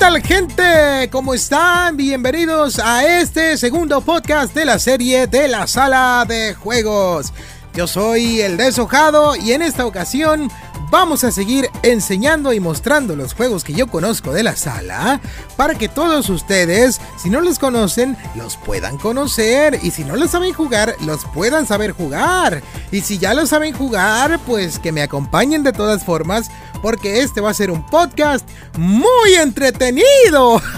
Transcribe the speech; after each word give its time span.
tal 0.00 0.22
gente? 0.22 1.10
¿Cómo 1.12 1.34
están? 1.34 1.94
Bienvenidos 1.94 2.78
a 2.78 3.04
este 3.20 3.58
segundo 3.58 4.00
podcast 4.00 4.54
de 4.54 4.64
la 4.64 4.78
serie 4.78 5.26
de 5.26 5.46
la 5.46 5.66
sala 5.66 6.24
de 6.26 6.54
juegos. 6.54 7.34
Yo 7.74 7.86
soy 7.86 8.40
el 8.40 8.56
deshojado 8.56 9.36
y 9.36 9.52
en 9.52 9.60
esta 9.60 9.84
ocasión 9.84 10.50
vamos 10.90 11.22
a 11.22 11.30
seguir 11.30 11.68
enseñando 11.82 12.54
y 12.54 12.60
mostrando 12.60 13.14
los 13.14 13.34
juegos 13.34 13.62
que 13.62 13.74
yo 13.74 13.88
conozco 13.88 14.32
de 14.32 14.42
la 14.42 14.56
sala 14.56 15.20
para 15.56 15.74
que 15.74 15.88
todos 15.88 16.30
ustedes, 16.30 16.98
si 17.18 17.28
no 17.28 17.42
los 17.42 17.58
conocen, 17.58 18.16
los 18.36 18.56
puedan 18.56 18.96
conocer 18.96 19.78
y 19.82 19.90
si 19.90 20.04
no 20.04 20.16
los 20.16 20.30
saben 20.30 20.54
jugar, 20.54 20.96
los 21.04 21.26
puedan 21.26 21.66
saber 21.66 21.92
jugar. 21.92 22.62
Y 22.90 23.02
si 23.02 23.18
ya 23.18 23.34
lo 23.34 23.46
saben 23.46 23.74
jugar, 23.74 24.40
pues 24.46 24.78
que 24.78 24.92
me 24.92 25.02
acompañen 25.02 25.62
de 25.62 25.72
todas 25.72 26.04
formas 26.04 26.50
porque 26.82 27.20
este 27.20 27.40
va 27.40 27.50
a 27.50 27.54
ser 27.54 27.70
un 27.70 27.84
podcast 27.86 28.48
muy 28.76 29.34
entretenido. 29.34 30.60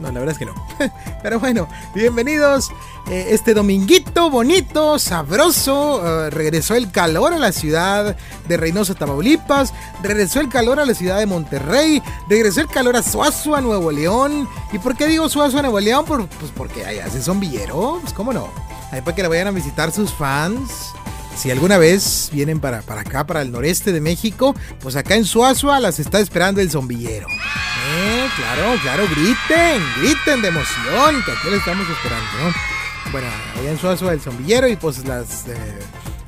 No, 0.00 0.10
la 0.10 0.18
verdad 0.18 0.32
es 0.32 0.38
que 0.38 0.46
no. 0.46 0.54
Pero 1.22 1.38
bueno, 1.38 1.68
bienvenidos. 1.94 2.72
Eh, 3.08 3.28
este 3.30 3.54
dominguito 3.54 4.30
bonito, 4.30 4.98
sabroso. 4.98 6.02
eh, 6.26 6.30
regresó 6.30 6.74
el 6.74 6.90
calor 6.90 7.32
a 7.32 7.38
la 7.38 7.52
ciudad 7.52 8.16
de 8.48 8.56
Reynosa, 8.56 8.94
Tamaulipas. 8.94 9.72
Regresó 10.02 10.40
el 10.40 10.48
calor 10.48 10.80
a 10.80 10.86
la 10.86 10.94
ciudad 10.94 11.20
de 11.20 11.26
Monterrey. 11.26 12.02
Regresó 12.28 12.62
el 12.62 12.66
calor 12.66 12.96
a 12.96 13.02
Suazua, 13.04 13.60
Nuevo 13.60 13.92
León. 13.92 14.48
¿Y 14.72 14.80
por 14.80 14.96
qué 14.96 15.06
digo 15.06 15.28
Suazua, 15.28 15.62
Nuevo 15.62 15.78
León? 15.78 16.04
Pues 16.04 16.50
porque 16.56 16.84
allá 16.84 17.06
hace 17.06 17.22
zombillero. 17.22 17.98
Pues 18.00 18.12
cómo 18.12 18.32
no. 18.32 18.48
Ahí 18.90 19.02
para 19.02 19.14
que 19.14 19.22
le 19.22 19.28
vayan 19.28 19.46
a 19.46 19.52
visitar 19.52 19.92
sus 19.92 20.12
fans. 20.12 20.92
Si 21.36 21.50
alguna 21.50 21.78
vez 21.78 22.28
vienen 22.32 22.60
para, 22.60 22.82
para 22.82 23.00
acá, 23.00 23.26
para 23.26 23.42
el 23.42 23.50
noreste 23.50 23.90
de 23.92 24.00
México, 24.00 24.54
pues 24.80 24.94
acá 24.96 25.16
en 25.16 25.24
Suazua 25.24 25.80
las 25.80 25.98
está 25.98 26.20
esperando 26.20 26.60
el 26.60 26.70
zombillero. 26.70 27.26
Eh, 27.28 28.28
claro, 28.36 28.74
claro, 28.82 29.04
griten, 29.08 29.82
griten 30.00 30.42
de 30.42 30.48
emoción, 30.48 31.22
que 31.24 31.32
aquí 31.32 31.50
lo 31.50 31.56
estamos 31.56 31.86
esperando, 31.88 32.26
¿no? 32.44 33.10
Bueno, 33.10 33.26
allá 33.58 33.70
en 33.70 33.78
Suazua 33.78 34.12
el 34.12 34.20
zombillero 34.20 34.68
y 34.68 34.76
pues 34.76 35.04
las, 35.04 35.48
eh, 35.48 35.56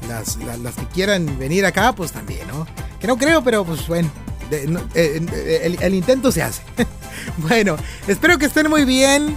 las, 0.08 0.36
las, 0.38 0.58
las 0.58 0.74
que 0.74 0.86
quieran 0.86 1.38
venir 1.38 1.64
acá, 1.64 1.92
pues 1.94 2.10
también, 2.10 2.46
¿no? 2.48 2.66
Que 3.00 3.06
no 3.06 3.16
creo, 3.16 3.44
pero 3.44 3.64
pues 3.64 3.86
bueno, 3.86 4.10
de- 4.50 4.66
no, 4.66 4.80
eh, 4.94 5.24
eh, 5.32 5.60
el, 5.64 5.80
el 5.80 5.94
intento 5.94 6.32
se 6.32 6.42
hace. 6.42 6.62
bueno, 7.38 7.76
espero 8.08 8.36
que 8.38 8.46
estén 8.46 8.68
muy 8.68 8.84
bien. 8.84 9.36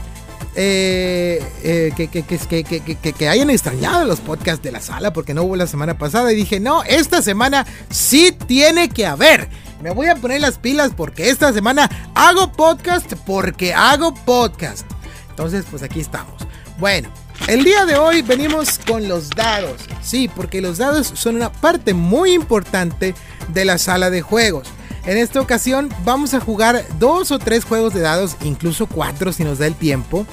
Eh, 0.59 1.39
eh, 1.63 1.91
que, 1.95 2.08
que, 2.08 2.23
que, 2.23 3.13
que, 3.13 3.30
hayan 3.30 3.52
extrañado 3.52 4.05
los 4.05 4.19
podcasts 4.19 4.64
de 4.64 4.72
la 4.72 4.81
sala 4.81 5.14
porque 5.14 5.36
no 5.36 5.44
hubo 5.44 5.55
la 5.55 5.67
semana 5.67 5.99
pasada 5.99 6.33
y 6.33 6.36
dije, 6.36 6.59
no, 6.59 6.81
esta 6.83 7.22
semana 7.22 7.67
sí 7.91 8.36
tiene 8.47 8.89
que 8.89 9.05
haber. 9.05 9.49
Me 9.83 9.91
voy 9.91 10.08
a 10.08 10.16
poner 10.16 10.41
las 10.41 10.58
pilas 10.58 10.94
porque 10.97 11.30
esta 11.30 11.53
semana 11.53 12.11
hago 12.16 12.52
podcast 12.52 13.14
porque 13.27 13.75
hago 13.75 14.16
podcast. 14.25 14.88
Entonces, 15.30 15.64
pues 15.69 15.83
aquí 15.83 15.99
estamos. 15.99 16.47
Bueno, 16.80 17.09
el 17.47 17.64
día 17.64 17.86
de 17.86 17.95
hoy 17.95 18.23
venimos 18.23 18.80
con 18.80 19.08
los 19.08 19.30
dados. 19.30 19.81
Sí, 20.02 20.27
porque 20.27 20.59
los 20.59 20.80
dados 20.80 21.11
son 21.14 21.36
una 21.36 21.52
parte 21.52 21.94
muy 21.94 22.31
importante 22.31 23.14
de 23.53 23.64
la 23.66 23.77
sala 23.77 24.09
de 24.09 24.23
juegos. 24.23 24.69
En 25.08 25.17
esta 25.17 25.39
ocasión 25.41 25.89
vamos 26.05 26.33
a 26.33 26.39
jugar 26.39 26.83
dos 27.00 27.31
o 27.31 27.39
tres 27.39 27.63
juegos 27.63 27.94
de 27.94 28.02
dados, 28.02 28.36
incluso 28.44 28.86
cuatro 28.88 29.31
si 29.31 29.44
nos 29.44 29.58
da 29.58 29.66
el 29.66 29.75
tiempo. 29.75 30.25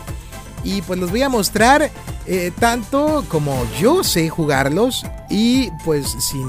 Y 0.64 0.82
pues 0.82 0.98
los 0.98 1.10
voy 1.10 1.22
a 1.22 1.28
mostrar 1.28 1.90
eh, 2.26 2.50
tanto 2.58 3.24
como 3.28 3.64
yo 3.80 4.02
sé 4.02 4.28
jugarlos 4.30 5.04
y 5.30 5.68
pues 5.84 6.06
sin 6.20 6.46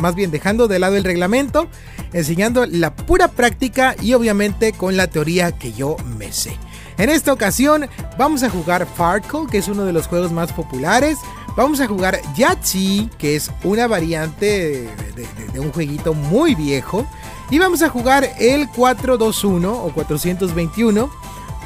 más 0.00 0.14
bien 0.14 0.30
dejando 0.30 0.68
de 0.68 0.78
lado 0.78 0.96
el 0.96 1.02
reglamento, 1.04 1.68
enseñando 2.12 2.64
la 2.66 2.94
pura 2.94 3.26
práctica 3.28 3.96
y 4.00 4.14
obviamente 4.14 4.72
con 4.72 4.96
la 4.96 5.08
teoría 5.08 5.50
que 5.52 5.72
yo 5.72 5.96
me 6.16 6.32
sé. 6.32 6.56
En 6.98 7.10
esta 7.10 7.32
ocasión 7.32 7.88
vamos 8.16 8.44
a 8.44 8.50
jugar 8.50 8.86
Farkle, 8.86 9.46
que 9.50 9.58
es 9.58 9.68
uno 9.68 9.84
de 9.84 9.92
los 9.92 10.06
juegos 10.06 10.32
más 10.32 10.52
populares. 10.52 11.18
Vamos 11.56 11.80
a 11.80 11.88
jugar 11.88 12.20
Yahtzee, 12.36 13.10
que 13.18 13.34
es 13.36 13.50
una 13.64 13.88
variante 13.88 14.46
de, 14.46 14.82
de- 15.16 15.52
de 15.52 15.60
un 15.60 15.72
jueguito 15.72 16.14
muy 16.14 16.54
viejo. 16.54 17.04
Y 17.50 17.58
vamos 17.58 17.82
a 17.82 17.88
jugar 17.88 18.28
el 18.38 18.68
421 18.68 19.72
o 19.72 19.92
421 19.92 21.10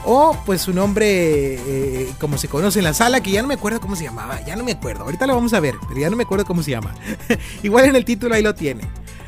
o 0.04 0.36
pues 0.44 0.62
su 0.62 0.72
nombre 0.72 1.06
eh, 1.06 2.12
como 2.20 2.38
se 2.38 2.48
conoce 2.48 2.80
en 2.80 2.84
la 2.84 2.94
sala, 2.94 3.20
que 3.20 3.30
ya 3.30 3.42
no 3.42 3.48
me 3.48 3.54
acuerdo 3.54 3.80
cómo 3.80 3.96
se 3.96 4.04
llamaba, 4.04 4.40
ya 4.44 4.56
no 4.56 4.64
me 4.64 4.72
acuerdo, 4.72 5.04
ahorita 5.04 5.26
lo 5.26 5.34
vamos 5.34 5.52
a 5.52 5.60
ver, 5.60 5.76
pero 5.88 6.00
ya 6.00 6.10
no 6.10 6.16
me 6.16 6.24
acuerdo 6.24 6.44
cómo 6.44 6.62
se 6.62 6.72
llama. 6.72 6.94
Igual 7.62 7.86
en 7.86 7.96
el 7.96 8.04
título 8.04 8.34
ahí 8.34 8.42
lo 8.42 8.54
tiene. 8.54 8.82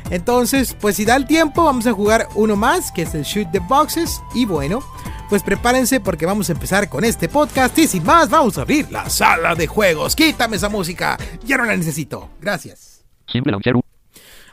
Entonces, 0.09 0.75
pues 0.79 0.97
si 0.97 1.05
da 1.05 1.15
el 1.15 1.25
tiempo, 1.25 1.63
vamos 1.63 1.87
a 1.87 1.93
jugar 1.93 2.27
uno 2.35 2.55
más, 2.55 2.91
que 2.91 3.03
es 3.03 3.15
el 3.15 3.23
Shoot 3.23 3.51
the 3.51 3.59
Boxes. 3.59 4.21
Y 4.35 4.45
bueno, 4.45 4.81
pues 5.29 5.41
prepárense 5.41 5.99
porque 5.99 6.25
vamos 6.25 6.49
a 6.49 6.53
empezar 6.53 6.89
con 6.89 7.03
este 7.03 7.27
podcast. 7.27 7.77
Y 7.79 7.87
sin 7.87 8.03
más, 8.03 8.29
vamos 8.29 8.57
a 8.57 8.61
abrir 8.61 8.91
la 8.91 9.09
sala 9.09 9.55
de 9.55 9.65
juegos. 9.65 10.15
Quítame 10.15 10.57
esa 10.57 10.69
música, 10.69 11.17
ya 11.43 11.57
no 11.57 11.65
la 11.65 11.75
necesito. 11.75 12.29
Gracias. 12.39 13.03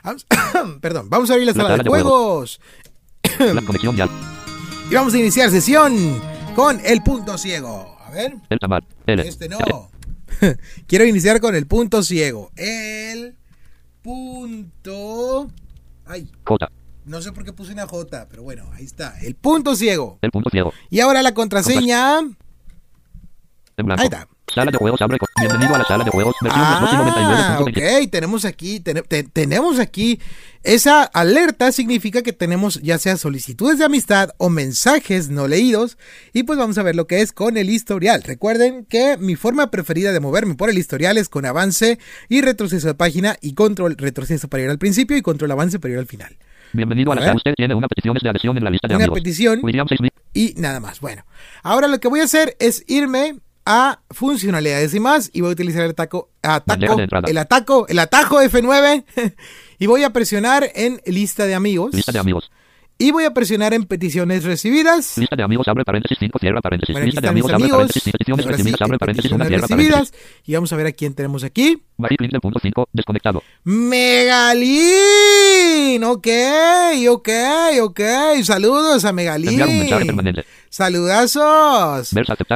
Vamos- 0.03 0.25
Perdón, 0.81 1.09
vamos 1.09 1.29
a 1.29 1.33
abrir 1.33 1.47
la 1.47 1.53
La 1.53 1.63
sala 1.63 1.83
de 1.83 1.89
juegos. 1.89 2.59
Y 4.89 4.95
vamos 4.95 5.13
a 5.13 5.17
iniciar 5.17 5.49
sesión 5.49 6.21
con 6.55 6.79
el 6.85 7.01
punto 7.01 7.37
ciego. 7.37 7.97
A 8.05 8.11
ver. 8.11 8.35
El 8.49 8.59
tamal. 8.59 8.85
L. 9.07 9.27
Este 9.27 9.47
no. 9.49 9.57
Quiero 10.87 11.05
iniciar 11.05 11.39
con 11.39 11.55
el 11.55 11.65
punto 11.65 12.03
ciego. 12.03 12.51
El 12.55 13.35
punto. 14.01 15.49
Ay, 16.05 16.29
J. 16.45 16.69
no 17.05 17.21
sé 17.21 17.31
por 17.31 17.45
qué 17.45 17.53
puse 17.53 17.71
una 17.71 17.87
J, 17.87 18.27
pero 18.29 18.43
bueno, 18.43 18.69
ahí 18.73 18.83
está. 18.83 19.17
El 19.21 19.35
punto 19.35 19.75
ciego. 19.75 20.19
El 20.21 20.31
punto 20.31 20.49
ciego. 20.49 20.73
Y 20.89 20.99
ahora 20.99 21.23
la 21.23 21.33
contraseña. 21.33 22.19
En 22.19 23.85
blanco. 23.85 24.01
Ahí 24.01 24.05
está. 24.07 24.27
Sala 24.53 24.71
de 24.71 24.77
juegos 24.77 25.01
abre. 25.01 25.17
Bienvenido 25.39 25.73
a 25.73 25.79
la 25.79 25.83
sala 25.85 26.03
de 26.03 26.11
juegos. 26.11 26.35
Versión 26.41 26.63
Ah, 26.63 27.57
99.20. 27.59 28.03
ok, 28.05 28.11
tenemos 28.11 28.45
aquí, 28.45 28.79
ten- 28.79 29.03
te- 29.07 29.23
tenemos 29.23 29.79
aquí 29.79 30.19
esa 30.61 31.03
alerta 31.03 31.71
significa 31.71 32.21
que 32.21 32.33
tenemos 32.33 32.79
ya 32.81 32.97
sea 32.99 33.17
solicitudes 33.17 33.79
de 33.79 33.85
amistad 33.85 34.29
o 34.37 34.49
mensajes 34.49 35.29
no 35.29 35.47
leídos 35.47 35.97
y 36.33 36.43
pues 36.43 36.59
vamos 36.59 36.77
a 36.77 36.83
ver 36.83 36.95
lo 36.95 37.07
que 37.07 37.21
es 37.21 37.31
con 37.33 37.57
el 37.57 37.69
historial. 37.69 38.21
Recuerden 38.23 38.85
que 38.85 39.17
mi 39.17 39.35
forma 39.35 39.71
preferida 39.71 40.11
de 40.11 40.19
moverme 40.19 40.53
por 40.55 40.69
el 40.69 40.77
historial 40.77 41.17
es 41.17 41.29
con 41.29 41.45
avance 41.45 41.97
y 42.29 42.41
retroceso 42.41 42.87
de 42.87 42.93
página 42.93 43.35
y 43.41 43.55
control 43.55 43.95
retroceso 43.97 44.47
para 44.49 44.63
ir 44.63 44.69
al 44.69 44.77
principio 44.77 45.17
y 45.17 45.21
control 45.23 45.51
avance 45.51 45.79
para 45.79 45.93
ir 45.95 45.99
al 45.99 46.05
final. 46.07 46.37
Bienvenido 46.73 47.11
a 47.11 47.13
A 47.13 47.19
la 47.19 47.21
sala. 47.25 47.35
Usted 47.37 47.53
tiene 47.55 47.73
una 47.75 47.87
petición 47.87 48.15
de 48.21 48.29
adhesión 48.29 48.57
en 48.57 48.63
la 48.63 48.69
lista 48.69 48.87
de 48.87 48.95
Una 48.95 49.05
amigos. 49.05 49.19
petición 49.19 49.59
William 49.63 49.87
6000. 49.87 50.11
y 50.33 50.53
nada 50.57 50.79
más. 50.79 50.99
Bueno, 51.01 51.25
ahora 51.63 51.87
lo 51.87 51.99
que 51.99 52.07
voy 52.07 52.19
a 52.19 52.23
hacer 52.23 52.55
es 52.59 52.83
irme 52.87 53.35
a 53.65 53.99
funcionalidades 54.09 54.93
y 54.93 54.99
más 54.99 55.29
y 55.33 55.41
voy 55.41 55.49
a 55.51 55.53
utilizar 55.53 55.83
el 55.83 55.91
ataco, 55.91 56.29
el 56.41 57.37
ataco, 57.37 57.87
el 57.87 57.99
atajo 57.99 58.41
F9 58.41 59.03
y 59.79 59.87
voy 59.87 60.03
a 60.03 60.11
presionar 60.11 60.69
en 60.75 61.01
lista 61.05 61.45
de 61.45 61.55
amigos 61.55 61.93
Lista 61.93 62.11
de 62.11 62.19
amigos. 62.19 62.51
y 62.97 63.11
voy 63.11 63.23
a 63.23 63.33
presionar 63.33 63.73
en 63.73 63.85
peticiones 63.85 64.43
recibidas. 64.43 65.17
Lista 65.17 65.35
de 65.35 65.43
amigos 65.43 65.67
abre 65.67 65.83
paréntesis 65.85 66.17
5 66.19 66.39
cierra 66.39 66.61
paréntesis. 66.61 66.93
Bueno, 66.93 67.03
aquí 67.05 67.11
Lista 67.11 67.21
de 67.21 67.27
amigos 67.29 67.51
abre 67.53 67.69
paréntesis. 67.69 68.11
Peticiones 68.11 68.45
recibidas 68.45 68.81
abre 68.81 68.97
paréntesis 68.97 69.31
una 69.31 69.45
peticiones 69.45 69.69
cierra 69.69 69.87
paréntesis. 69.91 70.13
recibidas 70.13 70.41
y 70.45 70.53
vamos 70.53 70.73
a 70.73 70.75
ver 70.75 70.87
a 70.87 70.91
quién 70.91 71.13
tenemos 71.13 71.43
aquí. 71.43 71.83
Del 71.97 72.41
punto 72.41 72.59
5. 72.61 72.89
Desconectado. 72.93 73.41
Megalín, 74.93 76.03
ok, 76.03 76.27
ok, 77.09 77.29
ok. 77.81 78.01
Saludos 78.43 79.05
a 79.05 79.13
Megalín. 79.13 79.49
Enviar 79.49 79.69
un 79.69 79.79
mensaje 79.79 80.05
permanente. 80.05 80.45
Saludazos. 80.73 82.09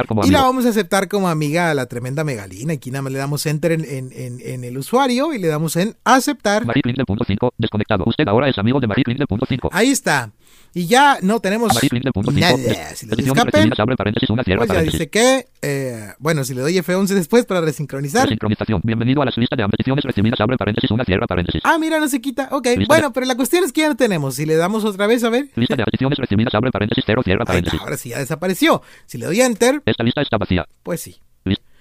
Como 0.08 0.24
Y 0.24 0.30
la 0.30 0.42
vamos 0.42 0.66
a 0.66 0.70
aceptar 0.70 1.06
como 1.08 1.28
amiga 1.28 1.70
a 1.70 1.74
la 1.74 1.86
tremenda 1.86 2.24
Megalina. 2.24 2.72
Aquí 2.72 2.90
nada 2.90 3.02
más 3.02 3.12
le 3.12 3.18
damos 3.18 3.46
enter 3.46 3.70
en, 3.72 3.84
en- 3.84 4.10
en- 4.12 4.40
en 4.42 4.64
el 4.64 4.76
usuario 4.76 5.32
y 5.32 5.38
le 5.38 5.46
damos 5.48 5.76
en 5.76 5.96
aceptar. 6.04 6.66
Marie 6.66 6.82
Clint 6.82 6.96
del 6.96 7.06
punto 7.06 7.24
5. 7.24 7.54
Desconectado. 7.58 8.02
Usted 8.06 8.26
ahora 8.26 8.48
es 8.48 8.58
amigo 8.58 8.80
de 8.80 8.88
Marie 8.88 9.04
Clint 9.04 9.18
del 9.18 9.28
punto 9.28 9.46
5. 9.48 9.70
Ahí 9.72 9.90
está. 9.90 10.32
Y 10.78 10.86
ya 10.86 11.18
no 11.22 11.40
tenemos 11.40 11.74
Marie 11.74 11.90
Clint 11.90 12.04
del 12.04 12.12
punto 12.12 12.30
5. 12.30 12.40
nada. 12.40 12.94
Si 12.94 13.04
le 13.06 13.16
doy 13.16 13.24
escape, 13.24 13.68
pues 14.56 14.68
ya 14.70 14.82
dice 14.82 15.10
que, 15.10 15.48
eh, 15.60 16.12
bueno, 16.20 16.44
si 16.44 16.54
le 16.54 16.60
doy 16.60 16.74
F11 16.78 17.08
después 17.14 17.46
para 17.46 17.60
resincronizar. 17.60 18.28
Bienvenido 18.84 19.22
a 19.22 19.24
la 19.24 19.32
lista 19.34 19.56
de 19.56 19.66
peticiones 19.68 20.04
recibidas 20.04 20.40
abre 20.40 20.56
paréntesis 20.56 20.88
una 20.92 21.04
cierra 21.04 21.26
paréntesis. 21.26 21.60
Ah, 21.64 21.78
mira, 21.80 21.98
no 21.98 22.06
se 22.06 22.20
quita. 22.20 22.50
Ok, 22.52 22.66
Listo, 22.76 22.84
bueno, 22.86 23.08
ya. 23.08 23.12
pero 23.12 23.26
la 23.26 23.34
cuestión 23.34 23.64
es 23.64 23.72
que 23.72 23.80
ya 23.80 23.88
no 23.88 23.96
tenemos. 23.96 24.36
Si 24.36 24.46
le 24.46 24.54
damos 24.54 24.84
otra 24.84 25.08
vez, 25.08 25.24
a 25.24 25.30
ver. 25.30 25.48
Lista 25.56 25.74
de 25.74 25.82
peticiones 25.84 26.16
recibidas 26.16 26.54
abre 26.54 26.70
paréntesis 26.70 27.02
cero 27.04 27.22
cierra 27.24 27.44
paréntesis. 27.44 27.80
ahora 27.80 27.96
sí 27.96 28.10
ya 28.10 28.20
desapareció. 28.20 28.80
Si 29.06 29.18
le 29.18 29.26
doy 29.26 29.40
enter, 29.40 29.82
Esta 29.84 30.04
lista 30.04 30.22
está 30.22 30.38
vacía. 30.38 30.64
pues 30.84 31.00
sí. 31.00 31.16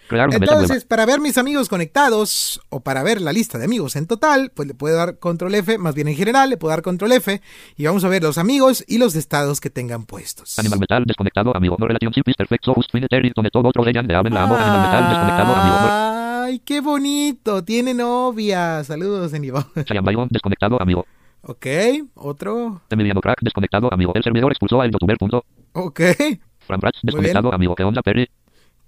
Entonces, 0.09 0.85
para 0.85 1.05
ver 1.05 1.19
mis 1.19 1.37
amigos 1.37 1.69
conectados 1.69 2.61
o 2.69 2.79
para 2.79 3.03
ver 3.03 3.21
la 3.21 3.33
lista 3.33 3.57
de 3.57 3.65
amigos 3.65 3.95
en 3.95 4.07
total, 4.07 4.51
pues 4.53 4.67
le 4.67 4.73
puedo 4.73 4.95
dar 4.95 5.19
control 5.19 5.55
F, 5.55 5.77
más 5.77 5.95
bien 5.95 6.07
en 6.07 6.15
general, 6.15 6.49
le 6.49 6.57
puedo 6.57 6.69
dar 6.69 6.81
control 6.81 7.11
F 7.13 7.41
y 7.75 7.85
vamos 7.85 8.03
a 8.03 8.07
ver 8.09 8.23
los 8.23 8.37
amigos 8.37 8.83
y 8.87 8.97
los 8.97 9.15
estados 9.15 9.59
que 9.59 9.69
tengan 9.69 10.05
puestos. 10.05 10.57
Animal 10.59 10.79
Metal 10.79 11.03
desconectado 11.05 11.55
amigo. 11.55 11.75
No 11.79 11.87
relación 11.87 12.11
is 12.25 12.35
perfect 12.35 12.65
so 12.65 12.73
just 12.73 12.91
finitary 12.91 13.31
donde 13.35 13.49
todo 13.49 13.67
otro 13.67 13.83
leyan 13.83 14.07
de 14.07 14.15
amen 14.15 14.33
la 14.33 14.43
amo. 14.43 14.55
Animal 14.55 14.81
Metal 14.81 15.09
desconectado 15.09 15.55
amigo. 15.55 15.75
No- 15.81 16.17
Ay, 16.47 16.59
qué 16.59 16.79
bonito, 16.79 17.61
tiene 17.65 17.93
novia. 17.93 18.81
Saludos, 18.85 19.33
desconectado 20.29 20.81
amigo. 20.81 21.05
Ok, 21.41 21.65
otro. 22.15 22.81
Emiliano 22.89 23.21
Crack, 23.21 23.39
desconectado, 23.41 23.93
amigo. 23.93 24.11
El 24.15 24.23
servidor 24.23 24.51
expulsó 24.51 24.81
a 24.81 24.85
el 24.85 24.91
youtuber. 24.91 25.17
Punto. 25.17 25.45
Ok. 25.73 26.01
Fran 26.59 26.79
desconectado, 27.03 27.53
amigo. 27.53 27.75
¿Qué 27.75 27.83
onda, 27.83 28.01
Perry? 28.01 28.29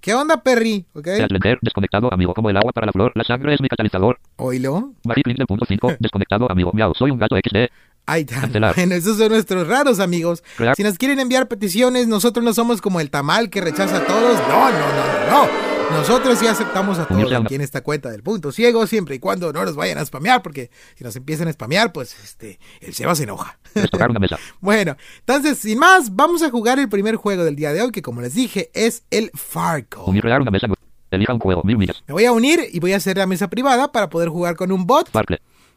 ¿Qué 0.02 0.14
onda, 0.14 0.42
Perry? 0.42 0.86
Ok. 0.94 1.06
Seat 1.06 1.32
Lender, 1.32 1.60
desconectado, 1.62 2.14
amigo. 2.14 2.34
Como 2.34 2.50
el 2.50 2.58
agua 2.58 2.72
para 2.72 2.86
la 2.86 2.92
flor, 2.94 3.12
la 3.16 3.24
sangre 3.24 3.54
es 3.54 3.62
mi 3.62 3.68
catalizador. 3.68 4.20
Oílo. 4.38 4.94
Magic 5.04 5.26
del 5.26 5.46
punto 5.48 5.66
5, 5.68 5.94
desconectado, 6.00 6.50
amigo. 6.50 6.72
Miau, 6.74 6.94
soy 6.96 7.12
un 7.12 7.20
gato 7.20 7.36
XD. 7.36 7.70
Ahí 8.06 8.22
está. 8.22 8.42
Cancelar. 8.42 8.76
Bueno, 8.76 8.96
esos 8.96 9.18
son 9.18 9.30
nuestros 9.30 9.68
raros 9.68 10.00
amigos. 10.00 10.44
Crear. 10.56 10.76
Si 10.76 10.84
nos 10.84 10.98
quieren 10.98 11.20
enviar 11.20 11.48
peticiones, 11.48 12.08
nosotros 12.08 12.44
no 12.44 12.54
somos 12.54 12.82
como 12.82 13.00
el 13.02 13.12
tamal 13.12 13.50
que 13.50 13.62
rechaza 13.62 13.98
a 13.98 14.06
todos. 14.06 14.40
No, 14.48 14.72
no, 14.72 14.80
no, 14.80 14.86
no, 15.30 15.46
no. 15.46 15.69
Nosotros 15.92 16.38
sí 16.38 16.48
aceptamos 16.48 17.00
a 17.00 17.08
todos 17.08 17.32
aquí 17.34 17.56
en 17.56 17.62
esta 17.62 17.82
cuenta 17.82 18.10
del 18.10 18.22
punto 18.22 18.52
ciego, 18.52 18.86
siempre 18.86 19.16
y 19.16 19.20
cuando 19.20 19.52
no 19.52 19.66
nos 19.66 19.76
vayan 19.76 19.98
a 19.98 20.06
spamear, 20.06 20.42
porque 20.42 20.70
si 20.96 21.04
nos 21.04 21.16
empiezan 21.16 21.48
a 21.48 21.54
spamear, 21.54 21.92
pues 21.92 22.16
este, 22.24 22.60
el 22.80 22.94
Seba 22.94 23.16
se 23.16 23.24
enoja. 23.24 23.60
Destocar 23.74 24.10
una 24.10 24.20
mesa. 24.20 24.38
Bueno, 24.62 24.96
entonces, 25.20 25.58
sin 25.58 25.80
más, 25.80 26.16
vamos 26.16 26.44
a 26.44 26.50
jugar 26.52 26.80
el 26.80 26.90
primer 26.90 27.16
juego 27.16 27.44
del 27.44 27.56
día 27.56 27.74
de 27.74 27.82
hoy, 27.82 27.92
que 27.92 28.02
como 28.02 28.22
les 28.22 28.36
dije, 28.36 28.70
es 28.74 29.04
el 29.10 29.32
Farco. 29.34 30.06
Unir 30.06 30.22
crear 30.22 30.42
una 30.42 30.52
mesa. 30.52 30.68
Elija 31.12 31.34
un 31.34 31.40
juego, 31.40 31.64
mil 31.64 31.78
millas. 31.78 32.04
Me 32.08 32.14
voy 32.14 32.26
a 32.26 32.32
unir 32.32 32.62
y 32.72 32.80
voy 32.80 32.94
a 32.94 32.98
hacer 32.98 33.18
la 33.18 33.26
mesa 33.26 33.50
privada 33.50 33.92
para 33.92 34.10
poder 34.10 34.30
jugar 34.30 34.56
con 34.56 34.72
un 34.72 34.86
bot. 34.86 35.10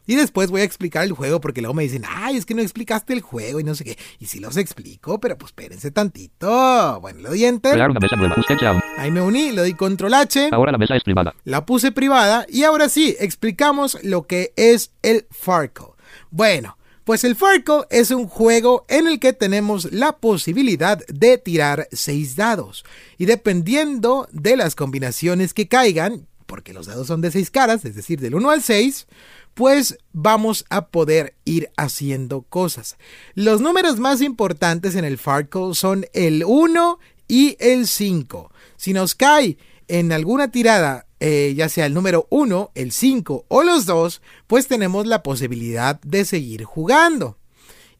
Y 0.05 0.15
después 0.15 0.51
voy 0.51 0.61
a 0.61 0.63
explicar 0.65 1.05
el 1.05 1.13
juego 1.13 1.39
porque 1.39 1.61
luego 1.61 1.73
me 1.73 1.83
dicen, 1.83 2.03
ay, 2.07 2.37
es 2.37 2.45
que 2.45 2.53
no 2.53 2.61
explicaste 2.61 3.13
el 3.13 3.21
juego 3.21 3.59
y 3.59 3.63
no 3.63 3.73
sé 3.73 3.83
qué. 3.85 3.97
Y 4.19 4.25
sí 4.25 4.39
los 4.39 4.57
explico, 4.57 5.19
pero 5.19 5.37
pues 5.37 5.51
espérense 5.51 5.91
tantito. 5.91 6.99
Bueno, 6.99 7.21
le 7.21 7.29
doy 7.29 7.45
enter. 7.45 7.73
Crear 7.73 7.89
una 7.89 8.01
mesa 8.01 8.15
nueva. 8.17 8.35
Búsquense 8.35 8.67
aún. 8.67 8.81
Ahí 9.03 9.11
me 9.11 9.19
uní, 9.19 9.51
le 9.51 9.59
doy 9.59 9.73
control 9.73 10.13
H. 10.13 10.47
Ahora 10.53 10.71
la 10.71 10.77
mesa 10.77 10.95
es 10.95 11.03
privada. 11.03 11.35
La 11.43 11.65
puse 11.65 11.91
privada 11.91 12.45
y 12.47 12.63
ahora 12.63 12.87
sí, 12.87 13.17
explicamos 13.19 14.01
lo 14.01 14.27
que 14.27 14.53
es 14.55 14.91
el 15.01 15.27
Farco. 15.29 15.97
Bueno, 16.31 16.77
pues 17.03 17.25
el 17.25 17.35
Farco 17.35 17.85
es 17.89 18.11
un 18.11 18.29
juego 18.29 18.85
en 18.87 19.07
el 19.07 19.19
que 19.19 19.33
tenemos 19.33 19.91
la 19.91 20.13
posibilidad 20.13 21.05
de 21.07 21.37
tirar 21.37 21.89
6 21.91 22.37
dados. 22.37 22.85
Y 23.17 23.25
dependiendo 23.25 24.29
de 24.31 24.55
las 24.55 24.73
combinaciones 24.73 25.53
que 25.53 25.67
caigan, 25.67 26.25
porque 26.45 26.71
los 26.71 26.85
dados 26.85 27.07
son 27.07 27.19
de 27.19 27.31
6 27.31 27.51
caras, 27.51 27.83
es 27.83 27.97
decir, 27.97 28.21
del 28.21 28.35
1 28.35 28.51
al 28.51 28.61
6, 28.61 29.07
pues 29.53 29.97
vamos 30.13 30.63
a 30.69 30.87
poder 30.87 31.35
ir 31.43 31.69
haciendo 31.75 32.43
cosas. 32.43 32.95
Los 33.35 33.59
números 33.59 33.99
más 33.99 34.21
importantes 34.21 34.95
en 34.95 35.03
el 35.03 35.17
Farco 35.17 35.75
son 35.75 36.05
el 36.13 36.45
1 36.47 36.99
y 37.27 37.57
el 37.59 37.87
5. 37.87 38.52
Si 38.83 38.91
nos 38.91 39.15
cae 39.15 39.57
en 39.87 40.11
alguna 40.11 40.51
tirada, 40.51 41.07
eh, 41.21 41.53
ya 41.55 41.69
sea 41.69 41.85
el 41.85 41.93
número 41.93 42.27
1, 42.29 42.71
el 42.75 42.91
5 42.91 43.45
o 43.47 43.63
los 43.63 43.85
dos, 43.85 44.21
pues 44.45 44.67
tenemos 44.67 45.07
la 45.07 45.23
posibilidad 45.23 46.01
de 46.01 46.25
seguir 46.25 46.65
jugando. 46.65 47.37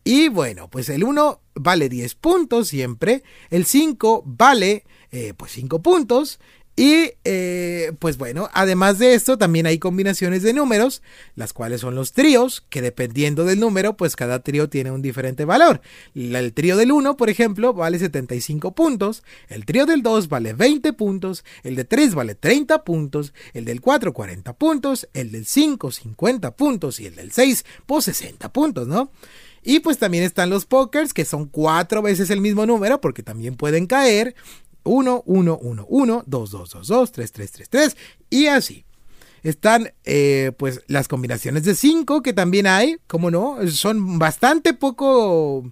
Y 0.04 0.28
bueno, 0.28 0.70
pues 0.70 0.90
el 0.90 1.06
1 1.06 1.40
vale 1.56 1.88
10 1.88 2.16
puntos 2.16 2.68
siempre, 2.68 3.24
el 3.50 3.64
5 3.66 4.24
vale 4.26 4.84
eh, 5.14 5.34
pues 5.38 5.54
5 5.54 5.82
puntos. 5.82 6.42
Y 6.76 7.12
eh, 7.24 7.92
pues 8.00 8.18
bueno, 8.18 8.50
además 8.52 8.98
de 8.98 9.14
esto 9.14 9.38
también 9.38 9.68
hay 9.68 9.78
combinaciones 9.78 10.42
de 10.42 10.54
números, 10.54 11.04
las 11.36 11.54
cuales 11.54 11.82
son 11.82 11.94
los 11.94 12.14
tríos, 12.14 12.66
que 12.70 12.82
dependiendo 12.82 13.46
del 13.46 13.60
número, 13.60 13.96
pues 13.96 14.16
cada 14.16 14.40
trío 14.40 14.70
tiene 14.70 14.90
un 14.90 15.04
diferente 15.04 15.46
valor. 15.46 15.82
El 16.16 16.52
trío 16.54 16.76
del 16.76 16.92
1, 16.92 17.16
por 17.16 17.30
ejemplo, 17.30 17.74
vale 17.74 18.00
75 18.00 18.74
puntos, 18.74 19.24
el 19.50 19.66
trío 19.66 19.86
del 19.86 20.02
2 20.02 20.30
vale 20.30 20.54
20 20.54 20.94
puntos, 20.94 21.46
el 21.64 21.76
de 21.76 21.86
3 21.86 22.16
vale 22.16 22.34
30 22.34 22.84
puntos, 22.84 23.34
el 23.54 23.66
del 23.66 23.80
4 23.80 24.12
40 24.12 24.54
puntos, 24.54 25.08
el 25.14 25.32
del 25.32 25.46
5 25.46 25.92
50 25.92 26.56
puntos 26.56 27.00
y 27.00 27.06
el 27.06 27.16
del 27.16 27.32
6 27.32 27.66
pues 27.86 28.06
60 28.06 28.52
puntos, 28.52 28.88
¿no? 28.88 29.12
Y 29.64 29.80
pues 29.80 29.98
también 29.98 30.24
están 30.26 30.50
los 30.50 30.66
pokers, 30.66 31.14
que 31.14 31.24
son 31.24 31.46
cuatro 31.46 32.02
veces 32.02 32.30
el 32.30 32.42
mismo 32.42 32.66
número, 32.66 33.00
porque 33.00 33.24
también 33.24 33.56
pueden 33.56 33.88
caer 33.88 34.36
1, 34.84 35.24
1, 35.26 35.60
1, 35.62 35.86
1, 35.88 36.24
2, 36.26 36.52
2, 36.52 36.70
2, 36.70 36.88
2, 36.88 37.12
3, 37.12 37.32
3, 37.32 37.52
3, 37.52 37.70
3, 37.70 37.98
y 38.30 38.48
así. 38.48 38.86
Están 39.44 39.92
eh, 40.06 40.54
pues 40.58 40.82
las 40.88 41.10
combinaciones 41.10 41.66
de 41.66 41.76
5 41.76 42.22
que 42.22 42.32
también 42.32 42.66
hay, 42.66 42.98
como 43.08 43.30
no, 43.30 43.58
son 43.70 44.18
bastante 44.18 44.74
poco 44.74 45.70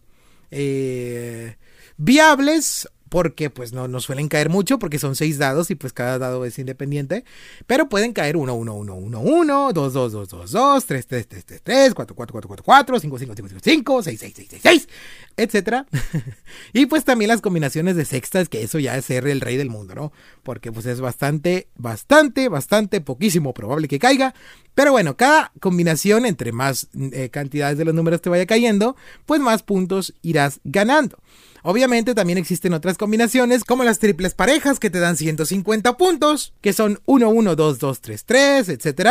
eh, 0.52 1.56
viables 1.96 2.90
porque 3.12 3.50
pues 3.50 3.74
no, 3.74 3.90
no 3.90 4.00
suelen 4.00 4.30
caer 4.30 4.48
mucho 4.48 4.80
porque 4.80 4.98
son 4.98 5.18
6 5.18 5.38
dados 5.38 5.70
y 5.70 5.76
pues 5.76 5.92
cada 5.92 6.18
dado 6.18 6.46
es 6.46 6.58
independiente, 6.58 7.26
pero 7.68 7.90
pueden 7.90 8.14
caer 8.14 8.38
1, 8.38 8.54
1, 8.56 8.74
1, 8.74 8.96
1, 8.96 9.20
1, 9.20 9.74
2, 9.74 9.94
2, 9.94 10.12
2, 10.14 10.30
2, 10.30 10.52
2, 10.52 10.86
3, 10.86 11.08
3, 11.08 11.28
3, 11.28 11.46
3, 11.46 11.62
3, 11.62 11.94
4, 11.94 12.16
4, 12.16 12.32
4, 12.32 12.48
4, 12.48 12.64
4, 12.64 13.00
5, 13.02 13.20
5, 13.20 13.34
5, 13.36 13.50
5, 13.50 13.60
5, 13.62 14.04
6, 14.04 14.20
6, 14.22 14.34
6, 14.34 14.48
6, 14.50 14.62
6, 14.64 14.88
etcétera. 15.36 15.86
y 16.74 16.86
pues 16.86 17.04
también 17.04 17.28
las 17.28 17.42
combinaciones 17.42 17.98
de 17.98 18.06
sextas, 18.06 18.48
que 18.48 18.64
eso 18.64 18.80
ya 18.80 18.96
es 18.96 19.04
ser 19.04 19.28
el 19.28 19.42
rey 19.42 19.58
del 19.58 19.70
mundo, 19.70 19.94
¿no? 19.94 20.14
Porque 20.42 20.72
pues 20.72 20.86
es 20.86 21.02
bastante, 21.02 21.68
bastante, 21.76 22.48
bastante 22.48 23.02
poquísimo 23.02 23.54
probable 23.54 23.90
que 23.90 24.00
caiga. 24.00 24.34
Pero 24.74 24.94
bueno, 24.94 25.18
cada 25.18 25.52
combinación, 25.60 26.26
entre 26.26 26.54
más 26.54 26.88
eh, 27.12 27.28
cantidades 27.30 27.78
de 27.78 27.84
los 27.84 27.94
números 27.94 28.22
te 28.22 28.30
vaya 28.30 28.46
cayendo, 28.46 28.96
pues 29.26 29.42
más 29.42 29.64
puntos 29.64 30.14
irás 30.22 30.62
ganando. 30.64 31.18
Obviamente 31.64 32.16
también 32.16 32.38
existen 32.38 32.74
otras 32.74 32.98
combinaciones 32.98 33.64
como 33.64 33.84
las 33.84 34.00
triples 34.00 34.34
parejas 34.34 34.80
que 34.80 34.90
te 34.90 35.00
dan 35.00 35.18
150 35.18 35.98
puntos, 35.98 36.54
que 36.62 36.74
son 36.74 37.00
1, 37.06 37.30
1, 37.30 37.56
2, 37.56 37.80
2, 37.80 38.02
3, 38.02 38.26
3, 38.26 38.70
etc. 38.70 39.10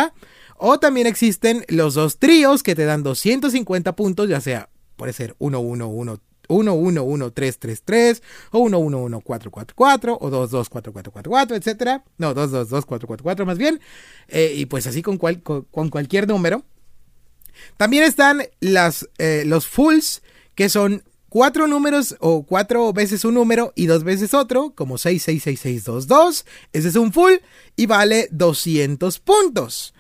O 0.57 0.79
también 0.79 1.07
existen 1.07 1.65
los 1.69 1.95
dos 1.95 2.19
tríos 2.19 2.63
que 2.63 2.75
te 2.75 2.85
dan 2.85 3.03
250 3.03 3.95
puntos, 3.97 4.29
ya 4.29 4.41
sea 4.41 4.69
puede 5.01 5.15
ser 5.15 5.35
1, 5.39 5.59
1, 5.59 5.89
1, 5.89 6.21
1, 6.49 6.75
1, 6.75 7.03
1, 7.03 7.33
3, 7.33 7.59
3, 7.59 7.83
3, 7.87 8.23
o 8.51 8.59
1, 8.59 8.79
1, 8.79 8.99
1, 8.99 9.21
4, 9.23 9.51
4, 9.51 9.75
4, 9.75 10.19
o 10.21 10.29
2, 10.31 10.51
2, 10.51 10.69
4, 10.69 10.93
4, 10.93 11.13
4, 11.13 11.31
4, 11.31 11.57
etc. 11.57 12.03
No, 12.19 12.35
2, 12.35 12.51
2, 12.51 12.69
2, 12.69 12.85
4, 12.85 13.09
4, 13.09 13.23
4 13.23 13.47
más 13.47 13.57
bien. 13.57 13.81
Eh, 14.29 14.53
y 14.55 14.67
pues 14.67 14.87
así 14.87 15.01
con, 15.01 15.17
cual, 15.17 15.43
con, 15.43 15.63
con 15.63 15.89
cualquier 15.89 16.29
número. 16.29 16.65
También 17.79 18.05
están 18.05 18.43
eh, 18.61 19.45
los 19.47 19.67
fulls, 19.67 20.23
que 20.55 20.69
son 20.69 21.03
cuatro 21.31 21.67
números 21.67 22.17
o 22.21 22.43
cuatro 22.43 22.93
veces 22.93 23.25
un 23.25 23.35
número 23.35 23.73
y 23.75 23.87
dos 23.87 24.05
veces 24.05 24.35
otro, 24.35 24.75
como 24.75 24.99
666622. 24.99 26.45
Ese 26.75 26.89
es 26.89 26.97
un 26.97 27.13
full 27.13 27.33
y 27.77 27.87
vale 27.87 28.29
200 28.33 29.19
puntos. 29.21 29.95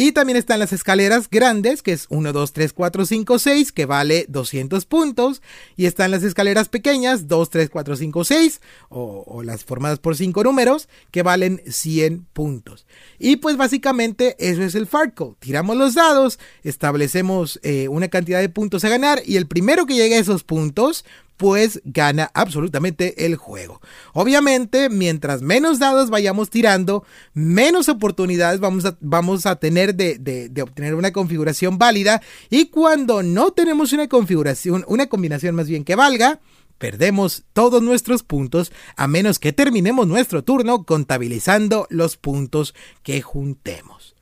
Y 0.00 0.12
también 0.12 0.36
están 0.36 0.60
las 0.60 0.72
escaleras 0.72 1.28
grandes, 1.28 1.82
que 1.82 1.90
es 1.90 2.06
1, 2.08 2.32
2, 2.32 2.52
3, 2.52 2.72
4, 2.72 3.04
5, 3.04 3.38
6, 3.40 3.72
que 3.72 3.84
vale 3.84 4.26
200 4.28 4.86
puntos. 4.86 5.42
Y 5.74 5.86
están 5.86 6.12
las 6.12 6.22
escaleras 6.22 6.68
pequeñas, 6.68 7.26
2, 7.26 7.50
3, 7.50 7.68
4, 7.68 7.96
5, 7.96 8.24
6, 8.24 8.60
o, 8.90 9.24
o 9.26 9.42
las 9.42 9.64
formadas 9.64 9.98
por 9.98 10.14
5 10.14 10.44
números, 10.44 10.88
que 11.10 11.24
valen 11.24 11.60
100 11.66 12.28
puntos. 12.32 12.86
Y 13.18 13.38
pues 13.38 13.56
básicamente 13.56 14.36
eso 14.38 14.62
es 14.62 14.76
el 14.76 14.86
Farco. 14.86 15.36
Tiramos 15.40 15.76
los 15.76 15.94
dados, 15.94 16.38
establecemos 16.62 17.58
eh, 17.64 17.88
una 17.88 18.06
cantidad 18.06 18.38
de 18.38 18.48
puntos 18.48 18.84
a 18.84 18.90
ganar 18.90 19.20
y 19.26 19.36
el 19.36 19.48
primero 19.48 19.84
que 19.84 19.96
llegue 19.96 20.14
a 20.14 20.20
esos 20.20 20.44
puntos 20.44 21.04
pues 21.38 21.80
gana 21.84 22.30
absolutamente 22.34 23.24
el 23.24 23.36
juego. 23.36 23.80
Obviamente, 24.12 24.90
mientras 24.90 25.40
menos 25.40 25.78
dados 25.78 26.10
vayamos 26.10 26.50
tirando, 26.50 27.04
menos 27.32 27.88
oportunidades 27.88 28.60
vamos 28.60 28.84
a, 28.84 28.98
vamos 29.00 29.46
a 29.46 29.56
tener 29.56 29.94
de, 29.94 30.18
de, 30.18 30.62
obtener 30.62 30.94
una 30.94 31.12
configuración 31.12 31.78
válida. 31.78 32.20
Y 32.50 32.66
cuando 32.66 33.22
no 33.22 33.52
tenemos 33.52 33.92
una 33.92 34.08
configuración, 34.08 34.84
una 34.88 35.06
combinación 35.06 35.54
más 35.54 35.68
bien 35.68 35.84
que 35.84 35.94
valga, 35.94 36.40
perdemos 36.76 37.44
todos 37.52 37.82
nuestros 37.82 38.24
puntos 38.24 38.72
a 38.96 39.06
menos 39.06 39.38
que 39.38 39.52
terminemos 39.52 40.08
nuestro 40.08 40.42
turno 40.42 40.84
contabilizando 40.84 41.86
los 41.88 42.16
puntos 42.16 42.74
que 43.04 43.22
juntemos. 43.22 44.16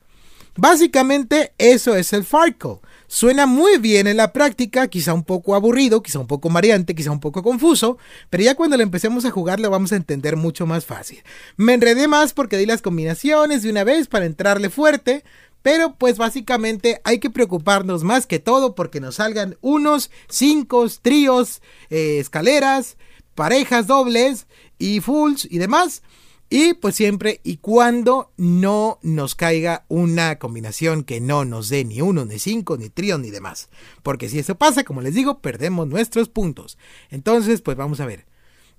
Básicamente 0.55 1.53
eso 1.57 1.95
es 1.95 2.13
el 2.13 2.23
Farco. 2.23 2.81
Suena 3.09 3.45
muy 3.45 3.77
bien 3.77 4.05
en 4.05 4.17
la 4.17 4.33
práctica, 4.33 4.89
quizá 4.89 5.13
un 5.13 5.23
poco 5.23 5.55
aburrido, 5.55 6.03
quizá 6.03 6.19
un 6.19 6.27
poco 6.27 6.49
mareante, 6.49 6.93
quizá 6.93 7.09
un 7.09 7.21
poco 7.21 7.41
confuso, 7.41 7.97
pero 8.29 8.43
ya 8.43 8.55
cuando 8.55 8.75
lo 8.75 8.83
empecemos 8.83 9.23
a 9.23 9.31
jugar 9.31 9.61
lo 9.61 9.69
vamos 9.69 9.93
a 9.93 9.95
entender 9.95 10.35
mucho 10.35 10.65
más 10.65 10.85
fácil. 10.85 11.23
Me 11.55 11.73
enredé 11.73 12.09
más 12.09 12.33
porque 12.33 12.57
di 12.57 12.65
las 12.65 12.81
combinaciones 12.81 13.63
de 13.63 13.69
una 13.69 13.85
vez 13.85 14.07
para 14.07 14.25
entrarle 14.25 14.69
fuerte, 14.69 15.23
pero 15.61 15.95
pues 15.95 16.17
básicamente 16.17 16.99
hay 17.05 17.19
que 17.19 17.29
preocuparnos 17.29 18.03
más 18.03 18.25
que 18.25 18.39
todo 18.39 18.75
porque 18.75 18.99
nos 18.99 19.15
salgan 19.15 19.57
unos, 19.61 20.11
cinco, 20.27 20.85
tríos, 21.01 21.61
eh, 21.89 22.19
escaleras, 22.19 22.97
parejas 23.35 23.87
dobles 23.87 24.47
y 24.79 24.99
fulls 24.99 25.47
y 25.49 25.59
demás. 25.59 26.01
Y 26.49 26.75
pues 26.75 26.95
siempre 26.95 27.41
y 27.43 27.57
cuando 27.57 28.31
no 28.37 28.99
nos 29.01 29.35
caiga 29.35 29.83
una 29.89 30.39
combinación 30.39 31.03
que 31.03 31.19
no 31.19 31.43
nos 31.43 31.67
dé 31.67 31.83
ni 31.83 31.99
uno, 31.99 32.23
ni 32.23 32.39
cinco, 32.39 32.77
ni 32.77 32.89
trío, 32.89 33.17
ni 33.17 33.31
demás. 33.31 33.69
Porque 34.01 34.29
si 34.29 34.39
eso 34.39 34.55
pasa, 34.55 34.85
como 34.85 35.01
les 35.01 35.13
digo, 35.13 35.39
perdemos 35.39 35.87
nuestros 35.87 36.29
puntos. 36.29 36.77
Entonces, 37.09 37.61
pues 37.61 37.75
vamos 37.75 37.99
a 37.99 38.05
ver. 38.05 38.25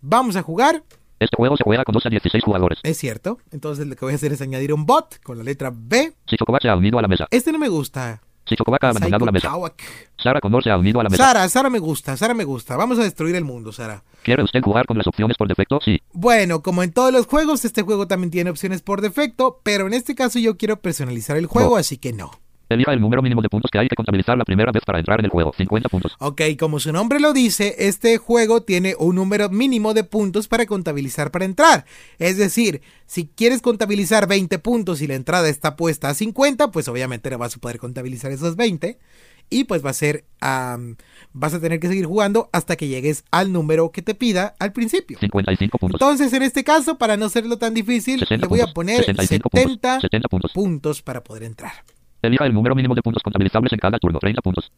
Vamos 0.00 0.36
a 0.36 0.42
jugar. 0.42 0.82
Este 1.20 1.36
juego 1.36 1.56
se 1.56 1.64
juega 1.64 1.84
con 1.84 1.92
2 1.92 2.06
a 2.06 2.10
16 2.10 2.44
jugadores. 2.44 2.78
Es 2.84 2.96
cierto. 2.96 3.38
Entonces 3.50 3.86
lo 3.86 3.96
que 3.96 4.04
voy 4.04 4.12
a 4.12 4.16
hacer 4.16 4.32
es 4.32 4.40
añadir 4.40 4.72
un 4.72 4.86
bot 4.86 5.20
con 5.22 5.36
la 5.36 5.44
letra 5.44 5.70
B. 5.74 6.14
Si 6.26 6.36
se 6.36 6.68
ha 6.68 6.76
unido 6.76 6.98
a 6.98 7.02
la 7.02 7.08
mesa. 7.08 7.26
Este 7.30 7.52
no 7.52 7.58
me 7.58 7.68
gusta. 7.68 8.22
Chocobaca 8.56 8.88
ha 8.88 8.90
abandonado 8.90 9.26
la 9.26 9.32
mesa. 9.32 9.50
Sara 10.16 10.40
Connor 10.40 10.62
se 10.64 10.70
ha 10.70 10.76
unido 10.76 11.00
a 11.00 11.04
la 11.04 11.08
mesa. 11.10 11.24
Sara, 11.24 11.48
Sara 11.48 11.70
me 11.70 11.78
gusta, 11.78 12.16
Sara 12.16 12.34
me 12.34 12.44
gusta. 12.44 12.76
Vamos 12.76 12.98
a 12.98 13.02
destruir 13.02 13.36
el 13.36 13.44
mundo, 13.44 13.72
Sara. 13.72 14.02
¿Quiere 14.22 14.42
usted 14.42 14.60
jugar 14.62 14.86
con 14.86 14.98
las 14.98 15.06
opciones 15.06 15.36
por 15.36 15.48
defecto? 15.48 15.80
Sí. 15.84 16.00
Bueno, 16.12 16.62
como 16.62 16.82
en 16.82 16.92
todos 16.92 17.12
los 17.12 17.26
juegos, 17.26 17.64
este 17.64 17.82
juego 17.82 18.06
también 18.06 18.30
tiene 18.30 18.50
opciones 18.50 18.82
por 18.82 19.00
defecto, 19.00 19.60
pero 19.62 19.86
en 19.86 19.94
este 19.94 20.14
caso 20.14 20.38
yo 20.38 20.56
quiero 20.56 20.80
personalizar 20.80 21.36
el 21.36 21.46
juego, 21.46 21.70
No. 21.70 21.76
así 21.76 21.98
que 21.98 22.12
no. 22.12 22.30
Elija 22.68 22.92
el 22.92 23.00
número 23.00 23.22
mínimo 23.22 23.40
de 23.40 23.48
puntos 23.48 23.70
que 23.70 23.78
hay 23.78 23.88
que 23.88 23.96
contabilizar 23.96 24.36
la 24.36 24.44
primera 24.44 24.72
vez 24.72 24.84
para 24.84 24.98
entrar 24.98 25.18
en 25.20 25.26
el 25.26 25.30
juego. 25.30 25.52
50 25.56 25.88
puntos. 25.88 26.16
Ok, 26.18 26.42
como 26.58 26.80
su 26.80 26.92
nombre 26.92 27.20
lo 27.20 27.32
dice, 27.32 27.74
este 27.78 28.18
juego 28.18 28.62
tiene 28.62 28.94
un 28.98 29.16
número 29.16 29.48
mínimo 29.48 29.94
de 29.94 30.04
puntos 30.04 30.48
para 30.48 30.66
contabilizar 30.66 31.30
para 31.30 31.44
entrar. 31.44 31.86
Es 32.18 32.36
decir, 32.36 32.82
si 33.06 33.26
quieres 33.26 33.62
contabilizar 33.62 34.28
20 34.28 34.58
puntos 34.58 35.00
y 35.00 35.06
la 35.06 35.14
entrada 35.14 35.48
está 35.48 35.76
puesta 35.76 36.10
a 36.10 36.14
50, 36.14 36.70
pues 36.70 36.88
obviamente 36.88 37.30
no 37.30 37.38
vas 37.38 37.56
a 37.56 37.58
poder 37.58 37.78
contabilizar 37.78 38.32
esos 38.32 38.56
20. 38.56 38.98
Y 39.50 39.64
pues 39.64 39.82
va 39.82 39.90
a 39.90 39.94
ser, 39.94 40.24
vas 40.40 41.54
a 41.54 41.60
tener 41.60 41.80
que 41.80 41.88
seguir 41.88 42.04
jugando 42.04 42.50
hasta 42.52 42.76
que 42.76 42.86
llegues 42.86 43.24
al 43.30 43.50
número 43.50 43.92
que 43.92 44.02
te 44.02 44.14
pida 44.14 44.54
al 44.58 44.74
principio. 44.74 45.18
55 45.18 45.78
puntos. 45.78 46.00
Entonces, 46.00 46.32
en 46.34 46.42
este 46.42 46.64
caso, 46.64 46.98
para 46.98 47.16
no 47.16 47.24
hacerlo 47.24 47.56
tan 47.56 47.72
difícil, 47.72 48.18
60 48.18 48.44
le 48.44 48.48
voy 48.48 48.60
a 48.60 48.66
poner 48.74 49.04
65 49.04 49.48
70 49.50 49.70
puntos. 49.70 50.02
70 50.02 50.28
puntos. 50.28 50.52
puntos 50.52 51.02
para 51.02 51.24
poder 51.24 51.44
entrar. 51.44 51.72
Elija 52.22 52.46
el 52.46 52.54
número 52.54 52.74
mínimo 52.74 52.94
de 52.94 53.02
puntos 53.02 53.22
contabilizables 53.22 53.72
en 53.72 53.78
cada 53.78 53.98
turno. 53.98 54.18
30 54.18 54.42
puntos. 54.42 54.72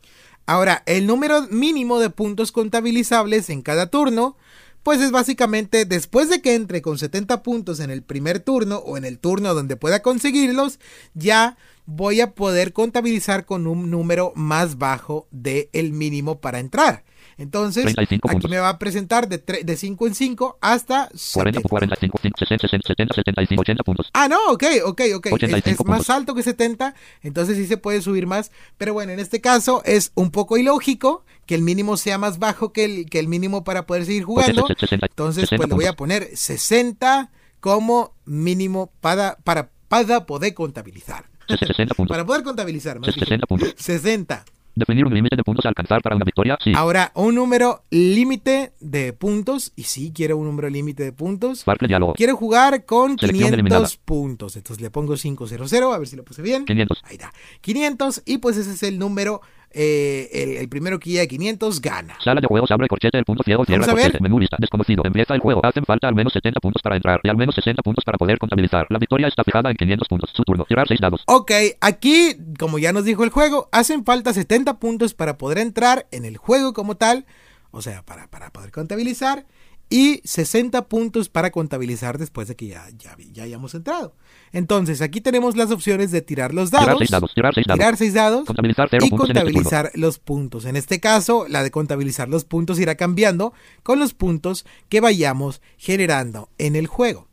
Ahora, 0.46 0.82
el 0.86 1.06
número 1.06 1.46
mínimo 1.50 1.98
de 1.98 2.10
puntos 2.10 2.52
contabilizables 2.52 3.50
en 3.50 3.62
cada 3.62 3.86
turno, 3.86 4.36
pues 4.82 5.00
es 5.00 5.10
básicamente 5.10 5.84
después 5.84 6.28
de 6.28 6.42
que 6.42 6.54
entre 6.54 6.82
con 6.82 6.98
70 6.98 7.42
puntos 7.42 7.80
en 7.80 7.90
el 7.90 8.02
primer 8.02 8.40
turno 8.40 8.76
o 8.76 8.96
en 8.96 9.04
el 9.04 9.18
turno 9.18 9.54
donde 9.54 9.76
pueda 9.76 10.02
conseguirlos, 10.02 10.80
ya 11.14 11.56
voy 11.86 12.20
a 12.20 12.34
poder 12.34 12.72
contabilizar 12.72 13.44
con 13.44 13.66
un 13.66 13.90
número 13.90 14.32
más 14.36 14.78
bajo 14.78 15.26
del 15.30 15.68
el 15.72 15.92
mínimo 15.92 16.40
para 16.40 16.60
entrar. 16.60 17.04
Entonces, 17.40 17.84
35 17.84 18.28
aquí 18.28 18.34
puntos. 18.34 18.50
me 18.50 18.58
va 18.58 18.68
a 18.68 18.78
presentar 18.78 19.26
de, 19.26 19.38
de 19.38 19.76
5 19.76 20.06
en 20.08 20.14
5 20.14 20.58
hasta 20.60 21.08
40, 21.32 21.60
70. 21.60 21.68
45, 21.70 22.18
60, 22.38 22.68
70, 22.68 23.14
75, 23.14 23.60
80 23.62 23.82
puntos. 23.82 24.10
Ah, 24.12 24.28
no, 24.28 24.36
ok, 24.50 24.64
ok, 24.84 25.00
ok. 25.14 25.26
Es, 25.26 25.32
85 25.32 25.82
es 25.82 25.88
más 25.88 25.98
puntos. 26.00 26.10
alto 26.10 26.34
que 26.34 26.42
70, 26.42 26.94
entonces 27.22 27.56
sí 27.56 27.66
se 27.66 27.78
puede 27.78 28.02
subir 28.02 28.26
más. 28.26 28.52
Pero 28.76 28.92
bueno, 28.92 29.12
en 29.12 29.20
este 29.20 29.40
caso 29.40 29.80
es 29.86 30.12
un 30.14 30.30
poco 30.30 30.58
ilógico 30.58 31.24
que 31.46 31.54
el 31.54 31.62
mínimo 31.62 31.96
sea 31.96 32.18
más 32.18 32.38
bajo 32.38 32.74
que 32.74 32.84
el, 32.84 33.08
que 33.08 33.18
el 33.18 33.26
mínimo 33.26 33.64
para 33.64 33.86
poder 33.86 34.04
seguir 34.04 34.24
jugando. 34.24 34.64
80, 34.64 34.78
60, 34.80 35.06
Entonces, 35.06 35.48
60 35.48 35.56
pues 35.56 35.68
le 35.70 35.74
voy 35.74 35.84
a 35.86 35.88
puntos. 35.94 35.96
poner 35.96 36.36
60 36.36 37.30
como 37.60 38.12
mínimo 38.26 38.92
para, 39.00 39.38
para, 39.44 39.70
para 39.88 40.26
poder 40.26 40.52
contabilizar. 40.52 41.24
60 41.48 41.94
puntos. 41.94 42.14
Para 42.14 42.26
poder 42.26 42.42
contabilizar, 42.42 43.00
más 43.00 43.14
bien. 43.14 43.18
60 43.18 43.46
puntos. 43.46 43.74
60. 43.78 44.44
Definir 44.74 45.04
un 45.06 45.14
límite 45.14 45.36
de 45.36 45.42
puntos 45.42 45.64
a 45.66 45.68
alcanzar 45.68 46.02
para 46.02 46.16
una 46.16 46.24
victoria. 46.24 46.56
Sí. 46.62 46.72
Ahora, 46.74 47.12
un 47.14 47.34
número 47.34 47.84
límite 47.90 48.72
de 48.80 49.12
puntos. 49.12 49.72
Y 49.76 49.84
sí, 49.84 50.12
quiero 50.14 50.36
un 50.36 50.46
número 50.46 50.68
límite 50.68 51.02
de 51.02 51.12
puntos. 51.12 51.60
Sparkle 51.60 51.88
diálogo. 51.88 52.14
Quiero 52.14 52.36
jugar 52.36 52.84
con 52.84 53.18
Selección 53.18 53.50
500 53.50 53.52
eliminada. 53.52 53.88
puntos. 54.04 54.56
Entonces 54.56 54.80
le 54.82 54.90
pongo 54.90 55.14
500, 55.14 55.52
a 55.92 55.98
ver 55.98 56.08
si 56.08 56.16
lo 56.16 56.24
puse 56.24 56.42
bien. 56.42 56.64
500. 56.64 57.02
Ahí 57.04 57.14
está. 57.16 57.32
500 57.60 58.22
y 58.26 58.38
pues 58.38 58.56
ese 58.56 58.72
es 58.72 58.82
el 58.82 58.98
número, 58.98 59.40
eh, 59.72 60.28
el, 60.32 60.56
el 60.56 60.68
primero 60.68 60.98
que 60.98 61.10
llega 61.10 61.22
a 61.22 61.26
500 61.26 61.80
gana. 61.80 62.16
Sala 62.22 62.40
de 62.40 62.46
juegos 62.46 62.70
abre 62.70 62.88
corchete 62.88 63.18
el 63.18 63.24
punto 63.24 63.42
ciego 63.44 63.64
cierra 63.64 63.86
corchete. 63.86 64.18
Menú 64.20 64.38
lista 64.38 64.56
desconocido. 64.58 65.02
Empieza 65.04 65.34
el 65.34 65.40
juego. 65.40 65.64
Hacen 65.64 65.84
falta 65.84 66.08
al 66.08 66.14
menos 66.14 66.32
70 66.32 66.60
puntos 66.60 66.82
para 66.82 66.96
entrar 66.96 67.20
y 67.22 67.28
al 67.28 67.36
menos 67.36 67.54
60 67.54 67.82
puntos 67.82 68.04
para 68.04 68.18
poder 68.18 68.38
contabilizar. 68.38 68.86
La 68.90 68.98
victoria 68.98 69.28
está 69.28 69.44
fijada 69.44 69.70
en 69.70 69.76
500 69.76 70.08
puntos. 70.08 70.30
Su 70.34 70.42
turno. 70.42 70.64
Tirar 70.64 70.88
6 70.88 71.00
dados. 71.00 71.22
Ok, 71.26 71.52
aquí, 71.80 72.36
como 72.58 72.78
ya 72.78 72.92
nos 72.92 73.04
dijo 73.04 73.24
el 73.24 73.30
juego, 73.30 73.68
hacen 73.72 74.04
falta 74.04 74.32
70 74.32 74.78
puntos 74.78 75.14
para 75.14 75.38
poder 75.38 75.58
entrar 75.58 76.06
en 76.10 76.24
el 76.24 76.36
juego 76.36 76.72
como 76.72 76.96
tal, 76.96 77.24
o 77.70 77.82
sea, 77.82 78.02
para, 78.04 78.28
para 78.28 78.50
poder 78.50 78.70
contabilizar, 78.72 79.46
y 79.90 80.22
60 80.24 80.88
puntos 80.88 81.28
para 81.28 81.50
contabilizar 81.50 82.16
después 82.16 82.46
de 82.46 82.54
que 82.54 82.68
ya, 82.68 82.88
ya, 82.96 83.16
ya 83.32 83.42
hayamos 83.42 83.74
entrado. 83.74 84.14
Entonces, 84.52 85.02
aquí 85.02 85.20
tenemos 85.20 85.56
las 85.56 85.72
opciones 85.72 86.12
de 86.12 86.22
tirar 86.22 86.54
los 86.54 86.70
Tirar 86.70 86.86
dados, 86.86 86.98
6 87.00 87.10
dados. 87.10 87.34
Tirar 87.34 87.54
6 87.54 87.66
dados. 87.66 87.78
tirar 87.78 87.96
6 87.96 88.14
dados, 88.14 88.46
Contabilizar 88.46 88.88
0 88.88 89.02
y 89.02 89.06
este 89.06 89.16
contabilizar 89.16 89.90
los 89.94 90.18
puntos. 90.20 90.64
En 90.64 90.76
este 90.76 91.00
caso, 91.00 91.46
la 91.48 91.64
de 91.64 91.72
contabilizar 91.72 92.28
los 92.28 92.44
puntos 92.44 92.78
irá 92.78 92.94
cambiando 92.94 93.52
con 93.82 93.98
los 93.98 94.14
puntos 94.14 94.64
que 94.88 95.00
vayamos 95.00 95.60
generando 95.76 96.48
en 96.58 96.76
el 96.76 96.86
juego. 96.86 97.26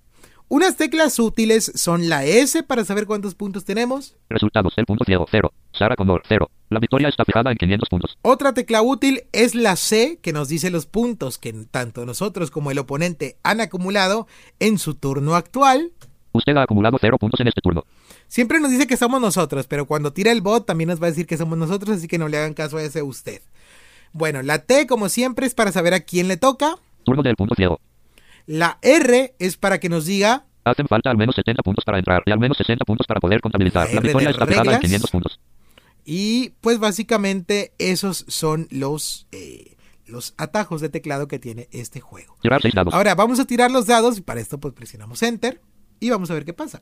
Unas 0.50 0.78
teclas 0.78 1.20
útiles 1.20 1.72
son 1.76 2.08
la 2.08 2.26
S 2.26 2.64
para 2.64 2.86
saber 2.86 3.06
cuántos 3.06 3.36
puntos 3.36 3.66
tenemos. 3.66 4.16
Resultados. 4.30 4.74
El 4.78 4.86
punto 4.86 5.04
ciego. 5.04 5.26
0. 5.30 5.52
Sara 5.78 5.96
Connor. 5.96 6.24
0. 6.28 6.50
La 6.70 6.80
victoria 6.80 7.08
está 7.08 7.24
fijada 7.24 7.52
en 7.52 7.58
500 7.58 7.90
puntos. 7.90 8.18
Otra 8.22 8.54
tecla 8.54 8.82
útil 8.82 9.22
es 9.32 9.56
la 9.56 9.76
C 9.76 10.20
que 10.22 10.34
nos 10.34 10.50
dice 10.50 10.70
los 10.70 10.86
puntos 10.86 11.38
que 11.38 11.54
tanto 11.72 12.06
nosotros 12.06 12.52
como 12.52 12.72
el 12.72 12.80
oponente 12.80 13.38
han 13.44 13.62
acumulado 13.62 14.28
en 14.60 14.78
su 14.78 14.96
turno 14.96 15.36
actual. 15.36 15.92
Usted 16.34 16.58
ha 16.58 16.64
acumulado 16.64 16.98
0 17.00 17.18
puntos 17.18 17.40
en 17.40 17.48
este 17.48 17.62
turno. 17.62 17.86
Siempre 18.28 18.60
nos 18.60 18.72
dice 18.72 18.86
que 18.86 18.98
somos 18.98 19.22
nosotros, 19.22 19.68
pero 19.68 19.86
cuando 19.86 20.12
tira 20.12 20.32
el 20.32 20.42
bot 20.42 20.66
también 20.66 20.90
nos 20.90 21.02
va 21.02 21.08
a 21.08 21.12
decir 21.12 21.26
que 21.26 21.38
somos 21.38 21.58
nosotros, 21.58 21.98
así 21.98 22.08
que 22.08 22.18
no 22.18 22.28
le 22.28 22.38
hagan 22.38 22.54
caso 22.54 22.78
a 22.78 22.84
ese 22.84 23.02
usted. 23.02 23.42
Bueno, 24.12 24.42
la 24.42 24.60
T 24.60 24.88
como 24.88 25.10
siempre 25.10 25.46
es 25.46 25.54
para 25.54 25.72
saber 25.72 25.94
a 25.94 26.02
quién 26.02 26.28
le 26.28 26.38
toca. 26.38 26.76
Turno 27.04 27.24
del 27.24 27.36
punto 27.36 27.56
ciego. 27.56 27.80
La 28.46 28.78
R 28.82 29.36
es 29.40 29.58
para 29.58 29.80
que 29.80 29.90
nos 29.90 30.06
diga 30.06 30.48
Hacen 30.68 30.88
falta 30.88 31.10
al 31.10 31.18
menos 31.18 31.36
70 31.36 31.64
puntos 31.64 31.86
para 31.86 31.98
entrar 31.98 32.24
y 32.26 32.32
al 32.32 32.40
menos 32.40 32.58
60 32.58 32.84
puntos 32.84 33.08
para 33.08 33.22
poder 33.22 33.40
contabilizar. 33.40 33.88
La 33.94 34.02
victoria 34.02 34.32
está 34.32 34.46
fijada 34.46 34.64
en 34.64 34.66
reglas. 34.66 34.82
500 34.82 35.12
puntos. 35.12 35.40
Y 36.10 36.52
pues 36.62 36.80
básicamente 36.80 37.74
esos 37.80 38.24
son 38.30 38.68
los, 38.72 39.28
eh, 39.34 39.76
los 40.06 40.34
atajos 40.38 40.80
de 40.80 40.88
teclado 40.88 41.28
que 41.28 41.38
tiene 41.38 41.68
este 41.74 42.00
juego. 42.00 42.38
Tirar 42.42 42.62
6 42.62 42.74
dados. 42.74 42.94
Ahora 42.94 43.14
vamos 43.14 43.42
a 43.42 43.46
tirar 43.46 43.70
los 43.72 43.88
dados 43.88 44.18
y 44.18 44.22
para 44.22 44.40
esto 44.40 44.58
pues 44.58 44.74
presionamos 44.74 45.22
Enter 45.22 45.60
y 46.00 46.10
vamos 46.10 46.32
a 46.32 46.34
ver 46.34 46.46
qué 46.46 46.54
pasa. 46.54 46.82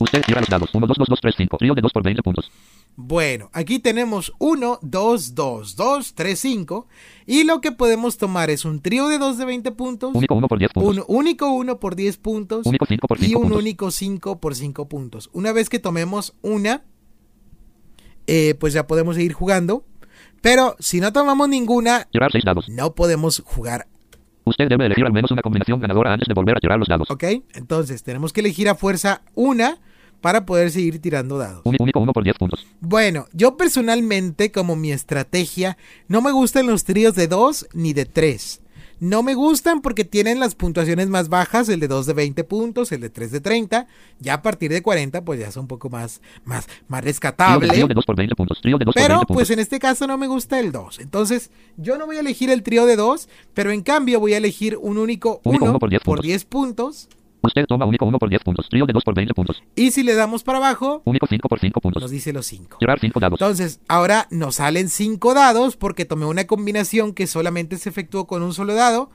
Usted 0.00 0.22
tira 0.26 0.40
los 0.40 0.48
dados. 0.50 0.70
1, 0.74 0.86
2, 0.88 0.96
2, 0.98 1.08
2, 1.08 1.20
3, 1.22 1.34
5. 1.38 1.56
Trío 1.58 1.74
de 1.74 1.82
2 1.82 1.92
por 1.92 2.02
20 2.02 2.22
puntos. 2.24 2.50
Bueno, 2.96 3.48
aquí 3.52 3.78
tenemos 3.78 4.32
1, 4.40 4.80
2, 4.82 5.34
2, 5.36 5.76
2, 5.76 6.14
3, 6.16 6.38
5 6.40 6.88
y 7.26 7.44
lo 7.44 7.60
que 7.60 7.70
podemos 7.70 8.18
tomar 8.18 8.50
es 8.50 8.64
un 8.64 8.80
trío 8.82 9.06
de 9.06 9.18
2 9.18 9.38
de 9.38 9.44
20 9.44 9.70
puntos, 9.72 10.14
Único 10.14 10.34
1 10.34 10.48
por 10.48 10.58
10 10.58 10.72
puntos. 10.72 11.04
un 11.08 11.16
único 11.16 11.48
1 11.50 11.78
por 11.80 11.94
10 11.96 12.16
puntos 12.18 12.66
Único 12.66 12.86
5 12.86 13.06
por 13.06 13.18
y 13.20 13.26
5 13.26 13.38
un 13.38 13.42
puntos. 13.44 13.62
único 13.62 13.90
5 13.92 14.40
por 14.40 14.54
5 14.56 14.88
puntos. 14.88 15.30
Una 15.32 15.52
vez 15.52 15.68
que 15.68 15.78
tomemos 15.78 16.34
una, 16.42 16.84
eh, 18.26 18.54
pues 18.58 18.72
ya 18.72 18.86
podemos 18.86 19.16
seguir 19.16 19.32
jugando. 19.32 19.84
Pero 20.40 20.76
si 20.78 21.00
no 21.00 21.12
tomamos 21.12 21.48
ninguna, 21.48 22.06
Tirar 22.10 22.30
6 22.30 22.44
dados. 22.44 22.68
no 22.68 22.94
podemos 22.94 23.42
jugar. 23.46 23.86
Usted 24.44 24.68
debe 24.68 24.86
elegir 24.86 25.06
al 25.06 25.12
menos 25.12 25.30
una 25.30 25.40
combinación 25.40 25.80
ganadora 25.80 26.12
antes 26.12 26.28
de 26.28 26.34
volver 26.34 26.56
a 26.56 26.60
tirar 26.60 26.78
los 26.78 26.86
dados. 26.88 27.10
¿Ok? 27.10 27.24
Entonces 27.54 28.02
tenemos 28.02 28.32
que 28.32 28.40
elegir 28.40 28.68
a 28.68 28.74
fuerza 28.74 29.22
una 29.34 29.78
para 30.20 30.44
poder 30.44 30.70
seguir 30.70 31.00
tirando 31.00 31.38
dados. 31.38 31.62
Único 31.64 32.00
1 32.00 32.12
por 32.12 32.24
10 32.24 32.36
puntos. 32.36 32.66
Bueno, 32.80 33.26
yo 33.32 33.56
personalmente, 33.56 34.52
como 34.52 34.76
mi 34.76 34.92
estrategia, 34.92 35.76
no 36.08 36.20
me 36.20 36.32
gustan 36.32 36.66
los 36.66 36.84
tríos 36.84 37.14
de 37.14 37.26
2 37.28 37.68
ni 37.72 37.92
de 37.94 38.04
3. 38.04 38.60
No 39.00 39.22
me 39.22 39.34
gustan 39.34 39.80
porque 39.82 40.04
tienen 40.04 40.40
las 40.40 40.54
puntuaciones 40.54 41.08
más 41.08 41.28
bajas, 41.28 41.68
el 41.68 41.80
de 41.80 41.88
2 41.88 42.06
de 42.06 42.12
20 42.12 42.44
puntos, 42.44 42.92
el 42.92 43.00
de 43.00 43.10
3 43.10 43.32
de 43.32 43.40
30. 43.40 43.86
Ya 44.20 44.34
a 44.34 44.42
partir 44.42 44.70
de 44.70 44.82
40, 44.82 45.24
pues 45.24 45.40
ya 45.40 45.48
es 45.48 45.56
un 45.56 45.66
poco 45.66 45.90
más, 45.90 46.20
más, 46.44 46.66
más 46.88 47.00
Trío 47.00 47.00
de, 47.00 47.00
rescatable. 47.02 47.68
trío 47.68 47.86
de 47.86 47.94
2 47.94 48.04
por 48.06 48.16
20 48.16 48.34
puntos. 48.36 48.60
Trío 48.60 48.78
de 48.78 48.84
2 48.84 48.94
por 48.94 49.00
20 49.02 49.08
Pero 49.08 49.18
puntos. 49.20 49.34
pues 49.34 49.50
en 49.50 49.58
este 49.58 49.78
caso 49.78 50.06
no 50.06 50.16
me 50.16 50.26
gusta 50.26 50.58
el 50.60 50.72
2. 50.72 51.00
Entonces 51.00 51.50
yo 51.76 51.98
no 51.98 52.06
voy 52.06 52.16
a 52.16 52.20
elegir 52.20 52.50
el 52.50 52.62
trío 52.62 52.86
de 52.86 52.96
2, 52.96 53.28
pero 53.52 53.70
en 53.72 53.82
cambio 53.82 54.20
voy 54.20 54.34
a 54.34 54.38
elegir 54.38 54.76
un 54.80 54.96
único 54.98 55.40
Único 55.44 55.64
1 55.64 55.70
uno 55.72 55.78
por 55.78 55.90
10 55.90 56.02
por 56.02 56.16
puntos. 56.16 56.26
10 56.26 56.44
puntos. 56.44 57.08
Usted 57.44 57.66
toma 57.66 57.84
único 57.84 58.04
1 58.06 58.18
por 58.18 58.28
10 58.28 58.42
puntos. 58.42 58.68
Trío 58.68 58.86
de 58.86 58.92
2 58.92 59.04
por 59.04 59.14
20 59.14 59.34
puntos. 59.34 59.62
Y 59.76 59.90
si 59.90 60.02
le 60.02 60.14
damos 60.14 60.42
para 60.42 60.58
abajo, 60.58 61.02
Único 61.04 61.26
5 61.28 61.48
por 61.48 61.60
5 61.60 61.80
puntos. 61.80 62.02
nos 62.02 62.10
dice 62.10 62.32
los 62.32 62.46
5. 62.46 62.78
Tirar 62.78 62.98
5 63.00 63.20
dados. 63.20 63.40
Entonces, 63.40 63.80
ahora 63.88 64.26
nos 64.30 64.56
salen 64.56 64.88
5 64.88 65.34
dados 65.34 65.76
porque 65.76 66.04
tomé 66.04 66.24
una 66.26 66.46
combinación 66.46 67.12
que 67.12 67.26
solamente 67.26 67.76
se 67.76 67.88
efectuó 67.90 68.26
con 68.26 68.42
un 68.42 68.54
solo 68.54 68.74
dado. 68.74 69.10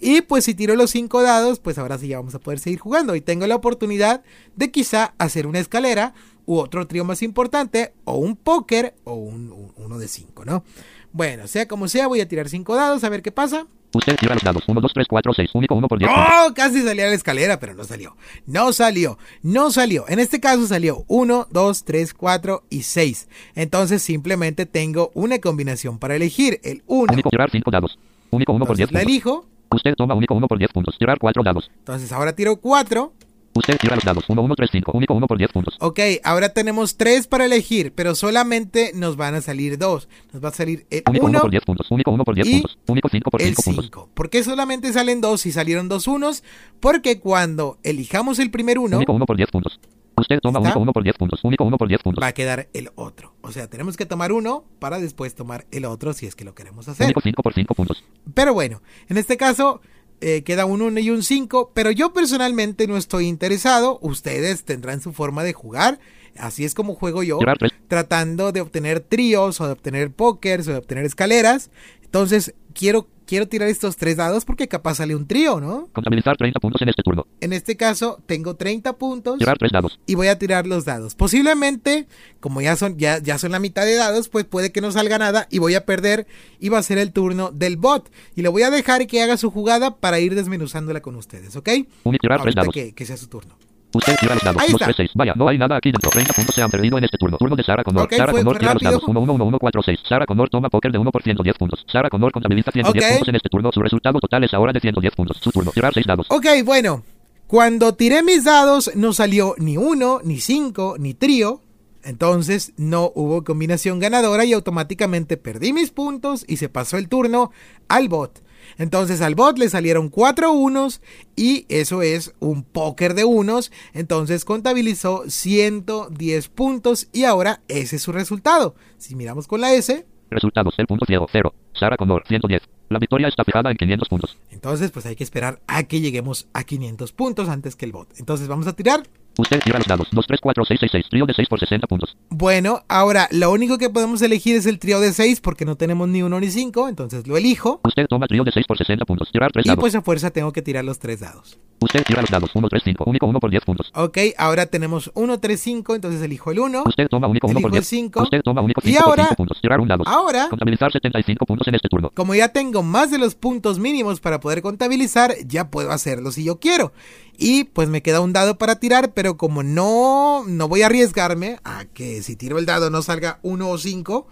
Y 0.00 0.22
pues 0.22 0.44
si 0.44 0.54
tiro 0.54 0.74
los 0.76 0.90
5 0.90 1.22
dados, 1.22 1.60
pues 1.60 1.78
ahora 1.78 1.96
sí 1.98 2.08
ya 2.08 2.18
vamos 2.18 2.34
a 2.34 2.40
poder 2.40 2.58
seguir 2.58 2.78
jugando. 2.80 3.14
Y 3.14 3.20
tengo 3.20 3.46
la 3.46 3.54
oportunidad 3.56 4.22
de 4.56 4.70
quizá 4.70 5.14
hacer 5.18 5.46
una 5.46 5.58
escalera 5.60 6.14
u 6.46 6.56
otro 6.58 6.86
trío 6.88 7.04
más 7.04 7.22
importante, 7.22 7.94
o 8.04 8.16
un 8.16 8.34
póker, 8.34 8.94
o 9.04 9.14
un, 9.14 9.52
un- 9.52 9.72
uno 9.76 9.98
de 9.98 10.08
5, 10.08 10.44
¿no? 10.44 10.64
Bueno, 11.12 11.46
sea 11.46 11.68
como 11.68 11.86
sea, 11.86 12.08
voy 12.08 12.20
a 12.20 12.26
tirar 12.26 12.48
5 12.48 12.74
dados 12.74 13.04
a 13.04 13.08
ver 13.08 13.22
qué 13.22 13.30
pasa. 13.30 13.66
Usted 13.94 14.16
tira 14.16 14.34
los 14.34 14.42
dados. 14.42 14.64
1, 14.66 14.80
2, 14.80 14.92
3, 14.92 15.06
4, 15.08 15.34
6. 15.34 15.50
Único 15.54 15.74
1 15.74 15.88
por 15.88 15.98
10 15.98 16.10
puntos. 16.10 16.32
¡Oh! 16.32 16.54
Casi 16.54 16.82
salía 16.82 17.06
la 17.06 17.14
escalera, 17.14 17.60
pero 17.60 17.74
no 17.74 17.84
salió. 17.84 18.16
No 18.46 18.72
salió. 18.72 19.18
No 19.42 19.70
salió. 19.70 20.04
En 20.08 20.18
este 20.18 20.40
caso 20.40 20.66
salió 20.66 21.04
1, 21.08 21.48
2, 21.50 21.84
3, 21.84 22.14
4 22.14 22.64
y 22.70 22.82
6. 22.82 23.28
Entonces 23.54 24.02
simplemente 24.02 24.66
tengo 24.66 25.10
una 25.14 25.38
combinación 25.38 25.98
para 25.98 26.16
elegir. 26.16 26.60
El 26.62 26.82
1. 26.86 27.12
Único 27.12 27.30
tirar 27.30 27.50
5 27.50 27.70
dados. 27.70 27.98
Único 28.30 28.52
1 28.52 28.64
por 28.64 28.76
10 28.76 28.88
Entonces 28.88 29.06
la 29.06 29.10
elijo. 29.10 29.46
Usted 29.70 29.94
toma 29.94 30.14
único 30.14 30.34
1 30.34 30.48
por 30.48 30.58
10 30.58 30.72
puntos. 30.72 30.98
Tirar 30.98 31.18
4 31.18 31.42
dados. 31.42 31.70
Entonces 31.78 32.12
ahora 32.12 32.34
tiro 32.34 32.56
4. 32.56 33.12
Usted 33.54 33.76
tira 33.78 33.94
los 33.96 34.04
dados. 34.04 34.24
1, 34.28 34.40
1, 34.40 34.54
3, 34.54 34.70
5. 34.72 34.92
Único 34.94 35.14
1 35.14 35.26
por 35.26 35.38
10 35.38 35.52
puntos. 35.52 35.76
Ok, 35.80 36.00
ahora 36.24 36.50
tenemos 36.50 36.96
tres 36.96 37.26
para 37.26 37.44
elegir, 37.44 37.92
pero 37.94 38.14
solamente 38.14 38.92
nos 38.94 39.16
van 39.16 39.34
a 39.34 39.42
salir 39.42 39.78
dos. 39.78 40.08
Nos 40.32 40.42
va 40.42 40.48
a 40.48 40.52
salir 40.52 40.86
el 40.90 41.02
Único 41.08 41.26
1 41.26 41.30
1 41.32 41.40
por 41.40 41.50
10 41.50 41.64
puntos. 41.64 41.90
Único 41.90 42.10
1 42.10 42.24
por 42.24 42.34
10 42.34 42.46
y 42.46 42.52
puntos. 42.52 42.78
Único 42.86 43.08
5 43.10 43.30
por 43.30 43.42
el 43.42 43.48
5 43.48 43.62
puntos. 43.62 43.84
5. 43.84 44.08
¿Por 44.14 44.30
qué 44.30 44.42
solamente 44.42 44.92
salen 44.92 45.20
dos 45.20 45.44
y 45.46 45.52
salieron 45.52 45.88
dos 45.88 46.06
unos? 46.06 46.42
Porque 46.80 47.20
cuando 47.20 47.78
elijamos 47.82 48.38
el 48.38 48.50
primer 48.50 48.78
uno, 48.78 48.96
Único 48.96 49.12
1 49.12 49.26
por 49.26 49.36
10 49.36 49.50
puntos. 49.50 49.80
Usted 50.16 50.40
toma 50.40 50.58
¿Está? 50.58 50.68
único 50.70 50.80
1 50.80 50.92
por 50.92 51.02
10 51.02 51.16
puntos. 51.16 51.40
Único 51.44 51.64
1 51.64 51.78
por 51.78 51.88
10 51.88 52.02
puntos. 52.02 52.22
va 52.22 52.28
a 52.28 52.32
quedar 52.32 52.68
el 52.74 52.90
otro. 52.94 53.34
O 53.40 53.50
sea, 53.50 53.68
tenemos 53.68 53.96
que 53.96 54.06
tomar 54.06 54.32
uno 54.32 54.64
para 54.78 54.98
después 54.98 55.34
tomar 55.34 55.66
el 55.70 55.84
otro 55.84 56.12
si 56.12 56.26
es 56.26 56.36
que 56.36 56.44
lo 56.44 56.54
queremos 56.54 56.88
hacer. 56.88 57.06
Único 57.06 57.20
5 57.20 57.42
por 57.42 57.54
5 57.54 57.74
puntos. 57.74 58.04
Pero 58.34 58.54
bueno, 58.54 58.82
en 59.08 59.16
este 59.16 59.36
caso 59.36 59.80
eh, 60.22 60.42
queda 60.44 60.64
un 60.64 60.80
1 60.82 61.00
y 61.00 61.10
un 61.10 61.22
5, 61.22 61.72
pero 61.74 61.90
yo 61.90 62.12
personalmente 62.12 62.86
no 62.86 62.96
estoy 62.96 63.26
interesado. 63.26 63.98
Ustedes 64.00 64.64
tendrán 64.64 65.00
su 65.00 65.12
forma 65.12 65.42
de 65.42 65.52
jugar. 65.52 65.98
Así 66.38 66.64
es 66.64 66.74
como 66.74 66.94
juego 66.94 67.22
yo, 67.22 67.38
Tirar 67.38 67.58
3. 67.58 67.72
tratando 67.88 68.52
de 68.52 68.62
obtener 68.62 69.00
tríos 69.00 69.60
o 69.60 69.66
de 69.66 69.72
obtener 69.72 70.10
pókers 70.12 70.66
o 70.68 70.72
de 70.72 70.78
obtener 70.78 71.04
escaleras. 71.04 71.70
Entonces, 72.02 72.54
quiero, 72.72 73.08
quiero 73.32 73.48
tirar 73.48 73.68
estos 73.70 73.96
tres 73.96 74.18
dados 74.18 74.44
porque 74.44 74.68
capaz 74.68 74.96
sale 74.96 75.16
un 75.16 75.26
trío, 75.26 75.58
¿no? 75.58 75.88
Contabilizar 75.94 76.36
30 76.36 76.60
puntos 76.60 76.82
en 76.82 76.90
este 76.90 77.02
turno. 77.02 77.26
En 77.40 77.54
este 77.54 77.78
caso, 77.78 78.20
tengo 78.26 78.56
30 78.56 78.92
puntos 78.98 79.38
Tirar 79.38 79.56
3 79.56 79.72
dados. 79.72 79.98
y 80.06 80.16
voy 80.16 80.26
a 80.26 80.38
tirar 80.38 80.66
los 80.66 80.84
dados. 80.84 81.14
Posiblemente, 81.14 82.06
como 82.40 82.60
ya 82.60 82.76
son, 82.76 82.98
ya, 82.98 83.20
ya 83.22 83.38
son 83.38 83.52
la 83.52 83.58
mitad 83.58 83.86
de 83.86 83.94
dados, 83.94 84.28
pues 84.28 84.44
puede 84.44 84.70
que 84.70 84.82
no 84.82 84.92
salga 84.92 85.16
nada 85.16 85.48
y 85.50 85.60
voy 85.60 85.74
a 85.76 85.86
perder 85.86 86.26
y 86.60 86.68
va 86.68 86.76
a 86.76 86.82
ser 86.82 86.98
el 86.98 87.10
turno 87.14 87.50
del 87.52 87.78
bot. 87.78 88.10
Y 88.36 88.42
le 88.42 88.50
voy 88.50 88.64
a 88.64 88.70
dejar 88.70 89.06
que 89.06 89.22
haga 89.22 89.38
su 89.38 89.50
jugada 89.50 89.96
para 89.96 90.20
ir 90.20 90.34
desmenuzándola 90.34 91.00
con 91.00 91.16
ustedes, 91.16 91.56
¿ok? 91.56 91.70
Único 92.04 92.20
tirar 92.20 92.42
3 92.42 92.54
Ahorita 92.54 92.60
dados. 92.60 92.74
que, 92.74 92.92
que 92.92 93.06
sea 93.06 93.16
su 93.16 93.28
turno. 93.28 93.56
Usted 93.94 94.16
tira 94.20 94.34
los 94.34 94.42
dados. 94.42 94.62
Ahí 94.62 94.72
2, 94.72 94.80
está. 94.80 94.84
3, 94.86 94.96
6. 94.96 95.10
Vaya, 95.14 95.34
no 95.36 95.48
hay 95.48 95.58
nada 95.58 95.76
aquí 95.76 95.90
dentro. 95.92 96.10
30 96.10 96.32
puntos 96.32 96.54
se 96.54 96.62
han 96.62 96.70
perdido 96.70 96.98
en 96.98 97.04
este 97.04 97.18
turno. 97.18 97.36
Turno 97.38 97.56
de 97.56 97.62
Sara 97.62 97.84
Connor. 97.84 98.04
Ok, 98.04 98.14
Sara 98.14 98.32
Connor 98.32 98.54
fue 98.54 98.60
tira 98.60 98.74
los 98.74 98.82
rápido. 98.82 98.90
dados. 99.00 99.08
1, 99.08 99.20
1, 99.20 99.32
1, 99.34 99.44
1, 99.44 99.58
4, 99.58 99.82
6. 99.82 100.00
Sara 100.08 100.26
Connor 100.26 100.48
toma 100.50 100.68
póker 100.70 100.92
de 100.92 100.98
1 100.98 101.10
por 101.12 101.22
110 101.22 101.56
puntos. 101.58 101.84
Sara 101.90 102.08
Connor 102.10 102.32
contabiliza 102.32 102.70
110 102.70 103.04
Ok. 103.04 103.10
puntos 103.12 103.28
en 103.28 103.36
este 103.36 103.48
turno. 103.48 103.70
Su 103.72 103.80
resultado 103.82 104.18
total 104.20 104.44
es 104.44 104.54
ahora 104.54 104.72
de 104.72 104.80
110 104.80 105.14
puntos. 105.14 105.36
Su 105.38 105.50
turno. 105.52 105.70
Tirar 105.72 105.92
6 105.94 106.06
dados. 106.06 106.26
Ok, 106.30 106.46
bueno. 106.64 107.02
Cuando 107.46 107.94
tiré 107.94 108.22
mis 108.22 108.44
dados 108.44 108.90
no 108.94 109.12
salió 109.12 109.54
ni 109.58 109.76
uno, 109.76 110.20
ni 110.24 110.38
cinco, 110.40 110.96
ni 110.98 111.12
trío. 111.12 111.60
Entonces 112.02 112.72
no 112.76 113.12
hubo 113.14 113.44
combinación 113.44 113.98
ganadora 114.00 114.44
y 114.44 114.52
automáticamente 114.54 115.36
perdí 115.36 115.72
mis 115.72 115.90
puntos 115.90 116.44
y 116.48 116.56
se 116.56 116.68
pasó 116.68 116.96
el 116.96 117.08
turno 117.08 117.52
al 117.88 118.08
bot. 118.08 118.40
Entonces 118.78 119.20
al 119.20 119.34
bot 119.34 119.58
le 119.58 119.68
salieron 119.68 120.08
cuatro 120.08 120.52
unos 120.52 121.00
y 121.36 121.66
eso 121.68 122.02
es 122.02 122.34
un 122.40 122.62
póker 122.62 123.14
de 123.14 123.24
unos. 123.24 123.72
Entonces 123.92 124.44
contabilizó 124.44 125.24
110 125.28 126.48
puntos 126.48 127.08
y 127.12 127.24
ahora 127.24 127.60
ese 127.68 127.96
es 127.96 128.02
su 128.02 128.12
resultado. 128.12 128.74
Si 128.98 129.14
miramos 129.14 129.46
con 129.46 129.60
la 129.60 129.72
S, 129.74 130.06
Resultados. 130.32 130.74
El 130.78 130.86
punto 130.86 131.04
ciego. 131.06 131.26
0. 131.30 131.54
Sara 131.74 131.96
Connor. 131.96 132.24
110. 132.26 132.62
La 132.88 132.98
victoria 132.98 133.28
está 133.28 133.44
fijada 133.44 133.70
en 133.70 133.76
500 133.76 134.08
puntos. 134.08 134.38
entonces 134.50 134.90
pues 134.90 135.06
hay 135.06 135.16
que 135.16 135.24
esperar 135.24 135.60
a 135.66 135.84
que 135.84 136.00
lleguemos 136.00 136.48
a 136.52 136.64
500 136.64 137.12
puntos 137.12 137.48
antes 137.48 137.76
que 137.76 137.84
el 137.84 137.92
bot. 137.92 138.08
Entonces 138.18 138.48
vamos 138.48 138.66
a 138.66 138.74
tirar 138.74 139.02
Usted 139.38 139.60
tira 139.64 139.78
los 139.78 139.86
dados. 139.86 140.08
2, 140.12 140.26
3, 140.26 140.40
4, 140.42 140.64
6, 140.64 140.80
6, 140.80 140.92
6. 140.92 141.06
Trío 141.10 141.26
de 141.26 141.34
6 141.34 141.48
por 141.48 141.58
60 141.58 141.86
puntos. 141.86 142.16
Bueno, 142.30 142.82
ahora 142.88 143.28
lo 143.30 143.50
único 143.50 143.78
que 143.78 143.88
podemos 143.90 144.20
elegir 144.22 144.56
es 144.56 144.66
el 144.66 144.78
trío 144.78 145.00
de 145.00 145.12
6 145.12 145.40
porque 145.40 145.64
no 145.64 145.76
tenemos 145.76 146.08
ni 146.08 146.22
uno 146.22 146.38
ni 146.40 146.50
5, 146.50 146.88
entonces 146.88 147.26
lo 147.26 147.36
elijo. 147.36 147.80
Usted 147.84 148.06
toma 148.08 148.26
trío 148.26 148.44
de 148.44 148.52
6 148.52 148.66
por 148.66 148.76
60 148.78 149.04
puntos. 149.04 149.30
Tirar 149.32 149.50
3 149.52 149.64
Y 149.64 149.68
dados. 149.68 149.80
pues 149.80 149.94
a 149.94 150.02
fuerza 150.02 150.30
tengo 150.30 150.52
que 150.52 150.62
tirar 150.62 150.84
los 150.84 150.98
tres 150.98 151.20
dados. 151.20 151.58
Usted 151.80 152.04
tira 152.04 152.20
los 152.20 152.30
dados. 152.30 152.50
1, 152.54 152.68
3, 152.68 152.82
5. 152.84 153.04
Único 153.06 153.26
1 153.26 153.40
por 153.40 153.50
10 153.50 153.64
puntos. 153.64 153.90
Ok, 153.94 154.18
ahora 154.38 154.66
tenemos 154.66 155.10
1, 155.14 155.40
3, 155.40 155.60
5, 155.60 155.94
entonces 155.96 156.22
elijo 156.22 156.50
el 156.52 156.60
1. 156.60 156.84
Usted 156.86 157.08
toma 157.08 157.26
único 157.26 157.46
1 157.48 157.54
por 157.54 157.60
Elijo 157.60 157.68
el 157.68 157.72
10. 157.72 157.86
cinco. 157.86 158.22
Usted 158.22 158.40
toma 158.42 158.60
único 158.60 158.80
Y 158.84 158.90
5 158.92 159.00
por 159.02 159.08
ahora- 159.10 159.22
5 159.24 159.36
puntos. 159.36 159.60
Tirar 159.60 159.80
un 159.80 159.88
dado. 159.88 160.04
Ahora, 160.06 160.48
Contabilizar 160.48 160.92
75 160.92 161.44
puntos 161.46 161.66
en 161.68 161.74
este 161.74 161.88
turno. 161.88 162.10
como 162.14 162.34
ya 162.34 162.48
tengo 162.48 162.82
más 162.82 163.10
de 163.10 163.18
los 163.18 163.34
puntos 163.34 163.78
mínimos 163.78 164.20
para 164.20 164.38
poder 164.40 164.62
contabilizar, 164.62 165.34
ya 165.46 165.70
puedo 165.70 165.90
hacerlo 165.90 166.30
si 166.30 166.44
yo 166.44 166.60
quiero. 166.60 166.92
Y 167.38 167.64
pues 167.64 167.88
me 167.88 168.02
queda 168.02 168.20
un 168.20 168.32
dado 168.32 168.58
para 168.58 168.76
tirar, 168.76 169.12
pero 169.14 169.36
como 169.36 169.62
no, 169.62 170.44
no 170.46 170.68
voy 170.68 170.82
a 170.82 170.86
arriesgarme 170.86 171.58
a 171.64 171.86
que 171.86 172.22
si 172.22 172.36
tiro 172.36 172.58
el 172.58 172.66
dado 172.66 172.90
no 172.90 173.02
salga 173.02 173.38
1 173.42 173.68
o 173.68 173.78
5, 173.78 174.26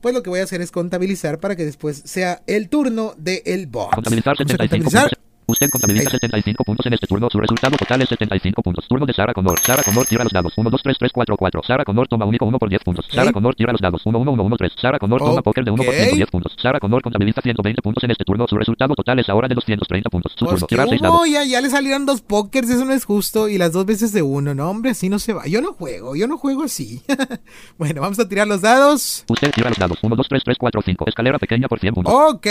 pues 0.00 0.14
lo 0.14 0.22
que 0.22 0.30
voy 0.30 0.40
a 0.40 0.44
hacer 0.44 0.60
es 0.60 0.70
contabilizar 0.70 1.40
para 1.40 1.56
que 1.56 1.64
después 1.64 2.02
sea 2.04 2.42
el 2.46 2.68
turno 2.68 3.14
del 3.16 3.66
bot. 3.66 3.94
Contabilizar 3.94 4.36
Vamos 4.36 4.50
a 4.50 4.52
75 4.52 4.84
contabilizar. 4.84 5.27
Usted 5.50 5.70
contabiliza 5.70 6.10
Ahí. 6.10 6.18
75 6.20 6.62
puntos 6.62 6.84
en 6.86 6.92
este 6.92 7.06
turno. 7.06 7.28
Su 7.32 7.40
resultado 7.40 7.74
total 7.78 8.02
es 8.02 8.08
75 8.10 8.62
puntos. 8.62 8.86
Turno 8.86 9.06
de 9.06 9.14
Sara 9.14 9.32
Connor. 9.32 9.58
Sara 9.60 9.82
Connor 9.82 10.04
tira 10.06 10.22
los 10.22 10.32
dados. 10.32 10.52
1, 10.56 10.68
2, 10.70 10.82
3, 10.82 10.96
3, 10.98 11.10
4, 11.12 11.36
4. 11.38 11.62
Sara 11.66 11.84
Connor 11.86 12.06
toma 12.06 12.26
único 12.26 12.44
1 12.44 12.58
por 12.58 12.68
10 12.68 12.84
puntos. 12.84 13.06
Sara 13.10 13.32
Connor 13.32 13.54
tira 13.54 13.72
los 13.72 13.80
dados. 13.80 14.02
1, 14.04 14.18
1, 14.18 14.30
1, 14.32 14.42
1, 14.42 14.56
3. 14.58 14.72
Sara 14.78 14.98
Connor 14.98 15.20
toma 15.20 15.40
póker 15.40 15.64
de 15.64 15.70
1 15.70 15.82
por 15.82 15.94
110 15.94 16.30
puntos. 16.30 16.52
Sara 16.60 16.78
Connor 16.78 17.00
contabiliza 17.02 17.40
120 17.40 17.80
puntos 17.80 18.04
en 18.04 18.10
este 18.10 18.24
turno. 18.24 18.46
Su 18.46 18.58
resultado 18.58 18.94
total 18.94 19.20
es 19.20 19.28
ahora 19.30 19.48
de 19.48 19.54
230 19.54 20.10
puntos. 20.10 20.32
Su 20.36 20.44
Pues 20.44 20.50
turno. 20.60 20.66
que 20.66 20.74
Tirar 20.74 20.88
6 20.90 21.00
hubo, 21.00 21.12
dados. 21.12 21.30
ya, 21.30 21.44
ya 21.44 21.60
le 21.62 21.70
salieron 21.70 22.04
dos 22.04 22.20
pokers, 22.20 22.68
eso 22.68 22.84
no 22.84 22.92
es 22.92 23.06
justo. 23.06 23.48
Y 23.48 23.56
las 23.56 23.72
dos 23.72 23.86
veces 23.86 24.12
de 24.12 24.20
uno, 24.20 24.54
no, 24.54 24.68
hombre, 24.70 24.90
así 24.90 25.08
no 25.08 25.18
se 25.18 25.32
va. 25.32 25.46
Yo 25.46 25.62
no 25.62 25.72
juego, 25.72 26.14
yo 26.14 26.26
no 26.28 26.36
juego 26.36 26.64
así. 26.64 27.00
bueno, 27.78 28.02
vamos 28.02 28.18
a 28.18 28.28
tirar 28.28 28.46
los 28.46 28.60
dados. 28.60 29.24
Usted 29.26 29.50
tira 29.52 29.70
los 29.70 29.78
dados. 29.78 29.96
1, 30.02 30.14
2, 30.14 30.26
3, 30.28 30.42
3, 30.44 30.56
4, 30.58 30.82
5. 30.84 31.04
Escalera 31.08 31.38
pequeña 31.38 31.68
por 31.68 31.80
100 31.80 31.94
puntos. 31.94 32.12
Ok, 32.14 32.46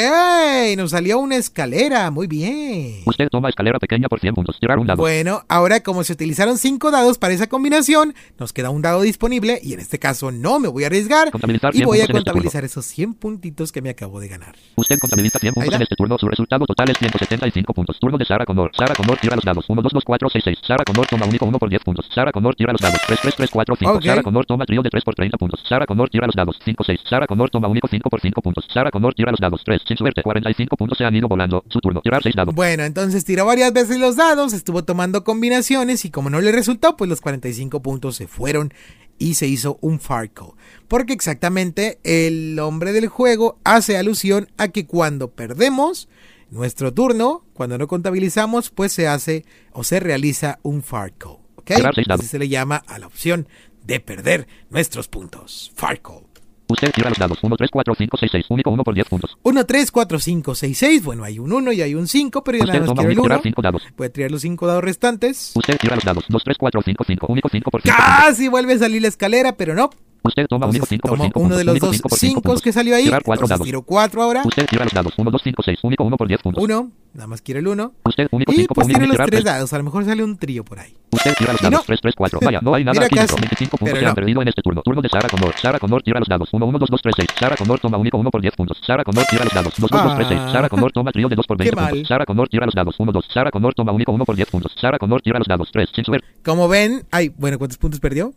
nos 0.76 0.90
salió 0.90 1.20
una 1.20 1.36
escalera, 1.36 2.10
muy 2.10 2.26
bien. 2.26 2.87
Usted 3.06 3.28
toma 3.30 3.50
escalera 3.50 3.80
pequeña 3.80 4.08
por 4.08 4.19
100 4.19 4.36
puntos. 4.36 4.60
Tirar 4.60 4.80
un 4.80 4.88
dado. 4.88 4.97
Bueno, 4.97 5.43
ahora 5.47 5.82
como 5.82 6.04
se 6.04 6.13
utilizaron 6.13 6.58
cinco 6.58 6.91
dados 6.91 7.17
para 7.17 7.34
esa 7.34 7.47
combinación, 7.47 8.13
nos 8.38 8.54
queda 8.54 8.69
un 8.69 8.82
dado 8.82 9.02
disponible 9.02 9.60
y 9.63 9.73
en 9.73 9.80
este 9.80 10.00
caso 10.00 10.32
no 10.32 10.60
me 10.60 10.67
voy 10.67 10.84
a 10.84 10.88
arriesgar 10.88 11.30
y 11.30 11.78
100 11.78 11.86
voy 11.86 12.00
a 12.00 12.02
este 12.02 12.13
contabilizar 12.13 12.63
esos 12.65 12.86
100 12.86 13.13
puntitos 13.15 13.71
que 13.71 13.82
me 13.82 13.89
acabo 13.89 14.19
de 14.19 14.28
ganar. 14.28 14.56
Usted 14.76 14.97
contabiliza 15.00 15.39
100 15.39 15.54
puntos 15.54 15.73
en 15.73 15.82
este 15.82 15.95
turno. 15.95 16.17
Su 16.17 16.28
resultado 16.28 16.65
total 16.65 16.89
es 16.89 16.97
175 16.97 17.73
puntos. 17.73 18.00
Turno 18.00 18.17
de 18.17 18.26
Sara 18.26 18.45
Connor. 18.45 18.71
Sara 18.76 18.95
Connor 18.95 19.17
tira 19.17 19.36
los 19.36 19.45
dados. 19.45 19.65
1, 19.67 19.82
2, 19.82 19.93
2, 19.93 20.04
4, 20.04 20.30
6, 20.30 20.43
6. 20.43 20.58
Sara 20.65 20.84
Connor 20.84 21.08
toma 21.08 21.26
único 21.26 21.45
1 21.45 21.60
por 21.60 21.69
10 21.69 21.84
puntos. 21.84 22.08
Sara 22.13 22.32
Connor 22.32 22.56
tira 22.56 22.71
los 22.71 22.82
dados. 22.82 23.00
3, 23.08 23.19
3, 23.21 23.36
3, 23.36 23.50
4, 23.50 23.76
5. 23.80 23.91
Ok. 23.93 24.04
Sara 24.04 24.23
Connor 24.23 24.45
toma 24.45 24.65
trío 24.65 24.82
de 24.82 24.89
3 24.89 25.04
por 25.04 25.15
30 25.15 25.38
puntos. 25.38 25.63
Sara 25.67 25.86
Connor 25.86 26.10
tira 26.10 26.28
los 26.28 26.36
dados. 26.36 26.58
5, 26.63 26.84
6. 26.84 27.00
Sara 27.10 27.28
Connor 27.28 27.50
toma 27.50 27.67
único 27.67 27.88
5 27.88 28.10
por 28.10 28.21
5 28.21 28.41
puntos. 28.41 28.67
Sara 28.73 28.91
Connor 28.91 29.13
tira 29.13 29.32
los 29.32 29.39
dados. 29.39 29.62
3. 29.63 29.82
Sin 29.88 29.97
suerte. 29.97 30.21
45 30.21 30.78
puntos 30.78 30.97
se 30.97 31.06
han 31.06 31.15
ido 31.15 31.28
volando. 31.28 31.63
Su 31.69 31.80
turno. 31.80 32.02
Tirar 32.02 32.21
6 32.23 32.36
dados. 32.36 32.56
Bueno, 32.56 32.77
entonces 32.86 33.26
tiró 33.26 33.46
varias 33.46 33.74
veces 33.74 33.98
los 33.98 34.16
dados, 34.16 34.54
estuvo 34.54 34.84
tomando 34.84 35.24
combinaciones 35.24 36.06
y 36.06 36.12
como 36.12 36.30
no 36.30 36.42
le 36.42 36.52
resultó, 36.52 36.98
pues 36.98 37.10
los 37.10 37.22
45 37.22 37.82
puntos 37.82 38.16
se 38.16 38.28
fueron 38.28 38.74
y 39.20 39.36
se 39.36 39.48
hizo 39.48 39.78
un 39.82 40.00
Farco. 40.00 40.56
Porque 40.88 41.13
exactamente 41.13 42.00
el 42.04 42.58
hombre 42.60 42.94
del 42.94 43.08
juego 43.08 43.60
hace 43.63 43.98
alusión 43.98 44.50
a 44.58 44.70
que 44.70 44.86
cuando 44.86 45.32
perdemos 45.32 46.08
nuestro 46.50 46.94
turno, 46.94 47.46
cuando 47.54 47.78
no 47.78 47.88
contabilizamos, 47.88 48.70
pues 48.70 48.92
se 48.94 49.08
hace 49.08 49.46
o 49.72 49.84
se 49.84 50.00
realiza 50.00 50.60
un 50.63 50.84
Farco. 50.84 51.42
¿Ok? 51.56 51.72
Así 52.10 52.26
se 52.28 52.40
le 52.40 52.48
llama 52.48 52.84
a 52.88 53.00
la 53.00 53.08
opción 53.08 53.48
de 53.84 54.00
perder 54.00 54.48
nuestros 54.70 55.08
puntos. 55.08 55.72
Farco. 55.76 56.27
Usted 56.70 56.92
tira 56.92 57.10
los 57.10 57.18
dados. 57.18 57.40
1, 57.42 57.56
3, 57.56 57.70
4, 57.72 57.96
5, 57.98 58.18
6, 58.18 58.32
6. 58.32 58.46
Único 58.50 58.70
1 58.70 58.84
por 58.84 58.94
10 58.94 59.08
puntos. 59.08 59.38
1, 59.44 59.66
3, 59.66 59.92
4, 59.92 60.20
5, 60.20 60.56
6, 60.56 60.78
6. 60.78 61.04
Bueno, 61.04 61.24
hay 61.24 61.40
un 61.40 61.52
1 61.52 61.72
y 61.72 61.82
hay 61.82 61.96
un 61.96 62.08
5, 62.08 62.44
pero 62.44 62.58
yo 62.58 62.66
nada 62.66 62.80
más 62.80 62.92
quiero 62.94 63.02
el 63.02 63.08
único 63.08 63.22
1. 63.22 63.28
tirar 63.28 63.44
5 63.44 63.62
dados. 63.62 63.84
Voy 63.96 64.08
a 64.08 64.10
tirar 64.10 64.32
los 64.32 64.42
5 64.42 64.68
dados 64.68 64.84
restantes. 64.84 65.52
Usted 65.56 65.78
tira 65.78 65.96
los 65.96 66.04
dados. 66.04 66.26
2, 66.28 66.44
3, 66.44 66.58
4, 66.58 66.82
5, 66.84 67.04
5. 67.08 67.28
Único 67.30 67.50
5 67.50 67.72
por 67.72 67.82
5 67.82 67.96
puntos. 67.96 68.16
Casi 68.18 68.48
vuelve 68.48 68.74
a 68.74 68.80
salir 68.80 69.02
la 69.02 69.08
escalera, 69.08 69.56
pero 69.56 69.74
no. 69.76 69.90
Usted 70.24 70.46
toma 70.48 70.66
único 70.68 70.86
Entonces 70.86 70.90
5 70.90 71.08
por 71.08 71.18
tomo 71.18 71.24
5 71.26 71.40
uno 71.40 71.58
de 71.58 71.64
los 71.64 71.72
Único 71.74 71.86
dos 71.88 71.96
5 71.96 72.10
por 72.10 72.18
5 72.20 72.30
5 72.30 72.42
puntos. 72.42 72.62
que 72.62 72.74
salió 72.74 72.96
ahí. 72.96 73.04
Tirar 73.06 73.24
4 73.24 73.34
Entonces 73.46 73.50
dados. 73.58 73.66
tiro 73.66 73.82
4 73.84 74.24
ahora. 74.24 74.42
Usted 74.46 74.66
tira 74.66 74.84
los 74.84 74.94
dados. 74.94 75.14
1, 75.18 75.32
2, 75.32 75.42
5, 75.44 75.64
6. 75.64 75.80
Único 75.84 76.04
1 76.04 76.18
por 76.18 76.28
10 76.28 76.42
puntos. 76.42 76.64
1. 76.64 76.92
Nada 77.14 77.28
más 77.28 77.42
quiero 77.42 77.60
el 77.60 77.68
1. 77.68 77.94
Usted 78.06 78.28
único 78.32 78.52
Y 78.52 78.56
5 78.58 78.68
por 78.74 78.76
pues 78.76 78.86
único 78.86 79.00
tiro 79.00 79.08
los 79.08 79.16
tirar 79.16 79.30
3 79.30 79.42
3. 79.44 79.54
dados. 79.54 79.74
A 79.74 79.78
lo 79.78 79.84
mejor 79.86 80.06
sale 80.06 80.24
un 80.24 80.38
trío 80.38 80.64
por 80.66 80.80
ahí. 80.80 80.94
Usted 81.12 81.34
tira 81.38 81.54
los 81.54 81.62
dados 81.62 81.86
3, 81.86 82.00
3, 82.02 82.16
4. 82.16 82.40
Vaya, 82.44 82.60
no 82.62 82.74
hay 82.76 82.84
nada 82.84 82.94
Mira 83.00 83.06
aquí 83.06 83.16
casi. 83.16 83.28
dentro. 83.28 83.42
25 83.42 83.78
puntos 83.78 83.98
Pero 83.98 84.10
han 84.10 84.16
perdido 84.16 84.42
en 84.42 84.48
este 84.50 84.62
turno. 84.62 84.82
Turno 84.84 85.02
de 85.02 85.10
Sara 85.10 85.30
Connor. 85.30 85.54
Sara 85.60 85.80
Connor 85.80 86.04
tira 86.04 86.20
los 86.20 86.28
dados. 86.28 86.50
1, 86.52 86.66
1, 86.66 86.80
2, 86.80 86.90
2, 86.90 87.02
3, 87.02 87.16
6. 87.18 87.30
Sara 87.40 87.56
Connor 87.56 87.80
toma 87.80 87.98
único 87.98 88.18
1 88.18 88.30
por 88.32 88.42
10 88.42 88.56
puntos. 88.56 88.78
Sara 88.86 89.04
Connor 89.04 89.26
tira 89.30 89.44
los 89.46 89.54
dados. 89.54 89.74
2, 89.78 89.90
2, 89.90 90.04
2, 90.04 90.16
3, 90.16 90.28
6. 90.28 90.40
Ah. 90.44 90.52
Sara 90.52 90.70
Connor 90.70 90.92
toma 90.92 91.12
trío 91.12 91.30
de 91.30 91.36
2 91.36 91.48
por 91.48 91.58
20 91.58 91.70
Qué 91.70 91.76
mal. 91.82 91.90
puntos. 91.92 92.08
Sara 92.08 92.26
Connor 92.26 92.50
tira 92.50 92.66
los 92.66 92.76
dados. 92.76 92.96
1, 93.00 93.12
2. 93.12 93.26
Sara 93.34 93.52
Connor 93.52 93.74
toma 93.74 93.92
único 93.94 94.12
1 94.12 94.26
por 94.26 94.36
10 94.36 94.50
puntos. 94.50 94.72
Sara 94.80 95.00
Connor 95.00 95.22
tira 95.22 95.40
los 95.40 95.48
dados. 95.48 95.70
3. 95.72 95.90
Sin. 95.96 96.04
Como 96.44 96.68
ven, 96.68 97.06
ay, 97.12 97.30
bueno, 97.38 97.58
¿cuántos 97.58 97.78
puntos 97.78 98.00
perdió? 98.00 98.34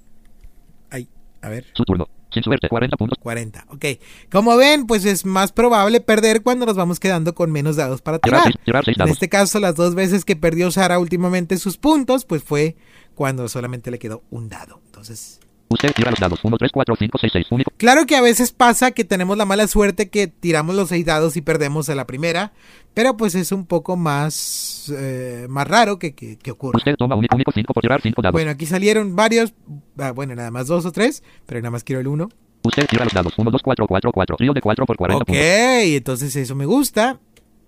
A 1.43 1.49
ver. 1.49 1.67
Su 1.75 1.85
turno. 1.85 2.09
Sin 2.33 2.43
suerte. 2.43 2.69
40 2.69 2.97
puntos. 2.97 3.19
40, 3.19 3.67
ok. 3.69 3.85
Como 4.31 4.57
ven, 4.57 4.87
pues 4.87 5.05
es 5.05 5.25
más 5.25 5.53
probable 5.53 6.01
perder 6.01 6.43
cuando 6.43 6.67
nos 6.67 6.77
vamos 6.77 7.01
quedando 7.01 7.35
con 7.35 7.51
menos 7.51 7.77
dados 7.77 8.03
para 8.03 8.19
Tirar 8.19 8.43
tirar. 8.43 8.53
6. 8.55 8.65
Tirar 8.65 8.85
6 8.85 8.97
En 9.01 9.09
este 9.09 9.29
caso, 9.29 9.59
las 9.59 9.75
dos 9.75 9.95
veces 9.95 10.25
que 10.25 10.37
perdió 10.37 10.71
Sara 10.71 10.99
últimamente 10.99 11.59
sus 11.59 11.77
puntos, 11.77 12.25
pues 12.25 12.43
fue 12.45 12.77
cuando 13.15 13.49
solamente 13.49 13.91
le 13.91 13.99
quedó 13.99 14.23
un 14.31 14.49
dado. 14.49 14.81
Entonces, 14.87 15.40
Usted 15.73 15.93
tira 15.95 16.11
los 16.11 16.19
dados. 16.19 16.41
1, 16.43 16.57
3, 16.59 16.71
4, 16.73 16.97
5, 16.99 17.19
6, 17.19 17.33
6. 17.33 17.47
Único. 17.51 17.73
Claro 17.77 18.05
que 18.05 18.17
a 18.17 18.21
veces 18.21 18.51
pasa 18.53 18.91
que 18.91 19.05
tenemos 19.05 19.39
la 19.39 19.45
mala 19.45 19.69
suerte 19.69 20.11
que 20.11 20.27
tiramos 20.27 20.75
los 20.75 20.89
seis 20.89 21.07
dados 21.07 21.37
y 21.37 21.43
perdemos 21.43 21.89
a 21.89 21.95
la 21.95 22.07
primera, 22.09 22.53
pero 22.93 23.17
pues 23.17 23.37
es 23.37 23.53
un 23.53 23.65
poco 23.67 23.97
más, 23.97 24.93
eh, 24.97 25.47
más 25.49 25.69
raro 25.69 25.99
que, 26.01 26.13
que, 26.13 26.37
que 26.37 26.51
ocurra. 26.51 26.77
Usted 26.77 26.97
toma 26.97 27.15
único, 27.15 27.37
único 27.37 27.53
5 27.53 27.73
por 27.73 27.83
tirar 27.83 28.03
5 28.03 28.21
dados. 28.21 28.33
Bueno, 28.33 28.51
aquí 28.51 28.67
salieron 28.67 29.15
varios, 29.15 29.55
ah, 29.99 30.11
bueno, 30.11 30.35
nada 30.35 30.51
más 30.51 30.67
dos 30.67 30.85
o 30.87 30.91
tres, 30.93 31.23
pero 31.47 31.61
nada 31.61 31.71
más 31.71 31.85
quiero 31.85 32.01
el 32.01 32.09
uno. 32.09 32.29
Usted 32.65 32.87
tira 32.89 33.05
los 33.05 33.15
dados. 33.15 33.33
1, 33.39 33.51
2, 33.51 33.63
4, 33.63 33.87
4, 33.87 34.13
4. 34.13 34.37
Trío 34.37 34.53
de 34.53 34.61
4 34.61 34.87
por 34.87 34.97
40 34.97 35.23
Ok, 35.23 35.27
puntos. 35.29 35.45
entonces 35.45 36.37
eso 36.37 36.55
me 36.57 36.67
gusta. 36.67 37.19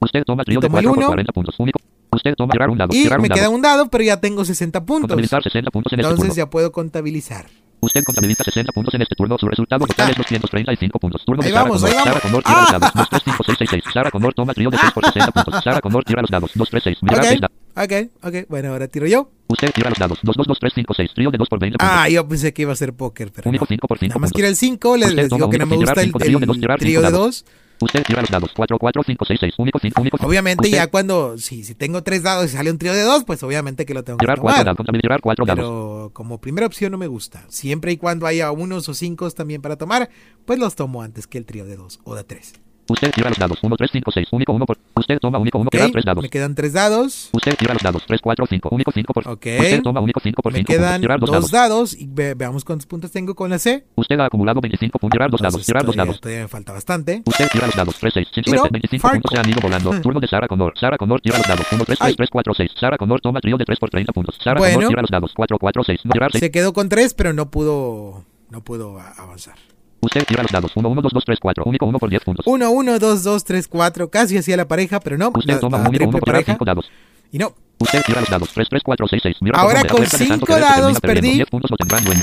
Usted 0.01 0.25
toma 0.25 0.43
trío 0.43 0.59
de 0.61 0.67
Tomo 0.67 0.79
el 0.79 0.85
4 0.85 0.91
por 0.95 0.99
uno. 0.99 1.07
40 1.07 1.33
puntos. 1.33 1.55
Único. 1.61 1.79
Usted 2.11 2.35
toma 2.35 2.53
tirar 2.53 2.69
un 2.69 2.77
dado. 2.77 2.91
Y 2.93 3.05
tirar 3.05 3.19
un 3.19 3.23
me 3.23 3.29
dado. 3.29 3.39
queda 3.41 3.49
un 3.49 3.63
dado, 3.63 3.89
pero 3.89 4.05
ya 4.05 4.21
tengo 4.21 4.45
60 4.45 4.85
puntos. 4.85 5.03
Contabilizar 5.03 5.43
60 5.43 5.71
puntos 5.71 5.93
en 5.93 6.01
este 6.01 6.11
Entonces 6.11 6.37
ya 6.37 6.51
puedo 6.51 6.73
contabilizar. 6.73 7.47
Usted 7.83 8.05
contabiliza 8.05 8.45
60 8.45 8.71
puntos 8.71 8.95
en 8.95 9.03
este 9.03 9.17
turno. 9.17 9.37
Su 9.37 9.49
resultado 9.49 9.85
total 9.85 10.11
es 10.11 10.17
235 10.17 10.99
puntos. 11.01 11.25
Turno 11.25 11.43
de 11.43 11.51
Sara 11.51 11.63
vamos. 11.65 11.81
Sara 11.81 12.21
Connor 12.21 12.45
tira 12.45 12.61
los 12.61 12.71
dados. 12.71 12.93
2, 12.95 13.09
3, 13.11 13.23
5, 13.25 13.45
6, 13.45 13.59
6, 13.59 13.71
6. 13.71 13.85
Sara 13.93 14.11
Connor 14.13 14.35
toma 14.35 14.55
trío 14.55 14.71
de 14.71 14.79
6 14.79 14.93
por 14.93 15.05
60 15.05 15.33
puntos. 15.33 15.65
Sara 15.65 15.81
Connor 15.81 16.05
tira 16.05 16.23
los 16.23 16.31
dados. 16.31 16.53
2, 16.55 16.71
3, 16.71 16.83
6. 16.85 16.99
Mirar 17.03 17.25
6 17.25 17.41
Ok, 17.75 17.93
ok. 18.23 18.49
Bueno, 18.49 18.69
ahora 18.69 18.87
tiro 18.87 19.09
yo. 19.09 19.31
Usted 19.49 19.73
tira 19.73 19.91
los 19.91 19.99
dados. 19.99 20.21
2, 20.23 20.37
2, 20.37 20.47
2, 20.47 20.59
3, 20.61 20.73
5, 20.77 20.95
6. 20.95 21.11
Trío 21.13 21.31
de 21.33 21.39
2 21.39 21.49
por 21.49 21.59
20 21.59 21.79
puntos. 21.79 21.93
Ah, 21.93 22.09
yo 22.09 22.29
pensé 22.29 22.55
que 22.55 22.63
iba 22.63 22.73
a 22.73 22.77
ser 22.77 22.93
póker, 22.93 23.33
pero 23.33 23.51
Único 23.51 23.65
no. 23.65 23.69
5 23.69 23.89
por 23.89 23.99
5 23.99 24.11
Nada 24.11 24.21
más 24.21 24.31
quiero 24.31 24.47
el 24.47 24.55
5, 24.55 24.97
les, 24.97 25.15
les 25.15 25.29
digo 25.29 25.51
que 25.51 25.59
no 25.59 25.67
me 25.67 25.75
gusta 25.75 26.03
el, 26.03 26.13
el 26.15 26.79
trío 26.79 27.01
de 27.01 27.11
dados. 27.11 27.45
2. 27.45 27.62
Usted 27.85 28.03
tira 28.05 28.21
los 28.21 28.31
dados. 28.31 28.51
4, 28.55 28.79
4, 28.79 29.03
5, 29.05 29.25
6, 29.25 29.41
6. 29.41 29.55
Único 29.59 29.79
5, 29.79 30.01
único 30.01 30.17
5. 30.19 30.27
Obviamente 30.29 30.67
Usted 30.69 30.77
ya 30.77 30.87
cuando, 30.89 31.37
si, 31.39 31.65
si 31.65 31.75
tengo 31.75 32.03
tres 32.03 32.23
dados 32.23 32.47
y 32.47 32.49
sale 32.57 32.71
un 32.71 32.79
trío 32.79 32.93
de 32.93 33.03
2, 33.03 33.25
pues 33.25 33.43
obviamente 33.43 33.85
que 33.87 33.95
lo 33.95 34.05
tengo 34.05 34.19
que 34.19 34.25
Tirar 34.25 34.39
4 34.39 34.53
tomar. 34.53 34.65
dados. 34.65 34.77
Contabilizar 34.77 35.03
tirar 35.03 35.21
4 35.21 35.45
dados. 35.45 35.59
Pero 35.65 36.11
como 36.13 36.41
primera 36.41 36.67
opción 36.67 36.93
no 36.93 36.99
me 36.99 37.07
gusta. 37.07 37.45
Siempre 37.49 37.93
y 37.93 37.97
cuando 37.97 38.27
haya 38.27 38.51
unos 38.53 38.89
o 38.89 38.95
cinco 38.95 39.31
también 39.31 39.63
para 39.63 39.77
tomar, 39.77 40.11
pues 40.45 40.59
los 40.59 40.75
tomo 40.75 41.03
antes 41.03 41.27
que 41.27 41.39
el 41.39 41.45
trío 41.47 41.65
de 41.65 41.77
2 41.77 42.01
o 42.05 42.15
de 42.15 42.25
3. 42.25 42.53
Usted 42.89 43.11
tira 43.13 43.29
los 43.31 43.39
dados. 43.39 43.59
1, 43.63 43.77
3, 43.77 43.91
5, 43.93 44.11
6. 44.11 44.29
Único 44.33 44.53
1 44.53 44.67
por. 44.67 44.77
Usted 44.97 45.19
toma 45.19 45.39
único 45.39 45.59
1. 45.59 45.71
Tirar 45.71 45.91
3 45.91 46.05
dados. 46.05 46.23
me 46.23 46.29
quedan 46.29 46.55
tres 46.55 46.73
dados. 46.73 47.31
Usted 47.33 47.55
tira 47.57 47.73
los 47.75 47.83
dados. 47.83 48.03
3, 48.07 48.21
4, 48.21 48.47
5. 48.47 48.69
Único 48.73 48.91
5 48.93 49.13
por. 49.15 49.29
Ok. 49.29 49.47
Usted 49.61 49.83
toma 49.83 50.01
único 50.01 50.21
5 50.21 50.43
por 50.43 50.53
Me 50.53 50.59
5 50.59 50.67
puntos. 50.73 50.85
quedan 50.87 51.01
Tirar 51.01 51.21
2 51.21 51.31
dos 51.31 51.51
dados. 51.51 51.51
dados 51.53 51.95
y 51.95 52.07
ve- 52.09 52.35
veamos 52.35 52.65
cuántos 52.65 52.87
puntos 52.87 53.11
tengo 53.13 53.35
con 53.35 53.51
la 53.51 53.59
C. 53.59 53.85
Usted 53.95 54.19
ha 54.21 54.27
acumulado 54.27 54.61
25 54.61 54.99
puntos. 54.99 55.15
Tirar 55.17 55.31
2 55.31 55.41
dados. 55.41 55.65
Tirar 55.65 55.85
2 55.85 55.95
todavía, 55.95 56.11
dados. 56.11 56.21
todavía 56.21 56.43
me 56.43 56.49
falta 56.49 56.73
bastante. 56.73 57.23
Usted 57.25 57.49
tira 57.51 57.67
los 57.67 57.77
dados. 57.77 57.97
3, 57.99 58.13
6. 58.15 58.29
Sin 58.35 58.45
Tiro. 58.45 58.59
suerte. 58.59 58.73
25 58.73 59.03
Farco. 59.03 59.15
puntos 59.15 59.31
se 59.33 59.39
han 59.39 59.49
ido 59.51 59.61
volando. 59.61 59.91
Turno 60.03 60.21
de 60.21 60.27
Sara 60.27 60.49
Connor. 60.49 60.75
Sara 60.79 60.99
Connor 60.99 61.21
tira 61.21 61.39
los 61.39 61.47
dados. 61.47 61.67
1, 61.73 61.85
3, 61.85 61.99
3, 61.99 62.09
Ay. 62.11 62.17
3, 62.17 62.31
4, 62.31 62.55
6. 62.55 62.71
Sara 62.79 62.99
Connor 62.99 63.21
toma 63.21 63.41
trío 63.41 63.57
de 63.57 63.65
3 63.65 63.79
por 63.79 63.91
30 63.91 64.13
puntos. 64.13 64.37
Sara 64.43 64.59
Bueno. 64.59 64.75
Connor 64.75 64.89
tira 64.91 65.03
los 65.03 65.11
dados. 65.11 65.33
4, 65.35 65.59
4, 65.59 65.85
6. 65.85 66.01
No 66.05 66.11
tirar 66.13 66.33
6. 66.33 66.41
Se 66.41 66.51
quedó 66.51 66.73
con 66.73 66.89
tres, 66.89 67.15
pero 67.15 67.33
no 67.33 67.51
pudo, 67.51 68.25
no 68.51 68.63
pudo 68.65 68.99
avanzar. 69.01 69.55
Usted 70.03 70.25
tira 70.27 70.43
los 70.43 70.51
dados. 70.51 70.73
1, 70.75 70.89
1, 70.89 71.01
2, 71.01 71.13
2, 71.13 71.25
3, 71.25 71.39
4. 71.41 71.65
Único 71.65 71.87
1 71.87 71.99
por 71.99 72.11
10 72.11 72.25
puntos. 72.25 72.47
1, 72.47 72.71
1, 72.71 72.99
2, 72.99 73.23
2, 73.23 73.45
3, 73.45 73.69
4. 73.69 74.11
Casi 74.11 74.37
hacía 74.37 74.57
la 74.57 74.67
pareja, 74.67 74.99
pero 74.99 75.17
no. 75.17 75.31
Usted 75.33 75.55
La, 75.55 75.61
toma 75.61 75.79
la 75.79 75.89
único 75.89 76.05
1 76.05 76.11
triple 76.11 76.21
por 76.21 76.25
tirar 76.25 76.35
pareja. 76.35 76.53
5 76.55 76.65
dados. 76.65 76.91
Y 77.33 77.39
no. 77.39 77.55
Usted 77.79 78.01
tira 78.07 78.21
los 78.21 78.31
dados. 78.31 78.49
3, 78.55 78.69
3, 78.71 78.83
4, 78.85 79.09
6, 79.09 79.23
6. 79.25 79.37
Mira 79.41 79.59
Ahora 79.59 79.83
con 79.83 80.05
acerca 80.05 80.19
de 80.19 80.29
tanto 80.29 80.47
cinco 80.47 80.47
querer 80.47 80.63
que 80.63 80.69
dados 80.69 81.01
termina 81.01 81.01
perdiendo. 81.01 81.21
perdí. 81.21 81.37
10 81.39 81.51
puntos. 81.51 81.71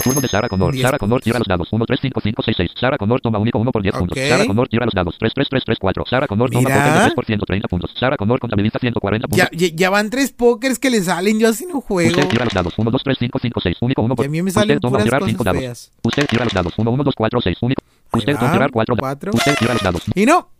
Turno 0.05 0.21
de 0.21 0.27
Sara 0.29 0.47
Connor. 0.47 0.71
10 0.71 0.81
Sara 0.85 0.97
Connor 0.97 1.21
tira 1.21 1.37
los 1.39 1.47
dados. 1.49 1.67
1, 1.69 1.85
3, 1.85 1.99
5, 2.01 2.21
5, 2.23 2.41
6, 2.45 2.57
6. 2.57 2.71
Sara 2.79 2.97
Connor 2.97 3.19
toma 3.19 3.39
único 3.39 3.59
1 3.59 3.71
por 3.73 3.81
10 3.83 3.95
puntos. 3.95 4.17
Sara 4.17 4.45
Connor 4.45 4.67
tira 4.69 4.85
los 4.85 4.93
dados. 4.93 5.15
3, 5.19 5.33
3, 5.35 5.47
3, 5.49 5.63
3, 5.65 5.77
4. 5.81 6.03
Sara 6.09 6.27
Connor 6.27 6.49
toma 6.49 6.69
Mira. 6.69 6.77
papel 6.77 6.93
de 6.93 6.99
3 7.01 7.13
por 7.13 7.25
130 7.25 7.67
puntos. 7.67 7.91
Sara 7.99 8.15
Connor 8.15 8.39
contabiliza 8.39 8.79
140 8.79 9.27
puntos. 9.27 9.49
Ya, 9.51 9.67
ya, 9.75 9.89
van 9.89 10.09
tres 10.09 10.31
pokers 10.31 10.79
que 10.79 10.89
le 10.89 11.01
salen. 11.01 11.39
Yo 11.41 11.49
así 11.49 11.65
no 11.65 11.81
juego. 11.81 12.09
Usted 12.11 12.29
tira 12.29 12.45
los 12.45 12.53
dados. 12.53 12.73
1, 12.77 12.89
2, 12.91 13.03
3, 13.03 13.17
5, 13.19 13.39
5, 13.41 13.59
6. 13.59 13.77
Único 13.81 14.01
1 14.01 14.13
Y 14.13 14.15
por 14.15 14.25
a 14.25 14.29
mí 14.29 14.41
me 14.41 14.51
salen 14.51 14.77
Usted 14.77 14.81
toma 14.81 14.91
puras 14.91 15.03
tirar 15.03 15.19
cosas 15.19 15.31
5 15.31 15.43
dados. 15.43 15.59
feas. 15.59 15.91
Usted 16.03 16.25
tira 16.27 16.43
los 16.45 16.53
dados. 16.53 16.73
1, 16.77 16.89
1, 16.89 17.03
2, 17.03 17.15
4, 17.17 17.41
6. 17.41 17.57
Único. 17.61 17.83
Usted 18.13 18.35
va. 18.35 18.51
tirar 18.53 18.71
4 18.71 18.95
Cuatro. 18.97 19.31
Usted 19.33 19.55
tira 19.57 19.73
los 19.73 19.83
dados. 19.83 20.03
Y 20.15 20.25
no. 20.25 20.51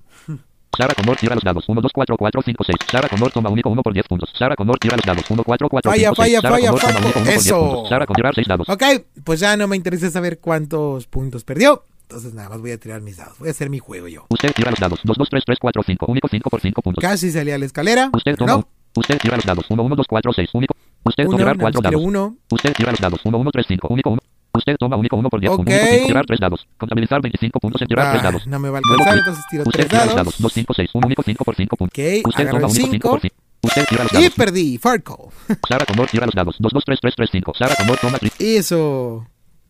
Sara 0.77 0.93
Connor 0.93 1.17
tira 1.17 1.35
los 1.35 1.43
dados. 1.43 1.67
1, 1.67 1.81
2, 1.81 1.91
4, 1.93 2.17
4, 2.17 2.41
5, 2.41 2.63
6. 2.63 2.75
Sara 2.89 3.09
Connor 3.09 3.31
toma 3.31 3.49
único 3.49 3.69
1 3.69 3.81
por 3.83 3.93
10 3.93 4.07
puntos. 4.07 4.29
Sara 4.37 4.55
Connor 4.55 4.77
tira 4.79 4.95
los 4.95 5.05
dados. 5.05 5.23
1, 5.29 5.43
4, 5.43 5.69
4, 5.69 5.91
Falla, 5.91 6.09
5, 6.09 6.15
6. 6.23 6.41
falla, 6.41 6.49
falla, 6.49 6.67
Connor 6.71 6.79
toma 6.81 6.93
falla. 6.93 7.05
único 7.05 7.19
1 7.19 7.25
por 7.25 7.33
10 7.33 7.45
Eso. 7.45 7.59
puntos. 7.59 7.89
Sara 7.89 8.05
con 8.05 8.15
tirar 8.15 8.35
6 8.35 8.47
dados. 8.47 8.69
Ok, 8.69 8.83
pues 9.23 9.39
ya 9.39 9.57
no 9.57 9.67
me 9.67 9.75
interesa 9.75 10.09
saber 10.09 10.39
cuántos 10.39 11.07
puntos 11.07 11.43
perdió. 11.43 11.83
Entonces 12.03 12.33
nada 12.33 12.49
más 12.49 12.61
voy 12.61 12.71
a 12.71 12.77
tirar 12.79 13.01
mis 13.01 13.17
dados. 13.17 13.37
Voy 13.39 13.49
a 13.49 13.51
hacer 13.51 13.69
mi 13.69 13.79
juego 13.79 14.07
yo. 14.07 14.25
Usted 14.29 14.51
tira 14.53 14.71
los 14.71 14.79
dados. 14.79 14.99
2, 15.03 15.17
2, 15.17 15.29
3, 15.29 15.43
3, 15.45 15.57
4, 15.59 15.83
5. 15.85 16.05
Único 16.07 16.27
5 16.27 16.49
por 16.49 16.61
5 16.61 16.81
puntos. 16.81 17.01
Casi 17.01 17.31
salí 17.31 17.51
a 17.51 17.57
la 17.57 17.65
escalera. 17.65 18.09
Usted 18.13 18.35
toma. 18.35 18.53
No. 18.53 18.67
Usted 18.95 19.17
tira 19.19 19.35
los 19.35 19.45
dados. 19.45 19.65
1, 19.69 19.83
1, 19.83 19.95
2, 19.95 20.07
4, 20.07 20.33
6. 20.33 20.49
Único. 20.53 20.75
Usted 21.03 21.23
Uno, 21.25 21.31
toma 21.31 21.37
tirar 21.37 21.57
nada 21.57 21.63
más 21.69 21.73
4 21.75 21.81
quiero 21.81 21.97
dados. 21.99 22.07
uno. 22.07 22.35
Usted 22.49 22.73
tira 22.73 22.91
los 22.91 22.99
dados. 22.99 23.19
1, 23.23 23.37
1, 23.37 23.51
3, 23.51 23.65
5. 23.67 23.87
Único 23.89 24.09
1. 24.09 24.21
Usted 24.59 24.75
toma 24.77 24.95
único 24.97 25.15
1 25.15 25.29
por 25.29 25.39
10 25.39 25.51
Ok. 25.51 25.57
puntos. 25.57 25.73
5. 25.89 26.07
Tirar 26.07 26.25
3 26.25 26.39
dados. 26.39 26.67
Contabilizar 26.77 27.21
25 27.21 27.59
puntos 27.59 27.81
en 27.81 27.87
tirar 27.87 28.11
3 28.11 28.21
Ah, 28.21 28.23
dados. 28.25 28.47
no 28.47 28.59
me 28.59 28.69
va 28.69 28.77
a 28.77 28.81
alcanzar, 28.85 29.17
entonces 29.17 29.43
tiro 29.49 29.63
dados. 29.63 30.15
dados. 30.15 30.35
2, 30.39 30.53
5, 30.53 30.73
6. 30.73 30.89
1 30.93 31.05
único 31.07 31.23
5 31.23 31.43
por 31.45 31.55
5 31.55 31.75
puntos. 31.77 31.97
Usted 31.97 32.45
toma 32.49 32.57
único 32.67 32.69
5 32.69 32.91
cinco. 32.91 33.09
por 33.09 33.21
5. 33.21 33.35
Usted 33.61 33.85
tira 33.89 34.03
los 34.03 34.13
Y 34.13 34.15
dados. 34.15 34.33
perdí. 34.35 34.77
Farco. 34.77 35.31
Sara 35.67 35.85
Connor 35.85 36.07
tira 36.09 36.25
los 36.25 36.35
dados. 36.35 36.55
2, 36.59 36.71
2, 36.73 36.83
3, 36.85 36.99
3, 37.01 37.13
3, 37.15 37.29
5. 37.31 37.53
Sara 37.57 37.75
Connor 37.75 37.97
toma 37.99 38.17
tri- 38.19 38.31
Eso. 38.39 39.25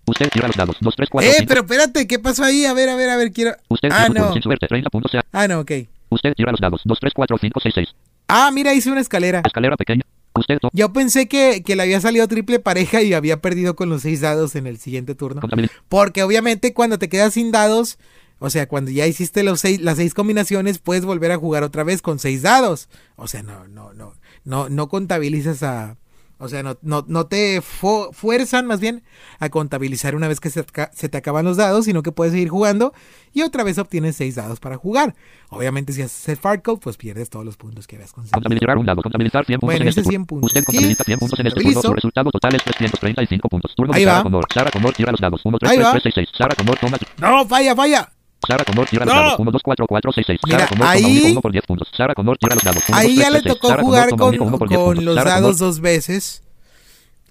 Usted 0.05 0.29
tira 0.29 0.47
los 0.47 0.55
dados. 0.55 0.77
2, 0.79 0.95
3, 0.95 1.09
4, 1.09 1.29
Eh, 1.29 1.33
5. 1.39 1.47
pero 1.47 1.61
espérate, 1.61 2.07
¿qué 2.07 2.19
pasó 2.19 2.43
ahí? 2.43 2.65
A 2.65 2.73
ver, 2.73 2.89
a 2.89 2.95
ver, 2.95 3.09
a 3.09 3.15
ver, 3.17 3.31
quiero. 3.31 3.51
Usted 3.67 3.89
Ah, 3.91 4.07
no. 4.13 4.33
sin 4.33 4.41
suerte. 4.41 4.67
30 4.67 4.89
puntos. 4.89 5.11
Ah, 5.31 5.47
no, 5.47 5.59
ok. 5.59 5.71
Usted 6.09 6.33
tira 6.33 6.51
los 6.51 6.59
dados. 6.59 6.81
2, 6.83 6.99
3, 6.99 7.13
4, 7.15 7.37
5, 7.39 7.59
6, 7.61 7.73
6. 7.75 7.89
Ah, 8.27 8.49
mira, 8.51 8.73
hice 8.73 8.91
una 8.91 9.01
escalera. 9.01 9.41
Escalera 9.45 9.75
pequeña. 9.75 10.03
Usted. 10.39 10.57
Yo 10.73 10.93
pensé 10.93 11.27
que, 11.27 11.63
que 11.63 11.75
le 11.75 11.83
había 11.83 12.01
salido 12.01 12.27
triple 12.27 12.59
pareja 12.59 13.01
y 13.01 13.13
había 13.13 13.41
perdido 13.41 13.75
con 13.75 13.89
los 13.89 14.01
seis 14.01 14.21
dados 14.21 14.55
en 14.55 14.67
el 14.67 14.77
siguiente 14.77 15.15
turno. 15.15 15.41
Porque 15.87 16.23
obviamente 16.23 16.73
cuando 16.73 16.99
te 16.99 17.09
quedas 17.09 17.33
sin 17.33 17.51
dados, 17.51 17.97
o 18.39 18.49
sea, 18.49 18.67
cuando 18.67 18.89
ya 18.91 19.05
hiciste 19.05 19.43
los 19.43 19.59
seis, 19.59 19.81
las 19.81 19.97
seis 19.97 20.13
combinaciones, 20.13 20.79
puedes 20.79 21.05
volver 21.05 21.31
a 21.31 21.37
jugar 21.37 21.63
otra 21.63 21.83
vez 21.83 22.01
con 22.01 22.19
seis 22.19 22.41
dados. 22.41 22.87
O 23.17 23.27
sea, 23.27 23.43
no, 23.43 23.67
no, 23.67 23.93
no, 23.93 24.13
no, 24.45 24.69
no 24.69 24.87
contabilizas 24.89 25.61
a. 25.63 25.97
O 26.41 26.47
sea, 26.47 26.63
no, 26.63 26.77
no, 26.81 27.03
no 27.07 27.25
te 27.27 27.61
fu- 27.61 28.09
fuerzan 28.13 28.65
más 28.65 28.79
bien 28.79 29.03
a 29.39 29.49
contabilizar 29.49 30.15
una 30.15 30.27
vez 30.29 30.39
que 30.39 30.49
se, 30.49 30.65
se 30.93 31.09
te 31.09 31.17
acaban 31.17 31.43
los 31.45 31.57
dados, 31.57 31.83
sino 31.85 32.01
que 32.01 32.11
puedes 32.13 32.31
seguir 32.33 32.47
jugando 32.49 32.93
y 33.33 33.41
otra 33.41 33.63
vez 33.63 33.77
obtienes 33.77 34.15
seis 34.15 34.35
dados 34.35 34.59
para 34.61 34.77
jugar. 34.77 35.15
Obviamente, 35.49 35.91
si 35.93 36.01
haces 36.01 36.29
el 36.29 36.37
Farco, 36.37 36.79
pues 36.79 36.95
pierdes 36.97 37.29
todos 37.29 37.45
los 37.45 37.57
puntos 37.57 37.87
que 37.87 37.97
habías 37.97 38.11
conseguido. 38.13 38.35
Contabilizar 38.37 38.77
un 38.77 38.85
dado. 38.85 39.01
Contabilizar 39.01 39.45
100 39.45 39.59
puntos 39.59 39.67
Bueno, 39.75 39.81
en 39.83 39.87
este 39.89 40.01
ese 40.01 40.05
turno. 40.07 40.11
100 40.11 40.25
puntos. 40.25 40.47
Usted 40.47 40.63
contabiliza 40.63 41.03
100 41.03 41.19
puntos 41.19 41.39
en 41.39 41.47
este 41.47 41.61
turno. 41.61 41.81
Su 41.81 41.93
resultado 41.93 42.31
total 42.31 42.55
es 42.55 42.63
335 42.63 43.49
puntos. 43.49 43.75
Turno 43.75 43.93
Ahí 43.93 44.01
de 44.01 44.05
Sara 44.05 44.17
va. 44.19 44.23
Connor. 44.23 44.45
Sara 44.53 44.71
Connor 44.71 44.93
tira 44.93 45.11
los 45.11 45.19
dados. 45.21 45.41
1, 45.43 45.57
3, 45.59 45.71
Ahí 45.71 45.77
3, 45.77 45.87
va. 45.87 45.91
3, 45.91 46.03
6, 46.03 46.15
6. 46.15 46.29
Sara 46.37 46.55
Connor 46.55 46.77
toma. 46.79 46.97
No, 47.19 47.45
falla, 47.47 47.75
falla. 47.75 48.11
Sara 48.47 48.63
Connor 48.65 48.87
tira 48.87 49.05
los 49.05 49.13
dados. 49.13 49.35
1, 49.39 49.51
2, 49.51 49.61
4, 49.63 49.87
4, 49.87 50.11
6, 50.13 50.27
6. 50.27 50.39
Mira, 50.45 50.57
Sara 50.59 50.69
Connor 50.69 50.87
ahí- 50.87 51.01
toma 51.03 51.11
único 51.13 51.27
1 51.31 51.41
por 51.41 51.51
10 51.51 51.65
puntos. 51.65 51.87
Sara 51.95 52.13
Connor 52.15 52.37
tira 52.37 52.55
los 52.55 52.63
dados. 52.63 52.83
1, 52.89 52.97
Ahí 52.97 53.07
2, 53.07 53.15
ya 53.17 53.29
3, 53.29 53.33
le 53.33 53.39
6, 53.49 53.59
tocó 53.59 53.77
jugar 53.81 54.09
con, 54.11 54.21
único 54.29 54.43
1 54.45 54.57
por 54.57 54.69
10 54.69 54.79
con 54.79 54.85
puntos. 54.87 55.03
los 55.03 55.15
Sara 55.15 55.29
dados 55.31 55.55
Connor- 55.57 55.59
dos 55.59 55.79
veces. 55.81 56.43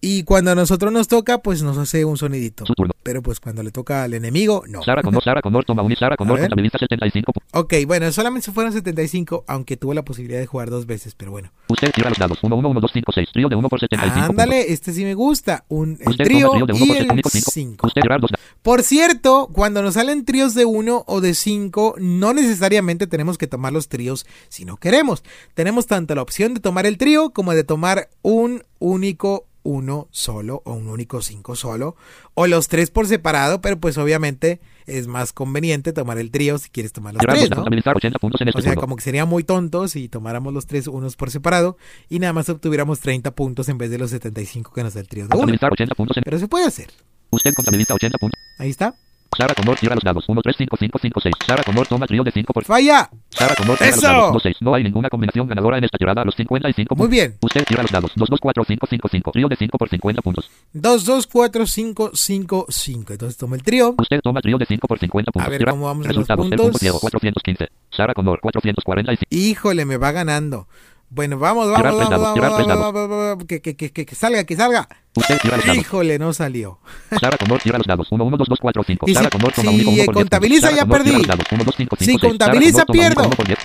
Y 0.00 0.24
cuando 0.24 0.52
a 0.52 0.54
nosotros 0.54 0.92
nos 0.92 1.08
toca, 1.08 1.38
pues 1.38 1.62
nos 1.62 1.78
hace 1.78 2.04
un 2.04 2.16
sonidito. 2.16 2.66
Su 2.66 2.74
turno. 2.74 2.94
Pero 3.02 3.22
pues 3.22 3.40
cuando 3.40 3.62
le 3.62 3.70
toca 3.70 4.04
al 4.04 4.14
enemigo, 4.14 4.64
no. 4.68 4.82
Sara 4.82 5.02
Connor, 5.02 5.22
Sara 5.22 5.40
Connor 5.40 5.64
toma 5.64 5.82
un 5.82 5.94
Sara 5.96 6.16
Connor 6.16 6.36
ver. 6.36 6.48
contabiliza 6.48 6.78
75 6.78 7.32
puntos. 7.32 7.48
Ok, 7.52 7.74
bueno, 7.86 8.10
solamente 8.12 8.46
se 8.46 8.52
fueron 8.52 8.72
75, 8.72 9.44
aunque 9.46 9.76
tuvo 9.76 9.94
la 9.94 10.04
posibilidad 10.04 10.38
de 10.38 10.46
jugar 10.46 10.70
dos 10.70 10.86
veces, 10.86 11.14
pero 11.14 11.30
bueno. 11.30 11.50
Usted 11.68 11.90
tira 11.92 12.10
los 12.10 12.18
dados. 12.18 12.38
1, 12.42 12.54
1, 12.54 12.68
1, 12.68 12.80
2, 12.80 12.90
5, 12.92 13.12
6. 13.12 13.28
Trío 13.32 13.48
de 13.48 13.56
1 13.56 13.68
por 13.68 13.80
75 13.80 14.26
puntos. 14.26 14.30
Ándale, 14.30 14.72
este 14.72 14.92
sí 14.92 15.04
me 15.04 15.14
gusta. 15.14 15.64
Un, 15.68 15.98
el 16.00 16.16
trío 16.16 16.50
trío 16.50 16.66
de 16.66 16.72
1 16.74 16.84
y 16.84 16.88
por 16.88 16.96
el 16.96 17.02
75. 17.02 17.50
5. 17.50 17.86
Usted 17.86 18.02
tira 18.02 18.18
dos 18.18 18.30
dados. 18.30 18.46
Por 18.62 18.82
cierto, 18.82 19.48
cuando 19.52 19.82
nos 19.82 19.94
salen 19.94 20.24
tríos 20.24 20.54
de 20.54 20.64
1 20.64 21.04
o 21.06 21.20
de 21.20 21.34
5, 21.34 21.94
no 21.98 22.32
necesariamente 22.32 23.06
tenemos 23.06 23.38
que 23.38 23.46
tomar 23.46 23.72
los 23.72 23.88
tríos 23.88 24.26
si 24.48 24.64
no 24.64 24.76
queremos. 24.76 25.22
Tenemos 25.54 25.86
tanto 25.86 26.14
la 26.14 26.22
opción 26.22 26.54
de 26.54 26.60
tomar 26.60 26.86
el 26.86 26.98
trío 26.98 27.30
como 27.30 27.54
de 27.54 27.64
tomar 27.64 28.08
un 28.22 28.62
único 28.78 29.47
1 29.68 30.08
solo 30.10 30.62
o 30.64 30.72
un 30.72 30.88
único 30.88 31.20
5 31.20 31.54
solo 31.54 31.94
o 32.34 32.46
los 32.46 32.68
tres 32.68 32.90
por 32.90 33.06
separado, 33.06 33.60
pero 33.60 33.78
pues 33.78 33.98
obviamente 33.98 34.60
es 34.86 35.06
más 35.06 35.34
conveniente 35.34 35.92
tomar 35.92 36.16
el 36.18 36.30
trío 36.30 36.56
si 36.56 36.70
quieres 36.70 36.94
tomar 36.94 37.12
los 37.12 37.20
dos 37.20 37.26
tres, 37.28 37.42
dados. 37.42 37.50
¿no? 37.50 37.56
Contabilizar 37.56 37.94
80 37.96 38.18
puntos 38.18 38.40
en 38.40 38.48
este 38.48 38.58
O 38.58 38.62
sea, 38.62 38.72
turno. 38.72 38.80
como 38.80 38.96
que 38.96 39.02
sería 39.02 39.26
muy 39.26 39.44
tonto 39.44 39.86
si 39.88 40.08
tomáramos 40.08 40.54
los 40.54 40.66
tres 40.66 40.86
unos 40.86 41.16
por 41.16 41.30
separado 41.30 41.76
y 42.08 42.18
nada 42.18 42.32
más 42.32 42.48
obtuviéramos 42.48 43.00
30 43.00 43.30
puntos 43.34 43.68
en 43.68 43.76
vez 43.76 43.90
de 43.90 43.98
los 43.98 44.10
75 44.10 44.72
que 44.72 44.82
nos 44.82 44.94
da 44.94 45.00
el 45.00 45.08
trío 45.08 45.24
de 45.24 45.28
1. 45.28 45.36
Contabilizar 45.36 45.72
80 45.72 45.94
puntos 45.94 46.16
en... 46.16 46.22
Pero 46.24 46.38
se 46.38 46.48
puede 46.48 46.64
hacer. 46.64 46.88
Usted 47.30 47.52
contabiliza 47.54 47.92
80 47.94 48.16
puntos. 48.18 48.40
Ahí 48.58 48.70
está. 48.70 48.94
Sara 49.36 49.54
Connor 49.54 49.76
tira 49.78 49.94
los 49.94 50.02
dados. 50.02 50.24
1, 50.28 50.40
3, 50.42 50.56
5, 50.58 50.76
5, 50.78 50.98
5, 51.00 51.20
6. 51.20 51.34
Sara 51.46 51.62
Connor 51.62 51.86
toma 51.86 52.06
trío 52.06 52.24
de 52.24 52.32
5 52.32 52.52
por... 52.52 52.64
¡Falla! 52.64 53.08
Sara 53.28 53.54
Connor 53.54 53.76
tira 53.78 53.90
los 53.90 54.00
dados. 54.00 54.32
2, 54.32 54.42
6. 54.42 54.56
No 54.60 54.74
hay 54.74 54.82
ninguna 54.82 55.08
combinación 55.10 55.46
ganadora 55.46 55.78
en 55.78 55.84
esta 55.84 55.96
tirada 55.98 56.22
a 56.22 56.24
los 56.24 56.34
55 56.34 56.94
Muy 56.96 57.02
puntos. 57.06 57.10
bien. 57.10 57.36
Usted 57.40 57.64
tira 57.64 57.82
los 57.82 57.92
dados. 57.92 58.12
2, 58.16 58.28
2, 58.28 58.40
4, 58.40 58.64
5, 58.66 58.86
5, 58.88 59.08
5. 59.08 59.30
Trío 59.32 59.48
de 59.48 59.56
5 59.56 59.78
por 59.78 59.88
50 59.88 60.22
puntos. 60.22 60.50
2, 60.72 61.04
2, 61.04 61.26
4, 61.26 61.66
5, 61.66 62.10
5, 62.14 62.66
5. 62.68 63.12
Entonces 63.12 63.36
tomo 63.36 63.54
el 63.54 63.62
trío. 63.62 63.94
Usted 63.98 64.20
toma 64.22 64.40
trío 64.40 64.58
de 64.58 64.66
5 64.66 64.88
por 64.88 64.98
50 64.98 65.30
puntos. 65.30 65.46
A 65.46 65.50
ver 65.50 65.60
Tira- 65.60 65.70
cómo 65.72 65.84
vamos 65.84 66.04
en 66.06 66.08
los 66.08 66.16
Resultados. 66.16 66.44
El 66.44 66.50
puntos. 66.50 66.66
punto 66.66 66.78
ciego 66.78 66.98
415. 67.00 67.68
Sara 67.90 68.14
Connor 68.14 68.40
445. 68.40 69.26
Híjole, 69.30 69.84
me 69.84 69.98
va 69.98 70.10
ganando. 70.10 70.66
Bueno, 71.10 71.38
vamos, 71.38 71.70
vamos, 71.70 71.82
vamos, 71.82 72.08
vamos, 72.10 72.66
vamos, 72.66 72.92
vamos, 72.92 73.08
vamos, 73.08 73.44
que, 73.46 73.62
que, 73.62 73.74
que, 73.76 73.90
que, 73.90 74.14
salga, 74.14 74.44
que 74.44 74.54
salga. 74.56 74.86
Usted 75.16 75.38
tira 75.40 75.56
los 75.56 75.64
dados. 75.66 75.80
Híjole, 75.80 76.18
no 76.18 76.32
salió. 76.34 76.78
Sara 77.18 77.36
Connor 77.38 77.60
tira 77.60 77.78
los 77.78 77.86
dados. 77.86 78.06
1, 78.12 78.22
1, 78.24 78.36
2, 78.36 78.48
2, 78.48 78.58
4, 78.60 78.82
5. 78.86 79.06
Y 79.08 79.14
Sara 79.14 79.30
toma 79.30 79.48
si 79.54 80.06
contabiliza, 80.06 80.70
ya 80.70 80.84
perdí. 80.84 81.12
los 81.12 81.26
dados. 81.26 81.46
1, 81.50 81.64
2, 81.64 81.74
5, 81.76 81.96
5, 81.96 81.96
Si 81.98 82.04
6. 82.04 82.20
Sara 82.20 82.28
contabiliza, 82.28 82.84
pierdo. 82.84 83.22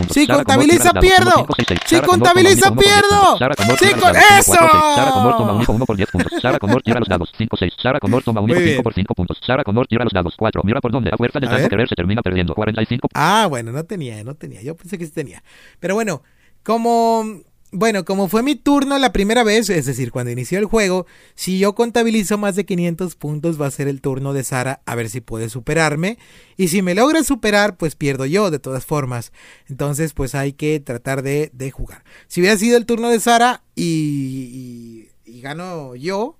Si 0.09 0.25
contabiliza, 0.27 0.93
pierdo. 0.93 1.31
1, 1.35 1.45
5, 1.45 1.53
6, 1.57 1.67
6. 1.67 1.79
Si 1.85 1.99
contabiliza, 2.01 2.71
pierdo. 2.73 3.09
puntos. 3.09 3.39
Sara 3.39 3.55
Connor 3.55 3.77
Si 3.77 3.85
tira 3.85 3.97
los 3.97 4.03
con- 4.03 4.13
dados. 4.13 4.25
4, 4.25 4.37
6. 4.37 4.39
¡Eso! 4.39 4.95
Sara 4.95 5.11
Connor 5.11 5.37
toma 5.37 5.53
único 5.53 5.71
uno 5.73 5.85
por 5.85 5.97
10 5.97 6.09
puntos. 6.11 6.41
Sara 6.41 6.59
Connor 6.59 6.81
tira 6.81 6.99
los 6.99 7.09
dados. 7.09 7.31
5, 7.37 7.57
6. 7.57 7.73
Sara 7.77 7.99
Connor 7.99 8.23
toma 8.23 8.39
único 8.41 8.55
Muy 8.55 8.63
bien. 8.63 8.75
5 8.77 8.83
por 8.83 8.93
5 8.93 9.13
puntos. 9.13 9.37
Sara 9.45 9.63
Connor 9.65 9.85
tira 9.87 10.05
los 10.05 10.13
dados. 10.13 10.33
4. 10.37 10.61
Mira 10.63 10.79
por 10.79 10.91
dónde. 10.93 11.11
A 11.13 11.17
fuerza 11.17 11.39
de 11.41 11.47
tanto 11.47 11.67
querer 11.69 11.89
se 11.89 11.95
termina 11.95 12.21
perdiendo. 12.21 12.55
45. 12.55 13.09
Ah, 13.13 13.47
bueno, 13.49 13.71
no 13.73 13.83
tenía, 13.83 14.23
no 14.23 14.33
tenía. 14.33 14.61
Yo 14.61 14.75
pensé 14.77 14.97
que 14.97 15.05
sí 15.05 15.11
tenía. 15.11 15.43
Pero 15.81 15.93
bueno, 15.93 16.23
como. 16.63 17.43
Bueno, 17.75 18.05
como 18.05 18.27
fue 18.27 18.43
mi 18.43 18.55
turno 18.55 18.99
la 18.99 19.11
primera 19.11 19.43
vez, 19.43 19.67
es 19.71 19.87
decir, 19.87 20.11
cuando 20.11 20.29
inició 20.29 20.59
el 20.59 20.65
juego, 20.65 21.07
si 21.33 21.57
yo 21.57 21.73
contabilizo 21.73 22.37
más 22.37 22.55
de 22.55 22.67
500 22.67 23.15
puntos 23.15 23.59
va 23.59 23.65
a 23.65 23.71
ser 23.71 23.87
el 23.87 23.99
turno 23.99 24.31
de 24.31 24.43
Sara 24.43 24.83
a 24.85 24.93
ver 24.93 25.09
si 25.09 25.21
puede 25.21 25.49
superarme. 25.49 26.19
Y 26.55 26.67
si 26.67 26.83
me 26.83 26.93
logra 26.93 27.23
superar, 27.23 27.75
pues 27.75 27.95
pierdo 27.95 28.27
yo 28.27 28.51
de 28.51 28.59
todas 28.59 28.85
formas. 28.85 29.31
Entonces, 29.67 30.13
pues 30.13 30.35
hay 30.35 30.53
que 30.53 30.79
tratar 30.81 31.23
de, 31.23 31.49
de 31.51 31.71
jugar. 31.71 32.03
Si 32.27 32.41
hubiera 32.41 32.57
sido 32.57 32.77
el 32.77 32.85
turno 32.85 33.09
de 33.09 33.19
Sara 33.19 33.63
y, 33.73 35.09
y, 35.25 35.31
y 35.31 35.41
gano 35.41 35.95
yo, 35.95 36.37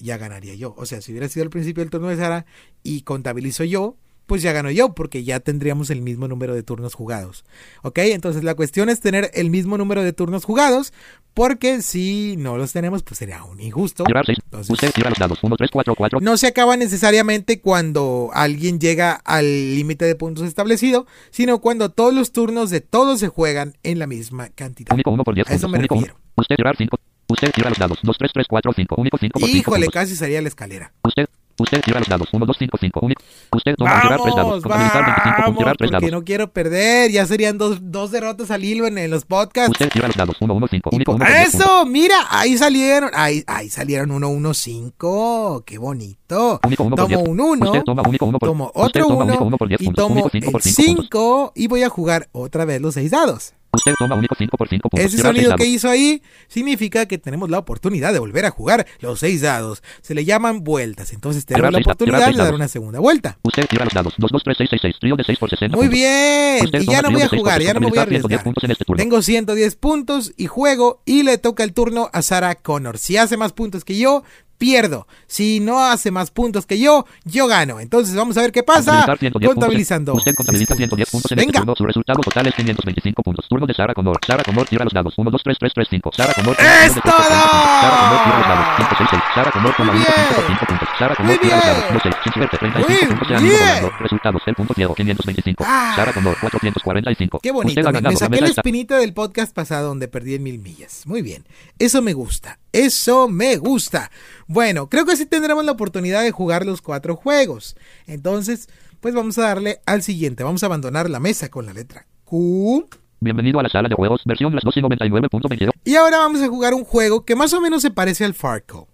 ya 0.00 0.16
ganaría 0.16 0.54
yo. 0.54 0.74
O 0.76 0.86
sea, 0.86 1.00
si 1.00 1.12
hubiera 1.12 1.28
sido 1.28 1.44
al 1.44 1.50
principio 1.50 1.82
del 1.82 1.90
turno 1.90 2.08
de 2.08 2.16
Sara 2.16 2.46
y 2.82 3.02
contabilizo 3.02 3.62
yo, 3.62 3.96
pues 4.28 4.42
ya 4.42 4.52
gano 4.52 4.70
yo, 4.70 4.94
porque 4.94 5.24
ya 5.24 5.40
tendríamos 5.40 5.90
el 5.90 6.02
mismo 6.02 6.28
número 6.28 6.54
de 6.54 6.62
turnos 6.62 6.94
jugados. 6.94 7.44
¿Ok? 7.82 7.98
Entonces 7.98 8.44
la 8.44 8.54
cuestión 8.54 8.88
es 8.88 9.00
tener 9.00 9.32
el 9.34 9.50
mismo 9.50 9.76
número 9.76 10.04
de 10.04 10.12
turnos 10.12 10.44
jugados, 10.44 10.92
porque 11.34 11.82
si 11.82 12.36
no 12.38 12.56
los 12.56 12.72
tenemos, 12.72 13.02
pues 13.02 13.18
sería 13.18 13.42
un 13.44 13.60
injusto. 13.60 14.04
Tirar 14.04 14.26
6. 14.26 14.38
Entonces- 14.44 14.70
Usted 14.70 14.92
tira 14.92 15.08
los 15.10 15.18
dados. 15.18 15.38
1, 15.42 15.56
3, 15.56 15.70
4, 15.72 15.94
4. 15.96 16.20
No 16.20 16.36
se 16.36 16.46
acaba 16.46 16.76
necesariamente 16.76 17.60
cuando 17.60 18.30
alguien 18.34 18.78
llega 18.78 19.12
al 19.14 19.74
límite 19.74 20.04
de 20.04 20.14
puntos 20.14 20.44
establecido, 20.46 21.06
sino 21.30 21.60
cuando 21.60 21.88
todos 21.90 22.12
los 22.14 22.30
turnos 22.32 22.70
de 22.70 22.80
todos 22.80 23.18
se 23.20 23.28
juegan 23.28 23.76
en 23.82 23.98
la 23.98 24.06
misma 24.06 24.50
cantidad. 24.50 24.92
Único 24.94 25.10
1 25.10 25.24
por 25.24 25.34
10 25.34 25.48
A 25.50 25.54
eso 25.54 25.68
me 25.68 25.78
Único 25.78 25.94
uno. 25.94 26.06
refiero. 26.06 26.20
Usted 26.36 26.56
tirar 26.56 26.76
5. 26.76 26.98
Usted 27.30 27.50
tira 27.52 27.68
los 27.70 27.78
dados. 27.78 27.98
2, 28.02 28.16
3, 28.18 28.30
3, 28.32 28.46
4, 28.48 28.72
5. 28.74 28.94
Único 28.98 29.18
5 29.18 29.38
por 29.38 29.48
5 29.48 29.58
Híjole, 29.58 29.86
puntos. 29.86 29.94
casi 30.02 30.16
salía 30.16 30.40
la 30.42 30.48
escalera. 30.48 30.92
Usted, 31.04 31.26
usted 31.58 31.80
tira 31.82 31.98
los 31.98 32.08
dados. 32.08 32.28
1, 32.32 32.46
2, 32.46 32.56
5, 32.58 32.78
5. 32.80 33.00
Único. 33.02 33.22
Usted 33.52 33.74
toma 33.76 34.00
tirar 34.02 34.20
3 34.22 34.34
dados. 34.36 34.62
Vamos, 34.62 34.62
Contabilizar 34.62 35.04
25 35.06 35.36
con 35.36 35.44
vamos, 35.54 35.64
3 35.64 35.74
porque 35.78 35.92
dados. 35.92 36.10
no 36.12 36.24
quiero 36.24 36.52
perder. 36.52 37.10
Ya 37.10 37.26
serían 37.26 37.58
dos, 37.58 37.78
dos 37.82 38.10
derrotas 38.10 38.50
al 38.50 38.64
hilo 38.64 38.86
en, 38.86 38.98
en 38.98 39.10
los 39.10 39.24
podcasts. 39.24 39.70
Usted 39.72 39.88
tira 39.90 40.06
los 40.08 40.16
dados. 40.16 40.36
1, 40.40 40.54
1, 40.54 40.66
5. 40.68 40.90
Y 40.92 40.96
Único 40.96 41.12
por 41.12 41.20
1 41.20 41.24
por 41.26 41.34
10 41.34 41.50
puntos. 41.50 41.60
eso, 41.66 41.86
mira, 41.86 42.16
ahí 42.30 42.56
salieron, 42.58 43.10
ahí, 43.14 43.42
ahí 43.46 43.68
salieron 43.68 44.10
1, 44.10 44.28
1, 44.28 44.54
5, 44.54 45.62
qué 45.66 45.78
bonito. 45.78 46.60
Único 46.64 46.82
1 46.84 46.96
por 46.96 47.04
Tomo 47.08 47.16
10. 47.18 47.28
un 47.28 47.40
1, 47.40 47.66
Usted 47.66 47.82
toma 47.84 48.02
único 48.08 48.26
1 48.26 48.38
por 48.38 48.48
tomo 48.48 48.70
otro 48.74 49.06
toma 49.06 49.24
único 49.24 49.44
1 49.44 49.46
1 49.48 49.56
por 49.58 49.68
10 49.68 49.80
y 49.82 49.90
tomo 49.92 50.14
Único 50.14 50.28
5 50.30 50.46
el 50.46 50.52
por 50.52 50.62
5 50.62 50.76
puntos. 50.82 51.04
5 51.04 51.52
y 51.56 51.66
voy 51.68 51.82
a 51.82 51.88
jugar 51.88 52.28
otra 52.32 52.64
vez 52.64 52.80
los 52.80 52.94
6 52.94 53.10
dados. 53.10 53.54
Usted 53.70 53.92
toma 53.98 54.14
único 54.14 54.34
5 54.36 54.56
por 54.56 54.68
5 54.68 54.88
puntos. 54.88 55.06
Ese 55.06 55.18
seis 55.18 55.22
sonido 55.22 55.54
que 55.56 55.66
hizo 55.66 55.88
ahí 55.90 56.22
significa 56.48 57.06
que 57.06 57.18
tenemos 57.18 57.50
la 57.50 57.58
oportunidad 57.58 58.12
de 58.12 58.18
volver 58.18 58.46
a 58.46 58.50
jugar 58.50 58.86
los 59.00 59.20
6 59.20 59.42
dados. 59.42 59.82
Se 60.00 60.14
le 60.14 60.24
llaman 60.24 60.64
vueltas, 60.64 61.12
entonces 61.12 61.44
tenemos 61.44 61.70
la 61.72 61.76
seis 61.78 61.86
da- 61.86 61.92
oportunidad 61.92 62.18
de 62.18 62.24
seis 62.24 62.36
dar 62.38 62.54
una 62.54 62.68
segunda 62.68 62.98
vuelta. 63.00 63.38
Usted 63.42 63.66
tira 63.66 63.84
los 63.84 63.92
dados. 63.94 64.14
2, 64.16 64.30
2, 64.32 64.42
3, 64.42 64.56
6, 64.58 64.70
6, 64.70 64.82
6. 64.82 64.96
Trío 65.00 65.16
de 65.16 65.24
6 65.24 65.38
por 65.38 65.50
60 65.50 65.76
Muy 65.76 65.88
bien, 65.88 66.66
y 66.80 66.86
ya 66.86 67.02
no 67.02 67.10
voy 67.10 67.22
a 67.22 67.28
seis 67.28 67.40
jugar, 67.40 67.60
ya 67.62 67.74
no 67.74 67.80
me 67.80 67.88
voy 67.88 67.98
a 67.98 68.02
contabilizar 68.06 68.30
110 68.30 68.64
arriesgar. 68.64 68.70
este. 68.72 68.94
Tengo 68.96 69.22
110 69.22 69.76
puntos 69.76 70.32
y 70.36 70.46
juego 70.46 71.02
y 71.04 71.22
le 71.22 71.36
toca 71.38 71.62
el 71.62 71.72
turno 71.74 72.08
a 72.12 72.22
Sarah 72.22 72.54
Connor. 72.54 72.96
Si 72.98 73.16
hace 73.18 73.36
más 73.36 73.52
puntos 73.52 73.84
que 73.84 73.96
yo, 73.98 74.22
pierdo. 74.58 75.06
Si 75.26 75.60
no 75.60 75.82
hace 75.84 76.10
más 76.10 76.30
puntos 76.30 76.66
que 76.66 76.78
yo, 76.78 77.06
yo 77.24 77.46
gano. 77.46 77.80
Entonces 77.80 78.14
vamos 78.14 78.36
a 78.36 78.42
ver 78.42 78.52
qué 78.52 78.62
pasa. 78.62 78.92
Contabilizar 79.06 79.18
110 79.18 79.48
Contabilizando. 79.54 80.12
puntos. 80.12 80.26
Usted 80.26 80.36
contabiliza 80.36 80.74
110 80.76 81.10
puntos 81.10 81.32
en 81.32 81.38
este 81.38 81.46
Venga. 81.46 81.60
turno. 81.60 81.74
Su 81.76 81.86
resultado 81.86 82.20
total 82.20 82.46
es 82.48 82.54
525 82.54 83.22
puntos. 83.22 83.46
Turno 83.48 83.66
de 83.66 83.74
Sara 83.74 83.94
Connor. 83.94 84.18
Sara 84.26 84.42
Connor 84.42 84.66
tira 84.68 84.84
los 84.84 84.92
dados. 84.92 85.14
1, 85.16 85.30
2, 85.30 85.40
3, 85.42 85.56
3, 85.58 85.72
3, 85.74 85.88
5. 85.90 86.10
Sara 86.14 86.34
Connor 86.34 86.56
toma 86.56 86.84
¡Es 86.84 86.94
todo! 86.94 87.02
40 87.02 87.38
puntos. 87.38 87.58
Sara 87.80 87.96
Connor 88.00 88.24
tira 88.24 88.36
los 88.38 88.48
dados. 88.48 88.66
5, 88.76 88.94
6, 88.98 89.08
6. 89.10 89.22
Sara 89.34 89.50
Connor 89.52 89.74
toma 89.76 89.92
Muy 89.92 90.00
único 90.02 90.12
5 90.18 90.34
por 90.34 90.46
bien. 90.46 90.58
5 90.58 90.66
puntos. 90.66 90.88
Sara 90.98 91.08
Muy 91.08 91.16
Connor 91.16 91.38
tira 91.40 91.56
los 91.56 91.64
dados. 91.66 91.84
2, 91.92 92.02
6. 92.02 92.14
Sin 92.24 92.32
suerte. 92.32 92.58
35 92.58 92.88
Muy 92.88 93.08
puntos 93.08 93.28
se 93.28 93.34
han 93.34 93.46
ido 93.46 93.54
bien. 93.56 93.66
volando. 93.68 93.90
Resultados. 94.00 94.42
El 94.46 94.54
punto 94.54 94.74
ciego. 94.74 94.94
525. 94.94 95.64
Ah. 95.66 95.92
Sara 95.96 96.12
Connor 96.12 96.36
445. 96.40 97.38
Qué 97.42 97.50
Usted 97.50 97.54
bonito. 97.54 97.80
ha 97.80 97.92
Me, 97.92 98.00
ganado 98.00 98.08
me 98.08 98.12
la 98.14 98.18
saqué 98.18 98.40
la 98.40 98.46
espinita 98.48 98.98
del 98.98 99.12
podcast 99.14 99.54
pasado 99.54 99.88
donde 99.88 100.08
perdí 100.08 100.34
en 100.34 100.42
mil 100.42 100.58
millas. 100.58 101.02
Muy 101.06 101.22
bien. 101.22 101.44
Eso 101.78 102.02
me 102.02 102.12
gusta. 102.12 102.58
Eso 102.72 103.28
me 103.28 103.56
gusta. 103.56 104.10
Bueno, 104.50 104.88
creo 104.88 105.04
que 105.04 105.14
sí 105.14 105.26
tendremos 105.26 105.62
la 105.66 105.72
oportunidad 105.72 106.22
de 106.22 106.30
jugar 106.30 106.64
los 106.64 106.80
cuatro 106.80 107.16
juegos. 107.16 107.76
Entonces, 108.06 108.70
pues 109.00 109.14
vamos 109.14 109.36
a 109.36 109.42
darle 109.42 109.80
al 109.84 110.02
siguiente. 110.02 110.42
Vamos 110.42 110.62
a 110.62 110.66
abandonar 110.66 111.10
la 111.10 111.20
mesa 111.20 111.50
con 111.50 111.66
la 111.66 111.74
letra 111.74 112.06
Q. 112.24 112.88
Bienvenido 113.20 113.60
a 113.60 113.62
la 113.62 113.68
sala 113.68 113.90
de 113.90 113.94
juegos. 113.94 114.22
Versión 114.24 114.54
las 114.54 114.64
1299.22. 114.64 115.70
Y 115.84 115.96
ahora 115.96 116.16
vamos 116.16 116.40
a 116.40 116.48
jugar 116.48 116.72
un 116.72 116.84
juego 116.84 117.26
que 117.26 117.36
más 117.36 117.52
o 117.52 117.60
menos 117.60 117.82
se 117.82 117.90
parece 117.90 118.24
al 118.24 118.32
Farco. 118.32 118.88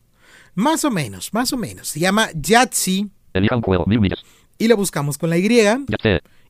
Más 0.56 0.84
o 0.84 0.90
menos, 0.90 1.32
más 1.32 1.52
o 1.52 1.56
menos. 1.56 1.86
Se 1.88 2.00
llama 2.00 2.30
Yahtzee 2.34 3.06
Elija 3.32 3.54
un 3.54 3.62
juego. 3.62 3.84
Mil 3.86 4.00
millas. 4.00 4.24
y 4.58 4.66
lo 4.66 4.76
buscamos 4.76 5.18
con 5.18 5.30
la 5.30 5.38
Y. 5.38 5.48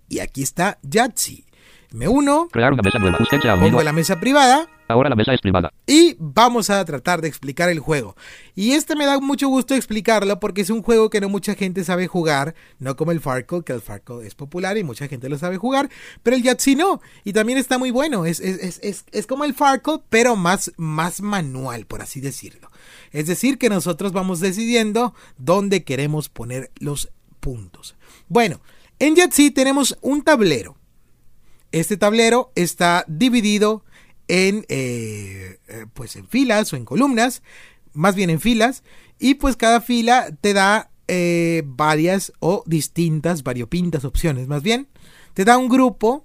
Y 0.09 0.19
aquí 0.21 0.43
está 0.43 0.79
Yahtzee. 0.81 1.45
Me 1.93 2.09
uno, 2.09 2.49
Crear 2.51 2.73
una 2.73 2.83
mesa 2.83 2.99
nueva. 2.99 3.19
Usted 3.21 3.39
se 3.39 3.51
ha 3.51 3.55
unido. 3.55 3.69
pongo 3.69 3.83
la 3.83 3.93
mesa 3.93 4.19
privada 4.19 4.67
Ahora 4.87 5.09
la 5.09 5.17
mesa 5.17 5.33
es 5.33 5.41
privada. 5.41 5.73
y 5.87 6.15
vamos 6.19 6.69
a 6.69 6.85
tratar 6.85 7.23
de 7.23 7.29
explicar 7.29 7.71
el 7.71 7.79
juego. 7.79 8.17
Y 8.55 8.73
este 8.73 8.97
me 8.97 9.07
da 9.07 9.19
mucho 9.19 9.49
gusto 9.49 9.75
explicarlo 9.75 10.39
porque 10.41 10.61
es 10.61 10.69
un 10.69 10.83
juego 10.83 11.09
que 11.09 11.23
no 11.23 11.31
mucha 11.31 11.55
gente 11.55 11.85
sabe 11.85 12.07
jugar, 12.07 12.55
no 12.79 12.95
como 12.95 13.11
el 13.11 13.21
Farco, 13.21 13.63
que 13.63 13.73
el 13.73 13.81
Farco 13.81 14.21
es 14.21 14.35
popular 14.35 14.77
y 14.77 14.85
mucha 14.85 15.09
gente 15.09 15.31
lo 15.31 15.39
sabe 15.39 15.57
jugar, 15.57 15.89
pero 16.23 16.37
el 16.37 16.43
Yahtzee 16.43 16.77
no. 16.77 17.01
Y 17.25 17.33
también 17.33 17.57
está 17.57 17.79
muy 17.79 17.91
bueno, 17.91 18.27
es, 18.27 18.41
es, 18.41 18.79
es, 18.83 19.07
es, 19.11 19.27
como 19.27 19.45
el 19.45 19.55
Farco, 19.55 20.05
pero 20.11 20.37
más, 20.37 20.73
más 20.77 21.23
manual, 21.23 21.87
por 21.87 22.03
así 22.03 22.21
decirlo. 22.21 22.71
Es 23.11 23.27
decir, 23.27 23.57
que 23.57 23.71
nosotros 23.71 24.13
vamos 24.13 24.41
decidiendo 24.41 25.15
dónde 25.39 25.85
queremos 25.85 26.29
poner 26.29 26.71
los 26.77 27.11
puntos. 27.41 27.97
Bueno, 28.29 28.61
en 28.99 29.17
Yahtzee 29.17 29.51
tenemos 29.51 29.97
un 30.03 30.23
tablero. 30.23 30.77
Este 31.73 31.97
tablero 31.97 32.53
está 32.55 33.05
dividido 33.09 33.83
en, 34.29 34.65
eh, 34.69 35.59
eh, 35.69 35.87
pues 35.93 36.17
en 36.17 36.27
filas 36.27 36.73
o 36.73 36.77
en 36.77 36.85
columnas, 36.85 37.43
más 37.93 38.15
bien 38.15 38.31
en 38.31 38.41
filas, 38.41 38.83
y 39.19 39.35
pues 39.35 39.57
cada 39.57 39.81
fila 39.81 40.29
te 40.41 40.53
da 40.53 40.91
eh, 41.09 41.63
varias 41.67 42.33
o 42.41 42.65
distintas, 42.67 43.43
variopintas 43.43 44.05
opciones, 44.05 44.49
más 44.49 44.63
bien. 44.63 44.89
Te 45.35 45.45
da 45.45 45.59
un 45.59 45.69
grupo 45.69 46.25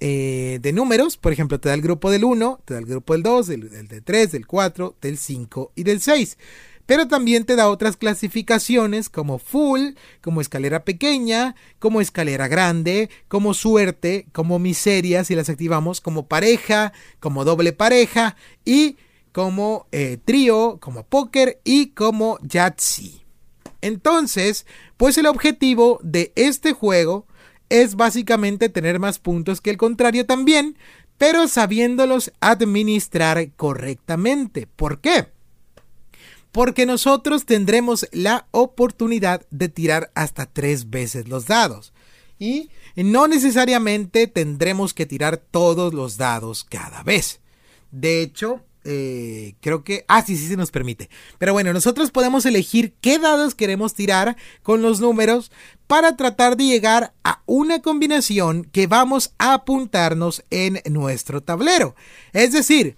de 0.00 0.72
números, 0.74 1.16
por 1.16 1.32
ejemplo, 1.32 1.60
te 1.60 1.68
da 1.68 1.76
el 1.76 1.80
grupo 1.80 2.10
del 2.10 2.24
1, 2.24 2.62
te 2.64 2.74
da 2.74 2.80
el 2.80 2.86
grupo 2.86 3.12
del 3.12 3.22
2, 3.22 3.46
del, 3.46 3.70
del, 3.70 3.86
del 3.86 4.02
3, 4.02 4.32
del 4.32 4.48
4, 4.48 4.96
del 5.00 5.16
5 5.16 5.72
y 5.76 5.84
del 5.84 6.00
6. 6.00 6.38
Pero 6.86 7.08
también 7.08 7.44
te 7.44 7.56
da 7.56 7.68
otras 7.68 7.96
clasificaciones 7.96 9.08
como 9.08 9.38
full, 9.38 9.90
como 10.20 10.40
escalera 10.40 10.84
pequeña, 10.84 11.54
como 11.78 12.00
escalera 12.00 12.48
grande, 12.48 13.08
como 13.28 13.54
suerte, 13.54 14.26
como 14.32 14.58
miseria 14.58 15.24
si 15.24 15.34
las 15.34 15.48
activamos, 15.48 16.00
como 16.00 16.26
pareja, 16.26 16.92
como 17.20 17.44
doble 17.44 17.72
pareja 17.72 18.36
y 18.64 18.96
como 19.32 19.86
eh, 19.92 20.18
trío, 20.24 20.78
como 20.80 21.04
póker 21.04 21.60
y 21.64 21.88
como 21.88 22.38
Yahtzee. 22.42 23.22
Entonces, 23.80 24.66
pues 24.96 25.18
el 25.18 25.26
objetivo 25.26 25.98
de 26.02 26.32
este 26.36 26.72
juego 26.72 27.26
es 27.68 27.96
básicamente 27.96 28.68
tener 28.68 29.00
más 29.00 29.18
puntos 29.18 29.60
que 29.60 29.70
el 29.70 29.78
contrario 29.78 30.26
también, 30.26 30.76
pero 31.18 31.48
sabiéndolos 31.48 32.32
administrar 32.40 33.50
correctamente. 33.52 34.66
¿Por 34.66 35.00
qué? 35.00 35.31
Porque 36.52 36.86
nosotros 36.86 37.46
tendremos 37.46 38.06
la 38.12 38.46
oportunidad 38.50 39.46
de 39.50 39.68
tirar 39.68 40.12
hasta 40.14 40.46
tres 40.46 40.90
veces 40.90 41.28
los 41.28 41.46
dados. 41.46 41.92
Y 42.38 42.70
no 42.96 43.26
necesariamente 43.26 44.26
tendremos 44.26 44.94
que 44.94 45.06
tirar 45.06 45.38
todos 45.38 45.94
los 45.94 46.16
dados 46.16 46.64
cada 46.64 47.02
vez. 47.02 47.40
De 47.90 48.20
hecho, 48.22 48.60
eh, 48.84 49.54
creo 49.60 49.84
que... 49.84 50.04
Ah, 50.08 50.22
sí, 50.22 50.36
sí 50.36 50.48
se 50.48 50.56
nos 50.56 50.70
permite. 50.70 51.08
Pero 51.38 51.52
bueno, 51.52 51.72
nosotros 51.72 52.10
podemos 52.10 52.44
elegir 52.46 52.94
qué 53.00 53.18
dados 53.18 53.54
queremos 53.54 53.94
tirar 53.94 54.36
con 54.62 54.82
los 54.82 55.00
números 55.00 55.52
para 55.86 56.16
tratar 56.16 56.56
de 56.56 56.64
llegar 56.64 57.14
a 57.22 57.42
una 57.46 57.80
combinación 57.80 58.64
que 58.64 58.86
vamos 58.86 59.32
a 59.38 59.54
apuntarnos 59.54 60.44
en 60.50 60.80
nuestro 60.90 61.42
tablero. 61.42 61.94
Es 62.32 62.52
decir, 62.52 62.96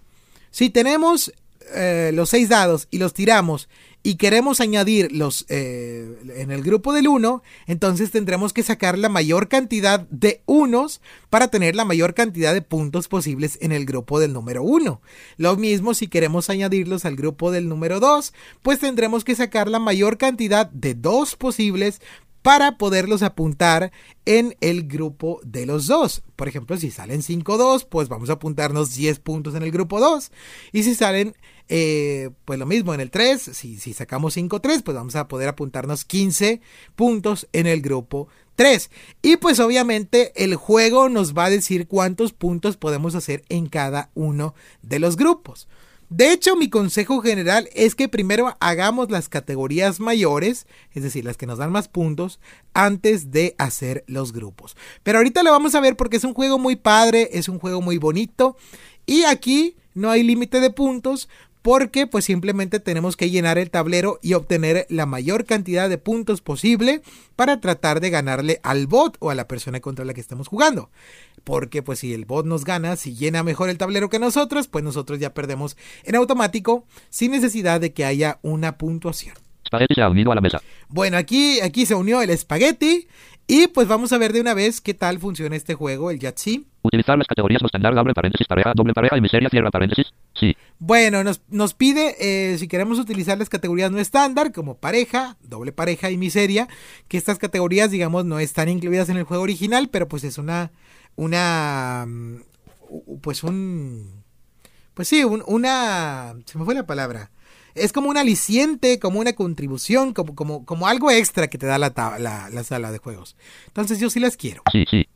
si 0.51 0.71
tenemos 0.71 1.33
eh, 1.74 2.11
los 2.14 2.31
seis 2.31 2.48
dados 2.48 2.88
y 2.90 2.98
los 2.98 3.14
tiramos 3.14 3.68
y 4.07 4.16
queremos 4.16 4.61
añadir 4.61 5.12
los 5.12 5.46
eh, 5.48 6.18
en 6.37 6.50
el 6.50 6.62
grupo 6.62 6.92
del 6.92 7.09
1, 7.09 7.42
entonces 7.66 8.11
tendremos 8.11 8.53
que 8.53 8.62
sacar 8.62 8.98
la 8.98 9.09
mayor 9.09 9.48
cantidad 9.48 10.00
de 10.11 10.42
unos 10.44 11.00
para 11.31 11.48
tener 11.48 11.74
la 11.74 11.87
mayor 11.87 12.12
cantidad 12.12 12.53
de 12.53 12.61
puntos 12.61 13.09
posibles 13.09 13.59
en 13.62 13.72
el 13.72 13.87
grupo 13.87 14.20
del 14.20 14.35
número 14.35 14.62
1. 14.62 15.00
Lo 15.38 15.57
mismo 15.57 15.94
si 15.94 16.07
queremos 16.07 16.50
añadirlos 16.50 17.07
al 17.07 17.16
grupo 17.16 17.50
del 17.50 17.66
número 17.66 17.98
2, 17.98 18.35
pues 18.61 18.79
tendremos 18.79 19.24
que 19.24 19.35
sacar 19.35 19.68
la 19.68 19.79
mayor 19.79 20.18
cantidad 20.18 20.66
de 20.70 20.92
dos 20.94 21.35
posibles 21.35 22.03
para 22.44 22.76
poderlos 22.76 23.22
apuntar 23.22 23.90
en 24.26 24.54
el 24.61 24.87
grupo 24.87 25.40
de 25.44 25.64
los 25.64 25.87
dos. 25.87 26.22
Por 26.37 26.46
ejemplo, 26.46 26.76
si 26.76 26.90
salen 26.90 27.22
5-2, 27.22 27.87
pues 27.88 28.11
vamos 28.11 28.28
a 28.28 28.35
apuntarnos 28.35 28.94
10 28.94 29.18
puntos 29.20 29.54
en 29.54 29.62
el 29.62 29.70
grupo 29.70 29.98
2. 29.98 30.30
Y 30.70 30.83
si 30.83 30.94
salen, 30.94 31.35
eh, 31.70 32.28
pues 32.44 32.59
lo 32.59 32.66
mismo 32.66 32.92
en 32.92 33.00
el 33.00 33.11
3, 33.11 33.40
si, 33.40 33.78
si 33.78 33.94
sacamos 33.94 34.37
5-3, 34.37 34.83
pues 34.83 34.94
vamos 34.94 35.16
a 35.16 35.26
poder 35.26 35.48
apuntarnos 35.48 36.04
15 36.04 36.61
puntos 36.94 37.48
en 37.54 37.66
el 37.66 37.80
grupo 37.80 38.28
3. 38.57 38.90
Y 39.22 39.38
pues 39.38 39.59
obviamente 39.59 40.35
el 40.37 40.54
juego 40.57 41.09
nos 41.09 41.33
va 41.33 41.46
a 41.46 41.50
decir 41.50 41.88
cuántos 41.88 42.35
puntos 42.35 42.76
podemos 42.76 43.14
hacer 43.14 43.42
en 43.48 43.70
cada 43.70 44.11
uno 44.12 44.54
de 44.83 44.98
los 44.98 45.16
grupos. 45.16 45.66
De 46.09 46.33
hecho, 46.33 46.57
mi 46.57 46.69
consejo 46.69 47.21
general 47.21 47.69
es 47.75 47.95
que 47.95 48.09
primero 48.09 48.57
hagamos 48.61 49.11
las 49.11 49.29
categorías 49.29 50.01
mayores, 50.01 50.67
es 50.93 51.03
decir, 51.03 51.25
las 51.25 51.37
que 51.37 51.47
nos 51.47 51.59
dan 51.59 51.73
más 51.73 51.88
puntos, 51.88 52.40
antes 52.73 53.31
de 53.31 53.55
hacer 53.59 54.05
los 54.07 54.33
grupos. 54.33 54.77
Pero 55.03 55.19
ahorita 55.19 55.43
lo 55.43 55.51
vamos 55.51 55.75
a 55.75 55.81
ver 55.81 55.97
porque 55.97 56.17
es 56.17 56.25
un 56.25 56.35
juego 56.35 56.59
muy 56.59 56.77
padre, 56.77 57.31
es 57.33 57.49
un 57.49 57.59
juego 57.59 57.81
muy 57.81 57.99
bonito 57.99 58.57
y 59.07 59.25
aquí 59.25 59.77
no 59.95 60.11
hay 60.11 60.23
límite 60.23 60.61
de 60.61 60.71
puntos 60.71 61.29
porque 61.64 62.07
pues 62.07 62.27
simplemente 62.27 62.79
tenemos 62.79 63.16
que 63.16 63.31
llenar 63.31 63.57
el 63.57 63.70
tablero 63.70 64.18
y 64.20 64.35
obtener 64.35 64.87
la 64.90 65.07
mayor 65.07 65.46
cantidad 65.46 65.88
de 65.88 65.96
puntos 65.96 66.42
posible 66.42 67.00
para 67.37 67.59
tratar 67.59 68.00
de 68.00 68.11
ganarle 68.11 68.61
al 68.62 68.87
bot 68.87 69.16
o 69.18 69.31
a 69.31 69.35
la 69.35 69.48
persona 69.48 69.81
contra 69.81 70.05
la 70.05 70.12
que 70.12 70.20
estamos 70.20 70.46
jugando. 70.46 70.90
Porque 71.42 71.83
pues 71.83 72.00
si 72.00 72.12
el 72.12 72.27
bot 72.27 72.44
nos 72.44 72.66
gana, 72.66 72.96
si 72.96 73.14
llena 73.14 73.42
mejor 73.42 73.70
el 73.70 73.79
tablero 73.79 74.11
que 74.11 74.18
nosotros, 74.18 74.68
pues 74.68 74.85
nosotros 74.85 75.18
ya 75.20 75.33
perdemos 75.33 75.79
en 76.05 76.16
automático 76.16 76.85
sin 77.09 77.31
necesidad 77.31 77.81
de 77.81 77.94
que 77.94 78.05
haya 78.05 78.40
una 78.42 78.77
puntuación. 78.77 79.35
Spaghetti 79.66 79.94
se 79.94 80.03
ha 80.03 80.11
unido 80.11 80.33
a 80.33 80.35
la 80.35 80.42
mesa. 80.42 80.61
Bueno, 80.88 81.16
aquí, 81.16 81.61
aquí 81.61 81.87
se 81.87 81.94
unió 81.94 82.20
el 82.20 82.29
espagueti 82.29 83.09
y 83.46 83.66
pues 83.68 83.88
vamos 83.88 84.12
a 84.12 84.18
ver 84.18 84.33
de 84.33 84.40
una 84.40 84.54
vez 84.54 84.80
qué 84.80 84.94
tal 84.94 85.18
funciona 85.18 85.54
este 85.57 85.74
juego, 85.74 86.11
el 86.11 86.18
Yahtzee. 86.18 86.62
Utilizar 86.83 87.16
las 87.18 87.26
categorías 87.26 87.61
no 87.62 87.66
estándar, 87.66 87.94
doble 87.94 88.14
paréntesis, 88.14 88.46
pareja, 88.46 88.72
doble 88.74 88.92
pareja 88.94 89.16
y 89.16 89.20
miseria, 89.20 89.48
cierra 89.48 89.70
paréntesis. 89.70 90.07
Sí. 90.38 90.57
Bueno, 90.78 91.24
nos, 91.24 91.40
nos 91.48 91.74
pide 91.74 92.14
eh, 92.20 92.59
si 92.59 92.68
queremos 92.68 92.98
utilizar 92.98 93.38
las 93.38 93.48
categorías 93.48 93.90
no 93.90 93.98
estándar 93.98 94.52
como 94.52 94.76
pareja, 94.78 95.37
doble 95.42 95.72
pareja 95.72 96.11
y 96.11 96.16
miseria, 96.16 96.68
que 97.09 97.16
estas 97.16 97.38
categorías, 97.38 97.90
digamos, 97.90 98.24
no 98.24 98.38
están 98.38 98.68
incluidas 98.68 99.09
en 99.09 99.16
el 99.16 99.24
juego 99.24 99.42
original, 99.42 99.88
pero 99.90 100.09
pues 100.09 100.24
es 100.24 100.37
una, 100.38 100.72
una, 101.16 102.04
mm, 102.07 102.37
pues 103.22 103.42
un, 103.44 104.22
pues 104.94 105.09
sí, 105.09 105.24
un- 105.24 105.42
una, 105.46 106.35
se 106.44 106.59
me 106.59 106.64
fue 106.64 106.74
la 106.74 106.87
palabra. 106.87 107.30
Es 107.74 107.92
como 107.92 108.08
un 108.08 108.16
aliciente, 108.16 108.98
como 109.00 109.18
una 109.20 109.32
contribución, 109.32 110.12
como, 110.14 110.34
como, 110.34 110.64
como 110.64 110.87
algo 110.87 111.10
extra 111.10 111.48
que 111.48 111.58
te 111.58 111.66
da 111.66 111.78
la, 111.78 111.92
la, 112.18 112.48
la 112.50 112.64
sala 112.64 112.92
de 112.92 112.98
juegos. 112.98 113.37
Entonces 113.66 113.98
yo 113.98 114.10
sí 114.10 114.20
las 114.20 114.37
quiero. 114.37 114.62
Sí, 114.70 114.84
sí. 114.88 115.08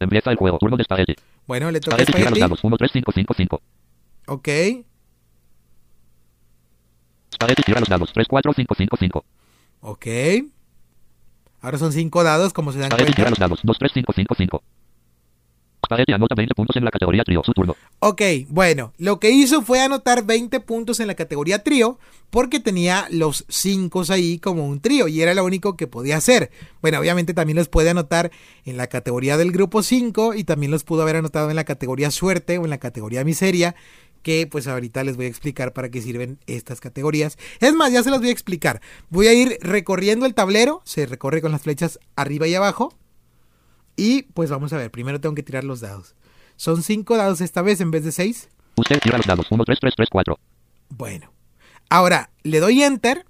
Empieza 0.00 0.30
el 0.30 0.36
juego. 0.36 0.58
Turno 0.58 0.76
de 0.76 0.84
Spaghetti. 0.84 1.14
Bueno, 1.46 1.70
le 1.70 1.80
toca 1.80 1.96
Spaghetti 1.96 2.12
tira 2.12 2.18
los 2.30 2.38
Spaghetti. 2.38 2.40
dados. 2.40 2.64
1, 2.64 2.76
3, 2.76 2.90
5, 2.92 3.12
5, 3.12 3.34
5. 3.34 3.62
Ok, 4.26 4.48
Spaghetti 7.34 7.62
tira 7.62 7.80
los 7.80 7.88
dados. 7.88 8.12
3, 8.12 8.26
4, 8.28 8.52
5, 8.54 8.74
5, 8.76 8.96
5. 8.98 9.24
ok. 9.80 10.06
Ahora 11.60 11.78
son 11.78 11.92
cinco 11.92 12.22
dados, 12.22 12.52
como 12.52 12.72
se 12.72 12.78
dan 12.78 12.90
Spaghetti 12.90 13.12
tira 13.12 13.24
cuenta. 13.28 13.30
los 13.30 13.38
dados. 13.38 13.60
2, 13.62 13.78
3, 13.78 13.92
5, 13.94 14.12
5, 14.14 14.34
5. 14.36 14.62
Spaghetti 15.84 16.12
anota 16.12 16.34
20 16.34 16.54
puntos 16.54 16.76
en 16.76 16.84
la 16.84 16.90
categoría 16.90 17.24
trío. 17.24 17.42
Su 17.44 17.52
turno. 17.52 17.76
Ok, 18.00 18.22
bueno, 18.48 18.92
lo 18.98 19.20
que 19.20 19.30
hizo 19.30 19.62
fue 19.62 19.80
anotar 19.80 20.24
20 20.24 20.60
puntos 20.60 21.00
en 21.00 21.06
la 21.06 21.14
categoría 21.14 21.62
trío 21.62 21.98
porque 22.30 22.60
tenía 22.60 23.06
los 23.10 23.44
5 23.48 24.04
ahí 24.08 24.38
como 24.38 24.66
un 24.66 24.80
trío 24.80 25.08
y 25.08 25.22
era 25.22 25.34
lo 25.34 25.44
único 25.44 25.76
que 25.76 25.86
podía 25.86 26.16
hacer. 26.16 26.50
Bueno, 26.82 26.98
obviamente 26.98 27.34
también 27.34 27.56
los 27.56 27.68
puede 27.68 27.90
anotar 27.90 28.30
en 28.64 28.76
la 28.76 28.88
categoría 28.88 29.36
del 29.36 29.52
grupo 29.52 29.82
5 29.82 30.34
y 30.34 30.44
también 30.44 30.72
los 30.72 30.84
pudo 30.84 31.02
haber 31.02 31.16
anotado 31.16 31.50
en 31.50 31.56
la 31.56 31.64
categoría 31.64 32.10
suerte 32.10 32.58
o 32.58 32.64
en 32.64 32.70
la 32.70 32.78
categoría 32.78 33.24
miseria 33.24 33.74
que 34.24 34.48
pues 34.48 34.66
ahorita 34.66 35.04
les 35.04 35.16
voy 35.16 35.26
a 35.26 35.28
explicar 35.28 35.72
para 35.72 35.90
qué 35.90 36.00
sirven 36.00 36.38
estas 36.46 36.80
categorías. 36.80 37.38
Es 37.60 37.74
más, 37.74 37.92
ya 37.92 38.02
se 38.02 38.10
las 38.10 38.20
voy 38.20 38.30
a 38.30 38.32
explicar. 38.32 38.80
Voy 39.10 39.28
a 39.28 39.34
ir 39.34 39.58
recorriendo 39.60 40.26
el 40.26 40.34
tablero, 40.34 40.82
se 40.84 41.06
recorre 41.06 41.42
con 41.42 41.52
las 41.52 41.62
flechas 41.62 42.00
arriba 42.16 42.48
y 42.48 42.54
abajo. 42.54 42.92
Y 43.96 44.22
pues 44.22 44.50
vamos 44.50 44.72
a 44.72 44.76
ver, 44.76 44.90
primero 44.90 45.20
tengo 45.20 45.34
que 45.34 45.42
tirar 45.42 45.64
los 45.64 45.80
dados. 45.80 46.14
Son 46.56 46.82
5 46.82 47.16
dados 47.16 47.40
esta 47.40 47.62
vez 47.62 47.80
en 47.80 47.90
vez 47.90 48.04
de 48.04 48.12
6. 48.12 48.48
Usted 48.76 49.00
tira 49.00 49.16
los 49.18 49.26
dados. 49.26 49.46
1, 49.50 49.64
3, 49.64 49.78
3, 49.80 49.94
3, 49.96 50.08
4. 50.10 50.38
Bueno. 50.90 51.32
Ahora, 51.88 52.30
le 52.42 52.60
doy 52.60 52.82
enter 52.82 53.24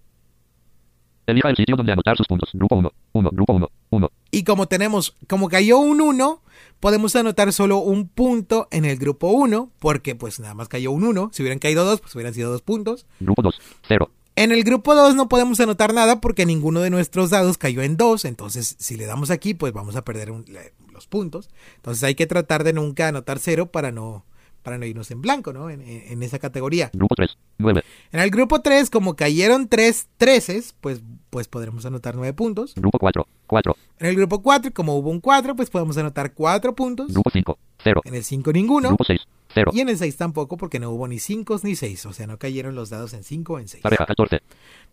Elija 1.27 1.49
el 1.49 1.57
sitio 1.57 1.77
donde 1.77 1.93
anotar 1.93 2.17
sus 2.17 2.27
puntos. 2.27 2.51
Grupo 2.53 2.77
1. 2.77 2.93
1. 3.13 3.31
Grupo 3.33 3.53
1. 3.55 3.71
1. 3.91 4.11
y 4.31 4.45
como 4.45 4.67
tenemos, 4.67 5.15
como 5.29 5.49
cayó 5.49 5.79
un 5.79 6.01
1, 6.01 6.43
podemos 6.81 7.17
anotar 7.17 7.53
solo 7.53 7.79
un 7.79 8.09
punto 8.09 8.69
en 8.71 8.85
el 8.85 8.99
grupo 8.99 9.29
1, 9.29 9.71
porque 9.79 10.15
pues 10.17 10.41
nada 10.41 10.55
más 10.55 10.69
cayó 10.69 10.91
un 10.91 11.05
1. 11.05 11.31
Si 11.33 11.43
hubieran 11.43 11.61
caído 11.61 11.85
dos, 11.85 12.01
pues 12.01 12.15
hubieran 12.15 12.35
sido 12.35 12.51
dos 12.51 12.63
puntos. 12.63 13.07
Grupo 13.21 13.43
2. 13.43 13.61
0. 13.89 14.11
En 14.37 14.51
el 14.51 14.65
grupo 14.65 14.95
2 14.95 15.15
no 15.15 15.29
podemos 15.29 15.61
anotar 15.61 15.95
nada 15.95 16.21
porque 16.21 16.45
ninguno 16.45 16.81
de 16.81 16.91
nuestros 16.91 17.31
dados 17.31 17.57
cayó 17.57 17.83
en 17.83 17.97
2, 17.97 18.25
entonces 18.25 18.75
si 18.79 18.97
le 18.97 19.07
damos 19.07 19.31
aquí, 19.31 19.55
pues 19.55 19.73
vamos 19.73 19.95
a 19.97 20.05
perder 20.05 20.31
un- 20.33 20.45
los 20.93 21.07
puntos. 21.07 21.51
Entonces 21.77 22.03
hay 22.03 22.15
que 22.17 22.27
tratar 22.27 22.65
de 22.65 22.73
nunca 22.73 23.09
anotar 23.09 23.39
0 23.39 23.67
para 23.71 23.93
no, 23.93 24.25
para 24.63 24.77
no 24.79 24.87
irnos 24.87 25.11
en 25.13 25.21
blanco, 25.21 25.53
¿no? 25.53 25.71
En, 25.71 25.81
en- 25.83 26.03
en 26.13 26.23
esa 26.25 26.39
categoría. 26.41 26.91
Grupo 26.93 27.15
3. 27.15 27.37
9. 27.59 27.83
En 28.11 28.21
el 28.21 28.31
grupo 28.31 28.61
3, 28.61 28.91
como 28.91 29.15
cayeron 29.15 29.69
3 29.69 30.09
treces, 30.17 30.75
pues, 30.81 31.01
pues 31.31 31.47
podremos 31.47 31.87
anotar 31.87 32.17
9 32.17 32.33
puntos. 32.33 32.75
Grupo 32.75 32.99
4. 32.99 33.27
4. 33.47 33.77
En 34.01 34.07
el 34.09 34.17
grupo 34.17 34.43
4, 34.43 34.73
como 34.75 34.97
hubo 34.97 35.11
un 35.11 35.21
4, 35.21 35.55
pues 35.55 35.71
podemos 35.71 35.97
anotar 35.97 36.35
4 36.35 36.75
puntos. 36.75 37.13
Grupo 37.13 37.31
5. 37.31 37.57
0. 37.85 38.01
En 38.05 38.15
el 38.15 38.25
5 38.25 38.53
ninguno. 38.53 38.89
Grupo 38.89 39.05
6. 39.05 39.21
0. 39.55 39.71
Y 39.75 39.81
en 39.81 39.89
el 39.89 39.99
6 39.99 40.17
tampoco 40.17 40.57
porque 40.57 40.79
no 40.79 40.91
hubo 40.91 41.09
ni 41.09 41.19
5 41.19 41.61
ni 41.63 41.77
6. 41.77 42.07
O 42.07 42.13
sea, 42.13 42.27
no 42.27 42.39
cayeron 42.39 42.75
los 42.75 42.91
dados 42.91 43.15
en 43.15 43.25
5 43.25 43.53
o 43.53 43.59
en 43.59 43.69
6. 43.69 43.83
Pareja 43.83 44.07
14. 44.07 44.43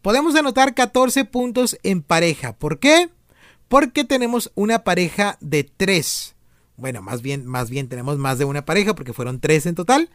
Podemos 0.02 0.36
anotar 0.36 0.74
14 0.74 1.26
puntos 1.26 1.78
en 1.84 2.02
pareja. 2.02 2.54
¿Por 2.54 2.80
qué? 2.80 3.10
Porque 3.68 4.04
tenemos 4.04 4.52
una 4.56 4.84
pareja 4.84 5.38
de 5.42 5.64
3. 5.64 6.36
Bueno, 6.78 7.02
más 7.02 7.22
bien, 7.22 7.46
más 7.46 7.70
bien 7.70 7.88
tenemos 7.88 8.18
más 8.18 8.38
de 8.38 8.46
una 8.46 8.66
pareja 8.66 8.96
porque 8.96 9.14
fueron 9.14 9.40
3 9.40 9.68
en 9.68 9.76
total. 9.76 10.10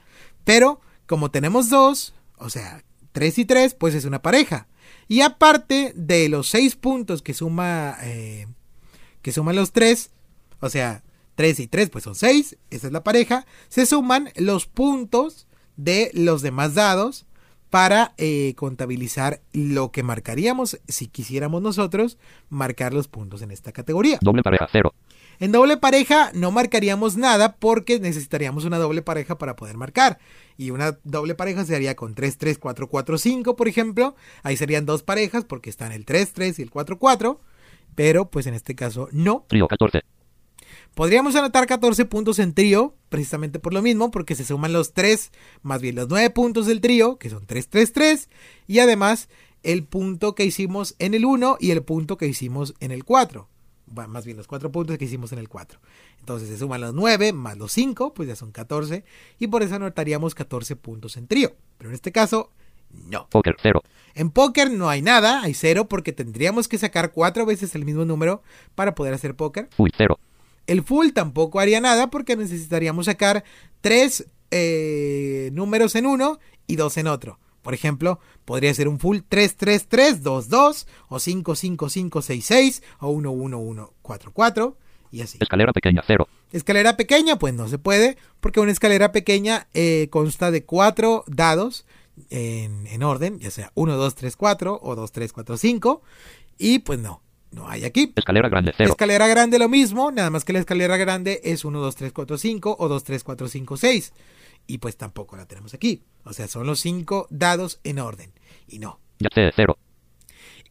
Pero 0.44 0.80
como 1.06 1.30
tenemos 1.30 1.70
2, 1.70 2.14
o 2.38 2.50
sea, 2.50 2.82
3 3.12 3.38
y 3.38 3.44
3, 3.44 3.74
pues 3.74 3.94
es 3.94 4.04
una 4.04 4.22
pareja. 4.22 4.68
Y 5.08 5.20
aparte 5.20 5.92
de 5.94 6.28
los 6.28 6.48
6 6.48 6.76
puntos 6.76 7.22
que 7.22 7.34
suma 7.34 7.96
eh, 8.02 8.46
que 9.22 9.32
suman 9.32 9.56
los 9.56 9.72
3, 9.72 10.10
o 10.60 10.68
sea, 10.68 11.02
3 11.36 11.60
y 11.60 11.66
3 11.68 11.90
pues 11.90 12.04
son 12.04 12.14
6, 12.14 12.58
esa 12.70 12.86
es 12.88 12.92
la 12.92 13.04
pareja, 13.04 13.46
se 13.68 13.86
suman 13.86 14.30
los 14.36 14.66
puntos 14.66 15.46
de 15.76 16.10
los 16.14 16.42
demás 16.42 16.74
dados 16.74 17.26
para 17.70 18.14
eh, 18.16 18.54
contabilizar 18.56 19.40
lo 19.52 19.90
que 19.92 20.02
marcaríamos 20.02 20.80
si 20.88 21.08
quisiéramos 21.08 21.62
nosotros 21.62 22.18
marcar 22.48 22.94
los 22.94 23.08
puntos 23.08 23.42
en 23.42 23.50
esta 23.50 23.72
categoría. 23.72 24.18
Doble 24.22 24.42
pareja 24.42 24.66
0. 24.70 24.94
En 25.38 25.52
doble 25.52 25.76
pareja 25.76 26.30
no 26.32 26.50
marcaríamos 26.50 27.16
nada 27.16 27.56
porque 27.56 28.00
necesitaríamos 28.00 28.64
una 28.64 28.78
doble 28.78 29.02
pareja 29.02 29.36
para 29.36 29.56
poder 29.56 29.76
marcar. 29.76 30.18
Y 30.56 30.70
una 30.70 30.98
doble 31.04 31.34
pareja 31.34 31.64
se 31.66 31.76
haría 31.76 31.94
con 31.94 32.14
3, 32.14 32.38
3, 32.38 32.58
4, 32.58 32.88
4, 32.88 33.18
5, 33.18 33.56
por 33.56 33.68
ejemplo. 33.68 34.16
Ahí 34.42 34.56
serían 34.56 34.86
dos 34.86 35.02
parejas 35.02 35.44
porque 35.44 35.68
están 35.68 35.92
el 35.92 36.06
3, 36.06 36.32
3 36.32 36.58
y 36.58 36.62
el 36.62 36.70
4, 36.70 36.98
4. 36.98 37.40
Pero 37.94 38.30
pues 38.30 38.46
en 38.46 38.54
este 38.54 38.74
caso 38.74 39.08
no. 39.12 39.44
Trío 39.48 39.68
14. 39.68 40.00
Podríamos 40.96 41.36
anotar 41.36 41.66
14 41.66 42.06
puntos 42.06 42.38
en 42.38 42.54
trío, 42.54 42.94
precisamente 43.10 43.58
por 43.58 43.74
lo 43.74 43.82
mismo, 43.82 44.10
porque 44.10 44.34
se 44.34 44.46
suman 44.46 44.72
los 44.72 44.94
3, 44.94 45.30
más 45.60 45.82
bien 45.82 45.94
los 45.94 46.08
9 46.08 46.30
puntos 46.30 46.64
del 46.64 46.80
trío, 46.80 47.18
que 47.18 47.28
son 47.28 47.44
3, 47.44 47.68
3, 47.68 47.92
3, 47.92 48.30
y 48.66 48.78
además 48.78 49.28
el 49.62 49.84
punto 49.84 50.34
que 50.34 50.46
hicimos 50.46 50.96
en 50.98 51.12
el 51.12 51.26
1 51.26 51.58
y 51.60 51.72
el 51.72 51.82
punto 51.82 52.16
que 52.16 52.26
hicimos 52.26 52.72
en 52.80 52.92
el 52.92 53.04
4. 53.04 53.46
Bueno, 53.84 54.08
más 54.08 54.24
bien 54.24 54.38
los 54.38 54.46
4 54.46 54.72
puntos 54.72 54.96
que 54.96 55.04
hicimos 55.04 55.32
en 55.32 55.38
el 55.38 55.50
4. 55.50 55.78
Entonces 56.20 56.48
se 56.48 56.56
suman 56.56 56.80
los 56.80 56.94
9 56.94 57.34
más 57.34 57.58
los 57.58 57.72
5, 57.72 58.14
pues 58.14 58.26
ya 58.26 58.34
son 58.34 58.50
14, 58.50 59.04
y 59.38 59.48
por 59.48 59.62
eso 59.62 59.74
anotaríamos 59.74 60.34
14 60.34 60.76
puntos 60.76 61.18
en 61.18 61.26
trío. 61.26 61.52
Pero 61.76 61.90
en 61.90 61.94
este 61.94 62.10
caso, 62.10 62.52
no. 62.90 63.28
Póker 63.28 63.56
0. 63.60 63.82
En 64.14 64.30
póker 64.30 64.70
no 64.70 64.88
hay 64.88 65.02
nada, 65.02 65.42
hay 65.42 65.52
0 65.52 65.88
porque 65.90 66.14
tendríamos 66.14 66.68
que 66.68 66.78
sacar 66.78 67.12
4 67.12 67.44
veces 67.44 67.74
el 67.74 67.84
mismo 67.84 68.06
número 68.06 68.42
para 68.74 68.94
poder 68.94 69.12
hacer 69.12 69.36
póker. 69.36 69.68
Uy 69.76 69.90
0. 69.94 70.18
El 70.66 70.82
full 70.82 71.10
tampoco 71.10 71.60
haría 71.60 71.80
nada 71.80 72.10
porque 72.10 72.36
necesitaríamos 72.36 73.06
sacar 73.06 73.44
tres 73.80 74.26
eh, 74.50 75.50
números 75.52 75.94
en 75.94 76.06
uno 76.06 76.38
y 76.66 76.76
dos 76.76 76.96
en 76.96 77.06
otro. 77.06 77.38
Por 77.62 77.74
ejemplo, 77.74 78.20
podría 78.44 78.72
ser 78.74 78.86
un 78.86 79.00
full 79.00 79.18
33322 79.28 80.86
o 81.08 81.18
55566 81.18 82.82
o 83.00 83.10
11144 83.10 84.76
y 85.10 85.22
así. 85.22 85.38
Escalera 85.40 85.72
pequeña, 85.72 86.02
0. 86.06 86.28
Escalera 86.52 86.96
pequeña, 86.96 87.38
pues 87.38 87.54
no 87.54 87.66
se 87.68 87.78
puede, 87.78 88.18
porque 88.40 88.60
una 88.60 88.70
escalera 88.70 89.10
pequeña 89.10 89.66
eh, 89.74 90.06
consta 90.10 90.50
de 90.50 90.64
cuatro 90.64 91.24
dados 91.26 91.86
en, 92.30 92.86
en 92.86 93.02
orden, 93.02 93.40
ya 93.40 93.50
sea 93.50 93.72
1, 93.74 93.96
2, 93.96 94.14
3, 94.14 94.36
4 94.36 94.80
o 94.80 94.94
2, 94.94 95.12
3, 95.12 95.32
4, 95.32 95.56
5. 95.56 96.02
Y 96.58 96.78
pues 96.78 97.00
no, 97.00 97.20
no 97.56 97.68
hay 97.68 97.84
aquí. 97.84 98.12
Escalera 98.14 98.48
grande, 98.48 98.72
0. 98.76 98.90
Escalera 98.90 99.26
grande 99.26 99.58
lo 99.58 99.68
mismo, 99.68 100.12
nada 100.12 100.30
más 100.30 100.44
que 100.44 100.52
la 100.52 100.60
escalera 100.60 100.96
grande 100.96 101.40
es 101.42 101.64
1, 101.64 101.80
2, 101.80 101.96
3, 101.96 102.12
4, 102.12 102.38
5 102.38 102.76
o 102.78 102.88
2, 102.88 103.04
3, 103.04 103.24
4, 103.24 103.48
5, 103.48 103.76
6. 103.78 104.12
Y 104.68 104.78
pues 104.78 104.96
tampoco 104.96 105.36
la 105.36 105.46
tenemos 105.46 105.72
aquí. 105.74 106.02
O 106.24 106.32
sea, 106.32 106.48
son 106.48 106.66
los 106.66 106.80
cinco 106.80 107.26
dados 107.30 107.80
en 107.82 107.98
orden. 107.98 108.32
Y 108.68 108.78
no. 108.78 109.00
Yahtzee, 109.20 109.52
0. 109.56 109.78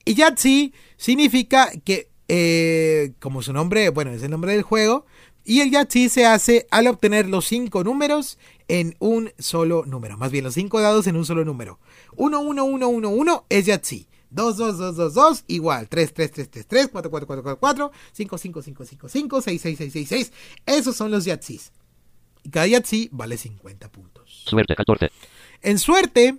Y 0.06 0.14
Yahtzee 0.14 0.74
significa 0.96 1.72
que, 1.84 2.10
eh, 2.28 3.14
como 3.20 3.42
su 3.42 3.52
nombre, 3.52 3.90
bueno, 3.90 4.12
es 4.12 4.22
el 4.22 4.30
nombre 4.30 4.52
del 4.52 4.62
juego, 4.62 5.06
y 5.44 5.62
el 5.62 5.72
Yahtzee 5.72 6.10
se 6.10 6.26
hace 6.26 6.68
al 6.70 6.88
obtener 6.88 7.28
los 7.28 7.46
cinco 7.46 7.84
números 7.84 8.38
en 8.68 8.96
un 9.00 9.32
solo 9.40 9.86
número. 9.86 10.18
Más 10.18 10.32
bien, 10.32 10.44
los 10.44 10.54
cinco 10.54 10.82
dados 10.82 11.08
en 11.08 11.16
un 11.16 11.26
solo 11.26 11.46
número. 11.46 11.80
1, 12.16 12.40
1, 12.40 12.64
1, 12.64 12.88
1, 12.88 13.10
1 13.10 13.46
es 13.50 13.66
Yahtzee. 13.66 14.08
2, 14.30 14.58
2, 14.58 14.78
2, 14.78 14.96
2, 14.96 15.14
2, 15.14 15.44
igual. 15.48 15.88
3, 15.88 16.14
3, 16.14 16.32
3, 16.32 16.50
3, 16.50 16.68
3, 16.68 16.90
4, 16.92 17.12
4, 17.12 17.28
4, 17.28 17.44
4, 17.44 17.60
4, 17.60 17.92
5, 18.14 18.38
5, 18.38 18.62
5, 18.62 18.86
5, 18.86 19.10
5, 19.10 19.42
6, 19.42 19.62
6, 19.62 19.78
6, 19.78 19.94
6, 19.94 20.10
6. 20.10 20.34
Esos 20.66 20.96
son 20.96 21.12
los 21.12 21.26
Yahtzees. 21.26 21.72
Y 22.44 22.50
cada 22.50 22.68
Yahtzee 22.68 23.10
vale 23.12 23.38
50 23.38 23.92
puntos. 23.92 24.44
Suerte, 24.46 24.76
14. 24.76 25.10
En 25.64 25.80
suerte, 25.80 26.38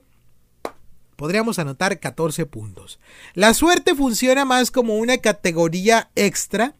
podríamos 1.16 1.58
anotar 1.58 1.98
14 1.98 2.46
puntos. 2.46 3.00
La 3.34 3.54
suerte 3.54 3.94
funciona 3.94 4.44
más 4.44 4.70
como 4.70 4.96
una 4.96 5.18
categoría 5.18 6.10
extra 6.14 6.76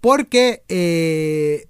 porque 0.00 0.62
eh, 0.68 1.66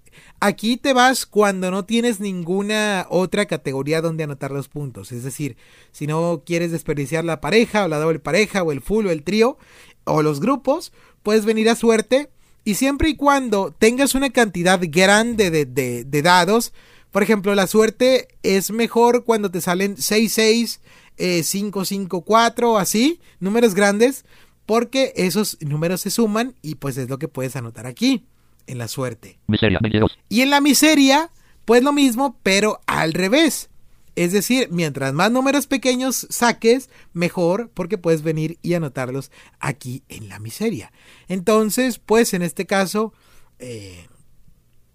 aquí 0.46 0.76
te 0.76 0.92
vas 0.92 1.24
cuando 1.24 1.70
no 1.70 1.86
tienes 1.86 2.20
ninguna 2.20 3.06
otra 3.08 3.46
categoría 3.46 4.02
donde 4.02 4.24
anotar 4.24 4.50
los 4.50 4.68
puntos. 4.68 5.10
Es 5.10 5.24
decir, 5.24 5.56
si 5.90 6.06
no 6.06 6.42
quieres 6.44 6.70
desperdiciar 6.70 7.24
la 7.24 7.40
pareja 7.40 7.84
o 7.84 7.88
la 7.88 7.98
doble 7.98 8.18
pareja 8.18 8.62
o 8.62 8.70
el 8.70 8.82
full 8.82 9.06
o 9.06 9.10
el 9.10 9.22
trío 9.22 9.56
o 10.04 10.22
los 10.22 10.40
grupos, 10.40 10.92
puedes 11.22 11.46
venir 11.46 11.70
a 11.70 11.76
suerte 11.76 12.28
y 12.62 12.74
siempre 12.74 13.08
y 13.08 13.16
cuando 13.16 13.74
tengas 13.78 14.14
una 14.14 14.28
cantidad 14.30 14.78
grande 14.82 15.50
de, 15.50 15.64
de, 15.64 16.04
de 16.04 16.22
dados, 16.22 16.74
por 17.10 17.22
ejemplo, 17.22 17.54
la 17.54 17.66
suerte 17.66 18.28
es 18.42 18.70
mejor 18.70 19.24
cuando 19.24 19.50
te 19.50 19.62
salen 19.62 19.96
6, 19.96 20.30
6, 20.30 20.80
eh, 21.16 21.42
5, 21.42 21.86
5, 21.86 22.20
4, 22.20 22.76
así, 22.76 23.18
números 23.40 23.74
grandes, 23.74 24.26
porque 24.66 25.14
esos 25.16 25.56
números 25.62 26.02
se 26.02 26.10
suman 26.10 26.54
y 26.60 26.74
pues 26.74 26.98
es 26.98 27.08
lo 27.08 27.18
que 27.18 27.28
puedes 27.28 27.56
anotar 27.56 27.86
aquí, 27.86 28.26
en 28.66 28.78
la 28.78 28.88
suerte. 28.88 29.38
Miseria, 29.46 29.78
22. 29.80 30.18
Y 30.28 30.40
en 30.42 30.50
la 30.50 30.60
miseria, 30.60 31.30
pues 31.64 31.82
lo 31.82 31.92
mismo, 31.92 32.38
pero 32.42 32.80
al 32.86 33.12
revés. 33.12 33.70
Es 34.16 34.32
decir, 34.32 34.68
mientras 34.70 35.12
más 35.12 35.32
números 35.32 35.66
pequeños 35.66 36.26
saques, 36.30 36.88
mejor, 37.12 37.70
porque 37.74 37.98
puedes 37.98 38.22
venir 38.22 38.58
y 38.62 38.74
anotarlos 38.74 39.32
aquí 39.58 40.04
en 40.08 40.28
la 40.28 40.38
miseria. 40.38 40.92
Entonces, 41.26 41.98
pues 41.98 42.32
en 42.32 42.42
este 42.42 42.64
caso, 42.64 43.12
eh, 43.58 44.06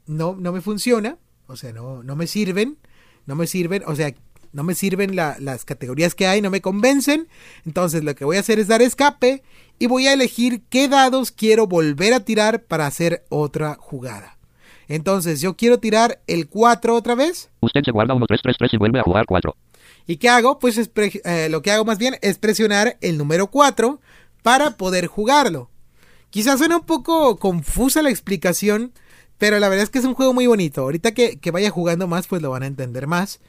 no, 0.06 0.36
no 0.40 0.54
me 0.54 0.62
funciona, 0.62 1.18
o 1.48 1.58
sea, 1.58 1.74
no, 1.74 2.02
no 2.02 2.16
me 2.16 2.28
sirven, 2.28 2.78
no 3.26 3.36
me 3.36 3.46
sirven, 3.46 3.84
o 3.86 3.96
sea, 3.96 4.14
no 4.52 4.64
me 4.64 4.74
sirven 4.74 5.16
la, 5.16 5.36
las 5.40 5.66
categorías 5.66 6.16
que 6.16 6.28
hay, 6.28 6.42
no 6.42 6.50
me 6.50 6.62
convencen. 6.62 7.28
Entonces 7.66 8.04
lo 8.04 8.16
que 8.16 8.26
voy 8.26 8.38
a 8.38 8.40
hacer 8.40 8.60
es 8.60 8.68
dar 8.68 8.82
escape 8.82 9.44
y 9.80 9.88
voy 9.88 10.08
a 10.08 10.14
elegir 10.14 10.62
qué 10.70 10.90
dados 10.90 11.32
quiero 11.32 11.66
volver 11.66 12.14
a 12.14 12.20
tirar 12.20 12.64
para 12.64 12.86
hacer 12.86 13.24
otra 13.30 13.78
jugada. 13.80 14.38
Entonces 14.90 15.40
yo 15.40 15.56
quiero 15.56 15.80
tirar 15.80 16.22
el 16.28 16.50
4 16.50 16.96
otra 16.96 17.16
vez. 17.16 17.50
Usted 17.62 17.82
se 17.84 17.92
guarda 17.92 18.14
1, 18.14 18.26
3, 18.28 18.42
3, 18.44 18.56
3 18.58 18.74
y 18.74 18.78
vuelve 18.78 19.00
a 19.00 19.04
jugar 19.04 19.26
4. 19.26 19.56
¿Y 20.06 20.18
qué 20.18 20.30
hago? 20.30 20.60
Pues 20.60 20.78
es 20.78 20.92
eh, 20.96 21.48
lo 21.50 21.62
que 21.62 21.72
hago 21.72 21.86
más 21.86 21.98
bien 21.98 22.18
es 22.22 22.38
presionar 22.38 22.98
el 23.02 23.18
número 23.18 23.48
4 23.48 24.02
para 24.42 24.78
poder 24.78 25.08
jugarlo. 25.08 25.70
Quizás 26.32 26.60
suena 26.60 26.78
un 26.78 26.86
poco 26.86 27.38
confusa 27.38 28.02
la 28.02 28.10
explicación, 28.10 28.92
pero 29.38 29.60
la 29.60 29.70
verdad 29.70 29.84
es 29.84 29.90
que 29.90 30.00
es 30.00 30.06
un 30.06 30.16
juego 30.16 30.34
muy 30.34 30.48
bonito. 30.48 30.82
Ahorita 30.82 31.14
que, 31.14 31.40
que 31.40 31.52
vaya 31.52 31.70
jugando 31.70 32.08
más, 32.08 32.28
pues 32.28 32.42
lo 32.42 32.50
van 32.50 32.64
a 32.64 32.68
entender 32.68 33.08
más. 33.08 33.40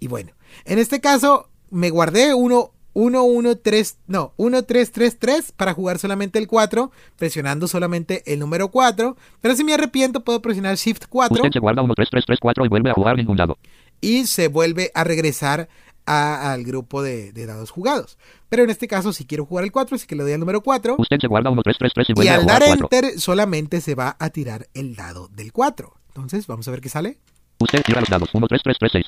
Y 0.00 0.08
bueno, 0.08 0.32
en 0.64 0.78
este 0.78 1.00
caso 1.00 1.48
me 1.70 1.90
guardé 1.90 2.34
1, 2.34 2.72
1, 3.00 3.22
1, 3.22 3.56
3, 3.58 3.98
no, 4.08 4.32
1, 4.36 4.62
3, 4.64 4.92
3, 4.92 5.18
3 5.18 5.52
para 5.52 5.72
jugar 5.74 5.98
solamente 5.98 6.38
el 6.38 6.46
4, 6.46 6.90
presionando 7.16 7.66
solamente 7.68 8.22
el 8.32 8.38
número 8.40 8.68
4. 8.68 9.16
Pero 9.40 9.56
si 9.56 9.64
me 9.64 9.72
arrepiento, 9.74 10.20
puedo 10.22 10.42
presionar 10.42 10.76
Shift 10.76 11.04
4 11.08 11.34
Usted 11.36 11.52
se 11.52 11.58
guarda 11.60 11.82
1, 11.82 11.94
3, 11.94 12.08
3, 12.10 12.24
3, 12.26 12.38
4 12.40 12.64
y 12.64 12.68
vuelve 12.68 12.90
a 12.90 12.94
jugar 12.94 13.16
ningún 13.16 13.36
dado. 13.36 13.56
y 14.02 14.26
se 14.26 14.48
vuelve 14.48 14.90
a 14.94 15.04
regresar 15.04 15.68
a- 16.06 16.52
al 16.52 16.64
grupo 16.64 17.02
de, 17.02 17.32
de 17.32 17.46
dados 17.46 17.70
jugados. 17.70 18.18
Pero 18.48 18.64
en 18.64 18.70
este 18.70 18.88
caso, 18.88 19.12
si 19.12 19.24
quiero 19.26 19.44
jugar 19.46 19.64
el 19.64 19.70
4, 19.72 19.94
así 19.96 20.06
que 20.06 20.16
le 20.16 20.22
doy 20.24 20.32
al 20.32 20.40
número 20.40 20.60
4. 20.62 20.96
Usted 20.98 21.18
se 21.20 21.26
guarda 21.28 21.50
1, 21.50 21.62
3, 21.62 21.76
3, 21.78 21.92
3 21.94 22.08
y 22.08 22.12
Y 22.12 22.14
vuelve 22.14 22.30
a 22.30 22.34
al 22.36 22.42
jugar 22.42 22.60
dar 22.60 22.68
4. 22.78 22.88
enter, 22.98 23.20
solamente 23.20 23.80
se 23.80 23.94
va 23.94 24.16
a 24.18 24.30
tirar 24.30 24.68
el 24.74 24.96
dado 24.96 25.28
del 25.28 25.52
4. 25.52 25.92
Entonces, 26.08 26.46
vamos 26.46 26.66
a 26.66 26.70
ver 26.72 26.80
qué 26.80 26.88
sale. 26.88 27.18
Usted 27.60 27.82
tira 27.82 28.00
los 28.00 28.08
dados 28.08 28.30
1, 28.34 28.46
3, 28.48 28.60
3, 28.64 28.76
3, 28.78 28.92
6. 28.92 29.06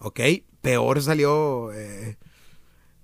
Ok, 0.00 0.20
peor 0.60 1.00
salió. 1.02 1.72
eh, 1.72 2.16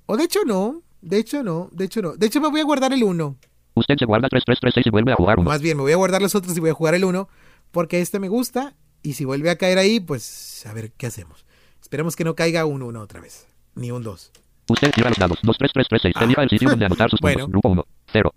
O 0.07 0.16
de 0.16 0.24
hecho, 0.24 0.40
no. 0.44 0.82
De 1.00 1.18
hecho, 1.18 1.42
no. 1.42 1.68
De 1.72 1.84
hecho, 1.84 2.02
no. 2.02 2.16
De 2.16 2.26
hecho, 2.26 2.40
me 2.40 2.48
voy 2.48 2.61
a 2.61 2.64
guardar 2.64 2.92
el 2.92 3.02
1. 3.05 3.36
Usted 3.74 3.96
se 3.98 4.05
guarda 4.05 4.28
3, 4.28 4.42
3, 4.46 4.59
3, 4.61 4.74
6 4.74 4.86
y 4.86 4.90
vuelve 4.90 5.12
a 5.12 5.16
jugar 5.16 5.38
1. 5.38 5.48
Más 5.48 5.61
bien, 5.61 5.76
me 5.76 5.82
voy 5.82 5.92
a 5.92 5.96
guardar 5.96 6.22
los 6.22 6.34
otros 6.34 6.57
y 6.57 6.61
voy 6.61 6.70
a 6.70 6.74
jugar 6.74 6.94
el 6.94 7.05
1. 7.05 7.28
Porque 7.70 8.00
este 8.00 8.18
me 8.20 8.28
gusta. 8.28 8.74
Y 9.02 9.14
si 9.14 9.24
vuelve 9.24 9.50
a 9.50 9.57
caer 9.59 9.78
ahí, 9.78 10.00
pues 10.00 10.64
a 10.66 10.72
ver 10.72 10.92
qué 10.92 11.07
hacemos. 11.07 11.44
Esperemos 11.82 12.16
que 12.16 12.24
no 12.24 12.34
caiga 12.34 12.64
un 12.64 12.82
1 12.82 13.00
otra 13.00 13.20
vez. 13.20 13.46
Ni 13.74 13.90
un 13.90 14.02
2. 14.02 14.32
Usted 14.70 14.90
tira 14.92 15.11
los 15.11 15.18
dados 15.18 15.38
2, 15.42 15.59
3, 15.59 15.70
3, 15.74 15.86
3, 15.88 16.02
6. 16.02 16.14
Ah. 16.16 16.24
Elija 16.24 16.42
el 16.42 16.48
sitio 16.48 16.70
donde 16.70 16.86
anotar 16.86 17.11
sus 17.11 17.20
Bueno. 17.22 17.40
puntos. 17.46 17.50
Grupo 17.52 17.68
1, 17.70 17.84
0. 18.12 18.34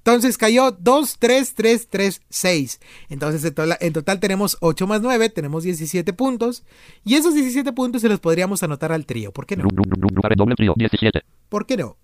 Entonces 0.00 0.38
cayó 0.38 0.70
2, 0.72 1.16
3, 1.18 1.54
3, 1.54 1.88
3, 1.90 2.22
6. 2.30 2.80
Entonces 3.10 3.44
en 3.44 3.54
total, 3.54 3.76
en 3.80 3.92
total 3.92 4.18
tenemos 4.18 4.56
8 4.60 4.86
más 4.86 5.02
9, 5.02 5.28
tenemos 5.28 5.62
17 5.62 6.14
puntos. 6.14 6.64
Y 7.04 7.16
esos 7.16 7.34
17 7.34 7.70
puntos 7.72 8.00
se 8.00 8.08
los 8.08 8.18
podríamos 8.18 8.62
anotar 8.62 8.92
al 8.92 9.04
trío. 9.04 9.30
¿Por 9.30 9.44
qué 9.44 9.56
no? 9.56 9.64
Doble 9.68 10.54
trío 10.56 10.72
17. 10.74 11.20
¿Por 11.50 11.66
qué 11.66 11.76
no? 11.76 11.98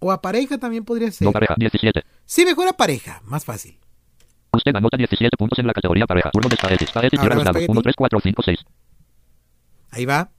O 0.00 0.10
a 0.10 0.20
pareja 0.20 0.58
también 0.58 0.84
podría 0.84 1.12
ser. 1.12 1.26
No 1.26 1.32
pareja 1.32 1.54
17. 1.56 2.02
Sí, 2.26 2.44
mejor 2.44 2.66
a 2.66 2.72
pareja, 2.72 3.22
más 3.24 3.44
fácil. 3.44 3.78
Usted 4.52 4.74
anota 4.74 4.96
17 4.96 5.36
puntos 5.36 5.58
en 5.60 5.68
la 5.68 5.72
categoría 5.72 6.06
pareja. 6.06 6.30
Turno 6.32 6.48
de 6.48 6.56
va 6.62 6.68
dados 6.68 6.82
espagueti. 6.82 7.16
1, 7.68 7.82
3, 7.82 7.94
4, 7.96 8.20
5, 8.22 8.42
6. 8.42 8.58
Ahí 9.90 10.04
va. 10.04 10.30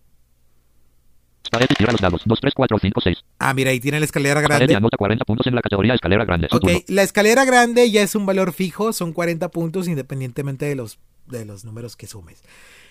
Tira 1.78 1.92
los 1.92 2.02
dados 2.02 2.22
2, 2.26 2.40
3, 2.40 2.54
4, 2.56 2.80
5, 2.80 3.02
6. 3.02 3.18
Ah, 3.40 3.54
mira, 3.54 3.72
ahí 3.72 3.80
tiene 3.80 4.00
la 4.00 4.06
escalera 4.06 4.42
grande. 4.42 4.76
anota 4.76 4.98
40 4.98 5.26
puntos 5.26 5.48
en 5.48 5.56
la 5.56 5.62
categoría 5.62 5.94
escalera 5.94 6.26
grande. 6.26 6.48
Ok, 6.52 6.62
turno. 6.62 6.80
la 6.88 7.04
escalera 7.04 7.46
grande 7.46 7.90
ya 7.92 8.02
es 8.02 8.16
un 8.16 8.26
valor 8.26 8.54
fijo, 8.54 8.94
son 8.94 9.14
40 9.14 9.50
puntos 9.50 9.88
independientemente 9.88 10.66
de 10.66 10.76
los, 10.76 11.00
de 11.28 11.46
los 11.46 11.66
números 11.66 11.96
que 11.96 12.08
sumes. 12.08 12.44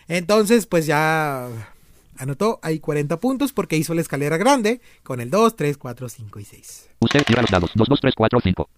Entonces, 0.09 0.66
pues 0.66 0.86
ya 0.86 1.48
anotó, 2.18 2.61
hay 2.62 2.78
40 2.78 3.18
puntos 3.20 3.52
porque 3.52 3.76
hizo 3.76 3.94
la 3.94 4.00
escalera 4.00 4.36
grande 4.36 4.80
con 5.02 5.20
el 5.20 5.30
2, 5.30 5.57
3, 5.57 5.76
4, 5.76 6.09
5 6.09 6.40
y 6.40 6.44
6. 6.44 6.90
Usted 7.00 7.24
tira 7.24 7.42
los 7.42 7.50
dados 7.50 7.70
2, 7.74 7.88
2, 7.88 8.00
3, 8.00 8.14
4, 8.16 8.40
5. 8.42 8.70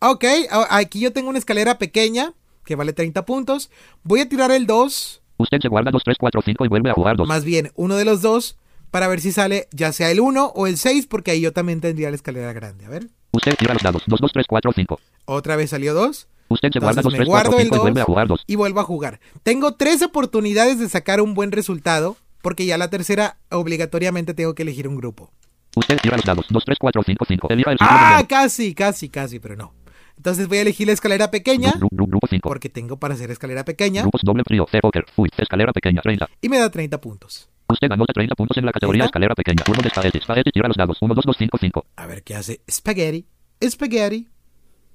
Ok, 0.00 0.24
aquí 0.70 1.00
yo 1.00 1.12
tengo 1.12 1.28
una 1.28 1.38
escalera 1.38 1.78
pequeña 1.78 2.32
que 2.64 2.76
vale 2.76 2.92
30 2.92 3.24
puntos. 3.24 3.70
Voy 4.04 4.20
a 4.20 4.28
tirar 4.28 4.50
el 4.52 4.66
2, 4.66 5.22
Usted 5.38 5.58
se 5.60 5.68
guarda 5.68 5.92
2, 5.92 6.02
3, 6.04 6.16
4, 6.18 6.42
5 6.44 6.64
y 6.64 6.68
vuelve 6.68 6.90
a 6.90 6.94
jugar 6.94 7.16
2. 7.16 7.28
más 7.28 7.44
bien 7.44 7.70
uno 7.76 7.96
de 7.96 8.04
los 8.04 8.22
dos, 8.22 8.58
para 8.90 9.08
ver 9.08 9.20
si 9.20 9.32
sale 9.32 9.68
ya 9.72 9.92
sea 9.92 10.10
el 10.10 10.20
1 10.20 10.52
o 10.54 10.66
el 10.66 10.76
6, 10.78 11.06
porque 11.06 11.30
ahí 11.32 11.40
yo 11.40 11.52
también 11.52 11.80
tendría 11.80 12.10
la 12.10 12.16
escalera 12.16 12.52
grande. 12.52 12.86
A 12.86 12.88
ver, 12.88 13.08
Usted 13.32 13.54
tira 13.56 13.74
los 13.74 13.82
dados 13.82 14.02
2, 14.06 14.20
2, 14.20 14.32
3, 14.32 14.46
4, 14.48 14.72
5. 14.74 15.00
otra 15.26 15.56
vez 15.56 15.70
salió 15.70 15.92
2 15.94 16.28
Usted 16.50 16.70
se 16.72 16.78
guarda 16.78 17.00
Entonces 17.00 17.04
2, 17.04 17.12
me 17.12 17.18
3, 17.18 17.28
4, 17.28 17.50
guardo 17.50 17.58
el 17.58 17.64
5 17.64 17.76
y 17.76 17.78
vuelve 17.78 18.00
a 18.00 18.04
2 18.04 18.06
jugar 18.06 18.28
2. 18.28 18.44
y 18.46 18.56
vuelvo 18.56 18.80
a 18.80 18.84
jugar. 18.84 19.20
Tengo 19.42 19.74
tres 19.74 20.00
oportunidades 20.02 20.78
de 20.78 20.88
sacar 20.88 21.20
un 21.20 21.34
buen 21.34 21.52
resultado, 21.52 22.16
porque 22.40 22.64
ya 22.64 22.78
la 22.78 22.88
tercera 22.88 23.36
obligatoriamente 23.50 24.32
tengo 24.32 24.54
que 24.54 24.62
elegir 24.62 24.88
un 24.88 24.96
grupo. 24.96 25.30
Usted 25.76 25.98
tira 26.00 26.16
los 26.16 26.24
dados 26.24 26.46
2, 26.48 26.64
3, 26.64 26.78
4, 26.80 27.02
5, 27.04 27.24
5. 27.28 27.48
Elija 27.50 27.72
el 27.72 27.76
Ah, 27.80 28.24
casi, 28.26 28.74
casi, 28.74 29.10
casi, 29.10 29.38
pero 29.38 29.56
no. 29.56 29.74
Entonces 30.16 30.48
voy 30.48 30.58
a 30.58 30.62
elegir 30.62 30.86
la 30.86 30.94
escalera 30.94 31.30
pequeña, 31.30 31.72
Gru- 31.74 31.90
gru- 31.90 32.08
Grupo 32.08 32.26
5. 32.28 32.48
porque 32.48 32.68
tengo 32.70 32.96
para 32.98 33.12
hacer 33.14 33.30
escalera 33.30 33.64
pequeña, 33.66 34.00
Grupos 34.02 34.22
doble. 34.24 34.42
Poker. 34.80 35.04
Uy. 35.16 35.28
Escalera 35.36 35.72
pequeña. 35.72 36.00
30. 36.00 36.28
y 36.40 36.48
me 36.48 36.58
da 36.58 36.70
30 36.70 36.98
puntos. 37.00 37.48
Usted 37.70 37.92
anota 37.92 38.12
30 38.14 38.34
puntos 38.34 38.56
en 38.56 38.64
la 38.64 38.72
categoría 38.72 39.02
¿Listo? 39.02 39.10
escalera 39.10 39.34
pequeña. 39.34 39.62
Turno 39.62 39.82
de 39.82 39.88
espagueti. 39.88 40.18
Espagueti 40.18 40.50
tira 40.50 40.68
los 40.68 40.76
dados 40.76 40.96
1, 41.00 41.14
2, 41.14 41.24
2, 41.24 41.36
5, 41.36 41.58
5. 41.58 41.86
A 41.96 42.06
ver 42.06 42.22
qué 42.22 42.34
hace. 42.34 42.60
Spaghetti. 42.70 43.26
Spaghetti. 43.62 44.26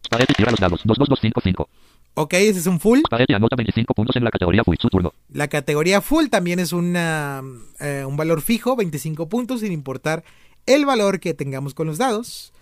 Espagueti 0.02 0.34
tira 0.34 0.52
los 0.52 0.60
dados 0.60 0.82
2, 0.84 0.98
2, 0.98 1.10
2, 1.10 1.20
5, 1.22 1.42
5. 1.44 1.70
Ok, 2.16 2.34
ese 2.34 2.60
es 2.60 2.68
un 2.68 2.80
full. 2.80 3.00
Spaghetti 3.06 3.34
anota 3.34 3.56
25 3.56 3.94
puntos 3.94 4.16
en 4.16 4.24
la 4.24 4.32
categoría 4.32 4.64
Full. 4.64 4.76
Su 4.80 4.90
turno. 4.90 5.14
La 5.30 5.48
categoría 5.48 6.02
full 6.02 6.28
también 6.30 6.60
es 6.60 6.74
una, 6.74 7.44
eh, 7.80 8.04
un 8.08 8.18
valor 8.18 8.42
fijo, 8.42 8.76
25 8.76 9.30
puntos, 9.30 9.62
sin 9.62 9.72
importar 9.72 10.24
el 10.66 10.86
valor 10.86 11.20
que 11.20 11.34
tengamos 11.34 11.74
con 11.74 11.88
los 11.88 11.98
dados. 12.00 12.54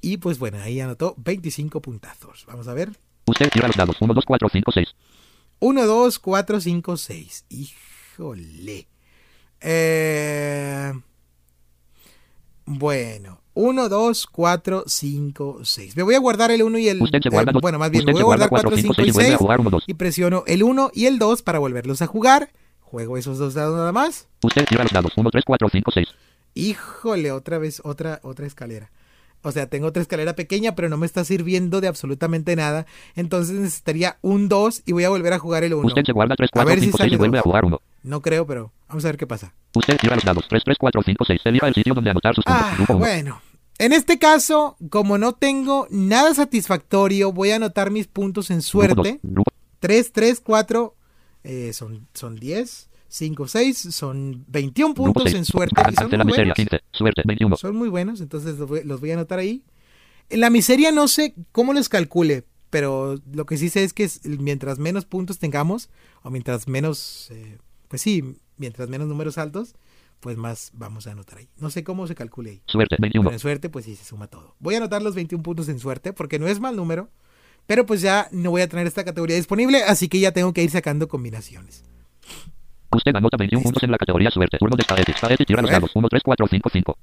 Y 0.00 0.16
pues 0.16 0.38
bueno, 0.38 0.58
ahí 0.62 0.80
anotó 0.80 1.14
25 1.18 1.80
puntazos. 1.80 2.44
Vamos 2.46 2.66
a 2.68 2.74
ver. 2.74 2.90
Usted 3.26 3.50
tira 3.50 3.68
los 3.68 3.76
dados. 3.76 3.96
1, 4.00 4.14
2, 4.14 4.24
4, 4.24 4.48
5, 4.48 4.72
6. 4.72 4.88
1, 5.60 5.86
2, 5.86 6.18
4, 6.18 6.60
5, 6.60 6.96
6. 6.96 7.44
Híjole. 7.50 8.86
Eh, 9.60 10.92
bueno. 12.66 13.38
1, 13.54 13.88
2, 13.88 14.26
4, 14.28 14.84
5, 14.86 15.58
6. 15.64 15.96
Me 15.96 16.02
voy 16.02 16.14
a 16.14 16.18
guardar 16.20 16.50
el 16.52 16.62
1 16.62 16.78
y 16.78 16.88
el... 16.88 17.02
Usted 17.02 17.20
se 17.20 17.28
guarda 17.28 17.50
eh, 17.50 17.52
dos- 17.52 17.60
bueno, 17.62 17.78
más 17.78 17.90
bien, 17.90 18.04
me 18.06 18.12
voy 18.12 18.22
a 18.22 18.24
guardar 18.24 18.48
4, 18.48 18.70
4, 18.70 18.80
5 18.82 18.94
5, 18.94 19.02
y 19.02 19.04
6 19.04 19.08
y 19.08 19.12
vuelve 19.12 19.28
6. 19.30 19.34
a 19.34 19.38
jugar 19.38 19.60
1, 19.60 19.70
2. 19.70 19.84
Y 19.88 19.94
presiono 19.94 20.44
el 20.46 20.62
1 20.62 20.90
y 20.94 21.06
el 21.06 21.18
2 21.18 21.42
para 21.42 21.58
volverlos 21.58 22.00
a 22.00 22.06
jugar. 22.06 22.50
Juego 22.80 23.16
esos 23.18 23.38
dos 23.38 23.54
dados 23.54 23.76
nada 23.76 23.92
más. 23.92 24.28
Usted 24.42 24.64
tira 24.66 24.84
los 24.84 24.92
dados. 24.92 25.12
1, 25.16 25.30
3, 25.30 25.44
4, 25.44 25.68
5, 25.70 25.90
6. 25.92 26.08
Híjole, 26.54 27.32
otra 27.32 27.58
vez, 27.58 27.80
otra, 27.84 28.20
otra 28.22 28.46
escalera. 28.46 28.90
O 29.42 29.52
sea, 29.52 29.66
tengo 29.68 29.86
otra 29.88 30.02
escalera 30.02 30.34
pequeña, 30.34 30.74
pero 30.74 30.88
no 30.88 30.96
me 30.96 31.06
está 31.06 31.24
sirviendo 31.24 31.80
de 31.80 31.88
absolutamente 31.88 32.56
nada. 32.56 32.86
Entonces 33.16 33.56
necesitaría 33.56 34.18
un 34.22 34.48
2 34.48 34.82
y 34.86 34.92
voy 34.92 35.04
a 35.04 35.08
volver 35.10 35.32
a 35.32 35.38
jugar 35.38 35.64
el 35.64 35.74
1. 35.74 35.86
Usted 35.86 36.02
se 36.04 36.12
guarda 36.12 36.34
3, 36.36 36.50
A 36.52 36.52
4, 36.52 36.68
ver 36.68 36.78
si 36.78 36.84
5, 36.86 36.96
6 36.98 37.04
sale 37.06 37.14
y 37.14 37.18
vuelve 37.18 37.38
a 37.38 37.42
jugar 37.42 37.64
1. 37.64 37.80
No 38.04 38.20
creo, 38.22 38.46
pero 38.46 38.72
vamos 38.90 39.04
a 39.04 39.08
ver 39.08 39.16
qué 39.16 39.26
pasa. 39.26 39.54
Usted 39.74 39.96
tira 39.98 40.14
los 40.16 40.24
dados. 40.24 40.44
3, 40.48 40.62
3, 40.64 40.76
4, 40.78 41.02
5, 41.04 41.24
6. 41.24 41.40
Elija 41.44 41.68
el 41.68 41.74
sitio 41.74 41.94
donde 41.94 42.10
anotar 42.10 42.34
sus 42.34 42.44
puntos. 42.44 42.62
Ah, 42.62 42.76
1. 42.88 42.98
bueno. 42.98 43.40
En 43.78 43.94
este 43.94 44.18
caso, 44.18 44.76
como 44.90 45.16
no 45.16 45.32
tengo 45.32 45.86
nada 45.90 46.34
satisfactorio, 46.34 47.32
voy 47.32 47.50
a 47.52 47.56
anotar 47.56 47.90
mis 47.90 48.06
puntos 48.08 48.50
en 48.50 48.58
Grupo 48.58 48.64
2. 48.64 48.66
suerte. 48.66 49.20
Grupo 49.22 49.50
3, 49.78 50.12
3, 50.12 50.40
4, 50.44 50.96
eh, 51.44 51.72
son, 51.72 52.06
son 52.12 52.36
10, 52.36 52.90
5, 53.08 53.48
6, 53.48 53.78
son 53.90 54.44
21 54.48 54.92
Grupo 54.92 55.04
puntos 55.14 55.22
6. 55.32 55.34
en 55.36 55.44
suerte. 55.46 55.80
Y 55.90 55.94
son 55.94 56.08
muy 56.10 56.18
miseria. 56.26 56.52
buenos. 56.52 56.56
15. 56.56 56.80
Suerte. 56.92 57.22
21. 57.24 57.56
Son 57.56 57.74
muy 57.74 57.88
buenos, 57.88 58.20
entonces 58.20 58.58
los 58.58 58.68
voy, 58.68 58.84
los 58.84 59.00
voy 59.00 59.12
a 59.12 59.14
anotar 59.14 59.38
ahí. 59.38 59.64
En 60.28 60.40
la 60.40 60.50
miseria 60.50 60.92
no 60.92 61.08
sé 61.08 61.34
cómo 61.50 61.72
los 61.72 61.88
calcule, 61.88 62.44
pero 62.68 63.18
lo 63.32 63.46
que 63.46 63.56
sí 63.56 63.70
sé 63.70 63.82
es 63.84 63.94
que 63.94 64.08
mientras 64.24 64.78
menos 64.78 65.06
puntos 65.06 65.38
tengamos, 65.38 65.88
o 66.22 66.30
mientras 66.30 66.68
menos, 66.68 67.28
eh, 67.30 67.56
pues 67.90 68.02
sí, 68.02 68.36
mientras 68.56 68.88
menos 68.88 69.08
números 69.08 69.36
altos, 69.36 69.74
pues 70.20 70.36
más 70.36 70.70
vamos 70.74 71.08
a 71.08 71.10
anotar 71.10 71.38
ahí. 71.38 71.48
No 71.58 71.70
sé 71.70 71.82
cómo 71.82 72.06
se 72.06 72.14
calcule 72.14 72.50
ahí. 72.50 72.62
Suerte. 72.66 72.94
Pero 72.96 73.02
21. 73.02 73.32
en 73.32 73.38
suerte, 73.40 73.68
pues 73.68 73.84
sí, 73.84 73.96
se 73.96 74.04
suma 74.04 74.28
todo. 74.28 74.54
Voy 74.60 74.74
a 74.74 74.76
anotar 74.78 75.02
los 75.02 75.16
21 75.16 75.42
puntos 75.42 75.68
en 75.68 75.80
suerte, 75.80 76.12
porque 76.12 76.38
no 76.38 76.46
es 76.46 76.60
mal 76.60 76.76
número, 76.76 77.10
pero 77.66 77.86
pues 77.86 78.00
ya 78.00 78.28
no 78.30 78.50
voy 78.50 78.62
a 78.62 78.68
tener 78.68 78.86
esta 78.86 79.04
categoría 79.04 79.34
disponible, 79.34 79.82
así 79.82 80.08
que 80.08 80.20
ya 80.20 80.30
tengo 80.30 80.52
que 80.52 80.62
ir 80.62 80.70
sacando 80.70 81.08
combinaciones. 81.08 81.82
Usted 82.92 83.14
anota 83.16 83.36
21 83.36 83.60
puntos 83.60 83.82
en 83.82 83.90
la 83.90 83.98
categoría 83.98 84.30
suerte. 84.30 84.58
Turno 84.58 84.76
de 84.76 84.84
Spaghetti. 84.84 85.12
Spaghetti 85.12 85.44
tira 85.44 85.60
los 85.60 85.70
dados. 85.70 85.90
1, 85.92 86.08
3, 86.08 86.22
4, 86.24 86.46
5, 86.48 86.70
5. 86.72 86.98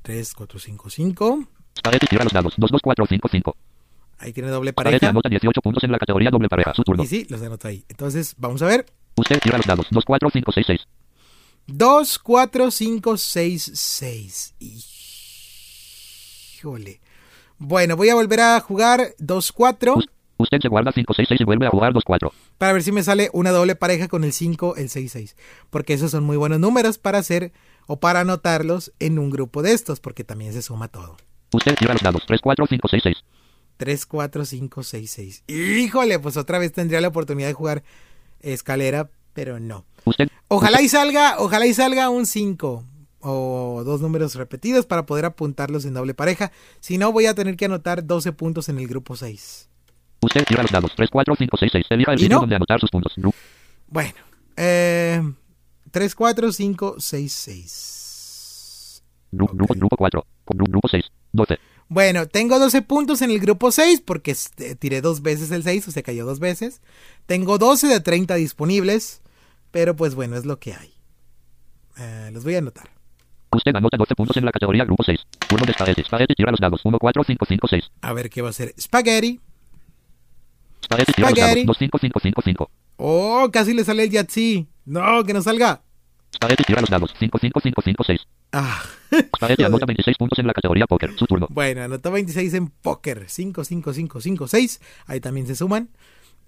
3, 0.00 0.34
4, 0.34 0.58
5, 0.58 0.90
5. 0.90 1.48
Spaghetti 1.78 2.06
tira 2.06 2.24
los 2.24 2.32
dados. 2.32 2.54
2, 2.56 2.70
2, 2.70 2.80
4, 2.82 3.06
5, 3.06 3.28
5. 3.30 3.56
Ahí 4.18 4.32
tiene 4.32 4.48
doble 4.48 4.72
pareja. 4.72 5.10
anota 5.10 5.28
18 5.28 5.60
puntos 5.60 5.84
en 5.84 5.92
la 5.92 5.98
categoría 5.98 6.30
doble 6.30 6.48
pareja. 6.48 6.72
Su 6.72 6.82
turno. 6.82 7.02
Y 7.02 7.06
sí, 7.06 7.26
los 7.28 7.42
anoto 7.42 7.68
ahí. 7.68 7.84
Entonces, 7.88 8.34
vamos 8.38 8.62
a 8.62 8.66
ver. 8.66 8.86
Usted 9.16 9.38
tira 9.40 9.56
los 9.58 9.66
dados. 9.66 9.86
2, 9.90 10.04
4, 10.04 10.30
5, 10.32 10.52
6, 10.52 10.66
6. 10.66 10.80
2, 11.66 12.18
4, 12.18 12.70
5, 12.70 13.16
6, 13.16 13.70
6. 13.74 14.54
Híjole. 16.56 17.00
Bueno, 17.58 17.96
voy 17.96 18.08
a 18.08 18.14
volver 18.14 18.40
a 18.40 18.60
jugar 18.60 19.14
2, 19.18 19.52
4 19.52 19.94
Us- 19.96 20.08
Usted 20.36 20.58
se 20.60 20.68
guarda 20.68 20.90
5, 20.92 21.14
6, 21.14 21.28
6 21.28 21.40
y 21.40 21.44
vuelve 21.44 21.66
a 21.66 21.70
jugar 21.70 21.92
2, 21.92 22.02
4. 22.04 22.32
para 22.58 22.72
ver 22.72 22.82
si 22.82 22.90
me 22.90 23.04
sale 23.04 23.30
una 23.32 23.50
doble 23.52 23.76
pareja 23.76 24.08
con 24.08 24.24
el 24.24 24.32
5, 24.32 24.74
el 24.76 24.88
6, 24.90 25.12
6. 25.12 25.36
Porque 25.70 25.94
esos 25.94 26.10
son 26.10 26.24
muy 26.24 26.36
buenos 26.36 26.58
números 26.58 26.98
para 26.98 27.18
hacer 27.18 27.52
o 27.86 28.00
para 28.00 28.20
anotarlos 28.20 28.92
en 28.98 29.20
un 29.20 29.30
grupo 29.30 29.62
de 29.62 29.72
estos, 29.72 30.00
porque 30.00 30.24
también 30.24 30.52
se 30.52 30.60
suma 30.62 30.88
todo. 30.88 31.16
Usted 31.52 31.76
tira 31.76 31.92
los 31.94 32.02
dados. 32.02 32.24
3, 32.26 32.40
4, 32.42 32.66
5, 32.68 32.88
6, 32.88 33.02
6. 33.04 33.16
3, 33.76 34.06
4, 34.06 34.44
5, 34.44 34.82
6, 34.82 35.10
6. 35.10 35.44
Híjole, 35.46 36.18
pues 36.18 36.36
otra 36.36 36.58
vez 36.58 36.72
tendría 36.72 37.00
la 37.00 37.08
oportunidad 37.08 37.46
de 37.48 37.54
jugar 37.54 37.84
escalera, 38.44 39.10
pero 39.32 39.58
no. 39.60 39.84
Ojalá 40.48 40.80
y 40.82 40.88
salga, 40.88 41.36
ojalá 41.38 41.66
y 41.66 41.74
salga 41.74 42.10
un 42.10 42.26
5 42.26 42.84
o 43.20 43.82
dos 43.84 44.00
números 44.02 44.34
repetidos 44.34 44.84
para 44.86 45.06
poder 45.06 45.24
apuntarlos 45.24 45.84
en 45.86 45.94
doble 45.94 46.12
pareja. 46.14 46.52
Si 46.80 46.98
no, 46.98 47.10
voy 47.10 47.26
a 47.26 47.34
tener 47.34 47.56
que 47.56 47.64
anotar 47.64 48.06
12 48.06 48.32
puntos 48.32 48.68
en 48.68 48.78
el 48.78 48.86
grupo 48.86 49.16
6. 49.16 49.68
Usted 50.20 50.44
tira 50.44 50.62
los 50.62 50.70
dados. 50.70 50.92
3, 50.94 51.08
4, 51.10 51.34
5, 51.36 51.56
6, 51.58 51.72
6. 51.72 51.86
Elija 51.90 52.12
el 52.12 52.18
¿Y 52.18 52.22
sitio 52.22 52.36
no? 52.36 52.40
donde 52.42 52.56
anotar 52.56 52.80
sus 52.80 52.90
puntos. 52.90 53.12
Gru- 53.16 53.34
Bueno, 53.88 54.14
eh, 54.56 55.22
3, 55.90 56.14
4, 56.14 56.52
5, 56.52 56.96
6, 56.98 57.32
6. 57.32 59.02
gru- 59.32 59.50
Grupo, 59.52 59.74
grupo 59.74 59.96
4. 59.96 60.26
Gru- 60.46 60.68
Grupo 60.70 60.88
6. 60.88 61.04
12. 61.32 61.58
Bueno, 61.88 62.26
tengo 62.26 62.58
12 62.58 62.82
puntos 62.82 63.22
en 63.22 63.30
el 63.30 63.40
grupo 63.40 63.70
6 63.70 64.02
porque 64.04 64.30
este, 64.30 64.74
tiré 64.74 65.00
dos 65.00 65.22
veces 65.22 65.50
el 65.50 65.62
6, 65.62 65.88
o 65.88 65.90
sea, 65.90 66.02
cayó 66.02 66.24
dos 66.24 66.40
veces. 66.40 66.80
Tengo 67.26 67.58
12 67.58 67.88
de 67.88 68.00
30 68.00 68.34
disponibles, 68.36 69.20
pero 69.70 69.94
pues 69.94 70.14
bueno, 70.14 70.36
es 70.36 70.44
lo 70.44 70.58
que 70.58 70.74
hay. 70.74 70.92
Eh, 71.98 72.30
los 72.32 72.44
voy 72.44 72.54
a 72.54 72.58
anotar. 72.58 72.88
Usted 73.52 73.74
anota 73.74 73.96
12 73.96 74.14
puntos 74.16 74.36
en 74.36 74.44
la 74.44 74.52
categoría 74.52 74.84
grupo 74.84 75.04
6. 75.04 75.18
Turno 75.48 75.66
de 75.66 75.72
Spaghetti. 75.72 76.02
Spaghetti 76.02 76.34
tira 76.34 76.50
los 76.50 76.60
dados. 76.60 76.80
1, 76.84 76.98
4, 76.98 77.24
5, 77.24 77.46
5, 77.46 77.68
6. 77.68 77.84
A 78.02 78.12
ver 78.12 78.30
qué 78.30 78.42
va 78.42 78.50
a 78.50 78.52
ser. 78.52 78.74
Spaghetti. 78.78 79.40
Spaghetti 80.84 81.12
tira 81.12 81.30
los 81.30 81.38
dados. 81.38 81.50
Spaghetti. 81.52 81.66
2, 81.66 81.78
5, 81.78 81.98
5, 81.98 82.20
5, 82.20 82.42
5. 82.42 82.70
Oh, 82.96 83.48
casi 83.52 83.74
le 83.74 83.84
sale 83.84 84.04
el 84.04 84.10
Yahtzee. 84.10 84.66
No, 84.86 85.24
que 85.24 85.32
no 85.32 85.42
salga. 85.42 85.82
Spaghetti 86.34 86.64
tira 86.64 86.80
los 86.80 86.90
dados. 86.90 87.14
5, 87.18 87.38
5, 87.38 87.60
5, 87.62 87.82
5, 87.82 88.04
6. 88.04 88.20
Ah. 88.56 88.82
Anota 89.40 89.86
26 89.86 90.16
puntos 90.16 90.38
en 90.38 90.46
la 90.46 90.52
categoría 90.52 90.86
póker. 90.86 91.12
Su 91.16 91.26
turno. 91.26 91.46
Bueno, 91.50 91.82
anotó 91.82 92.10
26 92.10 92.54
en 92.54 92.68
póker. 92.68 93.24
5, 93.28 93.64
5, 93.64 93.92
5, 93.92 94.20
5, 94.20 94.48
6. 94.48 94.80
Ahí 95.06 95.20
también 95.20 95.46
se 95.46 95.54
suman. 95.56 95.88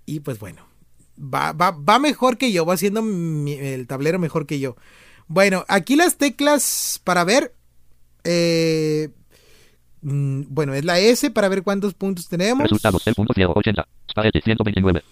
Y 0.05 0.21
pues 0.21 0.39
bueno, 0.39 0.63
va, 1.19 1.53
va, 1.53 1.71
va 1.73 1.99
mejor 1.99 2.39
que 2.39 2.53
yo. 2.53 2.65
Va 2.67 2.75
haciendo 2.75 3.03
mi- 3.03 3.55
el 3.55 3.87
tablero 3.87 4.19
mejor 4.19 4.47
que 4.47 4.59
yo. 4.61 4.77
Bueno, 5.29 5.65
aquí 5.69 5.97
las 5.97 6.17
teclas 6.17 7.01
para 7.05 7.25
ver. 7.25 7.53
eh, 8.25 9.11
mm, 10.03 10.43
bueno, 10.49 10.75
es 10.75 10.85
la 10.85 10.99
S 10.99 11.31
para 11.31 11.49
ver 11.49 11.63
cuántos 11.63 11.95
puntos 11.95 12.29
tenemos. 12.29 12.63
Resultados. 12.65 13.07
El 13.07 13.15
punto 13.15 13.33
ciego. 13.35 13.53
80. 13.57 13.87
Spaghetti 14.11 14.41
129. 14.43 15.03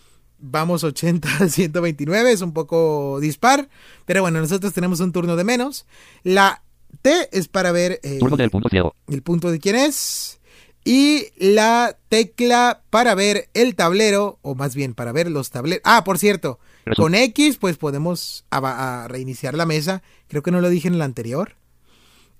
Vamos 0.47 0.85
80 0.85 1.29
a 1.45 1.49
129, 1.49 2.33
es 2.33 2.43
un 2.43 2.53
poco 2.53 3.19
dispar. 3.21 3.69
Pero 4.05 4.23
bueno, 4.23 4.41
nosotros 4.41 4.73
tenemos 4.75 5.01
un 5.01 5.13
turno 5.13 5.37
de 5.37 5.45
menos. 5.45 5.87
La 6.23 6.63
T 7.05 7.29
es 7.33 7.49
para 7.49 7.71
ver 7.71 8.01
eh, 8.03 8.19
Turno 8.19 8.39
del 8.39 8.49
punto 8.51 8.71
ciego. 8.71 8.97
el 9.09 9.23
punto 9.23 9.51
de 9.51 9.59
quién 9.59 9.77
es. 9.77 10.41
Y 10.87 11.27
la 11.37 11.99
tecla 12.09 12.83
para 12.89 13.15
ver 13.15 13.51
el 13.53 13.75
tablero, 13.75 14.39
o 14.41 14.55
más 14.55 14.75
bien 14.75 14.95
para 14.95 15.13
ver 15.13 15.31
los 15.31 15.51
tableros. 15.51 15.83
Ah, 15.85 16.03
por 16.03 16.17
cierto, 16.19 16.59
con 16.97 17.15
X 17.15 17.59
pues 17.59 17.77
podemos 17.77 18.47
a 18.51 19.07
reiniciar 19.09 19.55
la 19.55 19.67
mesa. 19.67 20.03
Creo 20.29 20.43
que 20.43 20.51
no 20.51 20.63
lo 20.63 20.71
dije 20.71 20.89
en 20.89 20.99
la 20.99 21.05
anterior. 21.05 21.57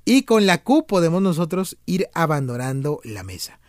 Y 0.07 0.23
con 0.23 0.47
la 0.47 0.63
Q 0.63 0.87
podemos 0.87 1.21
nosotros 1.21 1.77
ir 1.85 2.09
abandonando 2.15 3.01
la 3.05 3.23
mesa. 3.23 3.61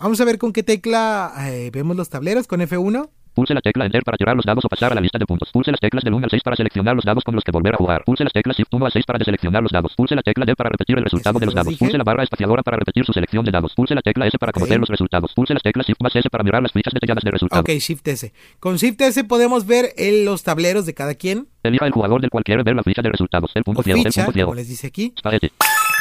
Vamos 0.00 0.20
a 0.20 0.24
ver 0.24 0.38
con 0.38 0.52
qué 0.52 0.64
tecla 0.64 1.32
eh, 1.48 1.70
vemos 1.72 1.96
los 1.96 2.08
tableros. 2.08 2.48
Con 2.48 2.60
F1. 2.60 3.08
Pulse 3.34 3.54
la 3.54 3.60
tecla 3.60 3.84
Enter 3.86 4.02
para 4.02 4.16
tirar 4.16 4.36
los 4.36 4.44
dados 4.44 4.64
o 4.64 4.68
pasar 4.68 4.92
a 4.92 4.94
la 4.94 5.00
lista 5.00 5.18
de 5.18 5.26
puntos. 5.26 5.50
Pulse 5.52 5.70
las 5.70 5.80
teclas 5.80 6.04
del 6.04 6.14
1 6.14 6.24
al 6.24 6.30
6 6.30 6.42
para 6.42 6.56
seleccionar 6.56 6.94
los 6.96 7.04
dados 7.04 7.24
con 7.24 7.34
los 7.34 7.44
que 7.44 7.52
volver 7.52 7.74
a 7.74 7.76
jugar. 7.78 8.02
Pulse 8.04 8.24
las 8.24 8.32
teclas 8.32 8.56
Shift 8.56 8.72
1 8.72 8.86
a 8.86 8.90
6 8.90 9.04
para 9.06 9.18
deseleccionar 9.18 9.62
los 9.62 9.72
dados. 9.72 9.94
Pulse 9.96 10.14
la 10.14 10.22
tecla 10.22 10.44
D 10.44 10.54
para 10.56 10.70
repetir 10.70 10.98
el 10.98 11.04
resultado 11.04 11.38
de 11.38 11.46
los 11.46 11.54
dados. 11.54 11.76
Pulse 11.76 11.96
la 11.98 12.04
barra 12.04 12.22
espaciadora 12.22 12.62
para 12.62 12.76
repetir 12.76 13.04
su 13.04 13.12
selección 13.12 13.44
de 13.44 13.50
dados. 13.52 13.74
Pulse 13.74 13.94
la 13.94 14.02
tecla 14.02 14.26
S 14.26 14.38
para 14.38 14.52
conocer 14.52 14.78
los 14.78 14.88
resultados. 14.88 15.32
Pulse 15.34 15.54
las 15.54 15.62
teclas 15.62 15.86
Shift 15.86 16.00
más 16.02 16.14
S 16.16 16.28
para 16.30 16.44
mirar 16.44 16.62
las 16.62 16.72
fichas 16.72 16.92
detalladas 16.92 17.24
de 17.24 17.30
resultados. 17.30 17.62
Ok, 17.62 17.70
Shift 17.78 18.06
S. 18.08 18.32
Con 18.58 18.76
Shift 18.76 19.00
S 19.00 19.24
podemos 19.24 19.66
ver 19.66 19.92
el- 19.96 20.24
los 20.24 20.42
tableros 20.42 20.86
de 20.86 20.94
cada 20.94 21.14
quien. 21.14 21.48
Elija 21.62 21.86
el 21.86 21.92
jugador 21.92 22.20
del 22.20 22.30
cual 22.30 22.42
quiere 22.44 22.62
ver 22.62 22.74
la 22.74 22.82
ficha 22.82 23.02
de 23.02 23.10
resultados. 23.10 23.50
El 23.54 23.64
punto 23.64 23.82
ciego. 23.82 23.98
El 23.98 24.04
punto 24.12 24.32
ciego. 24.32 24.46
como 24.48 24.54
les 24.56 24.68
dice 24.68 24.86
aquí. 24.86 25.12
Spaghetti. 25.18 25.50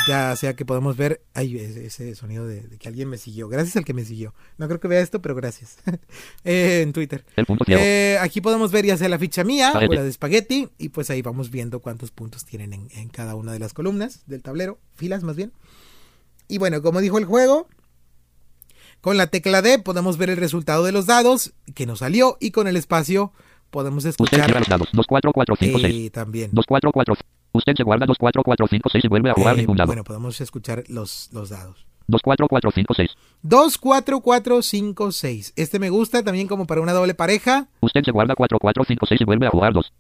Ya 0.08 0.36
sea 0.36 0.56
que 0.56 0.66
podemos 0.66 0.98
ver. 0.98 1.22
Ay, 1.34 1.58
ese, 1.58 2.16
sonido 2.16 2.48
de, 2.48 2.62
de 2.62 2.78
que 2.78 2.88
alguien 2.88 3.10
me 3.10 3.18
siguió. 3.18 3.48
Gracias 3.48 3.76
al 3.78 3.86
que 3.86 3.94
me 3.94 4.06
siguió. 4.06 4.34
No 4.58 4.68
creo 4.68 4.80
que 4.80 4.88
vea 4.88 5.02
esto, 5.02 5.22
pero 5.22 5.36
gracias. 5.36 5.78
Eh, 6.46 6.82
en 6.84 6.94
Twitter. 6.94 7.26
El 7.36 7.46
punto. 7.46 7.66
Eh, 7.68 8.18
aquí 8.22 8.42
podemos 8.42 8.72
ver 8.72 8.86
ya 8.86 8.98
sea 8.98 9.10
la 9.10 9.20
ficha 9.20 9.44
mía 9.44 9.72
Spaghetti. 9.72 9.92
o 9.92 9.96
la 9.96 10.04
de 10.04 10.10
espagueti. 10.10 10.70
Y 10.78 10.90
pues 10.90 11.10
ahí 11.10 11.22
vamos 11.22 11.52
viendo 11.52 11.80
cuántos 11.82 12.12
puntos 12.12 12.46
tienen 12.46 12.74
en, 12.74 12.88
en 12.92 13.10
cada 13.10 13.36
una 13.36 13.52
de 13.52 13.60
las 13.60 13.74
columnas 13.74 14.24
del 14.26 14.42
tablero. 14.42 14.80
Filas 14.96 15.24
más 15.24 15.36
bien. 15.36 15.52
Y 16.48 16.58
bueno, 16.58 16.82
como 16.82 17.02
dijo 17.02 17.18
el 17.18 17.26
juego. 17.26 17.68
Con 19.02 19.18
la 19.18 19.28
tecla 19.28 19.62
D 19.62 19.80
podemos 19.80 20.18
ver 20.18 20.30
el 20.30 20.38
resultado 20.38 20.84
de 20.84 20.92
los 20.92 21.06
dados 21.06 21.54
que 21.76 21.86
nos 21.86 22.00
salió. 22.00 22.38
Y 22.40 22.52
con 22.52 22.68
el 22.68 22.78
espacio 22.78 23.34
podemos 23.70 24.06
Usted 24.06 24.10
escuchar 24.24 24.50
los 24.52 24.68
dados. 24.68 24.90
2, 24.92 25.06
4, 25.08 25.32
4, 25.34 25.56
5, 25.60 25.80
6. 25.80 25.96
eh, 25.96 26.10
también. 26.10 26.50
2, 26.54 26.66
4, 26.68 26.92
4. 26.92 27.16
Usted 27.54 27.74
se 27.76 27.84
guarda 27.84 28.06
2, 28.06 28.18
4, 28.20 28.44
4, 28.44 28.68
5, 28.70 28.90
6 28.92 29.04
y 29.04 29.08
vuelve 29.08 29.30
a 29.32 29.34
jugar 29.34 29.56
Eh, 29.56 29.62
ningún 29.62 29.78
dado. 29.78 29.88
bueno, 29.88 30.04
podemos 30.04 30.40
escuchar 30.42 30.84
los, 30.88 31.30
los 31.34 31.50
dados. 31.50 31.86
2, 32.08 32.22
4, 32.24 32.48
4, 32.48 32.72
5, 32.74 32.94
6. 32.96 33.10
2, 33.44 33.78
4, 33.78 34.20
4, 34.22 34.62
5, 34.62 35.12
6. 35.12 35.54
Este 35.56 35.80
me 35.80 35.90
gusta 35.90 36.24
también 36.24 36.48
como 36.48 36.66
para 36.66 36.82
una 36.82 36.94
doble 36.94 37.14
pareja. 37.14 37.68
Usted 37.82 38.02
se 38.04 38.12
guarda 38.12 38.36
4, 38.36 38.58
4, 38.60 38.84
5, 38.88 39.06
6 39.06 39.22
y 39.22 39.24
vuelve 39.26 39.48
a 39.48 39.52
jugar 39.52 39.74
2. 39.74 39.94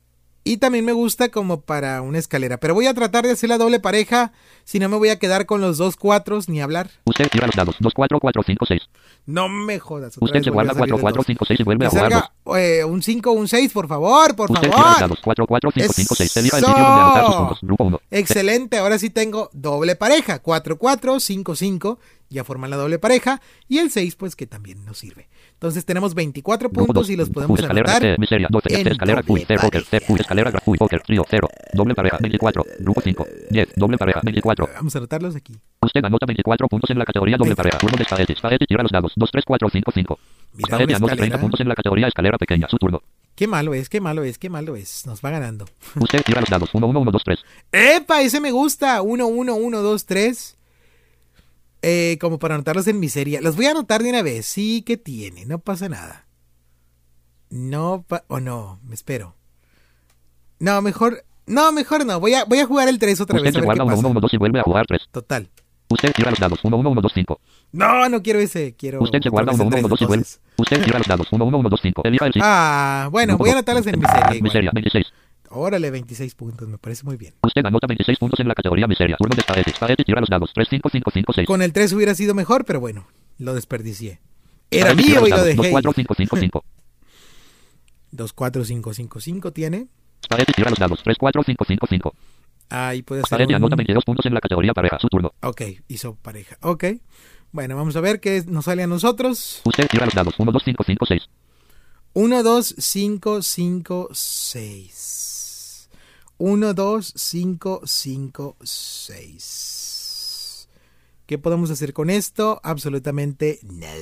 Y 0.49 0.57
también 0.57 0.83
me 0.83 0.93
gusta 0.93 1.29
como 1.29 1.61
para 1.61 2.01
una 2.01 2.17
escalera. 2.17 2.59
Pero 2.59 2.73
voy 2.73 2.87
a 2.87 2.93
tratar 2.95 3.23
de 3.23 3.31
hacer 3.33 3.49
la 3.49 3.59
doble 3.59 3.79
pareja. 3.79 4.31
Si 4.63 4.79
no 4.79 4.89
me 4.89 4.97
voy 4.97 5.09
a 5.09 5.19
quedar 5.19 5.45
con 5.45 5.61
los 5.61 5.77
dos 5.77 5.95
cuatros 5.95 6.49
ni 6.49 6.59
hablar. 6.59 6.89
Usted 7.05 7.27
tira 7.29 7.45
los 7.45 7.55
dados. 7.55 7.75
2, 7.79 7.93
4, 7.93 8.19
4, 8.19 8.41
5, 8.43 8.65
6. 8.65 8.81
No 9.27 9.47
me 9.47 9.77
jodas. 9.77 10.15
Usted 10.19 10.41
se 10.41 10.49
guarda 10.49 10.71
a 10.71 10.73
salir 10.73 10.93
4, 10.93 10.95
el 10.95 11.01
4, 11.01 11.17
dos. 11.19 11.25
5, 11.27 11.45
6 11.45 11.59
y 11.59 11.63
vuelve 11.63 11.81
Que 11.81 11.85
a 11.85 11.89
jugar 11.91 12.11
2. 12.11 12.19
salga 12.45 12.59
eh, 12.59 12.83
un 12.83 13.03
5 13.03 13.29
o 13.29 13.33
un 13.33 13.47
6, 13.47 13.71
por 13.71 13.87
favor, 13.87 14.35
por 14.35 14.49
Usted 14.49 14.61
tira 14.69 14.75
los 14.75 14.85
favor. 14.85 14.99
dados. 15.01 15.19
4, 15.23 15.45
4, 15.45 15.71
5, 15.71 15.93
5, 15.93 16.15
6. 16.15 16.37
Elija 16.37 16.57
el 16.57 16.65
sitio 16.65 16.83
donde 16.83 16.99
anotar 17.01 17.25
sus 17.27 17.35
puntos. 17.35 17.59
Grupo 17.61 17.83
1. 17.83 18.01
Excelente, 18.09 18.77
ahora 18.79 18.97
sí 18.97 19.11
tengo 19.11 19.51
doble 19.53 19.95
pareja. 19.95 20.39
4, 20.39 20.79
4, 20.79 21.19
5, 21.19 21.55
5. 21.55 21.99
Ya 22.31 22.43
forman 22.43 22.71
la 22.71 22.77
doble 22.77 22.97
pareja. 22.97 23.39
Y 23.67 23.77
el 23.77 23.91
6, 23.91 24.15
pues 24.15 24.35
que 24.35 24.47
también 24.47 24.83
nos 24.83 24.97
sirve. 24.97 25.29
Entonces 25.59 25.83
tenemos 25.83 26.15
24 26.15 26.69
Grupo 26.69 26.85
puntos 26.85 27.07
2. 27.07 27.09
y 27.09 27.15
los 27.17 27.29
podemos 27.29 27.59
anotar. 27.61 28.01
eh, 28.05 28.15
miseria, 28.17 28.47
12, 28.49 28.79
en 28.79 28.87
escalera, 28.87 29.21
doble 29.21 29.41
Q, 29.41 29.45
0, 29.45 29.61
póker, 29.61 29.83
pareja. 29.83 30.07
Q, 30.07 30.15
escalera, 30.15 30.51
Q, 30.53 30.75
póker, 30.77 31.01
trío, 31.01 31.25
0. 31.29 31.49
Doble 31.73 31.95
pareja, 31.95 32.17
24. 32.21 32.65
Grupo 32.79 33.01
5. 33.01 33.27
10. 33.49 33.69
Doble 33.75 33.97
pareja, 33.97 34.21
24. 34.23 34.69
Vamos 34.75 34.95
a 34.95 34.97
anotarlos 34.99 35.35
aquí. 35.35 35.59
Usted 35.81 36.05
anota 36.05 36.25
24 36.25 36.67
puntos 36.69 36.89
en 36.91 36.99
la 36.99 37.03
categoría 37.03 37.35
doble 37.35 37.57
pareja. 37.57 37.77
Turno 37.77 37.97
de 37.97 38.05
Spaetti. 38.05 38.35
Spaetti 38.35 38.65
tira 38.67 38.83
los 38.83 38.91
dados. 38.93 39.11
2, 39.17 39.29
3, 39.31 39.43
4, 39.45 39.69
5, 39.69 39.91
5. 39.93 40.19
Mira, 40.53 40.67
Spaetti 40.67 40.83
una 40.91 40.95
anota 40.97 41.11
30 41.15 41.23
escalera. 41.25 41.41
puntos 41.41 41.59
en 41.59 41.67
la 41.67 41.75
categoría 41.75 42.07
escalera 42.07 42.37
pequeña. 42.37 42.67
Su 42.69 42.77
turno. 42.77 43.01
Qué 43.35 43.45
malo 43.47 43.73
es, 43.73 43.89
qué 43.89 43.99
malo 43.99 44.23
es, 44.23 44.37
qué 44.37 44.49
malo 44.49 44.77
es. 44.77 45.05
Nos 45.07 45.19
va 45.21 45.29
ganando. 45.29 45.65
Usted 45.99 46.21
tira 46.23 46.39
los 46.39 46.49
dados. 46.49 46.69
1, 46.73 46.87
1, 46.87 46.99
1, 47.01 47.11
2, 47.11 47.21
3. 47.25 47.39
¡Epa! 47.73 48.21
Ese 48.21 48.39
me 48.39 48.51
gusta. 48.51 49.01
1, 49.01 49.27
1, 49.27 49.55
1, 49.55 49.81
2, 49.81 50.05
3. 50.05 50.55
Eh, 51.81 52.17
como 52.19 52.39
para 52.39 52.55
anotarlos 52.55 52.87
en 52.87 52.99
miseria. 52.99 53.41
Los 53.41 53.55
voy 53.55 53.65
a 53.67 53.71
anotar 53.71 54.03
de 54.03 54.09
una 54.09 54.21
vez. 54.21 54.45
Sí 54.45 54.81
que 54.81 54.97
tiene. 54.97 55.45
No 55.45 55.59
pasa 55.59 55.87
nada. 55.89 56.27
No, 57.49 58.03
pa 58.07 58.25
o 58.27 58.39
no. 58.39 58.79
Me 58.83 58.95
espero. 58.95 59.35
No, 60.59 60.81
mejor. 60.81 61.23
No, 61.45 61.71
mejor 61.71 62.05
no. 62.05 62.19
Voy 62.19 62.33
a, 62.33 62.43
voy 62.45 62.59
a 62.59 62.65
jugar 62.65 62.89
el 62.89 62.99
3 62.99 63.21
otra 63.21 63.37
Usted 63.37 63.45
vez. 63.45 63.55
A 63.55 63.59
ver 63.59 63.61
qué 63.61 63.65
guarda 63.65 63.83
1, 63.83 63.93
1, 63.93 63.95
pasa. 64.01 64.11
1, 64.11 64.19
2 64.19 64.33
y 64.33 64.37
vuelve 64.37 64.59
a 64.59 64.63
jugar 64.63 64.85
3. 64.85 65.01
Total. 65.11 65.49
Usted 65.89 66.11
tira 66.13 66.29
los 66.29 66.39
dados. 66.39 66.59
1, 66.63 66.77
1, 66.77 66.89
1, 66.89 67.01
2, 67.01 67.11
5. 67.15 67.41
No, 67.71 68.09
no 68.09 68.21
quiero 68.21 68.39
ese. 68.39 68.75
Quiero. 68.75 69.01
Usted 69.01 69.19
se 69.21 69.29
guarda 69.29 69.51
vez 69.51 69.53
1, 69.53 69.63
el 69.63 69.67
1, 69.67 69.77
1, 69.77 69.87
2 69.87 70.01
y 70.01 70.05
vuelve. 70.05 70.25
Usted 70.57 70.83
tira 70.83 70.99
los 70.99 71.07
dados. 71.07 71.27
1, 71.31 71.45
1, 71.45 71.57
1, 71.57 71.69
2, 71.69 71.79
5. 71.81 72.01
Elija 72.05 72.25
el. 72.27 72.33
Ah, 72.41 73.07
bueno, 73.11 73.37
voy 73.37 73.49
a 73.49 73.53
dos. 73.53 73.57
anotarlos 73.59 73.87
en 73.87 73.99
miseria. 73.99 74.25
igual. 74.25 74.41
Miseria, 74.41 74.71
26. 74.73 75.07
Órale, 75.51 75.89
26 75.91 76.35
puntos. 76.35 76.67
Me 76.67 76.77
parece 76.77 77.03
muy 77.03 77.17
bien. 77.17 77.33
Usted 77.43 77.65
anota 77.65 77.87
26 77.87 78.19
puntos 78.19 78.39
en 78.39 78.47
la 78.47 78.55
categoría 78.55 78.87
miseria. 78.87 79.17
Turno 79.17 79.35
de 79.35 79.95
tira 80.03 80.19
los 80.19 80.29
dados. 80.29 80.51
3, 80.53 80.67
5, 80.69 80.89
5, 80.91 81.11
5, 81.11 81.33
6. 81.33 81.47
Con 81.47 81.61
el 81.61 81.73
3 81.73 81.93
hubiera 81.93 82.13
sido 82.15 82.33
mejor, 82.33 82.65
pero 82.65 82.79
bueno. 82.79 83.07
Lo 83.37 83.53
desperdicié. 83.53 84.19
Era 84.69 84.95
tira 84.95 85.21
mío 85.21 85.27
y 85.27 85.29
lo 85.29 85.37
dados. 85.37 85.55
2, 85.55 85.57
dejé. 85.57 85.71
4, 85.71 85.93
5, 85.93 86.13
5, 86.15 86.37
5. 86.37 86.63
2, 88.11 88.33
4, 88.33 88.65
5, 88.65 88.93
5, 88.93 89.19
5 89.19 89.53
tiene. 89.53 89.87
Tira 90.55 90.69
los 90.69 90.79
dados. 90.79 91.01
3, 91.03 91.17
4, 91.17 91.43
5, 91.43 91.65
5, 91.67 91.87
5. 91.89 92.15
Ahí 92.69 93.01
puede 93.01 93.23
Spaetti 93.23 93.53
anota 93.53 93.73
un... 93.73 93.77
22 93.77 94.05
puntos 94.05 94.25
en 94.27 94.33
la 94.35 94.41
categoría 94.41 94.73
pareja. 94.73 94.99
Su 94.99 95.07
turno. 95.07 95.33
Ok, 95.41 95.61
hizo 95.87 96.15
pareja. 96.15 96.57
Ok. 96.61 96.85
Bueno, 97.51 97.75
vamos 97.75 97.95
a 97.95 98.01
ver 98.01 98.19
qué 98.19 98.43
nos 98.45 98.65
sale 98.65 98.83
a 98.83 98.87
nosotros. 98.87 99.61
Usted 99.65 99.87
tira 99.87 100.05
los 100.05 100.13
dados. 100.13 100.35
1, 100.37 100.51
2, 100.51 100.63
5, 100.63 100.83
5, 100.85 101.05
6. 101.07 101.29
1, 102.13 102.43
2, 102.43 102.75
5, 102.77 103.41
5, 103.41 104.09
6. 104.11 105.28
1, 106.39 106.73
2, 106.73 107.13
5, 107.15 107.81
5, 107.85 108.55
6. 108.63 110.69
¿Qué 111.25 111.37
podemos 111.37 111.69
hacer 111.69 111.93
con 111.93 112.09
esto? 112.09 112.59
Absolutamente 112.63 113.59
nada. 113.63 113.93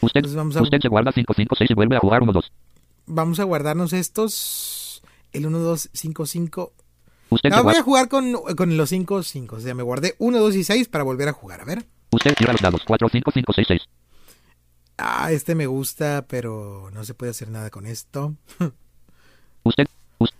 Usted, 0.00 0.18
Entonces 0.18 0.34
vamos 0.36 0.56
a- 0.56 0.62
usted 0.62 0.78
se 0.80 0.88
guarda 0.88 1.12
5, 1.12 1.32
5, 1.36 1.54
6 1.56 1.70
y 1.70 1.74
vuelve 1.74 1.96
a 1.96 2.00
jugar 2.00 2.22
1, 2.22 2.32
2. 2.32 2.52
Vamos 3.06 3.38
a 3.38 3.44
guardarnos 3.44 3.92
estos. 3.92 5.02
El 5.32 5.46
1, 5.46 5.58
2, 5.60 5.90
5, 5.92 6.26
5. 6.26 6.72
Usted, 7.30 7.50
No, 7.50 7.56
voy 7.56 7.62
guarda, 7.64 7.80
a 7.80 7.84
jugar 7.84 8.08
con, 8.08 8.32
con 8.56 8.76
los 8.76 8.88
5, 8.88 9.22
5. 9.22 9.56
O 9.56 9.60
sea, 9.60 9.74
me 9.74 9.82
guardé 9.84 10.16
1, 10.18 10.38
2 10.40 10.56
y 10.56 10.64
6 10.64 10.88
para 10.88 11.04
volver 11.04 11.28
a 11.28 11.32
jugar. 11.32 11.60
A 11.60 11.64
ver. 11.64 11.86
usted 12.10 12.34
tira 12.34 12.52
los 12.52 12.62
dados. 12.62 12.82
4, 12.86 13.08
5, 13.12 13.30
5, 13.32 13.52
6, 13.52 13.66
6. 13.68 13.82
Ah, 14.98 15.30
este 15.30 15.54
me 15.54 15.66
gusta, 15.66 16.24
pero 16.26 16.90
no 16.92 17.04
se 17.04 17.14
puede 17.14 17.30
hacer 17.30 17.50
nada 17.50 17.70
con 17.70 17.86
esto. 17.86 18.34
Usted, 19.62 19.84
us- 19.84 19.95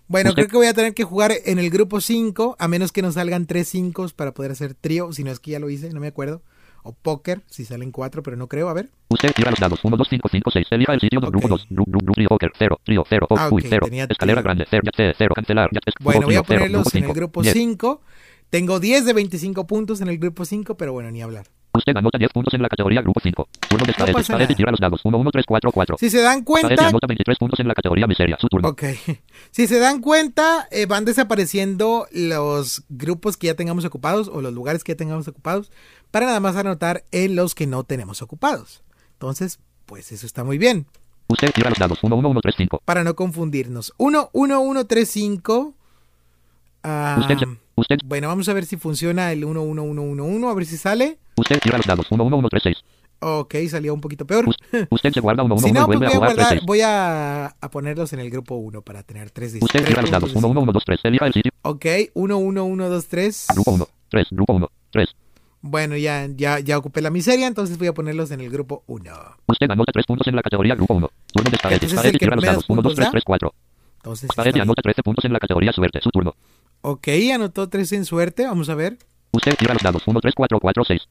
Bueno, 0.09 0.32
creo 0.34 0.46
que 0.48 0.57
voy 0.57 0.66
a 0.66 0.74
tener 0.74 0.94
que 0.94 1.04
jugar 1.04 1.32
en 1.44 1.59
el 1.59 1.68
grupo 1.70 2.00
5, 2.00 2.57
a 2.59 2.68
menos 2.68 2.92
que 2.92 3.02
nos 3.02 3.14
salgan 3.14 3.46
3 3.46 3.66
5 3.66 4.07
para 4.14 4.32
poder 4.32 4.52
hacer 4.52 4.74
trío, 4.74 5.12
si 5.12 5.24
no 5.24 5.30
es 5.32 5.40
que 5.40 5.50
ya 5.52 5.59
lo 5.59 5.68
hice, 5.68 5.92
no 5.92 6.00
me 6.00 6.07
acuerdo. 6.09 6.42
O 6.84 6.92
póker, 6.92 7.42
si 7.50 7.64
salen 7.64 7.90
4, 7.90 8.22
pero 8.22 8.36
no 8.36 8.46
creo, 8.46 8.68
a 8.68 8.72
ver. 8.72 8.90
usted 9.09 9.32
tira 9.34 9.50
los 9.50 9.59
dados. 9.59 9.80
1, 9.82 9.96
2, 9.96 10.07
5, 10.09 10.28
5, 10.30 10.50
6. 10.52 10.66
Elija 10.70 10.94
el 10.94 11.00
sitio. 11.00 11.18
Ok. 11.18 11.30
Grupo 11.30 11.48
2. 11.48 11.66
Grupo, 11.68 11.90
grupo, 11.90 12.12
trío, 12.12 12.28
póker. 12.28 12.52
0, 12.57 12.80
trío, 12.84 13.04
0, 13.09 13.26
Ah, 13.30 13.48
ok, 13.50 13.61
0. 13.68 13.86
tenía 13.86 14.04
Escalera 14.09 14.40
grande. 14.42 14.66
0, 14.70 14.82
ya 14.96 15.12
0, 15.18 15.32
cancelar. 15.34 15.68
Ya, 15.72 15.80
Bueno, 16.00 16.26
voy 16.26 16.36
a 16.36 16.44
ponerlos 16.44 16.94
en 16.94 17.04
el 17.04 17.12
grupo 17.12 17.42
10. 17.42 17.52
5. 17.52 18.00
Tengo 18.50 18.78
10 18.78 19.04
de 19.04 19.12
25 19.14 19.66
puntos 19.66 20.00
en 20.00 20.07
el 20.07 20.18
grupo 20.18 20.44
5, 20.44 20.76
pero 20.76 20.92
bueno, 20.92 21.11
ni 21.11 21.22
hablar. 21.22 21.46
Usted 21.77 21.97
anota 21.97 22.18
10 22.18 22.33
puntos 22.33 22.55
en 22.55 22.62
la 22.62 22.68
categoría 22.68 23.03
grupo 23.03 23.20
5. 23.22 23.49
Turno 23.68 23.85
de 23.87 23.93
Spaetti. 23.93 24.12
pasa 24.12 24.24
Spaetti 24.24 24.43
nada. 24.45 24.57
tira 24.57 24.70
los 24.70 24.81
dados. 24.81 25.01
1, 25.05 25.18
1, 25.18 25.31
3, 25.31 25.45
4, 25.47 25.72
4. 25.72 25.97
Si 25.99 26.11
se 26.11 26.20
dan 26.20 26.43
cuenta, 26.43 26.89
anota 26.89 27.07
23 27.07 27.39
puntos 27.39 27.61
en 27.61 27.68
la 27.68 27.74
categoría 27.74 28.07
miseria. 28.07 28.37
Su 28.41 28.49
turno. 28.49 28.68
Ok. 28.68 28.83
Si 29.51 29.66
se 29.66 29.79
dan 29.79 30.01
cuenta, 30.01 30.68
eh, 30.70 30.85
van 30.87 31.05
desapareciendo 31.05 32.07
los 32.12 32.83
grupos 32.91 33.37
que 33.37 33.47
ya 33.47 33.55
tengamos 33.55 33.85
ocupados 33.87 34.29
o 34.29 34.43
los 34.43 34.53
lugares 34.53 34.85
que 34.85 34.93
ya 34.93 34.97
tengamos 34.97 35.27
ocupados 35.29 35.70
para 36.11 36.27
nada 36.27 36.41
más 36.41 36.57
anotar 36.57 37.05
en 37.11 37.37
los 37.37 37.55
que 37.55 37.66
no 37.66 37.85
tenemos 37.85 38.20
ocupados. 38.22 38.83
Entonces, 39.12 39.59
pues 39.87 40.12
eso 40.12 40.27
está 40.27 40.45
muy 40.45 40.59
bien. 40.59 40.87
Usted 41.29 41.53
tira 41.53 41.70
los 41.70 41.79
dados. 41.79 41.99
1, 42.03 42.14
1, 42.16 42.29
1, 42.29 42.41
3, 42.41 42.55
5. 42.57 42.83
Para 42.85 43.03
no 43.03 43.16
confundirnos. 43.16 43.93
1, 43.97 44.31
1, 44.33 44.61
1, 44.61 44.87
3, 44.87 45.09
5. 45.11 45.74
Ah, 46.83 47.16
Usted, 47.20 47.37
usted, 47.77 47.99
bueno, 48.05 48.29
vamos 48.29 48.49
a 48.49 48.53
ver 48.53 48.64
si 48.66 48.77
funciona 48.77 49.31
el 49.33 49.45
1, 49.45 49.62
1, 49.62 49.83
1, 49.83 50.03
1, 50.03 50.24
1. 50.24 50.49
A 50.51 50.55
ver 50.55 50.66
si 50.66 50.77
sale. 50.77 51.18
usted 51.37 51.59
tira 51.61 51.77
los 51.79 51.87
dados. 51.87 52.07
1, 52.11 52.24
1, 52.24 52.37
1, 52.37 52.49
3, 52.49 52.62
6. 52.62 52.77
Ok, 53.18 53.55
salió 53.70 53.95
un 53.95 54.01
poquito 54.03 54.27
peor. 54.27 54.47
Us- 54.49 54.57
Usted 54.91 55.11
se 55.12 55.20
guarda 55.20 55.43
1, 55.43 55.55
1, 55.55 55.62
Si 55.62 55.70
1 55.70 55.81
no, 55.81 55.85
y 55.85 55.87
pues 55.87 55.99
vuelve 55.99 56.07
voy 56.07 56.12
a 56.12 56.16
a, 56.16 56.18
jugar 56.18 56.29
3, 56.35 56.37
guardar, 56.37 56.59
6. 56.59 56.66
voy 56.66 56.81
a, 56.83 57.47
a 57.47 57.70
ponerlos 57.70 58.12
en 58.12 58.20
el 58.20 58.31
grupo 58.31 58.57
1 58.57 58.83
para 58.83 59.03
tener 59.03 59.31
3 59.31 59.53
de 59.55 59.59
Usted 59.62 59.85
tira 59.87 60.03
los 60.03 60.11
dados. 60.11 60.35
1, 60.35 60.49
1, 60.49 60.61
1, 60.61 60.72
2, 60.72 60.85
3. 60.85 61.01
Elija 61.05 61.27
el 61.27 61.33
sitio. 61.33 61.53
Ok, 61.62 61.87
1, 62.14 62.37
1, 62.37 62.64
1, 62.64 62.89
2, 62.91 63.07
3. 63.09 63.47
Grupo 63.55 63.70
1, 63.72 63.89
3, 64.11 64.27
grupo 64.33 64.53
1, 64.53 64.70
3. 64.91 65.09
Bueno, 65.62 65.97
ya, 65.97 66.29
ya, 66.37 66.61
ya 66.61 66.79
ocupé 66.79 67.01
la 67.01 67.11
miseria, 67.11 67.47
entonces 67.47 67.77
voy 67.79 67.89
a 67.89 67.95
ponerlos 67.95 68.31
en 68.31 68.41
el 68.43 68.51
grupo 68.51 68.85
1. 68.87 69.11
Usted 69.47 69.70
anota 69.70 69.93
3 69.93 70.07
puntos 70.07 70.27
en 70.29 70.37
la 70.37 70.43
categoría 70.43 70.74
grupo 70.74 70.95
1. 70.95 71.11
Turno 71.33 71.51
de 71.51 71.57
Spaetti. 71.57 71.87
Entonces, 71.87 71.93
¿el 71.93 71.99
Spaetti 71.99 72.18
que 72.18 72.24
tira 72.27 72.37
los 72.37 72.45
dados. 72.45 72.64
1, 72.68 72.83
2, 72.83 72.93
puntos 72.93 72.95
3, 72.97 73.07
da? 73.07 73.11
3, 73.12 73.24
4. 73.24 73.55
Entonces, 73.97 74.31
anota 74.61 74.83
13 74.83 75.03
puntos 75.03 75.24
en 75.24 75.33
la 75.33 75.39
categoría 75.41 75.72
suerte. 75.72 76.01
Su 76.03 76.11
turno. 76.11 76.35
Ok, 76.91 77.09
anotó 77.34 77.68
3 77.68 77.93
en 77.93 78.05
suerte, 78.05 78.45
vamos 78.47 78.68
a 78.68 78.74
ver. 78.74 78.99
Usted 79.32 79.55
tira 79.57 79.74
los 79.74 79.82
dados. 79.82 80.03
1, 80.07 80.20
3, 80.20 80.34
4, 80.34 80.61
4, 80.61 80.84
6. 80.84 81.09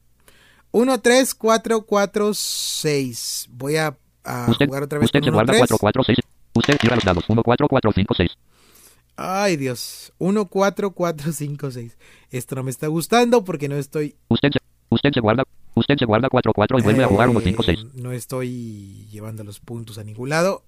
1, 0.72 1.00
3, 1.00 1.34
4, 1.34 1.82
4, 1.82 2.34
6. 2.34 3.48
Voy 3.50 3.76
a, 3.76 3.96
a 4.24 4.46
Usted, 4.50 4.66
jugar 4.66 4.82
otra 4.84 4.98
vez 4.98 5.06
usted 5.06 5.20
con 5.20 5.24
se 5.24 5.30
1, 5.30 5.36
guarda 5.36 5.52
3. 5.52 5.60
4, 5.60 5.78
4, 5.78 6.04
6. 6.04 6.18
Usted 6.54 6.78
tira 6.78 6.94
los 6.96 7.04
dados. 7.04 7.24
1, 7.28 7.42
4, 7.42 7.68
4, 7.68 7.92
5, 7.94 8.14
6. 8.14 8.30
Ay, 9.16 9.56
Dios. 9.56 10.12
1, 10.18 10.46
4, 10.46 10.90
4, 10.90 11.32
5, 11.32 11.70
6. 11.70 11.96
Esto 12.30 12.54
no 12.56 12.62
me 12.62 12.70
está 12.70 12.86
gustando 12.88 13.44
porque 13.44 13.68
no 13.68 13.76
estoy... 13.76 14.16
Usted 14.28 14.50
se, 14.52 14.58
usted 14.90 15.10
se 15.12 15.20
guarda, 15.20 15.44
usted 15.74 15.96
se 15.98 16.04
guarda 16.04 16.28
4, 16.28 16.52
4 16.54 16.78
y 16.78 16.82
vuelve 16.82 17.04
a 17.04 17.08
jugar 17.08 17.28
1, 17.28 17.40
5, 17.40 17.62
6. 17.62 17.78
eh, 17.80 17.88
No 17.94 18.12
estoy 18.12 19.06
llevando 19.10 19.44
los 19.44 19.60
puntos 19.60 19.98
a 19.98 20.04
ningún 20.04 20.28
lado. 20.30 20.64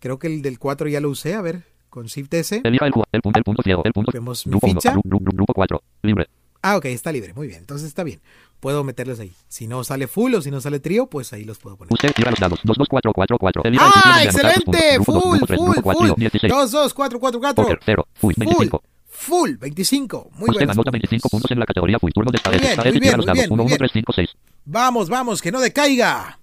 Creo 0.00 0.18
que 0.18 0.26
el 0.26 0.42
del 0.42 0.58
4 0.58 0.88
ya 0.88 1.00
lo 1.00 1.08
usé, 1.10 1.34
a 1.34 1.40
ver, 1.40 1.64
con 1.90 2.06
Shift 2.06 2.32
S. 2.34 2.60
Elija 2.64 2.86
el, 2.86 2.92
el 3.12 3.20
punto, 3.22 3.38
el 3.38 3.44
punto 3.44 3.62
ciego, 3.62 3.82
el 3.84 3.92
punto. 3.92 4.12
Vemos 4.12 4.46
mi 4.46 4.50
Grupo 4.52 4.66
1, 4.68 4.80
ficha. 4.80 4.92
grupo, 4.92 5.18
grupo 5.32 5.52
4. 5.54 5.82
Libre. 6.02 6.28
Ah, 6.62 6.76
ok, 6.76 6.84
está 6.86 7.10
libre, 7.10 7.32
muy 7.34 7.46
bien, 7.46 7.60
entonces 7.60 7.88
está 7.88 8.04
bien. 8.04 8.20
Puedo 8.60 8.84
meterlos 8.84 9.18
ahí. 9.20 9.32
Si 9.48 9.66
no 9.66 9.82
sale 9.84 10.06
full 10.06 10.34
o 10.34 10.42
si 10.42 10.50
no 10.50 10.60
sale 10.60 10.78
trío, 10.80 11.06
pues 11.06 11.32
ahí 11.32 11.44
los 11.44 11.58
puedo 11.58 11.76
poner. 11.76 11.92
Usted 11.92 12.12
tira 12.12 12.30
los 12.30 12.38
dados. 12.38 12.60
2, 12.62 12.76
2, 12.76 12.88
4, 12.88 13.12
4, 13.14 13.38
4. 13.38 13.62
Elija 13.64 13.86
el 13.86 13.92
sitio 13.92 14.10
¡Ah, 14.12 14.24
excelente! 14.24 14.98
Full, 15.02 15.38
full, 15.46 15.74
full. 15.82 16.10
16. 16.16 16.52
2, 16.52 16.70
2, 16.70 16.94
4, 16.94 17.20
4, 17.20 17.40
4. 17.40 17.62
Póker, 17.64 17.78
0. 17.82 18.06
Full, 18.14 18.34
25. 18.36 18.82
Full, 19.06 19.50
25. 19.56 20.28
Muy 20.32 20.50
Usted 20.50 20.52
buenos 20.60 20.76
anota 20.76 20.90
25 20.90 21.28
puntos 21.30 21.50
en 21.50 21.58
la 21.58 21.64
categoría 21.66 21.98
Full. 21.98 22.10
Turno 22.12 22.30
de 22.30 22.38
bien, 22.50 22.60
tira 22.76 22.90
bien, 22.92 23.16
los 23.16 23.24
dados. 23.26 23.38
bien, 23.38 23.52
1, 23.52 23.56
muy 23.56 23.64
1, 23.64 23.66
bien. 23.66 23.78
3, 23.78 23.90
5, 23.94 24.12
6. 24.12 24.28
Vamos, 24.66 25.08
vamos, 25.08 25.40
que 25.40 25.50
no 25.50 25.60
decaiga. 25.60 26.38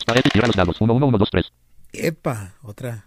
Spaetti 0.00 0.30
tira 0.30 0.48
los 0.48 0.56
dados. 0.56 0.80
1, 0.80 0.92
1, 0.92 1.06
1, 1.06 1.18
2, 1.18 1.30
3. 1.30 1.52
Epa, 1.92 2.54
otra. 2.62 3.06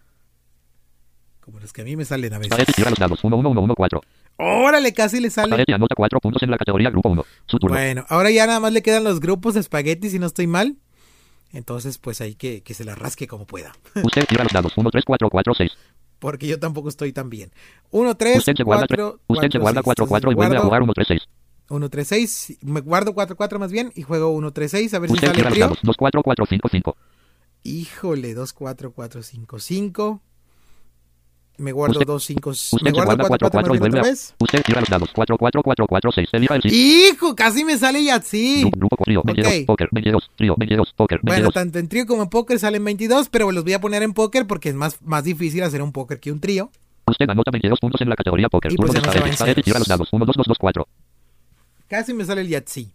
Como 1.46 1.60
los 1.60 1.72
que 1.72 1.84
a 1.84 1.86
mí 1.86 1.96
me 1.96 2.06
salen 2.06 2.34
a 2.34 2.40
veces. 2.40 2.54
Spaetti 2.54 2.74
tira 2.74 2.90
los 2.90 2.98
dados. 2.98 3.24
1, 3.24 3.38
1, 3.38 3.50
1, 3.52 3.62
1, 3.62 3.76
4. 3.76 4.02
Órale, 4.38 4.94
casi 4.94 5.20
le 5.20 5.30
sale. 5.30 5.64
Anota 5.72 5.94
4 5.96 6.20
puntos 6.20 6.42
en 6.42 6.50
la 6.50 6.58
categoría 6.58 6.90
Grupo 6.90 7.10
1. 7.10 7.24
Su 7.46 7.60
turno. 7.60 7.76
Bueno, 7.76 8.04
ahora 8.10 8.32
ya 8.32 8.48
nada 8.48 8.60
más 8.60 8.74
le 8.74 8.82
quedan 8.82 9.04
los 9.04 9.20
grupos 9.20 9.54
de 9.54 9.60
espagueti 9.60 10.10
si 10.10 10.18
no 10.18 10.26
estoy 10.26 10.48
mal. 10.48 10.78
Entonces, 11.54 12.00
pues 12.00 12.20
hay 12.20 12.34
que, 12.34 12.64
que 12.64 12.74
se 12.74 12.84
la 12.84 12.96
rasque 12.96 13.28
como 13.28 13.46
pueda. 13.46 13.74
Usted 14.04 14.26
tira 14.26 14.44
los 14.44 14.52
dados. 14.52 14.74
1, 14.76 14.90
3, 14.90 15.04
4, 15.06 15.30
4, 15.30 15.54
6. 15.54 15.72
Porque 16.18 16.48
yo 16.48 16.60
tampoco 16.60 16.90
estoy 16.90 17.14
tan 17.14 17.30
bien. 17.30 17.52
1, 17.92 18.16
3, 18.16 18.38
Usted 18.40 18.56
se 18.56 18.64
guarda 18.64 18.88
4, 18.88 19.20
Usted 19.28 19.52
se 19.52 19.60
guarda 19.60 19.84
4, 19.84 20.08
4 20.08 20.32
y 20.32 20.34
vuelve 20.34 20.58
a 20.58 20.62
jugar 20.62 20.82
1, 20.82 20.94
3, 20.94 21.08
6. 21.08 21.22
1, 21.70 21.90
3, 21.90 22.08
6. 22.08 22.58
Me 22.62 22.82
guardo 22.82 23.14
4, 23.14 23.36
4 23.36 23.60
más 23.60 23.72
bien 23.72 23.92
y 23.96 24.02
juego 24.02 24.30
1, 24.30 24.52
3, 24.52 24.72
6. 24.72 24.94
A 24.96 25.00
ver 25.00 25.10
si 25.10 25.14
Usted 25.14 25.28
sale 25.28 25.38
tira 25.38 25.50
los 25.52 25.60
dados. 25.60 25.80
2, 25.84 25.96
4, 25.96 26.24
4, 26.24 26.46
5, 26.48 26.70
5. 26.72 26.98
Híjole, 27.64 28.34
2, 28.34 28.54
4, 28.54 28.92
4, 28.92 29.24
5, 29.24 29.60
5. 29.60 30.22
Me 31.58 31.72
guardo 31.72 31.94
Usted- 31.94 32.06
2, 32.08 32.24
5. 32.24 32.50
Usted 32.50 32.78
Me 32.82 32.92
guardo 32.92 33.16
4, 33.18 33.28
4, 33.28 33.50
4 33.52 33.76
y 33.76 33.80
vuelve 33.80 34.00
otra 34.00 34.08
a... 34.10 34.12
vez. 34.12 34.36
Usted 34.40 34.62
tira 34.64 34.80
los 34.82 34.90
dados. 34.90 35.10
4, 35.14 35.38
4, 35.38 35.62
4, 35.64 35.88
4, 35.88 36.12
6. 36.12 36.30
Elija 36.34 36.56
el 36.56 36.62
sí. 36.64 37.08
Hijo, 37.14 37.36
casi 37.36 37.64
me 37.64 37.78
sale 37.78 38.04
Yahtzee. 38.04 38.62
Grupo, 38.62 38.78
grupo, 38.78 39.04
trío, 39.06 39.22
22, 39.24 39.54
Ok. 39.62 39.66
póker, 39.68 39.90
22, 39.92 40.32
trío, 40.36 40.56
22, 40.58 40.94
póker, 40.94 41.20
Bueno, 41.24 41.36
22. 41.44 41.54
tanto 41.54 41.80
en 41.80 41.88
trío 41.88 42.06
como 42.06 42.24
en 42.24 42.30
póker 42.30 42.60
salen 42.60 42.84
22, 42.84 43.30
pero 43.30 43.52
los 43.52 43.64
voy 43.64 43.74
a 43.74 43.80
poner 43.82 44.04
en 44.04 44.14
póker 44.14 44.48
porque 44.48 44.70
es 44.70 44.76
más, 44.76 45.02
más 45.02 45.24
difícil 45.24 45.64
hacer 45.64 45.82
un 45.82 45.92
póker 45.92 46.20
que 46.20 46.32
un 46.32 46.40
trío. 46.42 46.70
Usted 47.08 47.30
anota 47.30 47.52
22 47.52 47.80
puntos 47.80 48.02
en 48.02 48.10
la 48.10 48.16
categoría 48.16 48.50
póker. 48.50 48.74
Y 48.74 48.76
pues 48.78 48.92
de 48.92 49.00
no 49.02 49.12
tira 49.64 49.80
los 49.80 49.88
dados. 49.88 50.10
1, 50.12 50.26
2, 50.26 50.36
2, 50.36 50.48
2, 50.48 50.58
4. 50.60 50.88
Casi 51.88 52.14
me 52.14 52.26
sale 52.26 52.42
el 52.42 52.48
Yahtzee. 52.50 52.88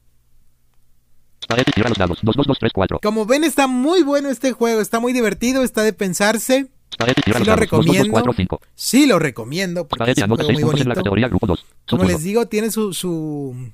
Spaghetti 1.45 1.73
tira 1.73 1.89
los 1.89 1.99
dados. 1.99 2.19
2, 2.23 2.37
2, 2.37 2.47
2, 2.47 2.59
3, 2.59 2.73
4. 2.75 2.99
Como 3.03 3.25
ven, 3.25 3.45
está 3.45 3.67
muy 3.67 4.03
bueno 4.03 4.29
este 4.29 4.53
juego, 4.53 4.81
está 4.81 5.01
muy 5.01 5.13
divertido, 5.13 5.63
está 5.63 5.83
de 5.83 5.93
pensarse. 5.93 6.67
Sí 6.91 6.97
lo 6.99 7.07
dados. 7.07 7.27
2, 7.27 7.31
2, 7.31 7.47
2, 7.47 7.59
recomiendo. 7.59 8.11
4, 8.13 8.33
5. 8.37 8.61
Sí, 8.75 9.07
lo 9.07 9.19
recomiendo 9.19 9.89
porque 9.89 10.11
es 10.11 10.19
un 10.19 10.29
juego 10.29 10.43
6 10.45 10.53
muy 10.55 10.63
bonito. 10.65 10.95
categoría 10.95 11.29
grupo 11.29 11.47
2. 11.47 11.67
Su 11.87 11.97
Como 11.97 12.09
les 12.09 12.23
digo, 12.23 12.47
tiene 12.47 12.71
su, 12.71 12.93
su 12.93 13.71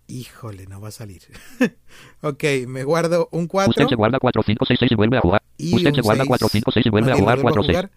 Híjole, 0.08 0.66
no 0.66 0.80
va 0.80 0.88
a 0.88 0.90
salir. 0.90 1.22
ok, 2.22 2.42
me 2.66 2.82
guardo 2.82 3.28
un 3.30 3.42
Usted 3.42 3.52
4. 3.52 3.88
se 3.90 3.94
guarda 3.94 4.18
4, 4.18 4.42
5, 4.44 4.64
6, 4.66 4.78
6 4.80 4.92
y 4.92 4.94
vuelve 4.94 5.18
a 5.18 5.20
jugar. 5.20 5.42
Y 5.58 5.74
Usted 5.76 5.92
se 5.94 6.00
guarda 6.00 6.22
seis. 6.22 6.28
4, 6.28 6.48
5, 6.48 6.70
6 6.72 6.86
y 6.86 6.88
vuelve 6.90 7.12
a 7.12 7.16
jugar 7.16 7.36
lo 7.38 7.42
vuelvo 7.44 7.62
4, 7.62 7.62
6. 7.64 7.76
jugar. 7.76 7.90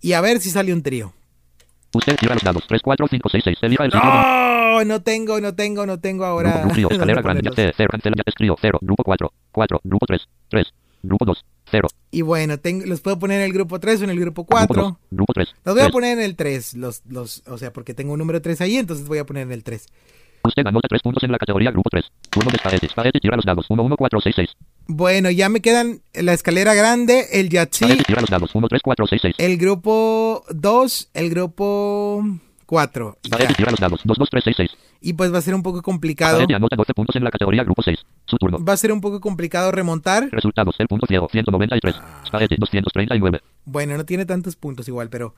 Y 0.00 0.12
a 0.14 0.20
ver 0.20 0.40
si 0.40 0.50
sale 0.50 0.72
un 0.72 0.82
trío. 0.82 1.12
Usted 1.94 2.16
tira 2.16 2.34
los 2.34 2.42
dados. 2.42 2.64
3, 2.68 2.82
4, 2.82 3.06
5, 3.08 3.28
6, 3.30 3.44
6. 3.44 3.58
Elija 3.62 3.84
el. 3.84 3.90
No, 3.90 4.84
no 4.84 5.02
tengo, 5.02 5.40
no 5.40 5.54
tengo, 5.54 5.86
no 5.86 6.00
tengo 6.00 6.24
ahora. 6.24 6.64
Grupo, 6.66 6.90
escalera 6.92 7.22
grande, 7.22 7.42
ponerlos. 7.50 7.56
ya 7.56 7.72
0, 7.76 7.88
cancela, 7.92 8.14
ya 8.16 8.32
trío, 8.32 8.56
0, 8.60 8.78
grupo 8.82 9.02
4, 9.04 9.32
4, 9.52 9.80
grupo 9.84 10.06
3, 10.06 10.28
3, 10.50 10.66
grupo 11.04 11.24
2, 11.24 11.44
0, 11.70 11.88
Y 12.10 12.22
bueno, 12.22 12.58
tengo, 12.58 12.84
los 12.86 13.00
puedo 13.00 13.18
poner 13.18 13.40
en 13.40 13.46
el 13.46 13.52
grupo 13.52 13.78
3 13.78 14.00
o 14.00 14.04
en 14.04 14.10
el 14.10 14.18
grupo 14.20 14.42
grupo 14.44 14.58
2, 14.58 14.66
4. 14.66 15.00
grupo 15.12 15.32
3, 15.32 15.48
Los 15.64 15.74
voy 15.74 15.82
a 15.82 15.84
3. 15.86 15.92
poner 15.92 16.18
en 16.18 16.24
el 16.24 16.36
3, 16.36 16.74
los, 16.74 17.02
los, 17.08 17.42
o 17.46 17.56
sea, 17.58 17.72
porque 17.72 17.94
tengo 17.94 18.12
un 18.12 18.18
número 18.18 18.42
3 18.42 18.60
ahí, 18.60 18.76
entonces 18.76 19.06
voy 19.06 19.18
a 19.18 19.24
poner 19.26 19.44
en 19.44 19.52
el 19.52 19.62
3. 19.62 19.86
Usted 20.48 20.66
anota 20.66 20.88
3 20.88 21.02
puntos 21.02 21.22
en 21.24 21.30
la 21.30 21.36
categoría 21.36 21.70
grupo 21.70 21.90
3. 21.90 22.04
Turno 22.30 22.50
de 22.50 22.56
Spaghetti. 22.56 22.88
Spaghetti 22.88 23.20
tira 23.20 23.36
los 23.36 23.44
dados. 23.44 23.66
1, 23.68 23.82
1, 23.82 23.96
4, 23.96 24.20
6, 24.22 24.34
6. 24.34 24.48
Bueno, 24.86 25.30
ya 25.30 25.50
me 25.50 25.60
quedan 25.60 26.00
la 26.14 26.32
escalera 26.32 26.72
grande, 26.72 27.26
el 27.32 27.48
Spaghetti 27.48 28.04
tira 28.04 28.22
los 28.22 28.30
dados. 28.30 28.54
1, 28.54 28.68
3, 28.68 28.82
4, 28.82 29.06
6, 29.06 29.22
6. 29.22 29.34
el 29.36 29.58
grupo 29.58 30.44
2, 30.48 31.10
el 31.12 31.28
grupo 31.28 32.24
4. 32.64 33.18
Spaghetti 33.26 33.54
tira 33.54 33.70
los 33.70 33.80
dados. 33.80 34.00
2, 34.02 34.16
2, 34.16 34.30
3, 34.30 34.44
6, 34.44 34.56
6. 34.56 34.70
Y 35.02 35.12
pues 35.12 35.32
va 35.32 35.38
a 35.38 35.42
ser 35.42 35.54
un 35.54 35.62
poco 35.62 35.82
complicado. 35.82 36.36
Spaghetti 36.36 36.54
anota 36.54 36.76
12 36.76 36.94
puntos 36.94 37.16
en 37.16 37.24
la 37.24 37.30
categoría 37.30 37.62
grupo 37.62 37.82
6. 37.82 37.98
Su 38.24 38.38
turno. 38.38 38.64
Va 38.64 38.72
a 38.72 38.76
ser 38.78 38.90
un 38.90 39.02
poco 39.02 39.20
complicado 39.20 39.70
remontar. 39.70 40.30
Resultados. 40.32 40.76
El 40.78 40.88
punto 40.88 41.06
ciego. 41.06 41.28
193. 41.30 41.94
Spaghetti 42.26 42.56
239. 42.58 43.42
Bueno, 43.66 43.98
no 43.98 44.06
tiene 44.06 44.24
tantos 44.24 44.56
puntos 44.56 44.88
igual, 44.88 45.10
pero 45.10 45.34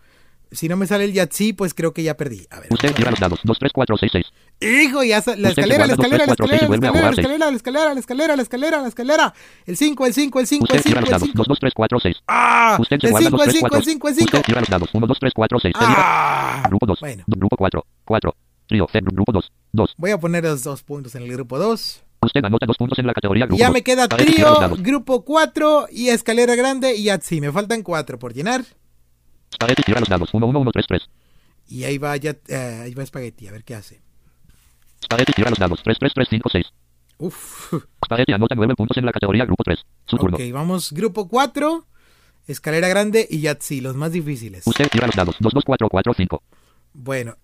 si 0.53 0.69
no 0.69 0.77
me 0.77 0.87
sale 0.87 1.05
el 1.05 1.13
Yahtzee, 1.13 1.55
pues 1.55 1.75
creo 1.75 1.93
que 1.93 2.03
ya 2.03 2.17
perdí. 2.17 2.47
A 2.51 2.61
ver. 2.61 2.69
Usted 2.71 2.93
tira 2.95 3.11
los 3.11 3.21
dados. 3.21 3.41
2, 3.45 3.59
3, 3.59 3.73
4, 3.73 3.97
6, 3.97 4.13
6. 4.13 4.27
Hijo, 4.61 5.03
ya 5.03 5.23
la 5.25 5.49
Usted 5.49 5.49
escalera, 5.49 5.87
la 5.87 5.95
dos, 5.97 6.05
escalera, 6.05 6.27
la 6.27 6.33
escalera, 6.33 6.67
la 6.67 6.75
escalera, 6.75 7.01
la 7.07 7.11
escalera, 7.11 7.51
la 7.51 7.57
escalera, 7.57 7.95
la 7.95 8.01
escalera, 8.01 8.37
la 8.37 8.43
escalera, 8.43 8.83
la 8.83 8.89
escalera. 8.89 9.35
El 9.65 9.77
5, 9.79 10.07
el 10.07 10.13
5, 10.15 10.41
el 10.41 10.47
5, 10.47 10.65
Usted 10.65 10.77
el 10.77 10.83
tira 10.83 11.01
5, 11.01 11.01
los 11.01 11.09
el 11.09 11.13
dados. 11.13 11.29
5. 11.29 11.39
2, 11.39 11.47
2, 11.49 11.59
3, 11.61 11.73
4, 11.75 12.01
6. 12.01 12.17
¡Ah! 12.29 12.79
El 12.79 13.11
guarda 13.11 13.31
5, 13.31 13.37
2, 13.37 13.47
el 13.47 13.53
3, 13.53 13.57
5, 13.57 13.69
4. 13.71 13.79
el 13.79 13.85
5, 13.85 14.09
el 14.09 14.15
5. 14.15 14.25
Usted 14.37 14.43
tira 14.47 14.61
los 14.61 14.69
dados. 14.69 14.91
1, 14.93 15.07
2, 15.07 15.19
3, 15.19 15.33
4, 15.35 15.61
6. 15.61 15.75
Elija. 15.81 15.95
¡Ah! 15.97 16.63
Grupo 16.69 16.87
2. 16.87 17.01
Bueno, 17.01 17.25
Grupo 17.27 17.57
4. 17.57 17.87
4. 18.05 18.37
Trío. 18.67 18.87
Grupo 18.93 19.33
2. 19.33 19.53
2. 19.73 19.95
voy 19.97 20.11
a 20.11 20.19
poner 20.21 20.45
los 20.45 20.63
dos 20.63 20.83
puntos 20.83 21.15
en 21.15 21.23
el 21.23 21.33
grupo 21.33 21.59
2. 21.59 22.03
Usted 22.23 22.45
anota 22.45 22.67
2 22.67 22.77
puntos 22.77 22.99
en 22.99 23.07
la 23.07 23.15
categoría 23.15 23.47
grupo 23.47 23.59
Ya 23.59 23.69
2. 23.69 23.73
me 23.75 23.83
queda 23.83 24.07
trío, 24.09 24.77
grupo 24.81 25.25
4 25.25 25.87
y 25.91 26.11
escalera 26.11 26.55
grande 26.55 26.95
y 26.95 27.05
Yahtzee. 27.05 27.41
Me 27.41 27.51
faltan 27.51 27.83
4 27.83 28.19
por 28.19 28.35
llenar. 28.35 28.63
Spaghetti 29.55 29.83
tira 29.85 30.01
los 30.01 30.09
dados. 30.11 30.29
1, 30.35 30.47
1, 30.47 30.61
1, 30.61 30.71
3, 30.71 30.87
3. 30.87 31.03
Y 31.69 31.85
ahí 31.85 31.97
va, 31.97 32.15
ya, 32.19 32.37
eh, 32.49 32.81
ahí 32.85 32.93
va 32.95 33.07
Spaghetti, 33.07 33.49
a 33.49 33.53
ver 33.53 33.65
qué 33.65 33.75
hace. 33.75 34.03
Spaghetti 35.03 35.33
tira 35.33 35.51
los 35.51 35.59
dados. 35.59 35.83
3, 35.83 35.99
3, 35.99 36.13
3, 36.15 36.29
5, 36.29 36.49
6. 36.51 36.67
Uf. 37.19 37.75
Spaghetti 38.05 38.33
anota 38.33 38.55
9 38.55 38.75
puntos 38.75 38.97
en 38.97 39.07
la 39.07 39.13
categoría 39.13 39.45
grupo 39.45 39.63
3. 39.63 39.79
Su 40.07 40.17
turno. 40.17 40.37
Ok, 40.37 40.43
vamos, 40.53 40.93
grupo 40.93 41.29
4, 41.29 41.87
escalera 42.47 42.89
grande 42.89 43.27
y 43.29 43.41
Yahtzee, 43.41 43.81
los 43.83 43.97
más 43.97 44.13
difíciles. 44.13 44.67
Usted 44.67 44.89
tira 44.89 45.07
los 45.07 45.17
dados. 45.17 45.37
2, 45.39 45.53
2, 45.53 45.65
4, 45.65 45.89
4, 45.89 46.15
5. 46.15 46.43
Bueno, 46.95 47.37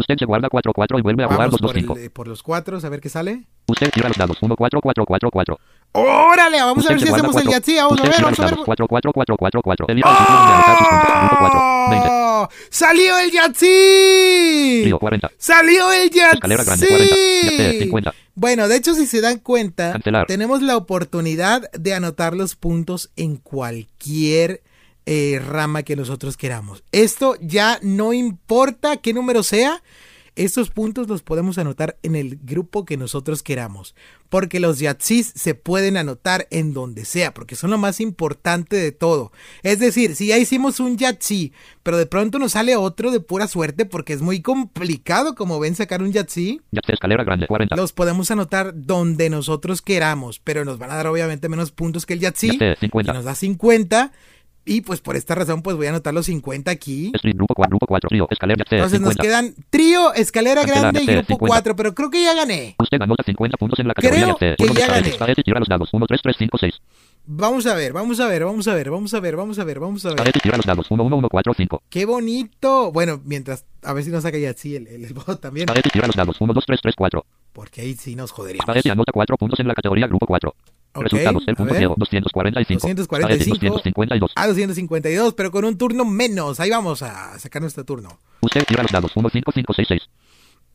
Usted, 0.00 0.16
se 0.18 0.24
guarda 0.24 0.48
4, 0.48 0.72
4 0.74 0.98
y 0.98 1.02
vuelve 1.02 1.22
a 1.24 1.26
jugar 1.26 1.38
vamos 1.48 1.52
2, 1.52 1.60
2, 1.60 1.70
por, 1.70 1.76
el- 1.76 1.82
5. 1.82 1.96
eh, 1.98 2.10
por 2.10 2.26
los 2.28 2.42
4, 2.42 2.78
a 2.82 2.88
ver 2.88 3.00
qué 3.00 3.08
sale. 3.08 3.44
Usted 3.68 3.90
tira 3.90 4.08
los 4.08 4.16
dados. 4.16 4.38
1, 4.40 4.56
4, 4.56 4.80
4, 4.80 5.04
4, 5.06 5.30
4. 5.30 5.58
¡Órale! 5.92 6.60
Vamos 6.62 6.86
a 6.86 6.88
ver 6.90 7.00
si 7.00 7.08
hacemos 7.08 7.36
el 7.36 7.48
Yahtzee. 7.48 7.76
Vamos 7.76 7.92
a 7.92 7.94
usted 8.02 8.10
ver, 8.16 8.22
vamos 8.22 8.38
a 8.38 8.42
ver. 8.42 8.50
dados. 8.52 8.64
4, 8.66 8.86
4, 8.88 9.12
4, 9.12 9.36
4, 9.36 9.62
4. 9.62 9.86
Elija 9.88 10.10
el 10.10 10.16
sitio 10.16 10.34
donde 10.34 10.52
anotar 10.54 10.78
sus 10.78 10.88
puntos. 10.88 11.20
Grupo 11.20 11.36
4. 11.40 11.90
20. 11.90 12.08
¡Oh! 12.10 12.48
¡Salió 12.70 13.18
el 13.18 13.30
Yahtzee! 13.30 14.80
Trío 14.82 14.98
40. 14.98 15.30
¡Salió 15.38 15.92
el 15.92 16.08
Escalera 16.08 16.64
grande 16.64 16.86
40. 16.86 17.06
Yahtzee 17.14 17.56
Yahtzee! 17.58 17.80
50. 17.80 18.14
Bueno, 18.34 18.68
de 18.68 18.76
hecho, 18.76 18.94
si 18.94 19.06
se 19.06 19.20
dan 19.20 19.38
cuenta, 19.38 19.92
Cancelar. 19.92 20.26
tenemos 20.26 20.62
la 20.62 20.76
oportunidad 20.76 21.70
de 21.72 21.94
anotar 21.94 22.34
los 22.34 22.56
puntos 22.56 23.10
en 23.16 23.36
cualquier 23.36 24.62
eh, 25.06 25.40
rama 25.44 25.82
que 25.82 25.96
nosotros 25.96 26.36
queramos. 26.36 26.84
Esto 26.92 27.36
ya 27.40 27.78
no 27.82 28.12
importa 28.12 28.98
qué 28.98 29.12
número 29.12 29.42
sea, 29.42 29.82
estos 30.36 30.70
puntos 30.70 31.08
los 31.08 31.22
podemos 31.22 31.58
anotar 31.58 31.98
en 32.02 32.16
el 32.16 32.38
grupo 32.42 32.84
que 32.84 32.96
nosotros 32.96 33.42
queramos, 33.42 33.94
porque 34.28 34.60
los 34.60 34.78
Yahtzees 34.78 35.32
se 35.34 35.54
pueden 35.54 35.96
anotar 35.96 36.46
en 36.50 36.72
donde 36.72 37.04
sea, 37.04 37.34
porque 37.34 37.56
son 37.56 37.70
lo 37.70 37.78
más 37.78 38.00
importante 38.00 38.76
de 38.76 38.92
todo. 38.92 39.32
Es 39.62 39.80
decir, 39.80 40.14
si 40.14 40.28
ya 40.28 40.38
hicimos 40.38 40.80
un 40.80 40.96
Yahtzee, 40.96 41.52
pero 41.82 41.98
de 41.98 42.06
pronto 42.06 42.38
nos 42.38 42.52
sale 42.52 42.76
otro 42.76 43.10
de 43.10 43.20
pura 43.20 43.48
suerte, 43.48 43.84
porque 43.84 44.12
es 44.12 44.22
muy 44.22 44.40
complicado, 44.40 45.34
como 45.34 45.58
ven, 45.58 45.74
sacar 45.74 46.02
un 46.02 46.12
escalera 46.94 47.24
grande 47.24 47.46
40. 47.46 47.76
los 47.76 47.92
podemos 47.92 48.30
anotar 48.30 48.72
donde 48.74 49.30
nosotros 49.30 49.82
queramos, 49.82 50.38
pero 50.38 50.64
nos 50.64 50.78
van 50.78 50.90
a 50.90 50.96
dar 50.96 51.08
obviamente 51.08 51.48
menos 51.48 51.72
puntos 51.72 52.06
que 52.06 52.14
el 52.14 52.20
50. 52.76 53.12
nos 53.12 53.24
da 53.24 53.34
50, 53.34 54.12
y 54.64 54.82
pues 54.82 55.00
por 55.00 55.16
esta 55.16 55.34
razón 55.34 55.62
pues 55.62 55.76
voy 55.76 55.86
a 55.86 55.90
anotar 55.90 56.14
los 56.14 56.26
50 56.26 56.70
aquí. 56.70 57.10
Street 57.14 57.36
grupo 57.36 57.54
4, 57.54 57.70
grupo 57.70 57.86
4. 57.86 58.08
Trío 58.08 58.26
escalera 58.30 58.58
Yahtzee 58.58 58.76
Entonces 58.76 59.00
nos 59.00 59.14
50. 59.14 59.22
quedan 59.22 59.54
trío, 59.70 60.12
escalera 60.14 60.64
grande 60.64 61.02
y 61.02 61.06
grupo 61.06 61.34
50. 61.34 61.46
4, 61.46 61.76
pero 61.76 61.94
creo 61.94 62.10
que 62.10 62.22
ya 62.22 62.34
gané. 62.34 62.76
Usted 62.78 63.00
anota 63.00 63.22
50 63.24 63.56
puntos 63.56 63.78
en 63.78 63.88
la 63.88 63.94
categoría 63.94 64.34
Creo 64.38 64.56
que 64.56 64.80
ya 64.80 64.86
gané. 64.86 65.14
Los 65.60 65.68
dados. 65.68 65.88
1, 65.92 66.06
3, 66.06 66.20
3, 66.22 66.36
5, 66.38 66.58
6. 66.58 66.74
Vamos 67.26 67.66
a 67.66 67.74
ver, 67.74 67.92
vamos 67.92 68.18
a 68.18 68.26
ver, 68.26 68.44
vamos 68.44 68.66
a 68.66 68.74
ver, 68.74 68.90
vamos 68.90 69.14
a 69.14 69.20
ver, 69.20 69.36
vamos 69.36 69.58
a 69.58 69.64
ver, 69.64 69.78
vamos 69.78 70.06
a 70.06 70.14
ver. 70.14 70.32
Tira 70.42 70.56
los 70.56 70.66
dados. 70.66 70.90
1, 70.90 71.02
1, 71.04 71.16
1, 71.16 71.28
4, 71.28 71.54
5. 71.54 71.82
Qué 71.90 72.04
bonito. 72.06 72.90
Bueno, 72.92 73.20
mientras, 73.24 73.66
a 73.82 73.92
ver 73.92 74.04
si 74.04 74.10
nos 74.10 74.22
saca 74.22 74.38
Yahtzee 74.38 74.76
el, 74.76 74.86
el, 74.86 75.04
el 75.04 75.12
bot 75.14 75.40
también, 75.40 75.66
tira 75.92 76.06
los 76.06 76.16
dados. 76.16 76.40
1, 76.40 76.52
2, 76.52 76.64
3, 76.66 76.80
3, 76.82 76.94
4. 76.96 77.26
porque 77.52 77.82
ahí 77.82 77.94
sí 77.94 78.16
nos 78.16 78.30
joderíamos. 78.32 78.86
Anota 78.86 79.12
4 79.12 79.36
puntos 79.36 79.60
en 79.60 79.68
la 79.68 79.74
categoría 79.74 80.06
grupo 80.06 80.26
4. 80.26 80.54
Resultados. 80.94 81.44
El 81.46 81.56
punto 81.56 81.72
ver. 81.72 81.80
ciego. 81.80 81.94
245. 81.96 82.88
245. 82.88 83.54
Spaghetti 83.54 83.66
252. 83.68 84.32
A 84.34 84.46
252, 84.46 85.34
pero 85.34 85.50
con 85.50 85.64
un 85.64 85.78
turno 85.78 86.04
menos. 86.04 86.60
Ahí 86.60 86.70
vamos 86.70 87.02
a 87.02 87.38
sacar 87.38 87.62
nuestro 87.62 87.84
turno. 87.84 88.18
Usted 88.40 88.64
tira 88.64 88.82
los 88.82 88.90
dados. 88.92 89.12
1, 89.14 89.28
5, 89.30 89.52
5, 89.52 89.72
6, 89.74 89.88
6. 89.88 90.02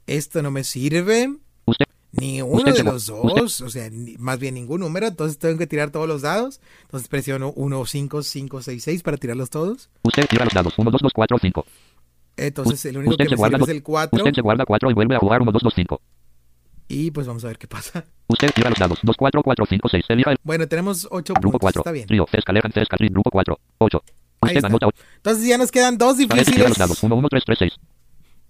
Esto 0.08 0.42
no 0.42 0.52
me 0.52 0.64
sirve. 0.64 1.34
Usted. 1.66 1.86
Ni 2.12 2.42
uno 2.42 2.58
Usted 2.58 2.76
de 2.76 2.84
los 2.84 3.08
dos, 3.08 3.60
o 3.60 3.70
sea, 3.70 3.90
ni- 3.90 4.16
más 4.18 4.40
bien 4.40 4.54
ningún 4.56 4.80
número, 4.80 5.08
entonces 5.08 5.38
tengo 5.38 5.58
que 5.58 5.68
tirar 5.68 5.90
todos 5.90 6.08
los 6.08 6.22
dados. 6.22 6.62
Entonces 6.84 7.10
presiono 7.10 7.52
1, 7.58 7.86
5, 7.86 8.24
5, 8.24 8.62
6, 8.62 8.84
6 8.84 9.04
para 9.04 9.18
tirarlos 9.18 9.50
todos. 9.50 9.90
Usted 10.02 10.26
tira 10.28 10.46
los 10.46 10.54
dados. 10.54 10.74
1, 10.78 10.92
2, 10.92 11.02
2, 11.02 11.12
4, 11.14 11.38
5. 11.42 11.66
Entonces 12.38 12.86
el 12.86 12.98
único 12.98 13.12
usted 13.12 13.26
que 13.28 13.36
me 13.36 13.50
sirve 13.50 13.64
es 13.64 13.70
el 13.70 13.84
4. 13.84 14.18
Usted 14.18 14.34
se 14.34 14.42
guarda 14.42 14.66
4 14.66 14.90
y 14.92 14.94
vuelve 14.94 15.16
a 15.16 15.20
jugar 15.20 15.42
1, 15.42 15.52
2, 15.52 15.62
2, 15.64 15.74
5. 15.76 16.02
Y 16.88 17.12
pues 17.12 17.26
vamos 17.28 17.44
a 17.44 17.48
ver 17.48 17.58
qué 17.58 17.68
pasa. 17.68 18.06
Usted 18.28 18.52
tira 18.54 18.70
los 18.70 18.78
dados. 18.80 19.00
2, 19.02 19.16
4, 19.18 19.42
4, 19.44 19.66
5, 19.68 19.90
6. 19.90 20.06
Elija 20.10 20.32
el 20.32 20.38
Bueno, 20.44 20.68
tenemos 20.68 21.08
8 21.10 21.34
grupo 21.34 21.58
puntos, 21.60 21.60
4. 21.62 21.82
está 21.82 21.92
bien. 21.92 22.08
Grupo 22.08 23.30
4. 23.32 23.60
8. 23.80 24.04
Ahí 24.42 24.56
Usted 24.56 24.66
anota 24.66 24.88
8. 24.88 24.98
Entonces 25.18 25.48
ya 25.48 25.58
nos 25.58 25.72
quedan 25.72 25.98
dos 25.98 26.18
difíciles, 26.18 26.70
los 26.70 26.78
dados. 26.78 27.02
1, 27.02 27.16
1, 27.16 27.28
3, 27.30 27.44
3, 27.46 27.58
6. 27.60 27.74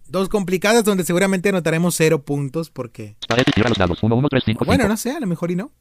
dos 0.08 0.30
complicadas 0.30 0.84
donde 0.84 1.04
seguramente 1.04 1.50
anotaremos 1.50 1.96
0 1.96 2.24
puntos 2.24 2.70
porque... 2.70 3.16
Los 3.30 3.78
dados. 3.78 4.04
1, 4.04 4.16
1, 4.16 4.28
3, 4.30 4.44
5, 4.46 4.60
5. 4.60 4.66
Bueno, 4.66 4.88
no 4.88 4.98
sé, 4.98 5.12
a 5.12 5.20
lo 5.20 5.28
mejor 5.28 5.52
y 5.52 5.56
no. 5.56 5.72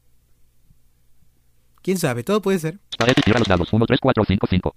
¿Quién 1.81 1.97
sabe? 1.97 2.23
Todo 2.23 2.41
puede 2.41 2.59
ser. 2.59 2.79
Tira 3.23 3.39
los 3.39 3.47
dados. 3.47 3.71
1, 3.71 3.85
3, 3.85 3.99
4, 4.01 4.23
5, 4.25 4.47
5. 4.49 4.75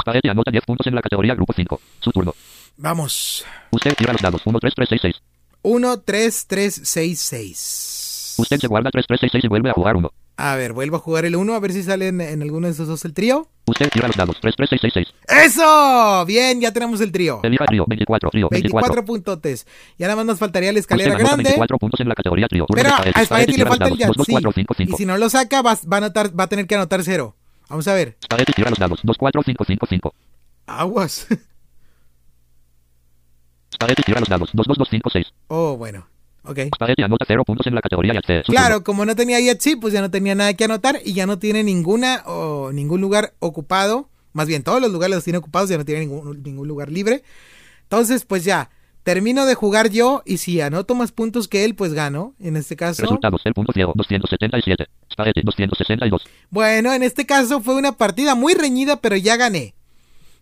Spaghetti 0.00 0.28
anota 0.28 0.50
10 0.50 0.64
puntos 0.64 0.86
en 0.86 0.94
la 0.94 1.02
categoría 1.02 1.34
Grupo 1.34 1.52
5. 1.52 1.80
Su 2.00 2.10
turno. 2.10 2.34
Vamos. 2.76 3.44
Usted 3.70 3.94
tira 3.94 4.12
los 4.12 4.22
dados. 4.22 4.40
1, 4.44 4.58
3, 4.58 4.72
3, 4.74 4.88
6, 4.88 5.00
6. 5.02 5.22
1, 5.62 6.00
3, 6.00 6.46
3, 6.46 6.80
6, 6.84 7.20
6. 7.20 8.34
Usted 8.38 8.58
se 8.58 8.66
guarda 8.66 8.90
3, 8.90 9.04
3, 9.06 9.20
6, 9.20 9.32
6 9.32 9.44
y 9.44 9.48
vuelve 9.48 9.70
a 9.70 9.74
jugar 9.74 9.96
1. 9.96 10.12
A 10.36 10.56
ver, 10.56 10.72
vuelvo 10.72 10.96
a 10.96 10.98
jugar 10.98 11.24
el 11.24 11.36
1 11.36 11.54
a 11.54 11.60
ver 11.60 11.72
si 11.72 11.82
sale 11.82 12.08
en, 12.08 12.20
en 12.20 12.42
alguno 12.42 12.66
de 12.66 12.72
esos 12.72 12.88
dos 12.88 13.04
el 13.04 13.12
trío. 13.12 13.48
Usted 13.66 13.90
tira 13.90 14.08
los 14.08 14.16
dados. 14.16 14.36
3, 14.40 14.54
3, 14.56 14.70
6, 14.70 14.80
6, 14.82 14.92
6. 14.94 15.14
¡Eso! 15.28 16.24
Bien, 16.26 16.60
ya 16.60 16.72
tenemos 16.72 17.00
el 17.00 17.12
trío. 17.12 17.40
Elija 17.44 17.64
trío. 17.66 17.84
24, 17.86 18.30
trío. 18.30 18.48
24. 18.50 18.88
24 18.88 19.04
puntotes. 19.04 19.66
Y 19.98 20.02
ahora 20.02 20.16
más 20.16 20.26
nos 20.26 20.38
faltaría 20.38 20.72
la 20.72 20.80
escalera 20.80 21.16
grande. 21.16 21.44
24 21.44 21.78
puntos 21.78 22.00
en 22.00 22.08
la 22.08 22.14
categoría 22.14 22.48
trío. 22.48 22.66
Pero 22.74 22.88
a 22.90 23.24
Spaghetti. 23.24 23.56
Le 23.56 23.66
falta 23.66 23.86
el 23.86 23.98
dados. 23.98 24.16
2, 24.16 24.26
2, 24.26 24.26
4, 24.30 24.50
Yahtzee. 24.50 24.62
5, 24.62 24.74
5. 24.74 24.92
Y 24.94 24.96
si 24.96 25.06
no 25.06 25.16
lo 25.16 25.30
saca, 25.30 25.62
va, 25.62 25.74
va 25.74 25.96
a, 25.96 25.98
anotar, 25.98 26.38
va 26.38 26.44
a 26.44 26.48
tener 26.48 26.66
que 26.66 26.74
anotar 26.74 27.04
cero. 27.04 27.36
Vamos 27.68 27.86
a 27.86 27.94
ver. 27.94 28.16
Spaghetti 28.24 28.52
tira 28.52 28.70
los 28.70 28.78
dados. 28.78 29.00
2, 29.02 29.16
4, 29.16 29.42
5, 29.44 29.64
5, 29.64 29.86
5. 29.88 30.14
Aguas. 30.66 31.26
Spaghetti 33.82 34.02
tira 34.02 34.20
los 34.20 34.28
dados. 34.28 34.50
2, 34.52 34.66
2, 34.66 34.78
2, 34.78 34.88
5, 34.88 35.10
6. 35.10 35.26
Oh, 35.48 35.76
bueno. 35.76 36.06
Ok. 36.44 36.58
Spaghetti 36.74 37.02
anota 37.02 37.24
0 37.26 37.44
puntos 37.44 37.66
en 37.66 37.74
la 37.74 37.80
categoría 37.80 38.20
turno. 38.20 38.42
Claro, 38.46 38.84
como 38.84 39.04
no 39.04 39.14
tenía 39.14 39.40
Yahtzee, 39.40 39.76
pues 39.76 39.92
ya 39.92 40.00
no 40.00 40.10
tenía 40.10 40.34
nada 40.34 40.54
que 40.54 40.64
anotar 40.64 41.00
y 41.04 41.12
ya 41.12 41.26
no 41.26 41.38
tiene 41.38 41.62
ninguna 41.62 42.22
o 42.26 42.72
ningún 42.72 43.00
lugar 43.00 43.34
ocupado. 43.38 44.08
Más 44.32 44.48
bien, 44.48 44.62
todos 44.62 44.80
los 44.80 44.90
lugares 44.90 45.16
los 45.16 45.24
tiene 45.24 45.38
ocupados, 45.38 45.68
ya 45.68 45.78
no 45.78 45.84
tiene 45.84 46.00
ningún, 46.00 46.42
ningún 46.42 46.66
lugar 46.66 46.90
libre. 46.90 47.22
Entonces, 47.82 48.24
pues 48.24 48.44
ya, 48.44 48.70
termino 49.02 49.46
de 49.46 49.54
jugar 49.54 49.90
yo 49.90 50.22
y 50.24 50.38
si 50.38 50.60
anoto 50.60 50.94
más 50.94 51.12
puntos 51.12 51.48
que 51.48 51.64
él, 51.64 51.74
pues 51.74 51.92
gano. 51.92 52.34
En 52.40 52.56
este 52.56 52.76
caso, 52.76 53.02
Resultados. 53.02 53.42
El 53.44 53.54
punto 53.54 53.72
ciego. 53.72 53.92
277. 53.94 54.86
Spaghetti 55.12 55.42
262. 55.42 56.22
bueno, 56.50 56.92
en 56.92 57.02
este 57.02 57.26
caso 57.26 57.60
fue 57.60 57.76
una 57.76 57.92
partida 57.92 58.34
muy 58.34 58.54
reñida, 58.54 59.00
pero 59.00 59.16
ya 59.16 59.36
gané. 59.36 59.74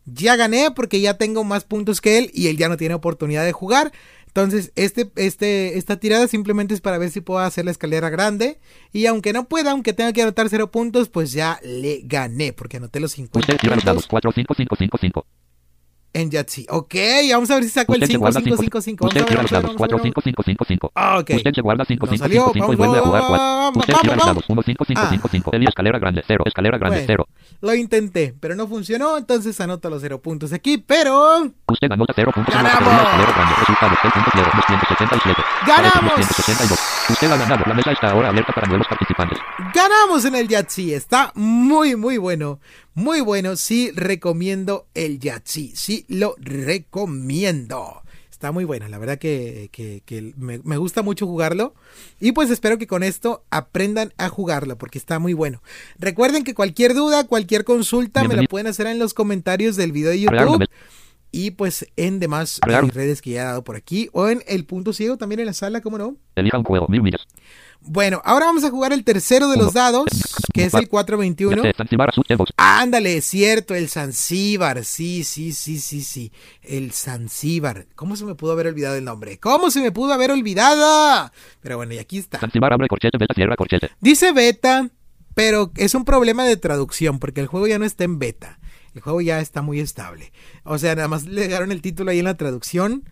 Ya 0.04 0.36
gané 0.36 0.70
porque 0.70 1.00
ya 1.00 1.14
tengo 1.14 1.44
más 1.44 1.64
puntos 1.64 2.00
que 2.00 2.18
él 2.18 2.30
y 2.34 2.48
él 2.48 2.56
ya 2.56 2.68
no 2.68 2.76
tiene 2.76 2.94
oportunidad 2.94 3.44
de 3.44 3.52
jugar. 3.52 3.92
Entonces, 4.26 4.72
este, 4.76 5.10
este, 5.16 5.76
esta 5.76 5.98
tirada 5.98 6.28
simplemente 6.28 6.72
es 6.72 6.80
para 6.80 6.98
ver 6.98 7.10
si 7.10 7.20
puedo 7.20 7.40
hacer 7.40 7.64
la 7.64 7.72
escalera 7.72 8.10
grande. 8.10 8.60
Y 8.92 9.06
aunque 9.06 9.32
no 9.32 9.48
pueda, 9.48 9.72
aunque 9.72 9.92
tenga 9.92 10.12
que 10.12 10.22
anotar 10.22 10.48
cero 10.48 10.70
puntos, 10.70 11.08
pues 11.08 11.32
ya 11.32 11.58
le 11.64 12.02
gané. 12.04 12.52
Porque 12.52 12.76
anoté 12.76 13.00
los 13.00 13.12
50 13.12 13.40
Usted 13.40 13.56
tira 13.60 13.74
los 13.74 13.84
dados. 13.84 14.04
puntos 14.06 14.10
4, 14.10 14.32
5, 14.32 14.54
5, 14.56 14.76
5, 14.78 14.98
5. 15.00 15.26
En 16.12 16.30
Yahtzee. 16.30 16.66
Ok, 16.70 16.94
vamos 17.32 17.50
a 17.50 17.54
ver 17.54 17.64
si 17.64 17.70
saco 17.70 17.94
el 17.94 17.98
Usted 18.02 18.06
se 18.06 18.12
5, 18.12 18.20
guarda 18.20 18.40
5, 18.40 18.56
5. 18.56 18.80
5, 18.80 18.80
5. 18.80 19.06
Usted 19.06 19.20
Vamos 19.20 19.22
a 19.22 19.28
tira 19.28 19.42
ver, 19.42 19.42
los 19.42 19.50
vamos 19.50 19.52
a 19.52 19.56
ver, 19.56 19.62
dados. 19.62 19.62
vamos 19.62 19.74
a 19.74 19.78
4, 19.78 19.96
ver. 19.96 20.02
5, 20.04 20.20
5, 20.22 20.42
5, 20.44 20.64
5. 20.68 20.92
Ah, 20.94 21.18
ok. 21.18 21.30
Usted 21.36 21.52
se 21.54 21.60
guarda 21.60 21.84
5, 21.84 22.06
No 22.06 22.12
5, 22.12 22.24
salió. 22.24 22.40
5, 22.40 22.52
5 22.54 22.72
y 22.72 22.76
vuelve 22.76 22.98
a 22.98 23.00
jugar 23.02 23.22
vamos, 23.22 23.38
4. 23.38 23.46
vamos, 23.46 23.76
Usted 23.76 23.92
vamos, 23.92 24.02
tira 24.02 24.14
los 24.16 24.24
vamos. 24.26 24.42
dados. 24.42 24.44
1, 24.50 24.62
5, 24.62 24.84
5. 24.86 25.00
5, 25.10 25.28
5. 25.30 25.50
Eli, 25.54 25.66
escalera 25.66 25.98
grande, 25.98 26.22
0. 26.26 26.44
Escalera 26.46 26.78
grande, 26.78 26.96
Bueno. 27.06 27.24
0. 27.26 27.28
Lo 27.62 27.74
intenté, 27.74 28.34
pero 28.40 28.54
no 28.54 28.66
funcionó, 28.66 29.16
entonces 29.18 29.60
anoto 29.60 29.90
los 29.90 30.00
cero 30.02 30.20
puntos 30.20 30.52
aquí, 30.52 30.78
pero... 30.78 31.52
Usted 31.68 31.90
anota 31.92 32.12
0 32.16 32.32
puntos 32.34 32.54
en 32.54 32.62
la 32.62 32.68
escalera 32.70 33.32
grande. 33.32 33.54
Resultados. 33.60 33.98
El 34.04 34.10
punto 34.12 34.30
ciego. 34.32 34.50
277. 34.56 35.42
¡Ganamos! 35.66 36.10
262. 36.16 36.78
Usted 37.10 37.30
ha 37.32 37.36
ganado. 37.36 37.62
La 37.66 37.74
mesa 37.74 37.92
está 37.92 38.10
ahora 38.10 38.28
abierta 38.30 38.52
para 38.52 38.66
nuevos 38.68 38.86
participantes. 38.88 39.38
Ganamos 39.74 40.24
en 40.24 40.34
el 40.34 40.48
Yahtzee, 40.48 40.94
está 40.94 41.32
muy 41.34 41.96
muy 41.96 42.18
bueno, 42.18 42.60
muy 43.00 43.20
bueno, 43.20 43.56
sí 43.56 43.90
recomiendo 43.94 44.86
el 44.94 45.18
Yahtzee, 45.18 45.72
sí 45.74 46.04
lo 46.08 46.34
recomiendo. 46.38 48.02
Está 48.30 48.52
muy 48.52 48.64
bueno, 48.64 48.88
la 48.88 48.96
verdad 48.98 49.18
que, 49.18 49.68
que- 49.70 50.02
que 50.06 50.32
me, 50.38 50.60
me 50.64 50.78
gusta 50.78 51.02
mucho 51.02 51.26
jugarlo 51.26 51.74
y 52.20 52.32
pues 52.32 52.48
espero 52.50 52.78
que 52.78 52.86
con 52.86 53.02
esto 53.02 53.44
aprendan 53.50 54.14
a 54.16 54.28
jugarlo 54.30 54.78
porque 54.78 54.96
está 54.98 55.18
muy 55.18 55.34
bueno. 55.34 55.62
Recuerden 55.98 56.42
que 56.44 56.54
cualquier 56.54 56.94
duda, 56.94 57.26
cualquier 57.26 57.64
consulta 57.64 58.22
me 58.22 58.34
la 58.36 58.42
pueden 58.48 58.66
hacer 58.66 58.86
en 58.86 58.98
los 58.98 59.12
comentarios 59.12 59.76
del 59.76 59.92
video 59.92 60.10
de 60.10 60.20
YouTube 60.20 60.34
y 61.32 61.50
pues 61.52 61.86
en 61.96 62.18
demás 62.18 62.60
eh, 62.88 62.90
redes 62.94 63.20
que 63.20 63.30
ya 63.30 63.42
he 63.42 63.44
dado 63.44 63.62
por 63.62 63.76
aquí 63.76 64.08
o 64.12 64.28
en 64.30 64.42
el 64.48 64.64
punto 64.64 64.92
ciego 64.94 65.18
también 65.18 65.40
en 65.40 65.46
la 65.46 65.52
sala, 65.52 65.80
¿cómo 65.82 65.98
no? 65.98 66.16
Juego. 66.64 66.88
Mil 66.88 67.02
millas. 67.02 67.26
Bueno, 67.82 68.20
ahora 68.24 68.46
vamos 68.46 68.62
a 68.64 68.70
jugar 68.70 68.92
el 68.92 69.04
tercero 69.04 69.48
de 69.48 69.56
los 69.56 69.72
dados, 69.72 70.06
que 70.52 70.64
es 70.64 70.74
el 70.74 70.88
421. 70.88 71.56
Yahtzee, 71.56 71.76
Zanzibar, 71.76 72.10
Azul, 72.10 72.24
Evox. 72.28 72.52
Ándale, 72.56 73.16
es 73.16 73.24
cierto, 73.24 73.74
el 73.74 73.88
Zanzíbar. 73.88 74.84
Sí, 74.84 75.24
sí, 75.24 75.52
sí, 75.52 75.78
sí, 75.78 76.02
sí. 76.02 76.32
El 76.62 76.92
Zanzíbar. 76.92 77.86
¿Cómo 77.94 78.16
se 78.16 78.24
me 78.24 78.34
pudo 78.34 78.52
haber 78.52 78.66
olvidado 78.66 78.96
el 78.96 79.04
nombre? 79.04 79.38
¿Cómo 79.38 79.70
se 79.70 79.80
me 79.80 79.92
pudo 79.92 80.12
haber 80.12 80.30
olvidado? 80.30 81.30
Pero 81.62 81.78
bueno, 81.78 81.94
y 81.94 81.98
aquí 81.98 82.18
está. 82.18 82.38
Zanzibar, 82.38 82.72
abre 82.72 82.86
corchete, 82.86 83.16
beta, 83.18 83.34
cierra 83.34 83.56
corchete. 83.56 83.90
Dice 84.00 84.32
beta, 84.32 84.90
pero 85.34 85.72
es 85.76 85.94
un 85.94 86.04
problema 86.04 86.44
de 86.44 86.56
traducción, 86.56 87.18
porque 87.18 87.40
el 87.40 87.46
juego 87.46 87.66
ya 87.66 87.78
no 87.78 87.86
está 87.86 88.04
en 88.04 88.18
beta. 88.18 88.58
El 88.94 89.00
juego 89.00 89.20
ya 89.20 89.40
está 89.40 89.62
muy 89.62 89.80
estable. 89.80 90.32
O 90.64 90.78
sea, 90.78 90.94
nada 90.94 91.08
más 91.08 91.24
le 91.24 91.48
dejaron 91.48 91.72
el 91.72 91.80
título 91.80 92.10
ahí 92.10 92.18
en 92.18 92.24
la 92.26 92.36
traducción, 92.36 93.04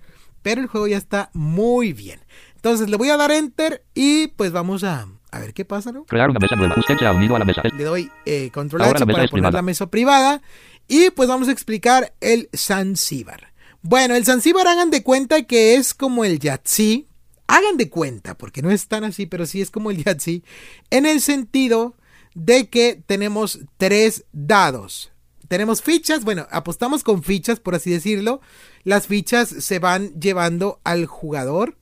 pero 0.42 0.60
el 0.60 0.66
juego 0.66 0.86
ya 0.88 0.96
está 0.96 1.30
muy 1.32 1.92
bien. 1.92 2.20
Entonces 2.58 2.90
le 2.90 2.96
voy 2.96 3.08
a 3.10 3.16
dar 3.16 3.30
enter 3.30 3.84
y 3.94 4.26
pues 4.28 4.50
vamos 4.50 4.82
a, 4.82 5.06
a 5.30 5.38
ver 5.38 5.54
qué 5.54 5.64
pasa, 5.64 5.92
¿no? 5.92 6.04
Crear 6.06 6.28
una 6.28 6.40
mesa 6.40 6.56
nueva. 6.56 6.74
Usted 6.76 6.96
se 6.98 7.06
ha 7.06 7.12
unido 7.12 7.36
a 7.36 7.38
la 7.38 7.44
mesa. 7.44 7.62
Le 7.62 7.84
doy 7.84 8.10
eh, 8.26 8.50
control 8.52 8.82
Ahora 8.82 8.96
H 8.96 9.00
la 9.00 9.06
mesa 9.06 9.16
para 9.16 9.28
poner 9.28 9.30
privada. 9.30 9.58
la 9.58 9.62
mesa 9.62 9.86
privada. 9.86 10.42
Y 10.88 11.10
pues 11.10 11.28
vamos 11.28 11.46
a 11.46 11.52
explicar 11.52 12.14
el 12.20 12.48
Zanzíbar. 12.56 13.52
Bueno, 13.80 14.16
el 14.16 14.24
Zanzíbar 14.24 14.66
hagan 14.66 14.90
de 14.90 15.04
cuenta 15.04 15.44
que 15.44 15.76
es 15.76 15.94
como 15.94 16.24
el 16.24 16.40
Yahtzee. 16.40 17.06
Hagan 17.46 17.76
de 17.76 17.88
cuenta, 17.88 18.36
porque 18.36 18.60
no 18.60 18.72
es 18.72 18.88
tan 18.88 19.04
así, 19.04 19.26
pero 19.26 19.46
sí 19.46 19.60
es 19.60 19.70
como 19.70 19.92
el 19.92 20.02
Yahtzee. 20.02 20.42
En 20.90 21.06
el 21.06 21.20
sentido 21.20 21.94
de 22.34 22.68
que 22.68 23.00
tenemos 23.06 23.60
tres 23.76 24.24
dados. 24.32 25.12
Tenemos 25.46 25.80
fichas, 25.80 26.24
bueno, 26.24 26.46
apostamos 26.50 27.04
con 27.04 27.22
fichas, 27.22 27.60
por 27.60 27.76
así 27.76 27.90
decirlo. 27.90 28.40
Las 28.82 29.06
fichas 29.06 29.48
se 29.48 29.78
van 29.78 30.10
llevando 30.20 30.80
al 30.84 31.06
jugador. 31.06 31.77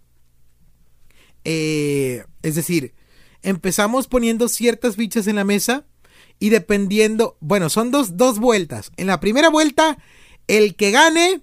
Eh, 1.49 2.25
es 2.43 2.57
decir, 2.57 2.93
empezamos 3.43 4.09
poniendo 4.09 4.49
ciertas 4.49 4.97
fichas 4.97 5.29
en 5.29 5.37
la 5.37 5.45
mesa 5.45 5.87
y 6.41 6.49
dependiendo, 6.49 7.37
bueno, 7.39 7.71
son 7.71 7.93
dos, 7.93 8.17
dos 8.17 8.41
vueltas. 8.41 8.91
En 8.97 9.07
la 9.07 9.21
primera 9.21 9.49
vuelta, 9.49 9.97
el 10.49 10.75
que 10.75 10.91
gane 10.91 11.43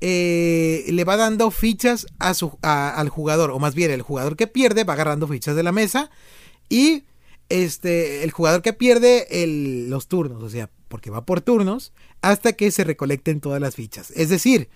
eh, 0.00 0.86
le 0.88 1.04
va 1.04 1.18
dando 1.18 1.50
fichas 1.50 2.06
a 2.18 2.32
su, 2.32 2.58
al 2.62 3.10
jugador, 3.10 3.50
o 3.50 3.58
más 3.58 3.74
bien 3.74 3.90
el 3.90 4.00
jugador 4.00 4.34
que 4.34 4.46
pierde 4.46 4.84
va 4.84 4.94
agarrando 4.94 5.28
fichas 5.28 5.56
de 5.56 5.62
la 5.62 5.72
mesa 5.72 6.10
y 6.70 7.04
este, 7.50 8.24
el 8.24 8.30
jugador 8.30 8.62
que 8.62 8.72
pierde 8.72 9.26
los 9.88 10.08
turnos, 10.08 10.42
o 10.42 10.48
sea, 10.48 10.70
porque 10.88 11.10
va 11.10 11.26
por 11.26 11.42
turnos, 11.42 11.92
hasta 12.22 12.54
que 12.54 12.70
se 12.70 12.84
recolecten 12.84 13.42
todas 13.42 13.60
las 13.60 13.74
fichas. 13.74 14.10
Es 14.12 14.30
decir, 14.30 14.70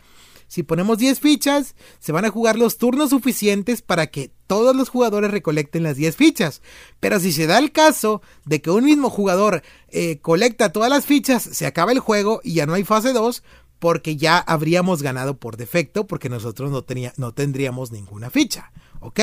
si 0.48 0.62
ponemos 0.62 0.98
10 0.98 1.18
fichas, 1.20 1.74
se 1.98 2.12
van 2.12 2.24
a 2.24 2.30
jugar 2.30 2.56
los 2.56 2.78
turnos 2.78 3.10
suficientes 3.10 3.82
para 3.82 4.06
que 4.08 4.30
todos 4.46 4.76
los 4.76 4.88
jugadores 4.88 5.30
recolecten 5.30 5.82
las 5.82 5.96
10 5.96 6.16
fichas. 6.16 6.62
Pero 7.00 7.18
si 7.18 7.32
se 7.32 7.46
da 7.46 7.58
el 7.58 7.72
caso 7.72 8.22
de 8.44 8.62
que 8.62 8.70
un 8.70 8.84
mismo 8.84 9.10
jugador 9.10 9.62
eh, 9.88 10.18
colecta 10.18 10.72
todas 10.72 10.90
las 10.90 11.06
fichas, 11.06 11.42
se 11.42 11.66
acaba 11.66 11.92
el 11.92 11.98
juego 11.98 12.40
y 12.44 12.54
ya 12.54 12.66
no 12.66 12.74
hay 12.74 12.84
fase 12.84 13.12
2 13.12 13.42
porque 13.78 14.16
ya 14.16 14.38
habríamos 14.38 15.02
ganado 15.02 15.36
por 15.36 15.56
defecto 15.56 16.06
porque 16.06 16.28
nosotros 16.28 16.70
no, 16.70 16.82
tenía, 16.82 17.12
no 17.16 17.32
tendríamos 17.32 17.90
ninguna 17.90 18.30
ficha. 18.30 18.70
¿Ok? 19.00 19.20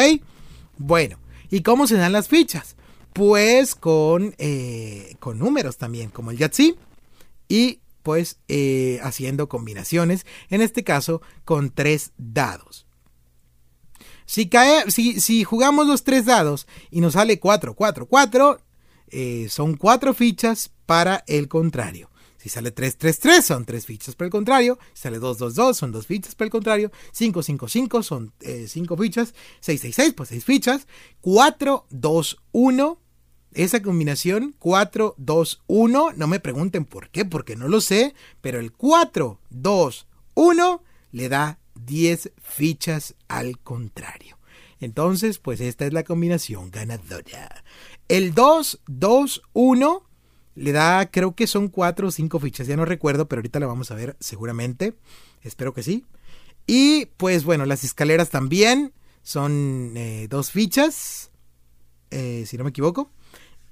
Bueno, 0.78 1.18
¿y 1.50 1.62
cómo 1.62 1.88
se 1.88 1.96
dan 1.96 2.12
las 2.12 2.28
fichas? 2.28 2.76
Pues 3.14 3.76
con, 3.76 4.36
eh, 4.38 5.16
con 5.20 5.40
números 5.40 5.78
también, 5.78 6.10
como 6.10 6.32
el 6.32 6.38
Yahtzee. 6.38 6.76
Y 7.48 7.80
pues 8.04 8.38
eh, 8.48 9.00
haciendo 9.02 9.50
combinaciones, 9.50 10.26
en 10.50 10.62
este 10.62 10.84
caso 10.84 11.22
con 11.46 11.72
tres 11.72 12.12
dados. 12.18 12.86
Si, 14.26 14.48
cae, 14.48 14.90
si, 14.92 15.20
si 15.20 15.44
jugamos 15.44 15.88
los 15.88 16.04
tres 16.04 16.26
dados 16.26 16.68
y 16.92 17.02
nos 17.02 17.14
sale 17.14 17.40
4, 17.40 17.74
4, 17.74 18.06
4, 18.06 18.62
eh, 19.08 19.48
son 19.50 19.76
cuatro 19.76 20.14
fichas 20.14 20.72
para 20.86 21.24
el 21.28 21.48
contrario. 21.48 22.10
Si 22.38 22.50
sale 22.50 22.72
3, 22.72 22.98
3, 22.98 23.20
3, 23.20 23.46
son 23.46 23.64
tres 23.64 23.86
fichas 23.86 24.16
para 24.16 24.26
el 24.26 24.32
contrario. 24.32 24.78
Si 24.94 25.04
sale 25.04 25.20
2, 25.20 25.38
2, 25.38 25.56
2, 25.56 25.78
son 25.78 25.92
dos 25.94 26.08
fichas 26.08 26.36
para 26.36 26.48
el 26.48 26.52
contrario. 26.52 26.92
5, 27.14 27.42
5, 27.42 27.68
5, 27.70 28.04
son 28.04 28.34
eh, 28.42 28.66
cinco 28.68 28.98
fichas. 28.98 29.34
6, 29.62 29.80
6, 29.80 29.96
6, 29.96 30.14
pues 30.14 30.30
seis 30.30 30.44
fichas. 30.44 30.88
4, 31.22 31.88
2, 31.90 32.38
1, 32.52 33.02
esa 33.56 33.82
combinación 33.82 34.56
4, 34.60 35.16
2, 35.18 35.64
1, 35.68 36.14
no 36.16 36.28
me 36.28 36.40
pregunten 36.40 36.86
por 36.86 37.10
qué, 37.10 37.26
porque 37.26 37.56
no 37.56 37.68
lo 37.68 37.82
sé, 37.82 38.14
pero 38.42 38.60
el 38.60 38.72
4, 38.72 39.40
2, 39.50 40.08
1 40.36 40.84
le 41.12 41.30
da 41.30 41.60
10 41.76 42.32
fichas 42.42 43.16
al 43.28 43.60
contrario. 43.60 44.38
Entonces, 44.80 45.40
pues 45.40 45.62
esta 45.62 45.86
es 45.86 45.94
la 45.94 46.04
combinación 46.04 46.70
ganadora. 46.70 47.64
El 48.08 48.34
2, 48.34 48.82
2, 48.88 49.42
1 49.54 50.04
le 50.56 50.72
da, 50.72 51.10
creo 51.10 51.36
que 51.36 51.48
son 51.48 51.70
4 51.70 52.08
o 52.08 52.12
5 52.12 52.40
fichas, 52.40 52.68
ya 52.68 52.76
no 52.76 52.86
recuerdo, 52.86 53.28
pero 53.28 53.40
ahorita 53.40 53.60
la 53.60 53.68
vamos 53.68 53.92
a 53.92 53.96
ver 53.96 54.18
seguramente. 54.20 54.96
Espero 55.42 55.74
que 55.74 55.84
sí. 55.84 56.06
Y 56.68 57.08
pues 57.18 57.44
bueno, 57.44 57.66
las 57.66 57.84
escaleras 57.84 58.30
también 58.30 58.94
son 59.22 59.94
eh, 59.96 60.28
dos 60.30 60.52
fichas, 60.52 61.32
eh, 62.12 62.44
si 62.46 62.58
no 62.58 62.64
me 62.64 62.70
equivoco. 62.70 63.12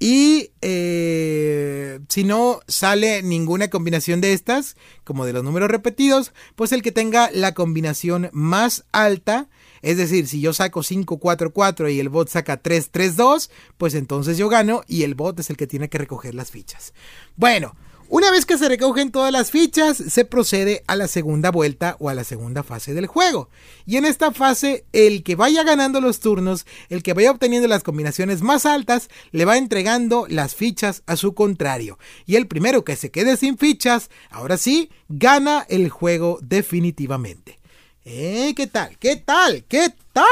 Y 0.04 0.50
eh, 0.62 2.00
si 2.08 2.24
no 2.24 2.58
sale 2.66 3.22
ninguna 3.22 3.70
combinación 3.70 4.20
de 4.20 4.32
estas, 4.32 4.74
como 5.04 5.24
de 5.24 5.32
los 5.32 5.44
números 5.44 5.70
repetidos, 5.70 6.32
pues 6.56 6.72
el 6.72 6.82
que 6.82 6.90
tenga 6.90 7.30
la 7.30 7.54
combinación 7.54 8.28
más 8.32 8.84
alta, 8.90 9.48
es 9.80 9.98
decir, 9.98 10.26
si 10.26 10.40
yo 10.40 10.52
saco 10.54 10.80
544 10.80 11.88
y 11.88 12.00
el 12.00 12.08
bot 12.08 12.28
saca 12.28 12.56
332, 12.56 13.52
pues 13.78 13.94
entonces 13.94 14.36
yo 14.38 14.48
gano 14.48 14.82
y 14.88 15.04
el 15.04 15.14
bot 15.14 15.38
es 15.38 15.50
el 15.50 15.56
que 15.56 15.68
tiene 15.68 15.88
que 15.88 15.98
recoger 15.98 16.34
las 16.34 16.50
fichas. 16.50 16.94
Bueno, 17.36 17.76
una 18.14 18.30
vez 18.30 18.44
que 18.44 18.58
se 18.58 18.68
recogen 18.68 19.10
todas 19.10 19.32
las 19.32 19.50
fichas, 19.50 19.96
se 19.96 20.26
procede 20.26 20.84
a 20.86 20.96
la 20.96 21.08
segunda 21.08 21.50
vuelta 21.50 21.96
o 21.98 22.10
a 22.10 22.14
la 22.14 22.24
segunda 22.24 22.62
fase 22.62 22.92
del 22.92 23.06
juego. 23.06 23.48
Y 23.86 23.96
en 23.96 24.04
esta 24.04 24.32
fase, 24.32 24.84
el 24.92 25.22
que 25.22 25.34
vaya 25.34 25.64
ganando 25.64 25.98
los 25.98 26.20
turnos, 26.20 26.66
el 26.90 27.02
que 27.02 27.14
vaya 27.14 27.30
obteniendo 27.30 27.68
las 27.68 27.82
combinaciones 27.82 28.42
más 28.42 28.66
altas, 28.66 29.08
le 29.30 29.46
va 29.46 29.56
entregando 29.56 30.26
las 30.28 30.54
fichas 30.54 31.02
a 31.06 31.16
su 31.16 31.32
contrario. 31.32 31.98
Y 32.26 32.36
el 32.36 32.48
primero 32.48 32.84
que 32.84 32.96
se 32.96 33.10
quede 33.10 33.38
sin 33.38 33.56
fichas, 33.56 34.10
ahora 34.28 34.58
sí, 34.58 34.90
gana 35.08 35.64
el 35.70 35.88
juego 35.88 36.38
definitivamente. 36.42 37.61
¿Eh? 38.04 38.52
¿Qué 38.56 38.66
tal? 38.66 38.96
¿Qué 38.98 39.16
tal? 39.16 39.64
¿Qué 39.68 39.88
tal? 40.12 40.24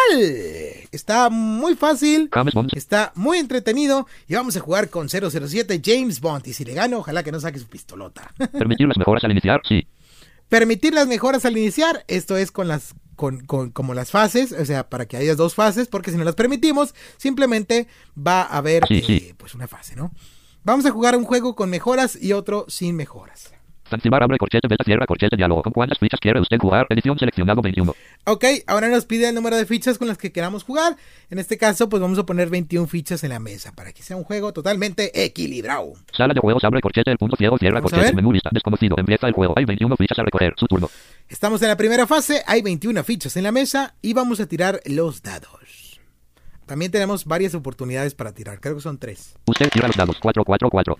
Está 0.90 1.30
muy 1.30 1.76
fácil, 1.76 2.28
está 2.74 3.12
muy 3.14 3.38
entretenido 3.38 4.08
y 4.26 4.34
vamos 4.34 4.56
a 4.56 4.60
jugar 4.60 4.90
con 4.90 5.08
007 5.08 5.80
James 5.84 6.20
Bond. 6.20 6.46
Y 6.48 6.52
si 6.52 6.64
le 6.64 6.74
gano, 6.74 6.98
ojalá 6.98 7.22
que 7.22 7.30
no 7.30 7.38
saque 7.38 7.60
su 7.60 7.68
pistolota. 7.68 8.32
Permitir 8.52 8.88
las 8.88 8.98
mejoras 8.98 9.22
al 9.22 9.30
iniciar, 9.30 9.60
sí. 9.68 9.86
Permitir 10.48 10.94
las 10.94 11.06
mejoras 11.06 11.44
al 11.44 11.56
iniciar, 11.56 12.04
esto 12.08 12.36
es 12.36 12.50
con 12.50 12.66
las 12.66 12.94
con, 13.14 13.70
como 13.70 13.94
las 13.94 14.10
fases, 14.10 14.50
o 14.52 14.64
sea, 14.64 14.88
para 14.88 15.06
que 15.06 15.18
haya 15.18 15.36
dos 15.36 15.54
fases, 15.54 15.88
porque 15.88 16.10
si 16.10 16.16
no 16.16 16.24
las 16.24 16.34
permitimos, 16.34 16.94
simplemente 17.18 17.86
va 18.16 18.42
a 18.42 18.56
haber 18.56 18.82
eh, 18.88 19.34
pues 19.36 19.54
una 19.54 19.68
fase, 19.68 19.94
¿no? 19.94 20.10
Vamos 20.64 20.86
a 20.86 20.90
jugar 20.90 21.16
un 21.16 21.24
juego 21.24 21.54
con 21.54 21.70
mejoras 21.70 22.20
y 22.20 22.32
otro 22.32 22.64
sin 22.68 22.96
mejoras. 22.96 23.52
Zanzibar 23.90 24.22
abre 24.22 24.38
corchete, 24.38 24.68
beta 24.68 24.84
cierra 24.84 25.06
corchete, 25.06 25.36
diálogo. 25.36 25.62
¿Con 25.62 25.72
cuántas 25.72 25.98
fichas 25.98 26.20
quiere 26.20 26.40
usted 26.40 26.58
jugar? 26.58 26.86
Edición 26.88 27.18
seleccionado 27.18 27.60
21. 27.60 27.94
Ok, 28.24 28.44
ahora 28.66 28.88
nos 28.88 29.04
pide 29.04 29.28
el 29.28 29.34
número 29.34 29.56
de 29.56 29.66
fichas 29.66 29.98
con 29.98 30.08
las 30.08 30.16
que 30.16 30.32
queramos 30.32 30.64
jugar. 30.64 30.96
En 31.28 31.38
este 31.38 31.58
caso, 31.58 31.88
pues 31.88 32.00
vamos 32.00 32.18
a 32.18 32.24
poner 32.24 32.48
21 32.48 32.86
fichas 32.86 33.24
en 33.24 33.30
la 33.30 33.40
mesa 33.40 33.72
para 33.74 33.92
que 33.92 34.02
sea 34.02 34.16
un 34.16 34.24
juego 34.24 34.52
totalmente 34.52 35.24
equilibrado. 35.24 35.92
Sala 36.12 36.32
de 36.32 36.40
juegos, 36.40 36.64
abre 36.64 36.80
corchete, 36.80 37.10
el 37.10 37.18
punto 37.18 37.36
ciego, 37.36 37.58
cierra 37.58 37.82
corchete, 37.82 38.12
menú 38.14 38.32
lista, 38.32 38.50
desconocido, 38.52 38.96
empieza 38.98 39.26
el 39.26 39.34
juego. 39.34 39.54
Hay 39.56 39.64
21 39.64 39.96
fichas 39.96 40.18
a 40.18 40.22
recoger, 40.22 40.54
su 40.56 40.66
turno. 40.66 40.88
Estamos 41.28 41.60
en 41.62 41.68
la 41.68 41.76
primera 41.76 42.06
fase, 42.06 42.42
hay 42.46 42.62
21 42.62 43.02
fichas 43.04 43.36
en 43.36 43.42
la 43.44 43.52
mesa 43.52 43.94
y 44.00 44.12
vamos 44.14 44.40
a 44.40 44.46
tirar 44.46 44.80
los 44.86 45.22
dados. 45.22 46.00
También 46.70 46.92
tenemos 46.92 47.24
varias 47.24 47.56
oportunidades 47.56 48.14
para 48.14 48.32
tirar, 48.32 48.60
creo 48.60 48.76
que 48.76 48.80
son 48.80 48.96
tres. 48.96 49.34
Usted 49.46 49.68
tira 49.70 49.88
los 49.88 49.96
dados, 49.96 50.16
4, 50.20 50.44
4, 50.44 50.70
4. 50.70 50.98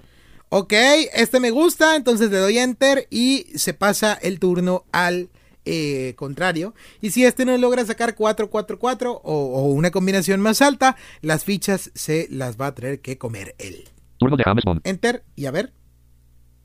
Ok, 0.53 0.72
este 1.14 1.38
me 1.38 1.53
gusta, 1.53 1.94
entonces 1.94 2.28
le 2.32 2.38
doy 2.38 2.59
enter 2.59 3.07
y 3.09 3.46
se 3.55 3.72
pasa 3.72 4.14
el 4.14 4.40
turno 4.40 4.84
al 4.90 5.28
eh, 5.64 6.14
contrario. 6.16 6.74
Y 7.01 7.11
si 7.11 7.24
este 7.24 7.44
no 7.44 7.57
logra 7.57 7.84
sacar 7.84 8.16
4, 8.16 8.51
4, 8.51 8.78
4 8.80 9.12
o, 9.22 9.66
una 9.66 9.92
combinación 9.92 10.40
más 10.40 10.61
alta, 10.61 10.96
las 11.22 11.44
fichas 11.44 11.92
se 11.94 12.26
las 12.32 12.61
va 12.61 12.66
a 12.66 12.74
tener 12.74 13.01
que 13.01 13.16
comer 13.16 13.55
él. 13.59 13.84
Turno 14.18 14.36
de 14.36 14.42
James 14.42 14.64
Bond. 14.64 14.80
Enter 14.82 15.22
y 15.36 15.46
a 15.46 15.53
ver. 15.53 15.72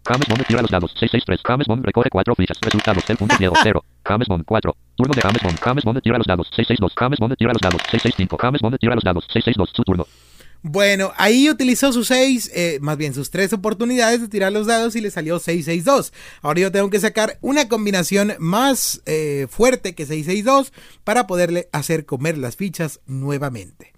James 0.03 0.27
Bond 0.27 0.47
tira 0.47 0.63
los 0.63 0.71
dados. 0.71 0.89
663. 0.99 1.41
James 1.45 1.67
Bond 1.67 1.85
recoge 1.85 2.09
4 2.09 2.33
fichas. 2.33 2.57
Resultados. 2.61 3.07
El 3.07 3.17
punto 3.17 3.37
ciego. 3.37 3.53
0. 3.61 3.85
James 4.03 4.27
Bond 4.27 4.45
4. 4.45 4.75
Turno 4.95 5.13
de 5.13 5.21
James 5.21 5.43
Bond. 5.43 5.59
James 5.59 5.83
Bond 5.83 6.01
tira 6.01 6.17
los 6.17 6.25
dados. 6.25 6.47
662. 6.55 6.93
James 6.97 7.19
Bond 7.19 7.37
tira 7.37 7.53
los 7.53 7.61
dados. 7.61 7.81
665. 7.91 8.37
James 8.41 8.61
Bond 8.61 8.79
tira 8.79 8.95
los 8.95 9.03
dados. 9.03 9.25
662. 9.31 9.69
Su 9.75 9.83
turno. 9.83 10.07
Bueno, 10.67 11.13
ahí 11.17 11.47
utilizó 11.47 11.93
sus 11.93 12.07
seis, 12.07 12.49
eh, 12.51 12.79
más 12.81 12.97
bien 12.97 13.13
sus 13.13 13.29
tres 13.29 13.53
oportunidades 13.53 14.19
de 14.19 14.27
tirar 14.27 14.51
los 14.51 14.65
dados 14.65 14.95
y 14.95 15.01
le 15.01 15.11
salió 15.11 15.37
662. 15.37 16.11
Ahora 16.41 16.59
yo 16.59 16.71
tengo 16.71 16.89
que 16.89 16.99
sacar 16.99 17.37
una 17.41 17.69
combinación 17.69 18.33
más 18.39 18.99
eh, 19.05 19.45
fuerte 19.47 19.93
que 19.93 20.07
662 20.07 20.73
para 21.03 21.27
poderle 21.27 21.69
hacer 21.71 22.07
comer 22.07 22.39
las 22.39 22.55
fichas 22.55 22.99
nuevamente. 23.05 23.93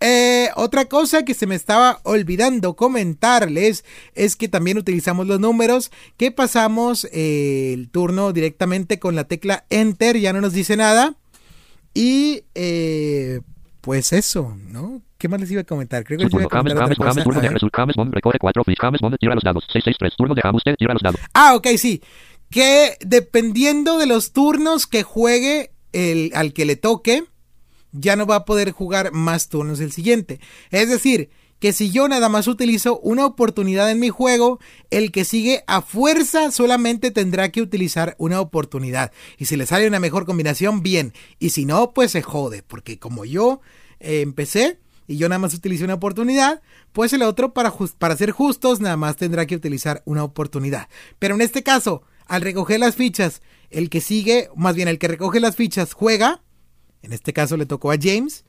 Eh, 0.00 0.48
otra 0.56 0.86
cosa 0.86 1.24
que 1.24 1.34
se 1.34 1.46
me 1.46 1.54
estaba 1.54 2.00
olvidando 2.02 2.74
comentarles 2.74 3.84
es 4.16 4.34
que 4.34 4.48
también 4.48 4.78
utilizamos 4.78 5.28
los 5.28 5.38
números 5.38 5.92
que 6.16 6.32
pasamos 6.32 7.06
el 7.12 7.90
turno 7.90 8.32
directamente 8.32 8.98
con 8.98 9.14
la 9.14 9.28
tecla 9.28 9.66
Enter, 9.70 10.18
ya 10.18 10.32
no 10.32 10.40
nos 10.40 10.52
dice 10.52 10.76
nada. 10.76 11.14
Y 11.94 12.42
pues 13.86 14.12
eso, 14.12 14.58
¿no? 14.66 15.00
¿Qué 15.16 15.28
más 15.28 15.38
les 15.40 15.48
iba 15.52 15.60
a 15.60 15.64
comentar? 15.64 16.02
Creo 16.02 16.18
que 16.18 16.24
les 16.24 16.32
iba 16.32 16.42
a 16.42 16.48
comentar 16.48 16.76
James, 16.76 16.98
James, 16.98 17.22
turno 17.22 17.40
de 17.40 17.48
Jesús, 17.50 17.70
James 17.72 17.94
Bond 17.94 18.12
recoge 18.12 18.36
4 18.40 18.64
fichas, 18.64 18.80
James 18.80 19.00
Bond 19.00 19.16
tira 19.20 19.34
los 19.36 19.44
dados, 19.44 19.62
663, 19.72 20.16
turno 20.16 20.34
de 20.34 20.42
James, 20.42 20.56
usted 20.56 20.74
tira 20.76 20.92
los 20.92 21.02
dados. 21.02 21.20
Ah, 21.34 21.54
ok, 21.54 21.68
sí. 21.78 22.02
Que 22.50 22.96
dependiendo 22.98 23.98
de 23.98 24.06
los 24.06 24.32
turnos 24.32 24.88
que 24.88 25.04
juegue 25.04 25.70
el, 25.92 26.32
al 26.34 26.52
que 26.52 26.64
le 26.64 26.74
toque, 26.74 27.26
ya 27.92 28.16
no 28.16 28.26
va 28.26 28.34
a 28.34 28.44
poder 28.44 28.72
jugar 28.72 29.12
más 29.12 29.48
turnos 29.48 29.78
el 29.78 29.92
siguiente. 29.92 30.40
Es 30.72 30.90
decir, 30.90 31.30
que 31.58 31.72
si 31.72 31.90
yo 31.90 32.08
nada 32.08 32.28
más 32.28 32.48
utilizo 32.48 32.98
una 33.00 33.24
oportunidad 33.24 33.90
en 33.90 34.00
mi 34.00 34.10
juego, 34.10 34.60
el 34.90 35.10
que 35.10 35.24
sigue 35.24 35.64
a 35.66 35.82
fuerza 35.82 36.50
solamente 36.50 37.10
tendrá 37.10 37.50
que 37.50 37.62
utilizar 37.62 38.14
una 38.18 38.40
oportunidad. 38.40 39.12
Y 39.38 39.46
si 39.46 39.56
le 39.56 39.66
sale 39.66 39.88
una 39.88 40.00
mejor 40.00 40.26
combinación, 40.26 40.82
bien. 40.82 41.12
Y 41.38 41.50
si 41.50 41.64
no, 41.64 41.92
pues 41.92 42.12
se 42.12 42.22
jode. 42.22 42.62
Porque 42.62 42.98
como 42.98 43.24
yo 43.24 43.60
eh, 44.00 44.20
empecé 44.20 44.78
y 45.06 45.16
yo 45.16 45.28
nada 45.28 45.38
más 45.38 45.54
utilicé 45.54 45.84
una 45.84 45.94
oportunidad, 45.94 46.62
pues 46.92 47.12
el 47.12 47.22
otro 47.22 47.54
para, 47.54 47.72
para 47.98 48.16
ser 48.16 48.32
justos 48.32 48.80
nada 48.80 48.96
más 48.96 49.16
tendrá 49.16 49.46
que 49.46 49.56
utilizar 49.56 50.02
una 50.04 50.24
oportunidad. 50.24 50.88
Pero 51.18 51.36
en 51.36 51.40
este 51.40 51.62
caso, 51.62 52.02
al 52.26 52.42
recoger 52.42 52.80
las 52.80 52.96
fichas, 52.96 53.40
el 53.70 53.88
que 53.88 54.00
sigue, 54.00 54.50
más 54.56 54.74
bien 54.74 54.88
el 54.88 54.98
que 54.98 55.08
recoge 55.08 55.40
las 55.40 55.56
fichas 55.56 55.94
juega. 55.94 56.42
En 57.02 57.12
este 57.12 57.32
caso 57.32 57.56
le 57.56 57.66
tocó 57.66 57.92
a 57.92 57.96
James 58.00 58.44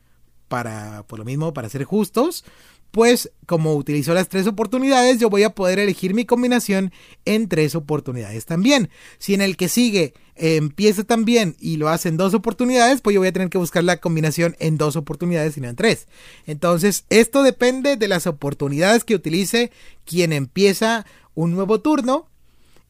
para, 0.48 1.04
por 1.04 1.20
lo 1.20 1.26
mismo, 1.26 1.54
para 1.54 1.70
ser 1.70 1.84
justos 1.84 2.44
pues 2.92 3.32
como 3.46 3.76
utilizó 3.76 4.14
las 4.14 4.30
tres 4.30 4.48
oportunidades, 4.48 5.20
yo 5.20 5.30
voy 5.30 5.44
a 5.44 5.56
poder 5.56 5.80
elegir 5.80 6.14
mi 6.14 6.26
combinación 6.26 6.92
en 7.26 7.48
tres 7.48 7.76
oportunidades 7.76 8.46
también. 8.46 8.90
Si 9.18 9.34
en 9.34 9.42
el 9.42 9.58
que 9.58 9.70
sigue 9.70 10.14
empieza 10.36 11.04
también 11.04 11.56
y 11.60 11.78
lo 11.78 11.90
hace 11.90 12.10
en 12.10 12.18
dos 12.18 12.34
oportunidades, 12.34 13.02
pues 13.02 13.14
yo 13.14 13.20
voy 13.20 13.30
a 13.30 13.34
tener 13.34 13.50
que 13.50 13.58
buscar 13.58 13.84
la 13.84 13.98
combinación 13.98 14.56
en 14.60 14.78
dos 14.78 14.96
oportunidades 14.96 15.58
y 15.58 15.62
no 15.62 15.70
en 15.70 15.76
tres. 15.76 16.08
Entonces, 16.46 17.06
esto 17.10 17.44
depende 17.44 17.96
de 17.96 18.08
las 18.08 18.28
oportunidades 18.28 19.04
que 19.04 19.16
utilice 19.16 19.72
quien 20.06 20.34
empieza 20.34 21.06
un 21.34 21.52
nuevo 21.52 21.80
turno. 21.80 22.28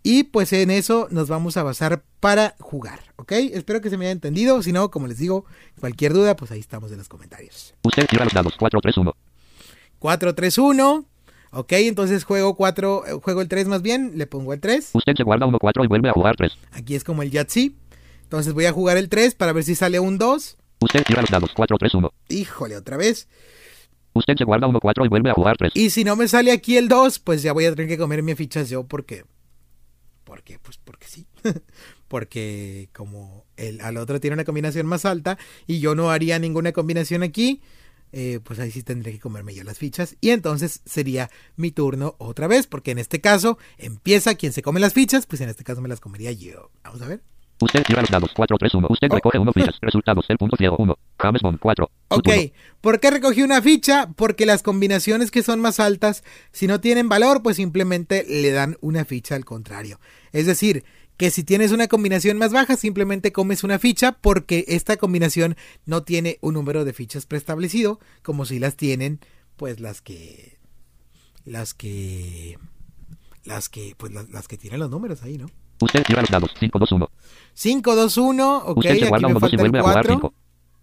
Y 0.04 0.24
pues 0.24 0.54
en 0.54 0.72
eso 0.72 1.08
nos 1.12 1.28
vamos 1.28 1.58
a 1.58 1.64
basar 1.64 2.02
para 2.22 2.56
jugar, 2.60 3.00
¿ok? 3.18 3.34
Espero 3.34 3.82
que 3.82 3.90
se 3.90 3.98
me 3.98 4.06
haya 4.06 4.14
entendido. 4.14 4.64
Si 4.64 4.72
no, 4.72 4.90
como 4.90 5.08
les 5.08 5.18
digo, 5.18 5.44
cualquier 5.82 6.14
duda, 6.14 6.38
pues 6.38 6.50
ahí 6.52 6.60
estamos 6.60 6.92
en 6.94 6.98
los 6.98 7.10
comentarios. 7.10 7.74
Usted 7.84 8.08
tira 8.08 8.24
los 8.24 8.34
dados 8.34 8.54
4, 8.58 8.80
3, 8.80 8.98
1. 8.98 9.14
4, 10.00 10.36
3, 10.36 10.58
1. 10.58 11.06
Ok, 11.52 11.72
entonces 11.74 12.24
juego 12.24 12.56
4, 12.56 13.08
eh, 13.08 13.12
juego 13.22 13.42
el 13.42 13.48
3 13.48 13.68
más 13.68 13.82
bien, 13.82 14.14
le 14.16 14.28
pongo 14.28 14.54
el 14.54 14.60
3. 14.60 14.92
Usted 14.94 15.14
se 15.16 15.24
guarda 15.24 15.46
1, 15.46 15.58
4 15.60 15.84
y 15.86 15.88
vuelve 15.88 16.10
a 16.10 16.14
jugar 16.14 16.36
3. 16.36 16.52
Aquí 16.72 16.96
es 16.96 17.04
como 17.04 17.24
el 17.24 17.32
Yahtzee. 17.32 17.74
Entonces 18.24 18.54
voy 18.54 18.66
a 18.66 18.74
jugar 18.74 18.98
el 18.98 19.08
3 19.08 19.36
para 19.36 19.54
ver 19.54 19.64
si 19.64 19.74
sale 19.74 20.00
un 20.00 20.18
2. 20.18 20.58
Usted 20.82 21.04
tira 21.04 21.22
los 21.22 21.32
dados 21.32 21.52
4, 21.56 21.78
3, 21.78 21.94
1. 21.96 22.14
Híjole, 22.30 22.76
otra 22.76 22.98
vez. 22.98 23.28
Usted 24.14 24.36
se 24.38 24.44
guarda 24.44 24.68
1, 24.68 24.80
4 24.80 25.06
y 25.06 25.08
vuelve 25.08 25.30
a 25.30 25.34
jugar 25.34 25.58
3. 25.58 25.72
Y 25.76 25.90
si 25.92 26.04
no 26.04 26.16
me 26.16 26.28
sale 26.28 26.52
aquí 26.52 26.78
el 26.78 26.88
2, 26.90 27.20
pues 27.20 27.42
ya 27.42 27.54
voy 27.54 27.66
a 27.66 27.74
tener 27.74 27.88
que 27.88 27.98
comer 27.98 28.24
mis 28.24 28.36
fichas 28.36 28.70
yo 28.70 28.84
porque... 28.84 29.26
¿Por 30.24 30.44
qué? 30.44 30.60
Pues 30.60 30.78
porque 30.84 31.08
sí. 31.08 31.26
porque 32.08 32.90
como 32.94 33.46
el, 33.56 33.80
al 33.82 33.98
otro 33.98 34.20
tiene 34.20 34.34
una 34.34 34.44
combinación 34.44 34.86
más 34.86 35.06
alta 35.06 35.38
y 35.66 35.80
yo 35.80 35.96
no 35.96 36.12
haría 36.12 36.38
ninguna 36.38 36.74
combinación 36.74 37.24
aquí, 37.24 37.62
eh, 38.12 38.40
pues 38.44 38.60
ahí 38.60 38.72
sí 38.72 38.84
tendré 38.84 39.12
que 39.12 39.20
comerme 39.20 39.54
yo 39.54 39.64
las 39.64 39.78
fichas 39.78 40.16
y 40.22 40.30
entonces 40.30 40.82
sería 40.86 41.30
mi 41.56 41.72
turno 41.72 42.16
otra 42.18 42.48
vez, 42.48 42.68
porque 42.68 42.92
en 42.92 43.00
este 43.00 43.22
caso 43.22 43.58
empieza 43.78 44.36
quien 44.36 44.54
se 44.54 44.62
come 44.62 44.80
las 44.80 44.94
fichas, 44.94 45.26
pues 45.26 45.42
en 45.42 45.50
este 45.50 45.64
caso 45.64 45.82
me 45.82 45.90
las 45.90 46.00
comería 46.00 46.32
yo. 46.32 46.72
Vamos 46.84 47.02
a 47.02 47.08
ver. 47.08 47.22
Usted 47.60 47.84
tira 47.84 48.02
los 48.02 48.12
dados 48.12 48.32
4, 48.36 48.56
3, 48.60 48.74
1. 48.76 48.88
Usted 48.90 49.10
recoge 49.10 49.40
1 49.40 49.52
fichas. 49.52 49.76
Resultados, 49.82 50.26
el 50.30 50.38
punto 50.38 50.56
ciego 50.58 50.76
1. 50.78 50.96
James 51.20 51.42
Bond 51.42 51.60
4. 51.60 51.90
Ok, 52.10 52.30
¿por 52.82 53.00
qué 53.00 53.10
recogí 53.10 53.42
una 53.42 53.62
ficha? 53.64 54.10
Porque 54.16 54.46
las 54.46 54.62
combinaciones 54.62 55.32
que 55.32 55.42
son 55.42 55.60
más 55.60 55.80
altas, 55.80 56.24
si 56.52 56.68
no 56.68 56.80
tienen 56.80 57.10
valor, 57.10 57.42
pues 57.42 57.56
simplemente 57.56 58.26
le 58.30 58.52
dan 58.52 58.78
una 58.82 59.06
ficha 59.06 59.36
al 59.36 59.44
contrario. 59.44 60.00
Es 60.32 60.46
decir, 60.46 60.84
que 61.18 61.32
si 61.32 61.44
tienes 61.44 61.72
una 61.72 61.88
combinación 61.88 62.38
más 62.38 62.54
baja 62.54 62.78
simplemente 62.78 63.32
comes 63.32 63.64
una 63.64 63.80
ficha 63.80 64.14
porque 64.14 64.66
esta 64.68 64.98
combinación 64.98 65.58
no 65.86 66.04
tiene 66.04 66.38
un 66.42 66.54
número 66.54 66.86
de 66.86 66.94
fichas 66.94 67.26
preestablecido 67.26 68.00
como 68.22 68.46
si 68.46 68.60
las 68.60 68.76
tienen 68.76 69.20
pues 69.56 69.80
las 69.80 70.02
que 70.02 70.58
las 71.44 71.74
que 71.74 72.58
las 73.44 73.70
que 73.70 73.96
pues 73.98 74.12
las, 74.14 74.48
que 74.48 74.58
tienen 74.58 74.80
los 74.80 74.90
números 74.90 75.24
ahí, 75.24 75.38
¿no? 75.38 75.48
Usted 75.80 76.04
tira 76.04 76.22
los 76.22 76.30
dados 76.30 76.52
5 76.60 76.80
2 76.80 76.92
1. 76.92 77.10
5 77.54 77.96
2 77.96 78.18
1, 78.18 78.58
ok, 78.58 78.78
Usted 78.78 79.00
se 79.00 79.08
guarda 79.08 79.28
aquí 79.28 79.34
me 79.34 79.38
1 79.38 79.40
2 79.40 79.54
y 79.54 79.58
vuelve 79.58 79.80
a 79.80 79.82
jugar 79.82 80.08
5. 80.08 80.34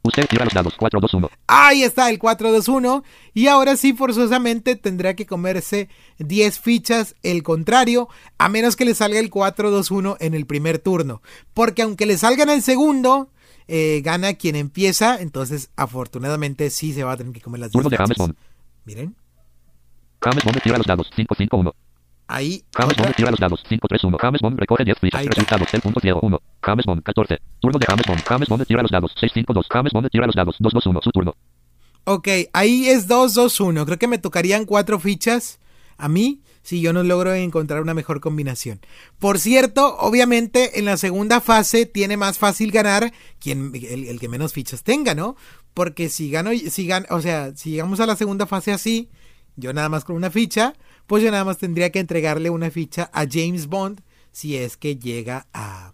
Usted 0.04 0.26
tira 0.26 0.44
los 0.44 0.52
dados 0.52 0.74
4, 0.76 1.00
2, 1.00 1.14
1. 1.14 1.30
Ahí 1.46 1.82
está 1.82 2.10
el 2.10 2.18
4-2-1. 2.18 3.02
Y 3.32 3.46
ahora 3.46 3.74
sí, 3.74 3.94
forzosamente 3.94 4.76
tendrá 4.76 5.14
que 5.14 5.24
comerse 5.24 5.88
10 6.18 6.60
fichas 6.60 7.16
el 7.22 7.42
contrario, 7.42 8.10
a 8.36 8.50
menos 8.50 8.76
que 8.76 8.84
le 8.84 8.94
salga 8.94 9.18
el 9.18 9.30
4-2-1 9.30 10.18
en 10.20 10.34
el 10.34 10.44
primer 10.44 10.78
turno. 10.78 11.22
Porque 11.54 11.80
aunque 11.80 12.04
le 12.04 12.18
salga 12.18 12.42
en 12.42 12.50
el 12.50 12.60
segundo, 12.60 13.30
eh, 13.66 14.02
gana 14.04 14.34
quien 14.34 14.56
empieza. 14.56 15.18
Entonces, 15.22 15.70
afortunadamente, 15.74 16.68
sí 16.68 16.92
se 16.92 17.02
va 17.02 17.12
a 17.12 17.16
tener 17.16 17.32
que 17.32 17.40
comer 17.40 17.60
las 17.60 17.72
10 17.72 17.72
Turno 17.72 17.88
de 17.88 17.96
James 17.96 18.10
fichas. 18.10 18.26
Bond. 18.26 18.36
Miren, 18.84 19.16
James 20.20 20.44
Bond 20.44 20.60
tira 20.62 20.76
los 20.76 20.86
dados 20.86 21.10
5, 21.16 21.34
5, 21.34 21.56
1. 21.56 21.74
Ahí. 22.26 22.64
James. 22.74 22.96
Bond 22.96 23.14
tira 23.14 23.30
los 23.30 23.40
dados 23.40 23.62
5, 23.68 23.88
3, 23.88 24.04
1. 24.04 24.18
James 24.18 24.40
Bond 24.40 24.58
recoge 24.58 24.84
10 24.84 24.98
fichas. 24.98 25.26
Resultados 25.26 25.70
del 25.72 25.80
punto 25.80 26.00
ciego 26.00 26.20
1. 26.22 26.40
James 26.62 26.86
Bond 26.86 27.02
14. 27.02 27.38
Turno 27.60 27.78
de 27.78 27.86
James 27.86 28.06
Bond. 28.06 28.22
James 28.24 28.48
Bond 28.48 28.66
tira 28.66 28.82
los 28.82 28.90
dados 28.90 29.12
6, 29.18 29.32
5, 29.34 29.52
2. 29.52 29.66
James 29.70 29.92
Bond 29.92 30.10
tira 30.10 30.26
los 30.26 30.34
dados 30.34 30.56
2, 30.58 30.72
2, 30.72 30.86
1. 30.86 31.00
Su 31.02 31.10
turno. 31.10 31.34
Ok, 32.04 32.28
ahí 32.52 32.88
es 32.88 33.08
2-2-1. 33.08 33.86
Creo 33.86 33.98
que 33.98 34.08
me 34.08 34.18
tocarían 34.18 34.66
4 34.66 34.98
fichas 34.98 35.58
a 35.96 36.08
mí 36.08 36.42
si 36.62 36.80
yo 36.80 36.92
no 36.92 37.02
logro 37.02 37.34
encontrar 37.34 37.82
una 37.82 37.94
mejor 37.94 38.20
combinación. 38.20 38.80
Por 39.18 39.38
cierto, 39.38 39.96
obviamente 39.98 40.78
en 40.78 40.86
la 40.86 40.96
segunda 40.96 41.40
fase 41.40 41.86
tiene 41.86 42.16
más 42.16 42.38
fácil 42.38 42.72
ganar 42.72 43.12
quien, 43.38 43.72
el, 43.74 44.06
el 44.06 44.18
que 44.18 44.28
menos 44.28 44.54
fichas 44.54 44.82
tenga, 44.82 45.14
¿no? 45.14 45.36
Porque 45.74 46.08
si 46.08 46.30
gano, 46.30 46.50
si 46.54 46.86
gan, 46.86 47.06
o 47.10 47.20
sea, 47.20 47.54
si 47.54 47.70
llegamos 47.70 48.00
a 48.00 48.06
la 48.06 48.16
segunda 48.16 48.46
fase 48.46 48.72
así, 48.72 49.10
yo 49.56 49.72
nada 49.72 49.88
más 49.88 50.04
con 50.04 50.16
una 50.16 50.30
ficha, 50.30 50.74
pues 51.06 51.22
yo 51.22 51.30
nada 51.30 51.44
más 51.44 51.58
tendría 51.58 51.90
que 51.90 51.98
entregarle 52.00 52.50
una 52.50 52.70
ficha 52.70 53.10
a 53.12 53.24
James 53.30 53.66
Bond 53.66 54.00
si 54.32 54.56
es 54.56 54.76
que 54.76 54.96
llega 54.96 55.46
a, 55.52 55.92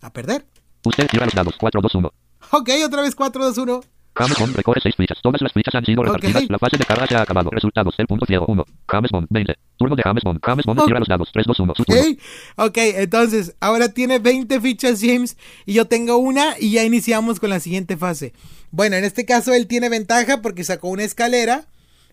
a 0.00 0.12
perder. 0.12 0.46
Usted 0.84 1.06
tira 1.08 1.24
los 1.26 1.34
dados 1.34 1.54
4, 1.58 1.80
2, 1.80 1.94
1. 1.94 2.12
Ok, 2.52 2.70
otra 2.84 3.02
vez 3.02 3.16
4-2-1. 3.16 3.84
James 4.14 4.38
Bond 4.38 4.56
recoge 4.56 4.80
6 4.82 4.94
fichas. 4.96 5.18
Todas 5.22 5.40
las 5.42 5.52
fichas 5.52 5.74
han 5.76 5.84
sido 5.84 6.02
repartidas. 6.02 6.44
La 6.48 6.58
fase 6.58 6.76
de 6.76 6.84
carga 6.84 7.06
se 7.06 7.14
ha 7.14 7.22
acabado. 7.22 7.50
Resultados 7.50 7.96
del 7.96 8.06
punto 8.08 8.26
ciego 8.26 8.46
1. 8.48 8.64
James 8.88 9.10
Bond 9.12 9.26
20. 9.30 9.54
Turno 9.76 9.94
de 9.94 10.02
James 10.02 10.24
Bond. 10.24 10.40
James 10.44 10.64
Bond 10.66 10.80
Oh. 10.80 10.86
tira 10.86 10.98
los 10.98 11.06
dados 11.08 11.30
3, 11.32 11.46
2, 11.46 11.60
1. 11.60 11.74
Su 11.76 11.84
turno. 11.84 12.00
Ok, 12.00 12.18
ok, 12.56 12.76
entonces 12.96 13.54
ahora 13.60 13.90
tiene 13.90 14.18
20 14.18 14.60
fichas 14.60 15.00
James 15.00 15.36
y 15.66 15.74
yo 15.74 15.84
tengo 15.86 16.16
una 16.16 16.54
y 16.58 16.72
ya 16.72 16.82
iniciamos 16.84 17.38
con 17.38 17.50
la 17.50 17.60
siguiente 17.60 17.96
fase. 17.96 18.32
Bueno, 18.72 18.96
en 18.96 19.04
este 19.04 19.24
caso 19.24 19.54
él 19.54 19.66
tiene 19.68 19.88
ventaja 19.88 20.42
porque 20.42 20.64
sacó 20.64 20.88
una 20.88 21.04
escalera. 21.04 21.66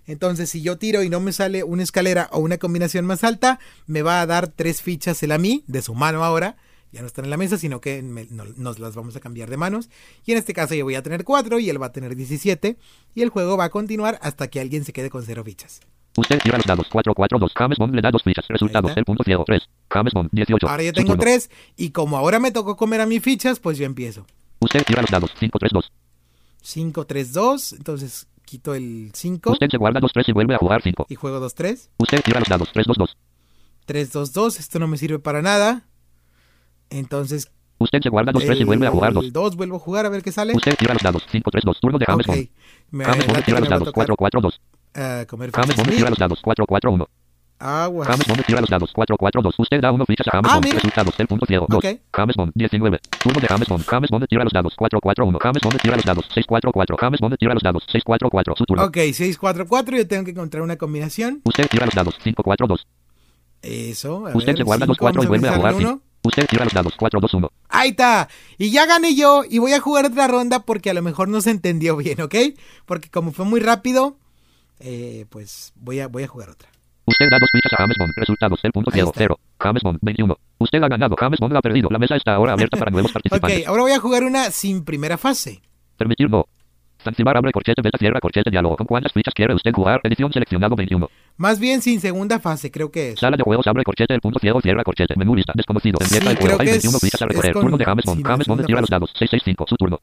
Entonces 0.08 0.50
si 0.50 0.62
yo 0.62 0.78
tiro 0.78 1.04
y 1.04 1.10
no 1.10 1.20
me 1.20 1.34
sale 1.34 1.64
una 1.64 1.84
escalera 1.84 2.30
o 2.32 2.40
una 2.40 2.58
combinación 2.58 3.06
más 3.06 3.24
alta, 3.24 3.60
me 3.88 4.02
va 4.02 4.22
a 4.22 4.26
dar 4.26 4.48
tres 4.48 4.82
fichas 4.82 5.22
él 5.24 5.32
a 5.32 5.38
mí, 5.38 5.64
de 5.68 5.82
su 5.82 5.94
mano 5.96 6.24
ahora. 6.24 6.58
Ya 6.92 7.02
no 7.02 7.08
están 7.08 7.26
en 7.26 7.32
la 7.32 7.38
mesa, 7.38 7.58
sino 7.58 7.82
que 7.82 8.02
me- 8.02 8.26
no- 8.30 8.46
nos 8.56 8.80
las 8.80 8.96
vamos 8.96 9.16
a 9.18 9.20
cambiar 9.20 9.50
de 9.50 9.58
manos. 9.58 9.90
Y 10.26 10.32
en 10.32 10.38
este 10.38 10.54
caso 10.54 10.76
yo 10.76 10.86
voy 10.86 10.96
a 10.96 11.04
tener 11.04 11.26
4 11.26 11.60
y 11.60 11.70
él 11.70 11.82
va 11.82 11.88
a 11.88 11.92
tener 11.92 12.16
17. 12.16 12.78
Y 13.14 13.22
el 13.22 13.30
juego 13.30 13.58
va 13.58 13.66
a 13.66 13.70
continuar 13.70 14.18
hasta 14.22 14.48
que 14.48 14.62
alguien 14.62 14.86
se 14.86 14.94
quede 14.94 15.10
con 15.10 15.24
0 15.26 15.44
fichas. 15.44 15.82
Usted 16.16 16.40
tira 16.42 16.56
los 16.58 16.66
dados 16.66 16.88
4, 16.90 17.14
4, 17.14 17.38
2. 17.38 17.52
James 17.54 17.78
Bond 17.78 17.96
le 17.96 18.02
da 18.02 18.12
2 18.12 18.24
fichas. 18.24 18.46
Resultados 18.48 18.92
está. 18.92 18.96
del 18.96 19.04
punto 19.04 19.24
ciego 19.26 19.44
3. 19.46 19.64
James 19.90 20.14
Bond 20.14 20.30
18. 20.32 20.70
Ahora 20.70 20.84
yo 20.84 20.94
tengo 20.94 21.08
turno. 21.18 21.22
3 21.24 21.50
y 21.76 21.90
como 21.90 22.16
ahora 22.18 22.40
me 22.40 22.52
tocó 22.52 22.78
comer 22.78 23.02
a 23.02 23.06
mis 23.06 23.22
fichas, 23.22 23.60
pues 23.60 23.78
yo 23.78 23.86
empiezo. 23.86 24.26
Usted 24.60 24.84
tira 24.86 25.02
los 25.02 25.12
dados 25.12 25.32
5, 25.38 25.60
3, 25.60 25.72
2. 25.74 25.92
5, 26.62 27.06
3, 27.06 27.34
2. 27.34 27.74
Entonces 27.74 28.28
quito 28.46 28.76
el 28.76 29.12
5 29.14 29.52
Usted 29.52 29.68
se 29.70 29.78
guarda 29.78 30.00
2, 30.00 30.12
3 30.14 30.30
y 30.30 30.32
vuelve 30.32 30.56
a 30.56 30.58
jugar 30.58 30.82
5. 30.82 31.08
y 31.10 31.16
juego 31.16 31.40
2, 31.40 31.56
3. 31.56 31.90
Usted 31.98 32.22
tira 32.22 32.40
los 32.40 32.48
dados 32.50 32.70
3, 32.72 32.86
2, 32.88 32.98
2. 32.98 33.18
3, 33.86 34.12
2, 34.12 34.34
2. 34.34 34.60
Esto 34.60 34.80
no 34.80 34.88
me 34.88 34.98
sirve 34.98 35.20
para 35.20 35.42
nada. 35.42 35.88
Entonces. 36.90 37.52
Usted 37.78 38.00
se 38.02 38.10
guarda 38.10 38.32
2, 38.32 38.46
3 38.46 38.60
y 38.62 38.64
vuelve 38.64 38.88
a 38.88 38.92
jugar 38.92 39.14
2. 39.14 39.26
El 39.26 39.34
2 39.34 39.56
vuelvo 39.56 39.76
a 39.76 39.80
jugar 39.80 40.06
a 40.06 40.10
ver 40.10 40.24
qué 40.24 40.32
sale. 40.32 40.54
Usted 40.56 40.76
tira 40.78 40.94
los 40.94 41.04
dados 41.04 41.26
5, 41.30 41.52
3, 41.52 41.64
2. 41.66 41.80
Turno 41.82 41.98
de 41.98 42.06
James. 42.06 42.26
Bond. 42.26 42.48
Bond 42.92 43.44
tira 43.46 43.58
que 43.58 43.62
los 43.62 43.70
dados 43.70 43.88
tocar, 43.88 44.08
4, 44.08 44.16
4, 44.16 44.42
2. 44.42 44.62
ah, 44.96 45.26
comer 45.28 45.52
James 45.52 45.76
Bond 45.76 45.90
tira 45.90 46.10
los 46.10 46.20
dados 46.20 46.40
4, 46.42 46.66
4, 46.66 46.92
1. 46.92 47.10
Aguas. 47.58 48.08
James 48.08 48.28
Bond 48.28 48.46
tira 48.46 48.60
los 48.62 48.70
dados 48.70 48.92
4, 48.94 49.18
4, 49.18 49.42
2. 49.42 49.60
Usted 49.60 49.82
da 49.82 49.92
1 49.92 50.06
fichas 50.06 50.28
a 50.28 50.32
James 50.32 50.50
Ah, 50.52 50.56
Bond. 50.56 50.66
mira. 50.66 50.76
Resultados 50.76 51.18
del 51.18 51.28
punto 51.28 51.46
ciego 51.46 51.66
2. 51.70 51.78
Ok. 51.78 52.00
James 52.14 52.36
Bond 52.36 52.52
19. 52.56 53.00
Turno 53.24 53.40
de 53.40 53.48
James 53.48 53.68
Bond. 53.70 53.86
James 53.86 54.10
Bond 54.10 54.28
tira 54.28 54.44
los 54.44 54.54
dados 54.54 54.74
4, 54.76 55.00
4, 55.02 55.26
1. 55.26 55.40
James 55.42 55.62
Bond 55.64 55.82
tira 55.82 55.96
los 55.96 56.06
dados 56.06 56.26
6, 56.34 56.46
4, 56.48 56.72
4. 56.72 56.98
James 57.00 57.20
Bond 57.22 57.38
tira 57.38 57.54
los 57.54 57.64
dados 57.64 57.84
6, 57.92 58.04
4, 58.06 58.30
4. 58.30 58.54
Su 58.58 58.66
turno. 58.66 58.84
Ok, 58.84 58.98
6, 59.14 59.38
4, 59.38 59.68
4. 59.68 59.98
Yo 59.98 60.08
tengo 60.08 60.26
que 60.26 60.32
encontrar 60.32 60.64
una 60.64 60.76
combinación. 60.76 61.42
Usted 61.46 61.68
tira 61.70 61.86
los 61.86 61.96
dados 61.96 62.16
5, 62.24 62.44
4, 62.44 62.68
2. 62.68 62.88
Eso. 63.62 64.28
A 64.28 64.36
Usted 64.36 64.48
ver, 64.48 64.58
se 64.58 64.64
guarda 64.64 64.86
2, 64.86 64.96
cinco, 64.98 65.04
4 65.06 65.24
y 65.24 65.26
vuelve 65.28 65.48
a 65.50 65.54
jugar 65.56 65.72
sale 65.74 65.86
5. 65.86 65.92
uno. 65.94 66.02
Usted 66.24 66.48
tira 66.48 66.64
los 66.66 66.74
dados 66.74 66.94
4, 66.98 67.20
2, 67.20 67.34
1. 67.36 67.52
Ahí 67.70 67.90
está. 67.90 68.28
Y 68.58 68.72
ya 68.72 68.86
gané 68.86 69.16
yo 69.16 69.44
y 69.50 69.60
voy 69.60 69.74
a 69.74 69.80
jugar 69.80 70.06
otra 70.06 70.28
ronda 70.28 70.60
porque 70.60 70.90
a 70.90 70.94
lo 70.94 71.02
mejor 71.02 71.30
no 71.30 71.40
se 71.42 71.52
entendió 71.52 71.96
bien, 71.98 72.20
¿ok? 72.22 72.36
Porque 72.86 73.10
como 73.10 73.32
fue 73.32 73.46
muy 73.46 73.60
rápido, 73.60 74.18
eh, 74.80 75.26
pues 75.30 75.72
voy 75.76 76.00
a, 76.00 76.08
voy 76.08 76.24
a 76.24 76.28
jugar 76.28 76.50
otra. 76.50 76.70
Usted 77.08 77.30
da 77.30 77.38
dos 77.40 77.50
fichas 77.52 77.72
a 77.74 77.78
James 77.78 77.98
Bond. 78.00 78.12
Resultados 78.16 78.62
del 78.62 78.72
punto 78.72 78.92
ciego. 78.92 79.12
0. 79.16 79.40
James 79.60 79.84
Bond 79.84 80.00
21. 80.02 80.36
Usted 80.58 80.82
ha 80.84 80.88
ganado. 80.88 81.16
James 81.20 81.40
Bond 81.40 81.56
ha 81.56 81.62
perdido. 81.62 81.90
La 81.92 82.00
mesa 82.00 82.16
está 82.16 82.34
ahora 82.36 82.54
abierta 82.54 82.78
para 82.78 82.92
nuevos 82.92 83.12
Ok, 83.12 83.14
participantes. 83.14 83.68
ahora 83.68 83.82
voy 83.84 83.92
a 83.92 84.00
jugar 84.00 84.24
una 84.24 84.50
sin 84.52 84.84
primera 84.84 85.18
fase. 85.18 85.62
Permitir 85.98 86.30
no. 86.30 86.46
Zanzibar 87.04 87.38
abre 87.38 87.52
corchete, 87.52 87.84
beta 87.84 88.00
cierra 88.00 88.20
corchete, 88.20 88.50
diálogo. 88.50 88.76
¿Con 88.78 88.88
cuántas 88.88 89.14
fichas 89.14 89.34
quiere 89.36 89.54
usted 89.54 89.72
jugar? 89.72 90.00
Edición 90.04 90.34
seleccionado 90.34 90.76
21. 90.76 91.08
Más 91.38 91.60
bien 91.60 91.84
sin 91.84 92.00
segunda 92.02 92.40
fase, 92.40 92.72
creo 92.72 92.90
que 92.90 93.12
es. 93.12 93.20
Sala 93.20 93.38
de 93.38 93.44
juegos 93.44 93.68
abre 93.68 93.84
corchete, 93.84 94.16
el 94.16 94.22
punto 94.22 94.40
ciego 94.40 94.60
cierra 94.60 94.84
corchete. 94.84 95.14
Menú 95.16 95.36
lista 95.36 95.54
desconocido. 95.56 96.00
Sí, 96.02 96.16
Empieza 96.16 96.32
el 96.32 96.38
creo 96.38 96.48
juego. 96.58 96.62
Hay 96.62 96.66
que 96.66 96.72
21 96.72 96.98
es- 96.98 97.04
fichas 97.04 97.22
a 97.22 97.26
recorrer. 97.28 97.54
Turno 97.54 97.78
de 97.78 97.86
James 97.86 98.06
Bond. 98.06 98.18
sí, 98.18 98.24
James 98.26 98.48
Bond 98.48 98.66
tira 98.66 98.82
los 98.82 98.90
dados. 98.90 99.12
665. 99.12 99.66
Su 99.70 99.76
turno. 99.76 100.00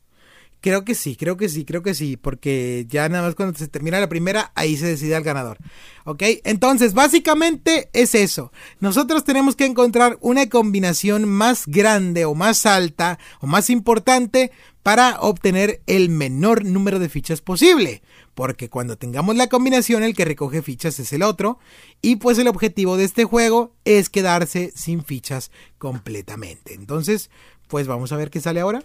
Creo 0.63 0.85
que 0.85 0.95
sí, 0.95 1.17
creo 1.17 1.37
que 1.37 1.49
sí, 1.49 1.65
creo 1.65 1.83
que 1.83 1.93
sí, 1.93 2.17
porque 2.17 2.87
ya 2.89 3.09
nada 3.09 3.25
más 3.25 3.35
cuando 3.35 3.59
se 3.59 3.67
termina 3.67 3.99
la 3.99 4.09
primera, 4.09 4.53
ahí 4.55 4.77
se 4.77 4.87
decide 4.87 5.17
el 5.17 5.25
ganador. 5.25 5.59
¿Ok? 6.05 6.23
Entonces, 6.45 6.95
básicamente 6.95 7.91
es 7.93 8.15
eso. 8.15 8.53
Nosotros 8.79 9.25
tenemos 9.25 9.57
que 9.57 9.65
encontrar 9.65 10.19
una 10.21 10.49
combinación 10.49 11.29
más 11.29 11.67
grande 11.67 12.27
o 12.27 12.37
más 12.37 12.65
alta 12.65 13.19
o 13.41 13.49
más 13.49 13.71
importante 13.71 14.53
para 14.85 15.19
obtener 15.19 15.83
el 15.89 16.11
menor 16.11 16.65
número 16.65 17.01
de 17.01 17.09
fichas 17.09 17.41
posible. 17.41 18.01
Porque 18.33 18.71
cuando 18.71 18.97
tengamos 18.97 19.35
la 19.35 19.49
combinación, 19.49 20.05
el 20.05 20.15
que 20.15 20.25
recoge 20.25 20.63
fichas 20.63 21.01
es 21.01 21.13
el 21.13 21.25
otro. 21.25 21.59
Y 22.03 22.17
pues 22.17 22.39
el 22.39 22.47
objetivo 22.47 22.97
de 22.97 23.03
este 23.03 23.25
juego 23.25 23.75
es 23.85 24.09
quedarse 24.09 24.73
sin 24.77 25.03
fichas 25.03 25.51
completamente. 25.79 26.75
Entonces, 26.75 27.31
pues 27.67 27.89
vamos 27.89 28.13
a 28.13 28.17
ver 28.17 28.31
qué 28.31 28.41
sale 28.41 28.61
ahora. 28.61 28.85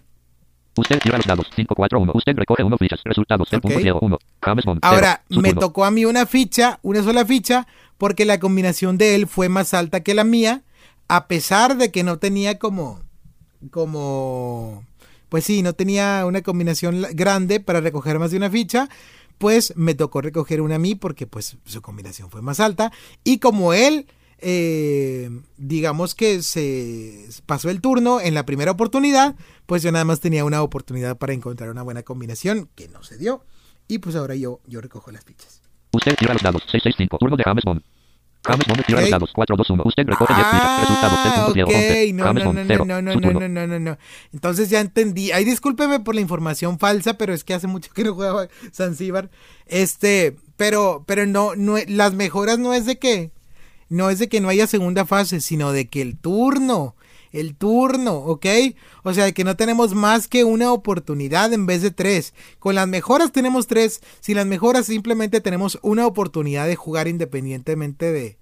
Usted 0.78 1.00
tira 1.00 1.18
los 1.18 1.26
dados. 1.26 1.48
541. 1.56 2.12
Usted 2.16 2.36
recoge 2.36 2.64
1 2.64 2.78
fichas. 2.78 3.02
Resultados 3.04 3.50
del 3.50 3.58
Ok. 3.60 3.64
punto 3.64 3.80
ciego 3.80 4.00
1. 4.02 4.18
James 4.42 4.66
Bond. 4.66 4.80
cero. 4.82 4.94
Ahora, 4.94 5.24
Su 5.30 5.42
me 5.42 5.54
tocó 5.54 5.86
a 5.86 5.92
mí 5.92 6.06
una 6.06 6.26
ficha, 6.26 6.80
una 6.84 7.04
sola 7.04 7.26
ficha, 7.26 7.68
porque 7.98 8.26
la 8.26 8.40
combinación 8.40 8.98
de 8.98 9.16
él 9.16 9.28
fue 9.28 9.50
más 9.50 9.74
alta 9.74 10.02
que 10.02 10.14
la 10.14 10.24
mía, 10.24 10.64
a 11.08 11.28
pesar 11.28 11.78
de 11.78 11.92
que 11.92 12.04
no 12.04 12.20
tenía 12.20 12.60
como, 12.60 13.02
como, 13.72 14.84
pues 15.30 15.46
sí, 15.46 15.62
no 15.62 15.74
tenía 15.74 16.26
una 16.26 16.42
combinación 16.42 17.06
grande 17.14 17.60
para 17.60 17.82
recoger 17.82 18.20
más 18.20 18.32
de 18.32 18.38
una 18.38 18.50
ficha, 18.50 18.90
pues 19.38 19.74
me 19.76 19.94
tocó 19.94 20.22
recoger 20.22 20.62
una 20.62 20.76
a 20.76 20.80
mí 20.80 20.96
porque 20.96 21.28
pues 21.28 21.58
su 21.66 21.82
combinación 21.82 22.30
fue 22.32 22.42
más 22.42 22.60
alta 22.60 22.92
y 23.24 23.38
como 23.38 23.74
él 23.74 24.08
eh, 24.40 25.30
digamos 25.58 26.16
que 26.16 26.42
se 26.44 27.28
pasó 27.46 27.70
el 27.70 27.82
turno 27.82 28.20
en 28.22 28.34
la 28.34 28.46
primera 28.46 28.72
oportunidad, 28.72 29.36
pues 29.66 29.84
yo 29.84 29.92
nada 29.92 30.06
más 30.06 30.20
tenía 30.20 30.46
una 30.46 30.62
oportunidad 30.62 31.18
para 31.18 31.34
encontrar 31.34 31.70
una 31.70 31.82
buena 31.82 32.04
combinación 32.04 32.70
que 32.76 32.88
no 32.88 33.04
se 33.04 33.18
dio. 33.18 33.44
Y 33.88 34.00
pues 34.00 34.16
ahora 34.16 34.36
yo, 34.36 34.60
yo 34.68 34.82
recojo 34.82 35.12
las 35.12 35.24
fichas. 35.24 35.62
Usted 35.94 36.16
tira 36.16 36.34
los 36.34 36.44
dados. 36.44 36.62
665. 36.64 37.18
Turno 37.18 37.38
de 37.38 37.44
James 37.44 37.64
Bond. 37.64 37.82
James 38.46 38.68
Bond 38.68 38.86
tira 38.86 39.02
los 39.02 39.10
dados. 39.10 39.32
421. 39.34 39.84
Usted 39.88 40.06
recoge 40.06 40.34
10 40.36 40.46
fichas. 40.46 40.82
Resultados 40.82 41.24
del 41.24 41.32
Ah, 41.32 41.36
punto 41.38 41.54
ciego 41.54 41.70
ok, 41.70 41.76
11. 41.76 42.14
no, 42.14 42.24
James 42.26 42.44
no, 42.44 42.50
Bond 42.50 42.60
no, 42.60 42.66
0. 42.68 42.86
no, 42.86 43.02
no, 43.02 43.14
no, 43.16 43.22
turno. 43.22 43.40
no, 43.40 43.48
no, 43.50 43.68
no, 43.68 43.80
no. 43.80 43.98
Entonces 44.34 44.70
ya 44.70 44.82
entendí. 44.82 45.32
Ay, 45.32 45.46
discúlpeme 45.46 46.00
por 46.02 46.16
la 46.16 46.22
información 46.22 46.78
falsa, 46.80 47.14
pero 47.18 47.34
es 47.34 47.44
que 47.46 47.54
hace 47.54 47.68
mucho 47.68 47.92
que 47.94 48.04
no 48.04 48.14
jugaba 48.14 48.48
Zanzíbar. 48.74 49.30
Este, 49.66 50.36
pero, 50.58 51.04
pero 51.08 51.26
no, 51.26 51.56
no, 51.56 51.76
las 51.88 52.14
mejoras 52.14 52.60
no 52.60 52.74
es 52.74 52.86
de 52.86 53.00
que, 53.00 53.32
no 53.90 54.10
es 54.10 54.20
de 54.20 54.30
que 54.30 54.42
no 54.42 54.50
haya 54.50 54.68
segunda 54.68 55.06
fase, 55.06 55.42
sino 55.42 55.72
de 55.72 55.88
que 55.88 56.02
el 56.02 56.18
turno, 56.18 56.96
el 57.32 57.56
turno, 57.56 58.16
¿ok? 58.16 58.46
O 59.04 59.14
sea, 59.14 59.32
que 59.32 59.44
no 59.44 59.56
tenemos 59.56 59.94
más 59.94 60.28
que 60.28 60.44
una 60.44 60.72
oportunidad 60.72 61.54
en 61.54 61.66
vez 61.66 61.82
de 61.82 61.92
tres. 61.92 62.34
Con 62.60 62.76
las 62.76 62.88
mejoras 62.88 63.32
tenemos 63.32 63.68
tres, 63.68 64.02
sin 64.20 64.36
las 64.36 64.46
mejoras 64.46 64.86
simplemente 64.86 65.42
tenemos 65.42 65.80
una 65.82 66.06
oportunidad 66.06 66.68
de 66.68 66.76
jugar 66.76 67.08
independientemente 67.08 68.12
de, 68.12 68.38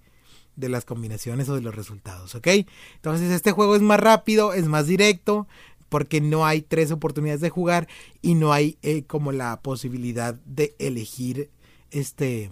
de 0.56 0.68
las 0.68 0.84
combinaciones 0.84 1.48
o 1.48 1.54
de 1.54 1.60
los 1.60 1.74
resultados, 1.74 2.34
¿ok? 2.34 2.48
Entonces 2.96 3.30
este 3.30 3.52
juego 3.52 3.76
es 3.76 3.82
más 3.82 4.00
rápido, 4.00 4.52
es 4.54 4.66
más 4.66 4.86
directo, 4.86 5.46
porque 5.88 6.20
no 6.20 6.46
hay 6.46 6.62
tres 6.62 6.90
oportunidades 6.90 7.40
de 7.40 7.50
jugar 7.50 7.88
y 8.22 8.34
no 8.34 8.52
hay 8.52 8.78
eh, 8.82 9.04
como 9.04 9.32
la 9.32 9.60
posibilidad 9.60 10.34
de 10.34 10.74
elegir 10.78 11.50
este... 11.90 12.50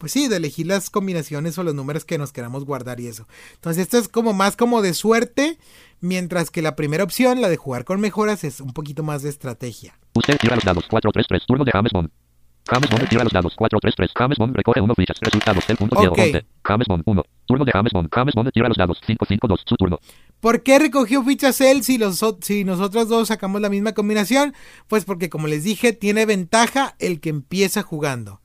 Pues 0.00 0.12
sí, 0.12 0.28
de 0.28 0.36
elegir 0.36 0.66
las 0.66 0.88
combinaciones 0.88 1.58
o 1.58 1.62
los 1.62 1.74
números 1.74 2.06
que 2.06 2.16
nos 2.16 2.32
queramos 2.32 2.64
guardar 2.64 3.00
y 3.00 3.06
eso. 3.06 3.28
Entonces 3.56 3.82
esto 3.82 3.98
es 3.98 4.08
como 4.08 4.32
más 4.32 4.56
como 4.56 4.80
de 4.80 4.94
suerte, 4.94 5.58
mientras 6.00 6.50
que 6.50 6.62
la 6.62 6.74
primera 6.74 7.04
opción, 7.04 7.42
la 7.42 7.50
de 7.50 7.58
jugar 7.58 7.84
con 7.84 8.00
mejoras, 8.00 8.42
es 8.42 8.62
un 8.62 8.72
poquito 8.72 9.02
más 9.02 9.22
de 9.22 9.28
estrategia. 9.28 9.98
Usted 10.14 10.38
tira 10.38 10.54
los 10.54 10.64
dados 10.64 10.86
4, 10.88 11.12
3, 11.12 11.26
3. 11.28 11.42
Turno 11.46 11.64
de 11.66 11.72
James 11.72 11.92
Bond. 11.92 12.08
James 12.66 12.88
Bond 12.88 13.08
tira 13.10 13.24
los 13.24 13.32
dados 13.34 13.52
4, 13.54 13.78
3, 13.78 13.94
3. 13.94 14.10
James 14.16 14.38
Bond 14.38 14.56
recoge 14.56 14.80
1 14.80 14.94
fichas. 14.94 15.18
Resultados 15.20 15.66
del 15.66 15.76
punto 15.76 15.96
ciego 15.98 16.12
Ok. 16.14 16.18
11. 16.18 16.46
James 16.64 16.86
Bond 16.88 17.02
1. 17.04 17.22
Turno 17.44 17.64
de 17.66 17.72
James 17.72 17.92
Bond. 17.92 18.08
James 18.10 18.34
Bond 18.34 18.50
tira 18.52 18.68
los 18.68 18.78
dados 18.78 18.98
5, 19.06 19.26
5, 19.28 19.48
2. 19.48 19.64
Su 19.66 19.76
turno. 19.76 19.98
¿Por 20.40 20.62
qué 20.62 20.78
recogió 20.78 21.22
fichas 21.22 21.60
él 21.60 21.82
si, 21.82 21.98
los, 21.98 22.24
si 22.40 22.64
nosotros 22.64 23.10
dos 23.10 23.28
sacamos 23.28 23.60
la 23.60 23.68
misma 23.68 23.92
combinación? 23.92 24.54
Pues 24.88 25.04
porque, 25.04 25.28
como 25.28 25.46
les 25.46 25.62
dije, 25.62 25.92
tiene 25.92 26.24
ventaja 26.24 26.96
el 26.98 27.20
que 27.20 27.28
empieza 27.28 27.82
jugando. 27.82 28.39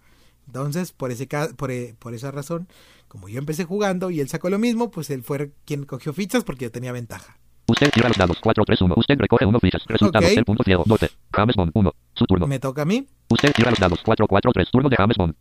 Entonces, 0.56 0.94
por, 0.94 1.12
ese, 1.12 1.28
ca- 1.28 1.50
por, 1.58 1.70
e- 1.70 1.96
por 2.00 2.14
esa 2.14 2.32
razón, 2.32 2.70
como 3.10 3.28
yo 3.28 3.40
empecé 3.40 3.66
jugando 3.66 4.10
y 4.10 4.22
él 4.22 4.30
sacó 4.30 4.50
lo 4.50 4.58
mismo, 4.58 4.90
pues 4.90 5.10
él 5.10 5.22
fue 5.22 5.52
quien 5.66 5.84
cogió 5.84 6.14
fichas 6.14 6.46
porque 6.46 6.64
yo 6.66 6.72
tenía 6.72 6.94
ventaja. 6.94 7.38
Usted 7.68 7.92
tira 7.92 8.08
los 8.08 8.18
dados 8.18 8.38
4, 8.42 8.64
3, 8.64 8.82
1. 8.82 8.94
Usted 8.96 9.16
recoge 9.20 9.46
1 9.46 9.60
fichas. 9.60 9.84
Resultados 9.86 10.30
Ok. 10.30 10.36
del 10.36 10.46
punto 10.46 10.64
ciego 10.64 10.84
12. 10.86 11.10
James 11.34 11.56
Bond 11.58 11.72
1. 11.74 11.92
Su 12.14 12.26
turno. 12.26 12.48
Me 12.48 12.60
toca 12.60 12.84
a 12.84 12.86
mí. 12.86 13.06
Usted 13.30 13.52
tira 13.52 13.70
los 13.72 13.80
dados 13.80 14.00
4, 14.06 14.28
4, 14.28 14.52
3. 14.54 14.72
Turno 14.72 14.88
de 14.88 14.96
James 14.96 15.18
Bond. 15.18 15.34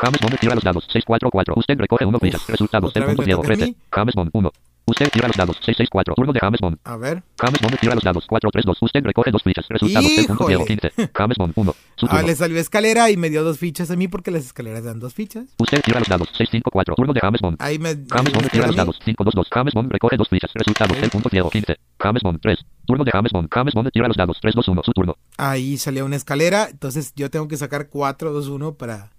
James 0.00 0.20
Bond 0.22 0.38
tira 0.40 0.54
los 0.54 0.64
dados 0.64 0.88
6, 0.90 1.04
4, 1.06 1.30
4. 1.30 1.54
Usted 1.54 1.76
recoge 1.76 2.06
1 2.06 2.18
fichas. 2.18 2.46
Resultados 2.46 2.94
del 2.94 3.04
punto 3.04 3.22
ciego 3.24 3.42
toca 3.42 3.52
a 3.52 3.56
13. 3.56 3.66
mí. 3.72 3.76
James 3.90 4.14
Bond 4.14 4.30
1. 4.32 4.52
Usted 4.92 5.10
tira 5.10 5.26
los 5.28 5.36
dados 5.36 5.56
6, 5.64 5.76
6, 5.78 5.88
4. 5.90 6.14
Turno 6.14 6.32
de 6.32 6.40
James 6.40 6.60
Bond. 6.60 6.78
A 6.84 6.96
ver. 6.96 7.22
James 7.40 7.60
Bond 7.60 7.78
tira 7.80 7.94
los 7.94 8.04
dados 8.04 8.24
4, 8.28 8.50
3, 8.50 8.64
2. 8.64 8.78
Usted 8.82 9.04
recoge 9.04 9.30
2 9.30 9.42
fichas. 9.42 9.66
Punto 9.66 9.86
¡Híjole! 9.86 10.46
ciego 10.46 10.64
15. 10.66 10.92
James 11.14 11.36
Bond 11.38 11.52
1. 11.56 11.74
Su 11.96 12.06
Ah, 12.10 12.22
le 12.22 12.34
salió 12.36 12.58
escalera 12.58 13.10
y 13.10 13.16
me 13.16 13.30
dio 13.30 13.42
dos 13.44 13.58
fichas 13.58 13.90
a 13.90 13.96
mí 13.96 14.08
porque 14.08 14.30
las 14.30 14.44
escaleras 14.44 14.84
dan 14.84 14.98
dos 15.00 15.14
fichas. 15.14 15.44
Usted 15.58 15.80
tira 15.82 15.98
los 16.00 16.08
dados 16.08 16.28
6, 16.36 16.48
5, 16.50 16.70
4. 16.70 16.94
Turno 16.94 17.12
de 17.12 17.20
James 17.20 17.40
Bond. 17.40 17.56
Ahí 17.60 17.78
me. 17.78 17.94
me 17.96 18.04
James 18.10 18.32
Bond 18.32 18.50
tira 18.50 18.66
los 18.66 18.76
dados 18.76 18.98
5, 19.04 19.24
2, 19.24 19.34
2. 19.34 19.48
James 19.50 19.74
Bond 19.74 19.90
recoge 19.92 20.16
2 20.16 20.28
fichas. 20.28 20.50
Resultados 20.54 21.00
del 21.00 21.10
punto 21.10 21.28
ciego 21.28 21.48
15. 21.50 21.76
James 21.98 22.22
Bond 22.22 22.40
3. 22.40 22.58
Turno 22.86 23.04
de 23.04 23.10
James 23.12 23.32
Bond. 23.32 23.48
James 23.50 23.74
Bond 23.74 23.90
tira 23.92 24.08
los 24.08 24.16
dados 24.16 24.38
3, 24.40 24.54
2, 24.54 24.68
1. 24.68 24.82
Su 24.84 24.92
turno. 24.92 25.16
Ahí 25.38 25.78
salió 25.78 26.04
una 26.04 26.16
escalera, 26.16 26.68
entonces 26.70 27.12
yo 27.16 27.30
tengo 27.30 27.48
que 27.48 27.56
sacar 27.56 27.88
4, 27.88 28.32
2, 28.32 28.48
1 28.48 28.74
para, 28.74 29.10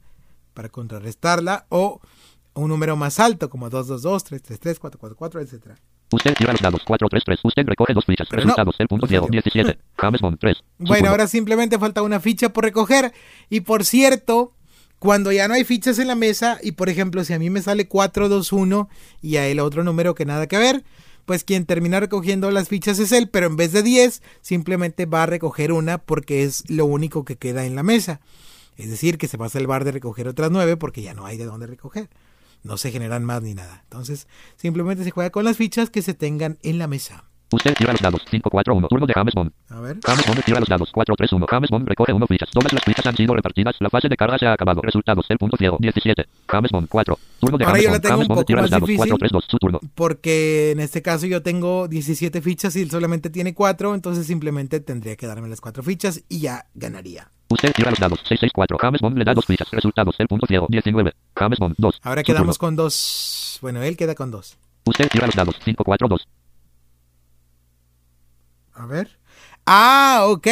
para 0.53 0.69
contrarrestarla 0.69 1.65
o 1.69 1.99
un 2.55 2.69
número 2.69 2.95
más 2.95 3.19
alto 3.19 3.49
como 3.49 3.69
2, 3.69 3.87
2, 3.87 4.01
2, 4.01 4.23
3, 4.23 4.41
3, 4.41 4.59
3, 4.59 4.79
4, 4.79 4.99
4, 4.99 5.15
4, 5.17 5.41
etc. 5.41 5.53
Usted 6.11 6.33
tira 6.35 6.51
los 6.51 6.61
dados 6.61 6.81
4, 6.85 7.07
3, 7.09 7.23
3. 7.25 7.39
Usted 7.43 7.65
recoge 7.65 7.93
2 7.93 8.05
fichas. 8.05 8.27
Pero 8.29 8.41
no. 8.41 8.45
Resultados 8.47 8.77
del 8.77 8.87
punto 8.87 9.05
No 9.05 9.09
ciego 9.09 9.25
salió. 9.25 9.41
17. 9.41 9.79
James 9.97 10.21
Bond 10.21 10.37
3. 10.39 10.57
Su 10.57 10.63
Bueno, 10.85 11.09
ahora 11.09 11.27
simplemente 11.27 11.79
falta 11.79 12.03
una 12.03 12.19
ficha 12.19 12.53
por 12.53 12.63
recoger 12.63 13.13
y 13.49 13.61
por 13.61 13.83
cierto, 13.83 14.53
cuando 14.99 15.31
ya 15.31 15.47
no 15.47 15.55
hay 15.55 15.63
fichas 15.63 15.97
en 15.99 16.07
la 16.07 16.15
mesa 16.15 16.59
y 16.61 16.73
por 16.73 16.89
ejemplo 16.89 17.23
si 17.23 17.33
a 17.33 17.39
mí 17.39 17.49
me 17.49 17.61
sale 17.61 17.87
4, 17.87 18.29
2, 18.29 18.53
1 18.53 18.89
y 19.21 19.37
a 19.37 19.47
él 19.47 19.59
otro 19.59 19.83
número 19.83 20.13
que 20.13 20.25
nada 20.25 20.47
que 20.47 20.57
ver, 20.57 20.83
pues 21.25 21.43
quien 21.43 21.65
termina 21.65 21.99
recogiendo 21.99 22.51
las 22.51 22.67
fichas 22.67 22.99
es 22.99 23.11
él, 23.11 23.29
pero 23.29 23.47
en 23.47 23.55
vez 23.55 23.71
de 23.71 23.81
10 23.81 24.21
simplemente 24.41 25.05
va 25.05 25.23
a 25.23 25.25
recoger 25.25 25.71
una 25.71 25.97
porque 25.97 26.43
es 26.43 26.69
lo 26.69 26.85
único 26.85 27.25
que 27.25 27.37
queda 27.37 27.65
en 27.65 27.75
la 27.75 27.83
mesa. 27.83 28.21
Es 28.75 28.89
decir, 28.89 29.17
que 29.17 29.27
se 29.27 29.37
va 29.37 29.47
a 29.47 29.49
salvar 29.49 29.83
de 29.83 29.91
recoger 29.91 30.27
otras 30.27 30.51
9 30.51 30.77
porque 30.77 31.01
ya 31.01 31.13
no 31.13 31.25
hay 31.25 31.37
de 31.37 31.45
dónde 31.45 31.67
recoger. 31.67 32.09
No 32.63 32.77
se 32.77 32.91
generan 32.91 33.23
más 33.23 33.41
ni 33.43 33.53
nada. 33.53 33.81
Entonces, 33.83 34.27
simplemente 34.55 35.03
se 35.03 35.11
juega 35.11 35.29
con 35.29 35.43
las 35.45 35.57
fichas 35.57 35.89
que 35.89 36.01
se 36.01 36.13
tengan 36.13 36.57
en 36.63 36.79
la 36.79 36.87
mesa. 36.87 37.25
Usted 37.51 37.75
tira 37.75 37.91
los 37.91 38.01
dados 38.01 38.21
5, 38.31 38.49
4, 38.49 38.73
1. 38.73 38.87
Turno 38.87 39.05
de 39.05 39.13
James 39.13 39.33
Bond. 39.35 39.51
A 39.69 39.79
ver. 39.79 39.99
James 40.03 40.25
Bond 40.25 40.43
tira 40.43 40.59
los 40.59 40.67
dados 40.69 40.89
4, 40.91 41.15
3, 41.15 41.33
1. 41.33 41.45
James 41.47 41.69
Bond 41.69 41.87
recoge 41.87 42.11
1 42.11 42.25
fichas. 42.25 42.49
Todas 42.49 42.73
las 42.73 42.83
fichas 42.83 43.05
han 43.05 43.15
sido 43.15 43.35
repartidas. 43.35 43.75
La 43.79 43.91
fase 43.91 44.09
de 44.09 44.17
carga 44.17 44.39
se 44.39 44.47
ha 44.47 44.53
acabado. 44.53 44.81
Resultados 44.81 45.27
del 45.27 45.37
punto 45.37 45.55
ciego 45.57 45.77
17. 45.79 46.25
James 46.47 46.71
Bond 46.71 46.87
4. 46.89 47.19
Turno 47.41 47.57
de 47.59 47.65
Ahora 47.65 47.77
James 47.77 47.83
yo 47.83 47.89
la 47.91 47.93
Bond. 47.97 48.01
tengo 48.01 48.13
James 48.15 48.23
un 48.23 48.27
Bond 48.29 48.37
poco 48.39 48.45
tira 48.45 48.61
los 48.61 48.71
más 48.71 48.71
dados 48.71 48.87
difícil. 48.89 49.09
4, 49.09 49.17
3, 49.19 49.31
2. 49.33 49.45
Su 49.47 49.57
turno. 49.59 49.79
Porque 49.93 50.71
en 50.71 50.79
este 50.79 51.03
caso 51.03 51.27
yo 51.27 51.43
tengo 51.43 51.87
17 51.87 52.41
fichas 52.41 52.75
y 52.75 52.81
él 52.81 52.89
solamente 52.89 53.29
tiene 53.29 53.53
4, 53.53 53.93
entonces 53.93 54.25
simplemente 54.25 54.79
tendría 54.79 55.15
que 55.15 55.27
darme 55.27 55.47
las 55.47 55.61
4 55.61 55.83
fichas 55.83 56.23
y 56.29 56.39
ya 56.39 56.65
ganaría. 56.73 57.29
Usted 57.53 57.71
tira 57.71 57.91
los 57.91 57.99
dados 57.99 58.19
6, 58.27 58.39
6, 58.39 58.51
4. 58.51 58.77
James 58.79 58.99
Bond 59.01 59.15
le 59.17 59.23
da 59.25 59.33
2 59.35 59.45
fichas. 59.45 59.69
Resultados 59.69 60.17
del 60.17 60.27
punto 60.27 60.47
ciego 60.47 60.65
19. 60.69 61.13
James 61.35 61.59
Bond 61.59 61.75
2. 61.77 61.99
Ahora 62.01 62.23
quedamos 62.23 62.57
con 62.57 62.75
dos. 62.75 63.59
Bueno, 63.61 63.81
él 63.83 63.95
queda 63.95 64.15
con 64.15 64.31
dos. 64.31 64.57
Usted 64.85 65.07
tira 65.09 65.27
los 65.27 65.35
dados 65.35 65.55
5, 65.63 65.83
4, 65.83 66.07
2. 66.07 66.27
A 68.73 68.85
ver. 68.87 69.19
Ah, 69.65 70.25
ok. 70.27 70.47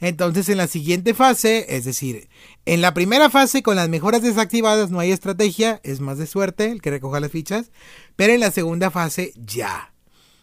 Entonces 0.00 0.48
en 0.48 0.56
la 0.56 0.66
siguiente 0.66 1.12
fase, 1.14 1.66
es 1.76 1.84
decir, 1.84 2.28
en 2.64 2.80
la 2.80 2.94
primera 2.94 3.28
fase 3.30 3.62
con 3.62 3.76
las 3.76 3.88
mejoras 3.88 4.22
desactivadas 4.22 4.90
no 4.90 4.98
hay 4.98 5.12
estrategia, 5.12 5.80
es 5.84 6.00
más 6.00 6.16
de 6.18 6.26
suerte 6.26 6.72
el 6.72 6.80
que 6.82 6.90
recoja 6.90 7.20
las 7.20 7.30
fichas, 7.30 7.70
pero 8.16 8.32
en 8.32 8.40
la 8.40 8.50
segunda 8.50 8.90
fase 8.90 9.32
ya. 9.36 9.92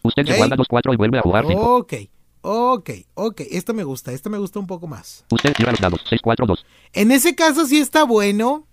Usted 0.02 0.22
Ok. 0.22 0.28
se 0.28 0.36
guarda 0.36 0.56
2, 0.56 0.66
4 0.68 0.92
y 0.92 0.96
vuelve 0.96 1.18
a 1.18 1.22
jugar 1.22 1.44
5. 1.46 1.76
Ok, 1.76 1.92
ok, 2.44 2.90
ok. 3.14 3.40
Esto 3.50 3.72
me 3.74 3.84
gusta, 3.84 4.12
esto 4.12 4.28
me 4.30 4.38
gusta 4.38 4.58
un 4.58 4.66
poco 4.66 4.86
más. 4.86 5.24
Usted 5.30 5.54
tira 5.54 5.70
los 5.70 5.80
dados 5.80 6.00
6, 6.08 6.20
4, 6.22 6.46
2. 6.46 6.66
En 6.92 7.10
ese 7.10 7.34
caso 7.34 7.66
sí 7.66 7.78
está 7.78 8.04
bueno. 8.04 8.66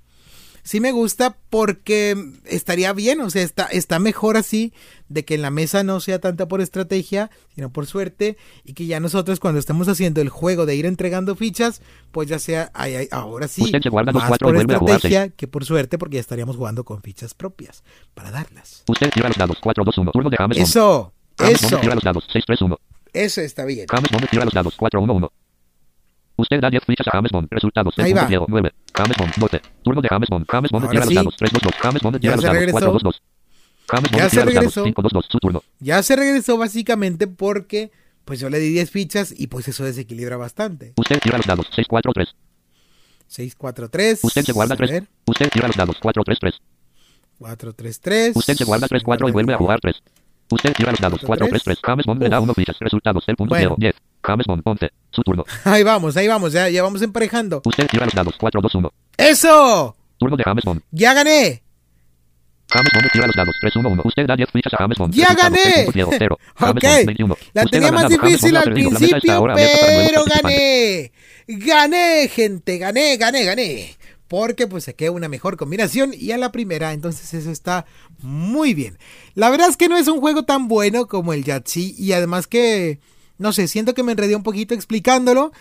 Sí 0.64 0.80
me 0.80 0.92
gusta 0.92 1.38
porque 1.50 2.16
estaría 2.46 2.94
bien, 2.94 3.20
o 3.22 3.32
sea, 3.32 3.42
está, 3.42 3.66
está 3.66 3.98
mejor 3.98 4.38
así, 4.38 4.74
de 5.10 5.26
que 5.26 5.34
en 5.34 5.42
la 5.42 5.50
mesa 5.50 5.84
no 5.84 6.00
sea 6.00 6.20
tanta 6.20 6.48
por 6.48 6.62
estrategia, 6.62 7.32
sino 7.56 7.72
por 7.72 7.88
suerte, 7.88 8.38
y 8.64 8.74
que 8.74 8.86
ya 8.86 9.00
nosotros 9.00 9.40
cuando 9.40 9.60
estemos 9.60 9.88
haciendo 9.88 10.22
el 10.22 10.30
juego 10.30 10.68
de 10.68 10.76
ir 10.76 10.86
entregando 10.86 11.36
fichas, 11.36 11.82
pues 12.12 12.30
ya 12.30 12.38
sea 12.38 12.70
ay, 12.76 12.94
ay, 12.94 13.08
ahora 13.10 13.48
sí, 13.48 13.64
Usted 13.64 13.82
se 13.82 13.90
guarda 13.90 14.12
los 14.12 14.22
más 14.22 14.30
cuatro 14.30 14.50
por 14.50 14.58
estrategia 14.58 15.30
que 15.30 15.48
por 15.48 15.66
suerte, 15.66 15.98
porque 15.98 16.18
ya 16.18 16.22
estaríamos 16.22 16.58
jugando 16.58 16.84
con 16.84 17.02
fichas 17.02 17.34
propias 17.34 17.84
para 18.14 18.30
darlas. 18.30 18.84
Usted 18.88 19.10
tira 19.10 19.30
los 19.30 19.38
dados 19.38 19.58
4, 19.60 19.84
2, 19.84 19.98
1. 19.98 20.12
Turno 20.12 20.30
de 20.30 20.38
James. 20.38 20.58
Eso, 20.60 21.12
James 21.40 21.64
eso, 21.64 21.78
tira 21.80 21.96
los 21.96 22.04
dados 22.04 22.28
6, 22.32 22.46
3, 22.46 22.62
1. 22.62 22.80
Eso 23.14 23.42
está 23.42 23.66
bien. 23.66 23.86
James 23.90 24.10
Bond 24.12 24.30
tira 24.30 24.46
los 24.46 24.54
dados 24.54 24.76
4, 24.78 25.02
1, 25.02 25.14
1. 25.14 25.32
Usted 26.38 26.60
da 26.60 26.70
10 26.70 26.84
fichas 26.86 27.08
a 27.08 27.12
James 27.12 27.32
Bond. 27.32 27.48
Resultados 27.52 27.96
del 27.96 28.06
Ahí 28.06 28.12
punto 28.14 28.24
va. 28.24 28.28
ciego 28.30 28.46
9. 28.50 28.72
James 28.96 29.18
Bond 29.18 29.34
12. 29.38 29.62
Turno 29.84 30.02
de 30.02 30.08
James 30.10 30.30
Bond. 30.30 30.46
James 30.50 30.72
Bond 30.72 30.90
tira 30.90 31.04
sí. 31.04 31.14
los 31.14 31.16
dados 31.16 31.36
3, 31.38 31.52
2, 31.54 31.62
2. 31.62 31.74
James 31.82 32.02
Bond 32.02 32.20
tira 32.20 32.32
Ya 32.32 32.36
los 32.36 32.42
se 32.42 32.48
dados 32.48 32.60
regresó. 32.60 32.74
4, 32.80 32.92
2, 32.94 33.04
2. 33.04 33.22
James 33.88 34.12
Ya 34.12 34.18
Bond 34.18 34.24
se 34.24 34.30
tira 34.30 34.46
los 34.46 34.54
dados 34.54 34.56
regresó. 34.76 34.84
5, 34.86 35.02
2, 35.02 35.12
2. 35.14 35.26
Su 35.30 35.38
turno. 35.40 35.64
Ya 35.80 36.04
se 36.04 36.16
regresó 36.16 36.58
básicamente 36.58 37.28
porque 37.28 37.92
pues 38.26 38.40
yo 38.40 38.50
le 38.50 38.60
di 38.60 38.70
10 38.70 38.90
fichas 38.92 39.34
y 39.38 39.48
pues 39.48 39.68
eso 39.68 39.84
desequilibra 39.84 40.38
bastante. 40.38 40.94
Usted 40.96 41.20
tira 41.20 41.38
los 41.38 41.46
dados 41.46 41.68
6, 41.76 41.88
4, 41.88 42.12
3. 42.14 42.28
6, 43.28 43.56
4, 43.56 43.90
3. 43.90 44.20
Usted 44.24 44.44
se 44.44 44.52
guarda 44.52 44.74
A 44.74 44.78
3. 44.78 44.92
ver, 44.92 45.04
Usted 45.26 45.50
tira 45.50 45.68
los 45.68 45.76
dados 45.78 45.98
4, 46.02 46.24
3, 46.24 46.40
3. 46.40 46.54
4, 47.40 47.74
3, 47.74 48.00
3. 48.00 48.36
Usted 48.36 48.56
se 48.56 48.64
guarda 48.66 48.88
3, 48.88 49.04
4 49.04 49.30
y 49.30 49.32
vuelve 49.32 49.54
a 49.54 49.58
jugar 49.58 49.80
3. 49.80 49.96
Usted 50.52 50.74
tira 50.74 50.92
los 50.92 51.00
dados 51.00 51.22
4, 51.26 51.48
3, 51.48 51.64
3. 51.64 51.80
James 51.84 52.06
Bond 52.06 52.22
le 52.22 52.30
da 52.30 52.40
Uf. 52.40 52.44
1 52.46 52.54
fichas. 52.54 52.78
Resultados 52.80 53.26
del 53.26 53.36
punto 53.36 53.50
Bueno. 53.56 53.62
ciego 53.62 53.76
10. 53.80 53.96
James 54.24 54.46
Bond 54.48 54.62
11. 54.66 54.90
Su 55.12 55.22
turno. 55.24 55.44
Ahí 55.66 55.84
vamos, 55.84 56.16
ahí 56.18 56.28
vamos, 56.28 56.54
ya, 56.54 56.70
ya 56.70 56.84
vamos 56.84 57.02
emparejando. 57.02 57.62
Usted 57.66 57.88
tira 57.88 58.06
los 58.06 58.14
dados 58.14 58.36
4, 58.38 58.62
2, 58.62 58.76
1. 58.76 58.94
¡Eso! 59.18 59.96
Turno 60.18 60.38
de 60.38 60.44
James 60.44 60.64
Bond. 60.64 60.82
¡Ya 60.92 61.14
gané! 61.14 61.64
James 62.70 62.92
Bond 62.94 63.12
tira 63.12 63.28
los 63.28 63.36
dados 63.36 63.56
3, 63.60 63.76
1, 63.78 63.90
1. 63.90 64.02
Usted 64.06 64.26
da 64.28 64.36
10 64.36 64.50
fichas 64.52 64.74
a 64.74 64.78
James 64.78 64.98
Bond. 64.98 65.14
¡Ya 65.14 65.34
gané! 65.34 65.60
punto 65.86 65.92
ciego 65.94 66.12
0. 66.18 66.38
James 66.56 66.76
Ok, 66.76 66.84
Bond 66.84 67.06
21. 67.08 67.38
la 67.54 67.66
tenía 67.66 67.92
más 67.92 68.08
difícil 68.10 68.56
al 68.56 68.72
principio, 68.72 69.46
pero 69.56 70.24
gané. 70.26 71.12
Gané, 71.48 72.30
gente, 72.30 72.78
gané, 72.78 73.18
gané, 73.18 73.44
gané. 73.44 73.96
Porque 74.32 74.66
pues 74.66 74.86
saqué 74.86 75.10
una 75.10 75.28
mejor 75.28 75.58
combinación 75.58 76.14
y 76.18 76.32
a 76.32 76.38
la 76.38 76.54
primera, 76.54 76.94
entonces 76.94 77.34
eso 77.34 77.52
está 77.52 77.86
muy 78.22 78.74
bien. 78.74 78.98
La 79.36 79.50
verdad 79.50 79.68
es 79.68 79.76
que 79.76 79.90
no 79.90 79.98
es 79.98 80.08
un 80.08 80.22
juego 80.22 80.44
tan 80.44 80.70
bueno 80.70 81.06
como 81.10 81.34
el 81.34 81.44
Yahtzee 81.44 81.96
y 81.98 82.14
además 82.14 82.48
que, 82.48 83.02
no 83.38 83.52
sé, 83.52 83.68
siento 83.68 83.94
que 83.94 84.04
me 84.04 84.14
enredé 84.14 84.38
un 84.38 84.44
poquito 84.44 84.74
explicándolo. 84.74 85.52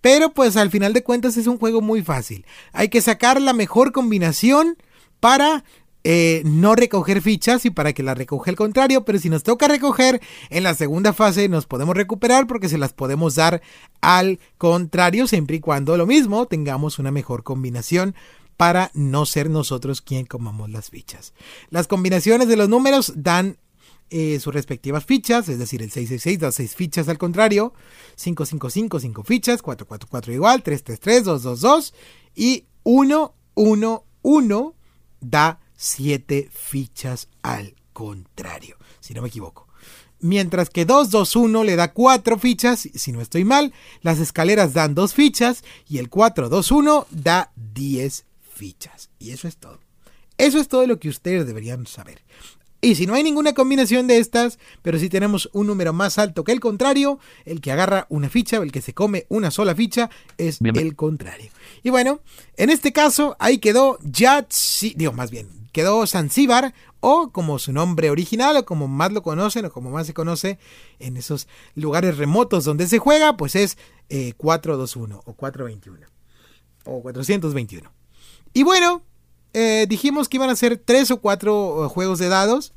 Pero 0.00 0.32
pues 0.32 0.56
al 0.56 0.70
final 0.70 0.92
de 0.92 1.02
cuentas 1.02 1.36
es 1.36 1.48
un 1.48 1.58
juego 1.58 1.80
muy 1.80 2.02
fácil. 2.02 2.46
Hay 2.72 2.88
que 2.88 3.00
sacar 3.00 3.42
la 3.42 3.52
mejor 3.52 3.90
combinación 3.90 4.76
para 5.18 5.64
eh, 6.02 6.42
no 6.44 6.74
recoger 6.74 7.20
fichas 7.20 7.66
y 7.66 7.70
para 7.70 7.92
que 7.92 8.02
la 8.02 8.14
recoja 8.14 8.50
el 8.50 8.56
contrario, 8.56 9.04
pero 9.04 9.18
si 9.18 9.28
nos 9.28 9.42
toca 9.42 9.68
recoger 9.68 10.20
en 10.48 10.62
la 10.62 10.74
segunda 10.74 11.12
fase 11.12 11.48
nos 11.48 11.66
podemos 11.66 11.94
recuperar 11.94 12.46
porque 12.46 12.68
se 12.68 12.78
las 12.78 12.92
podemos 12.92 13.34
dar 13.34 13.60
al 14.00 14.38
contrario 14.56 15.26
siempre 15.26 15.56
y 15.56 15.60
cuando 15.60 15.96
lo 15.96 16.06
mismo 16.06 16.46
tengamos 16.46 16.98
una 16.98 17.10
mejor 17.10 17.42
combinación 17.42 18.14
para 18.56 18.90
no 18.94 19.26
ser 19.26 19.48
nosotros 19.48 20.00
quien 20.02 20.26
comamos 20.26 20.70
las 20.70 20.90
fichas. 20.90 21.32
Las 21.70 21.86
combinaciones 21.86 22.48
de 22.48 22.56
los 22.56 22.68
números 22.68 23.12
dan 23.16 23.58
eh, 24.10 24.40
sus 24.40 24.52
respectivas 24.52 25.04
fichas, 25.04 25.48
es 25.48 25.58
decir, 25.58 25.82
el 25.82 25.90
666 25.90 26.38
da 26.40 26.50
6 26.50 26.74
fichas 26.74 27.08
al 27.08 27.16
contrario, 27.16 27.72
555 28.16 29.00
5 29.00 29.22
fichas, 29.22 29.62
444 29.62 30.32
igual, 30.32 30.62
333 30.62 31.24
222 31.24 31.94
y 32.34 32.64
111 32.82 34.74
da 35.20 35.59
7 35.80 36.50
fichas 36.52 37.28
al 37.40 37.74
contrario, 37.94 38.76
si 39.00 39.14
no 39.14 39.22
me 39.22 39.28
equivoco. 39.28 39.66
Mientras 40.20 40.68
que 40.68 40.84
221 40.84 41.64
le 41.64 41.76
da 41.76 41.94
4 41.94 42.38
fichas, 42.38 42.86
si 42.94 43.12
no 43.12 43.22
estoy 43.22 43.44
mal, 43.44 43.72
las 44.02 44.18
escaleras 44.18 44.74
dan 44.74 44.94
2 44.94 45.14
fichas 45.14 45.64
y 45.88 45.96
el 45.96 46.10
421 46.10 47.06
da 47.10 47.50
10 47.56 48.26
fichas. 48.52 49.08
Y 49.18 49.30
eso 49.30 49.48
es 49.48 49.56
todo. 49.56 49.80
Eso 50.36 50.58
es 50.58 50.68
todo 50.68 50.86
lo 50.86 51.00
que 51.00 51.08
ustedes 51.08 51.46
deberían 51.46 51.86
saber. 51.86 52.22
Y 52.82 52.96
si 52.96 53.06
no 53.06 53.14
hay 53.14 53.22
ninguna 53.22 53.54
combinación 53.54 54.06
de 54.06 54.18
estas, 54.18 54.58
pero 54.82 54.98
si 54.98 55.08
tenemos 55.08 55.48
un 55.54 55.66
número 55.66 55.94
más 55.94 56.18
alto 56.18 56.44
que 56.44 56.52
el 56.52 56.60
contrario, 56.60 57.18
el 57.46 57.62
que 57.62 57.72
agarra 57.72 58.06
una 58.10 58.28
ficha 58.28 58.60
o 58.60 58.62
el 58.62 58.72
que 58.72 58.82
se 58.82 58.92
come 58.92 59.24
una 59.30 59.50
sola 59.50 59.74
ficha 59.74 60.10
es 60.36 60.58
el 60.60 60.94
contrario. 60.94 61.50
Y 61.82 61.88
bueno, 61.88 62.20
en 62.58 62.68
este 62.68 62.92
caso 62.92 63.34
ahí 63.38 63.58
quedó 63.58 63.98
Yatsi, 64.02 64.92
digo 64.94 65.12
más 65.12 65.30
bien, 65.30 65.59
quedó 65.72 66.06
Zanzíbar 66.06 66.74
o 67.00 67.30
como 67.30 67.58
su 67.58 67.72
nombre 67.72 68.10
original 68.10 68.56
o 68.56 68.64
como 68.64 68.88
más 68.88 69.12
lo 69.12 69.22
conocen 69.22 69.64
o 69.64 69.70
como 69.70 69.90
más 69.90 70.06
se 70.06 70.14
conoce 70.14 70.58
en 70.98 71.16
esos 71.16 71.48
lugares 71.74 72.18
remotos 72.18 72.64
donde 72.64 72.86
se 72.86 72.98
juega, 72.98 73.36
pues 73.36 73.56
es 73.56 73.78
eh, 74.08 74.34
421 74.36 75.22
o 75.24 75.32
421 75.34 76.06
o 76.84 77.02
421. 77.02 77.92
Y 78.52 78.62
bueno, 78.62 79.02
eh, 79.52 79.86
dijimos 79.88 80.28
que 80.28 80.36
iban 80.36 80.50
a 80.50 80.56
ser 80.56 80.76
tres 80.76 81.10
o 81.10 81.20
cuatro 81.20 81.84
eh, 81.84 81.88
juegos 81.88 82.18
de 82.18 82.28
dados. 82.28 82.72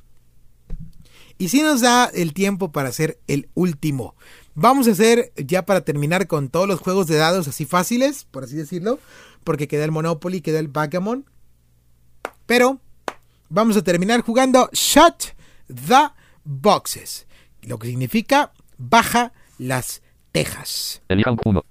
Y 1.38 1.50
si 1.50 1.62
nos 1.62 1.82
da 1.82 2.06
el 2.06 2.34
tiempo 2.34 2.72
para 2.72 2.90
hacer 2.90 3.20
el 3.28 3.50
último. 3.54 4.16
Vamos 4.56 4.88
a 4.88 4.92
hacer 4.92 5.34
ya 5.36 5.66
para 5.66 5.82
terminar 5.82 6.28
con 6.28 6.50
todos 6.50 6.68
los 6.68 6.80
juegos 6.80 7.08
de 7.08 7.16
dados 7.16 7.48
así 7.48 7.66
fáciles, 7.66 8.26
por 8.30 8.44
así 8.44 8.56
decirlo. 8.56 9.00
Porque 9.44 9.68
queda 9.68 9.84
el 9.84 9.92
Monopoly, 9.92 10.42
queda 10.42 10.60
el 10.60 10.68
Backgammon. 10.68 11.26
Pero 12.46 12.80
vamos 13.50 13.78
a 13.78 13.84
terminar 13.84 14.22
jugando 14.22 14.70
Shut 14.74 15.34
the 15.68 16.10
Boxes. 16.44 17.26
Lo 17.62 17.80
que 17.80 17.88
significa 17.88 18.52
baja 18.78 19.32
las 19.58 20.02
tejas. 20.32 21.02
Uno. 21.46 21.64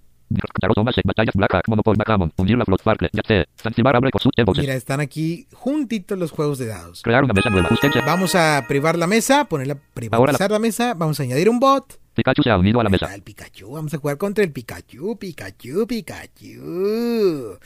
Mira, 4.61 4.75
están 4.75 5.01
aquí 5.01 5.47
juntitos 5.53 6.19
los 6.19 6.31
juegos 6.31 6.59
de 6.59 6.67
dados. 6.67 7.03
Crear 7.03 7.25
una 7.25 7.35
mesa 7.35 7.51
nueva. 7.51 7.69
Vamos 8.07 8.35
a 8.35 8.65
privar 8.67 8.97
la 8.97 9.07
mesa, 9.07 9.45
ponerla 9.45 9.77
privatizar 9.95 10.51
la 10.51 10.59
mesa. 10.59 10.95
Vamos 10.95 11.21
a 11.21 11.23
añadir 11.25 11.51
un 11.51 11.61
bot. 11.61 12.01
Pikachu 12.15 12.43
se 12.43 12.51
ha 12.51 12.59
unido 12.59 12.81
a 12.81 12.85
la 12.85 12.91
mesa. 12.91 13.15
el 13.15 13.23
Pikachu. 13.23 13.73
Vamos 13.73 13.93
a 13.95 13.99
jugar 13.99 14.19
contra 14.19 14.45
el 14.45 14.53
Pikachu, 14.53 15.17
Pikachu, 15.19 15.87
Pikachu. 15.87 17.59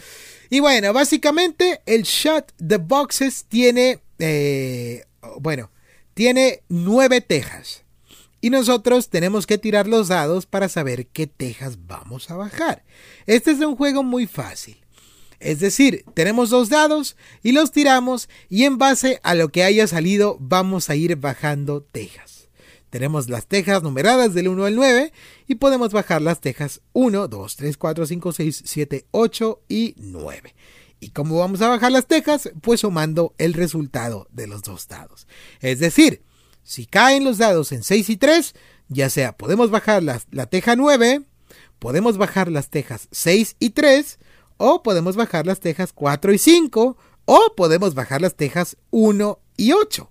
Y 0.51 0.60
bueno, 0.60 0.93
básicamente 0.93 1.81
el 1.86 2.02
Shot 2.02 2.52
the 2.56 2.77
Boxes 2.77 3.44
tiene, 3.48 4.01
eh, 4.18 5.05
bueno, 5.40 5.70
tiene 6.14 6.62
nueve 6.68 7.20
tejas. 7.20 7.85
Y 8.40 8.51
nosotros 8.51 9.09
tenemos 9.09 9.47
que 9.47 9.59
tirar 9.59 9.86
los 9.86 10.09
dados 10.09 10.47
para 10.47 10.68
saber 10.68 11.06
qué 11.09 11.27
tejas 11.27 11.86
vamos 11.86 12.31
a 12.31 12.36
bajar. 12.36 12.85
Este 13.27 13.51
es 13.51 13.59
un 13.59 13.77
juego 13.77 14.02
muy 14.02 14.27
fácil. 14.27 14.77
Es 15.40 15.60
decir, 15.60 16.05
tenemos 16.14 16.51
dos 16.51 16.68
dados 16.68 17.16
y 17.43 17.52
los 17.52 17.73
tiramos 17.73 18.28
y 18.48 18.64
en 18.64 18.78
base 18.78 19.20
a 19.23 19.35
lo 19.35 19.48
que 19.48 19.64
haya 19.64 19.86
salido 19.86 20.36
vamos 20.40 20.90
a 20.90 20.97
ir 20.97 21.16
bajando 21.16 21.82
tejas. 21.82 22.35
Tenemos 22.97 23.28
las 23.28 23.47
tejas 23.47 23.82
numeradas 23.82 24.32
del 24.32 24.48
1 24.48 24.64
al 24.64 24.74
9 24.74 25.12
y 25.47 25.56
podemos 25.56 25.93
bajar 25.93 26.23
las 26.23 26.40
tejas 26.40 26.81
1, 26.94 27.28
2, 27.28 27.56
3, 27.56 27.77
4, 27.77 28.06
5, 28.06 28.32
6, 28.32 28.62
7, 28.64 29.06
8 29.10 29.60
y 29.68 29.94
9. 29.98 30.55
¿Y 30.98 31.10
cómo 31.10 31.39
vamos 31.39 31.60
a 31.60 31.68
bajar 31.68 31.93
las 31.93 32.06
tejas? 32.06 32.48
Pues 32.62 32.81
sumando 32.81 33.35
el 33.36 33.52
resultado 33.52 34.28
de 34.32 34.47
los 34.47 34.62
dos 34.62 34.89
dados. 34.89 35.27
Es 35.60 35.78
decir, 35.78 36.23
si 36.62 36.86
caen 36.86 37.24
los 37.24 37.36
dados 37.36 37.70
en 37.73 37.82
6 37.82 38.09
y 38.09 38.16
3, 38.16 38.55
ya 38.89 39.10
sea 39.10 39.36
podemos 39.36 39.70
bajar 39.70 40.02
la 40.02 40.47
teja 40.47 40.74
9, 40.74 41.20
podemos 41.78 42.16
bajar 42.16 42.51
las 42.51 42.70
tejas 42.70 43.09
6 43.10 43.56
y 43.59 43.70
3, 43.70 44.18
o 44.56 44.82
podemos 44.82 45.16
bajar 45.16 45.47
las 45.47 45.60
tejas 45.60 45.93
4 45.93 46.32
y 46.32 46.39
5, 46.39 46.97
o 47.27 47.55
podemos 47.59 47.94
bajar 47.94 48.23
las 48.23 48.36
tejas 48.36 48.78
1 48.90 49.39
y 49.59 49.73
8. 49.73 50.10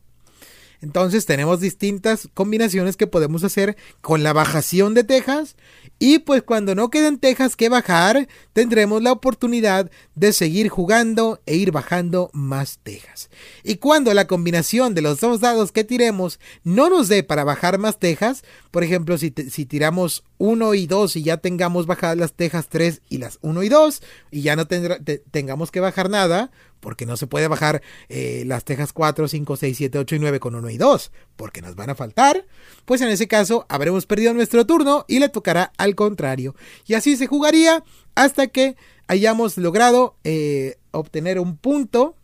Entonces 0.86 1.26
tenemos 1.26 1.62
distintas 1.62 2.30
combinaciones 2.36 2.96
que 2.96 3.08
podemos 3.08 3.44
hacer 3.44 3.76
con 4.02 4.22
la 4.22 4.34
bajación 4.34 4.94
de 4.94 5.04
tejas 5.04 5.56
y 5.98 6.20
pues 6.20 6.44
cuando 6.44 6.76
no 6.76 6.92
queden 6.92 7.18
tejas 7.18 7.56
que 7.56 7.70
bajar 7.70 8.28
tendremos 8.54 9.02
la 9.02 9.12
oportunidad 9.12 9.90
de 10.14 10.32
seguir 10.32 10.70
jugando 10.70 11.42
e 11.48 11.56
ir 11.56 11.72
bajando 11.72 12.30
más 12.34 12.78
tejas. 12.84 13.32
Y 13.64 13.78
cuando 13.78 14.14
la 14.14 14.28
combinación 14.28 14.94
de 14.94 15.02
los 15.02 15.20
dos 15.20 15.40
dados 15.40 15.72
que 15.72 15.84
tiremos 15.84 16.40
no 16.64 16.88
nos 16.88 17.08
dé 17.08 17.24
para 17.24 17.44
bajar 17.44 17.80
más 17.80 17.98
tejas, 17.98 18.44
por 18.70 18.84
ejemplo 18.84 19.18
si, 19.18 19.34
si 19.50 19.66
tiramos 19.66 20.24
1 20.38 20.74
y 20.74 20.86
2 20.88 21.16
y 21.16 21.24
ya 21.24 21.38
tengamos 21.38 21.86
bajadas 21.86 22.18
las 22.18 22.34
tejas 22.34 22.68
3 22.70 23.02
y 23.10 23.20
las 23.20 23.40
1 23.42 23.64
y 23.64 23.70
2 23.70 24.02
y 24.32 24.42
ya 24.42 24.56
no 24.56 24.68
tendrá- 24.68 25.00
te- 25.04 25.20
tengamos 25.32 25.72
que 25.72 25.80
bajar 25.80 26.10
nada, 26.10 26.52
porque 26.82 27.06
no 27.06 27.16
se 27.18 27.26
puede 27.26 27.48
bajar 27.48 27.82
eh, 28.10 28.44
las 28.46 28.64
tejas 28.66 28.92
4, 28.94 29.28
5, 29.28 29.56
6, 29.56 29.78
7, 29.78 29.98
8 29.98 30.16
y 30.16 30.20
9 30.20 30.40
con 30.40 30.56
1 30.56 30.70
y 30.70 30.78
2, 30.78 31.12
porque 31.36 31.62
nos 31.62 31.76
van 31.76 31.90
a 31.90 31.96
faltar, 31.96 32.46
pues 32.86 33.02
en 33.02 33.08
ese 33.10 33.28
caso 33.28 33.66
habremos 33.70 34.06
perdido 34.06 34.34
nuestro 34.34 34.66
turno 34.66 35.06
y 35.08 35.20
le 35.20 35.30
tocará 35.30 35.72
al 35.78 35.96
contrario. 35.96 36.54
Y 36.86 36.94
así 36.96 37.16
se 37.16 37.28
jugaría 37.28 37.84
hasta 38.14 38.48
que 38.48 38.76
hayamos 39.08 39.58
logrado 39.58 40.18
eh, 40.24 40.78
obtener 40.92 41.40
un 41.40 41.58
punto, 41.58 42.16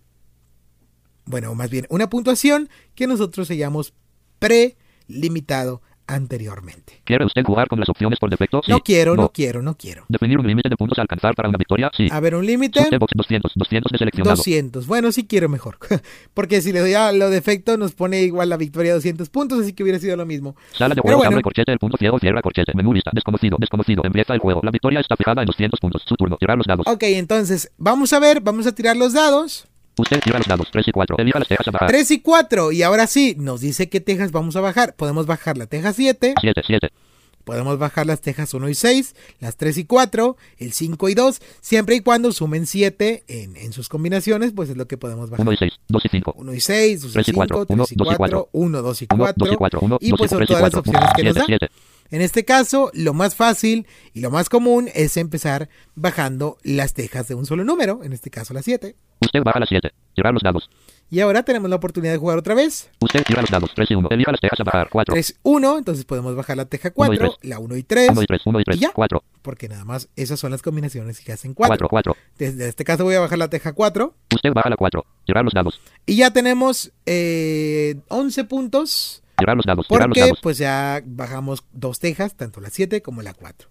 bueno, 1.25 1.55
más 1.55 1.69
bien 1.69 1.85
una 1.89 2.09
puntuación 2.09 2.69
que 2.93 3.07
nosotros 3.07 3.49
hayamos 3.51 3.93
prelimitado 4.39 5.81
anteriormente. 6.15 7.01
¿Quiere 7.03 7.25
usted 7.25 7.43
jugar 7.43 7.67
con 7.67 7.79
las 7.79 7.89
opciones 7.89 8.19
por 8.19 8.29
defecto? 8.29 8.61
Sí. 8.63 8.71
No 8.71 8.79
quiero, 8.81 9.15
no 9.15 9.29
quiero, 9.29 9.61
no 9.61 9.75
quiero. 9.75 10.05
Definir 10.07 10.39
un 10.39 10.47
límite 10.47 10.69
de 10.69 10.77
puntos 10.77 10.97
a 10.97 11.01
alcanzar 11.01 11.35
para 11.35 11.49
una 11.49 11.57
victoria? 11.57 11.91
Sí. 11.95 12.07
A 12.11 12.19
ver, 12.19 12.35
un 12.35 12.45
límite. 12.45 12.81
Usted 12.81 12.99
box 12.99 13.13
200, 13.15 13.51
200 13.55 13.91
de 13.91 13.97
seleccionado. 13.97 14.35
200. 14.35 14.87
Bueno, 14.87 15.11
sí 15.11 15.25
quiero 15.25 15.49
mejor. 15.49 15.77
Porque 16.33 16.61
si 16.61 16.71
le 16.71 16.79
doy 16.79 16.93
a 16.93 17.11
lo 17.11 17.29
defecto, 17.29 17.77
nos 17.77 17.93
pone 17.93 18.21
igual 18.23 18.49
la 18.49 18.57
victoria 18.57 18.91
a 18.91 18.95
200 18.95 19.29
puntos, 19.29 19.59
así 19.59 19.73
que 19.73 19.83
hubiera 19.83 19.99
sido 19.99 20.15
lo 20.17 20.25
mismo. 20.25 20.55
Sala 20.73 20.95
de 20.95 21.01
juego, 21.01 21.17
bueno. 21.17 21.31
abre 21.31 21.41
corchete, 21.41 21.71
el 21.71 21.79
punto 21.79 21.97
ciego, 21.97 22.19
cierra 22.19 22.41
corchete, 22.41 22.73
menú 22.75 22.93
lista, 22.93 23.11
desconocido, 23.13 23.57
desconocido, 23.59 24.03
empieza 24.05 24.33
el 24.33 24.39
juego. 24.39 24.61
La 24.63 24.71
victoria 24.71 24.99
está 24.99 25.15
fijada 25.15 25.41
en 25.41 25.47
200 25.47 25.79
puntos. 25.79 26.03
Su 26.05 26.15
turno, 26.15 26.37
tirar 26.37 26.57
los 26.57 26.67
dados. 26.67 26.85
Ok, 26.87 27.03
entonces, 27.03 27.71
vamos 27.77 28.13
a 28.13 28.19
ver, 28.19 28.41
vamos 28.41 28.67
a 28.67 28.73
tirar 28.73 28.97
los 28.97 29.13
dados. 29.13 29.67
Usted 29.97 30.19
tira 30.21 30.37
los 30.37 30.47
dados, 30.47 30.67
3 30.71 30.87
y 30.87 30.91
4. 30.91 31.17
Elija 31.19 31.39
las 31.39 31.47
tejas 31.47 31.67
a 31.67 31.71
bajar. 31.71 31.89
3 31.89 32.11
y 32.11 32.19
4. 32.21 32.71
Y 32.71 32.83
ahora 32.83 33.07
sí, 33.07 33.35
nos 33.37 33.61
dice 33.61 33.89
qué 33.89 33.99
tejas 33.99 34.31
vamos 34.31 34.55
a 34.55 34.61
bajar. 34.61 34.95
Podemos 34.95 35.25
bajar 35.25 35.57
la 35.57 35.67
teja 35.67 35.93
7, 35.93 36.35
7, 36.39 36.61
7. 36.65 36.89
podemos 37.43 37.77
bajar 37.77 38.05
las 38.05 38.21
tejas 38.21 38.53
1 38.53 38.69
y 38.69 38.75
6, 38.75 39.15
las 39.39 39.57
3 39.57 39.77
y 39.79 39.85
4, 39.85 40.37
el 40.59 40.71
5 40.73 41.09
y 41.09 41.13
2, 41.15 41.41
siempre 41.59 41.95
y 41.95 42.01
cuando 42.01 42.31
sumen 42.31 42.67
7 42.67 43.23
en, 43.27 43.57
en 43.57 43.73
sus 43.73 43.89
combinaciones, 43.89 44.53
pues 44.55 44.69
es 44.69 44.77
lo 44.77 44.87
que 44.87 44.97
podemos 44.97 45.29
bajar. 45.29 45.45
1 45.45 45.53
y 45.53 45.57
6, 45.57 45.73
2 45.87 46.05
y 46.05 46.09
5. 46.09 46.33
1 46.37 46.53
y 46.53 46.59
6, 46.59 47.01
2 47.01 47.09
y 47.09 47.13
3 47.13 47.27
y 47.27 47.31
4, 47.33 47.65
5, 47.67 47.67
3 47.67 47.69
y 47.69 47.73
1, 47.73 47.83
2 47.83 47.91
y 47.91 47.95
4, 47.95 48.17
4. 48.17 48.49
1, 48.53 48.81
2 48.81 49.01
y 49.01 49.07
1, 49.11 49.33
2 49.37 49.51
y 49.51 49.55
4. 49.55 49.57
4, 49.57 49.79
1, 49.81 49.97
Y 50.01 50.09
2 50.09 50.17
pues 50.17 50.27
y 50.27 50.29
son 50.29 50.37
3 50.39 50.49
y 50.49 50.53
todas 50.53 50.63
las 50.63 50.71
4. 50.71 50.79
opciones 50.79 51.09
que 51.15 51.23
nos 51.23 51.33
7, 51.33 51.39
da. 51.39 51.45
7. 51.67 51.69
En 52.11 52.21
este 52.21 52.43
caso, 52.45 52.91
lo 52.93 53.13
más 53.13 53.35
fácil 53.35 53.87
y 54.13 54.19
lo 54.19 54.31
más 54.31 54.49
común 54.49 54.89
es 54.93 55.15
empezar 55.17 55.69
bajando 55.95 56.57
las 56.61 56.93
tejas 56.93 57.27
de 57.27 57.35
un 57.35 57.45
solo 57.45 57.63
número, 57.63 58.01
en 58.03 58.13
este 58.13 58.29
caso 58.29 58.53
la 58.53 58.61
7. 58.61 58.95
Usted 59.31 59.43
baja 59.45 59.59
las 59.61 59.69
7. 59.69 59.89
Tirar 60.13 60.33
los 60.33 60.43
dados. 60.43 60.69
Y 61.09 61.21
ahora 61.21 61.43
tenemos 61.43 61.69
la 61.69 61.77
oportunidad 61.77 62.11
de 62.13 62.17
jugar 62.17 62.37
otra 62.37 62.53
vez. 62.53 62.89
Usted 62.99 63.23
tira 63.23 63.41
los 63.41 63.49
dados, 63.49 63.71
3 63.73 63.91
y 63.91 63.95
1. 63.95 64.09
Elija 64.11 64.31
las 64.31 64.41
tejas 64.41 64.59
a 64.59 64.63
bajar, 64.63 64.89
4. 64.89 65.13
3, 65.13 65.39
1, 65.43 65.77
entonces 65.77 66.03
podemos 66.05 66.35
bajar 66.35 66.57
la 66.57 66.65
teja 66.65 66.91
Uno 66.95 67.13
y 67.13 67.17
4, 67.17 67.35
tres. 67.39 67.49
la 67.49 67.59
1 67.59 67.77
y 67.77 67.83
3, 67.83 68.09
1 68.11 68.21
y 68.21 68.25
3, 68.25 68.41
1 68.45 68.59
y 68.59 68.63
3, 68.63 68.77
¿Y 68.77 68.79
ya? 68.81 68.91
4. 68.93 69.23
porque 69.41 69.69
nada 69.69 69.83
más 69.85 70.09
esas 70.17 70.39
son 70.39 70.51
las 70.51 70.61
combinaciones 70.61 71.19
que 71.21 71.31
hacen 71.31 71.53
4. 71.53 71.69
4, 71.69 71.87
4. 71.89 72.15
Desde 72.37 72.67
este 72.67 72.83
caso 72.85 73.03
voy 73.05 73.15
a 73.15 73.19
bajar 73.21 73.37
la 73.37 73.49
teja 73.49 73.71
4 73.73 74.13
Usted 74.35 74.53
baja 74.53 74.69
la 74.69 74.75
4. 74.77 75.05
Tirar 75.25 75.43
los 75.45 75.53
dados. 75.53 75.79
y 76.05 76.15
ya 76.17 76.31
tenemos 76.31 76.91
eh, 77.05 77.95
11 78.09 78.43
puntos 78.45 79.23
Tirar 79.37 79.55
los 79.57 79.65
dados, 79.65 79.87
tirar 79.87 80.07
los 80.07 80.15
porque 80.15 80.21
dados. 80.21 80.39
pues 80.41 80.57
ya 80.57 81.01
bajamos 81.05 81.63
dos 81.73 81.99
tejas, 81.99 82.35
tanto 82.35 82.59
la 82.61 82.69
7 82.69 83.01
como 83.01 83.21
la 83.21 83.33
4. 83.33 83.69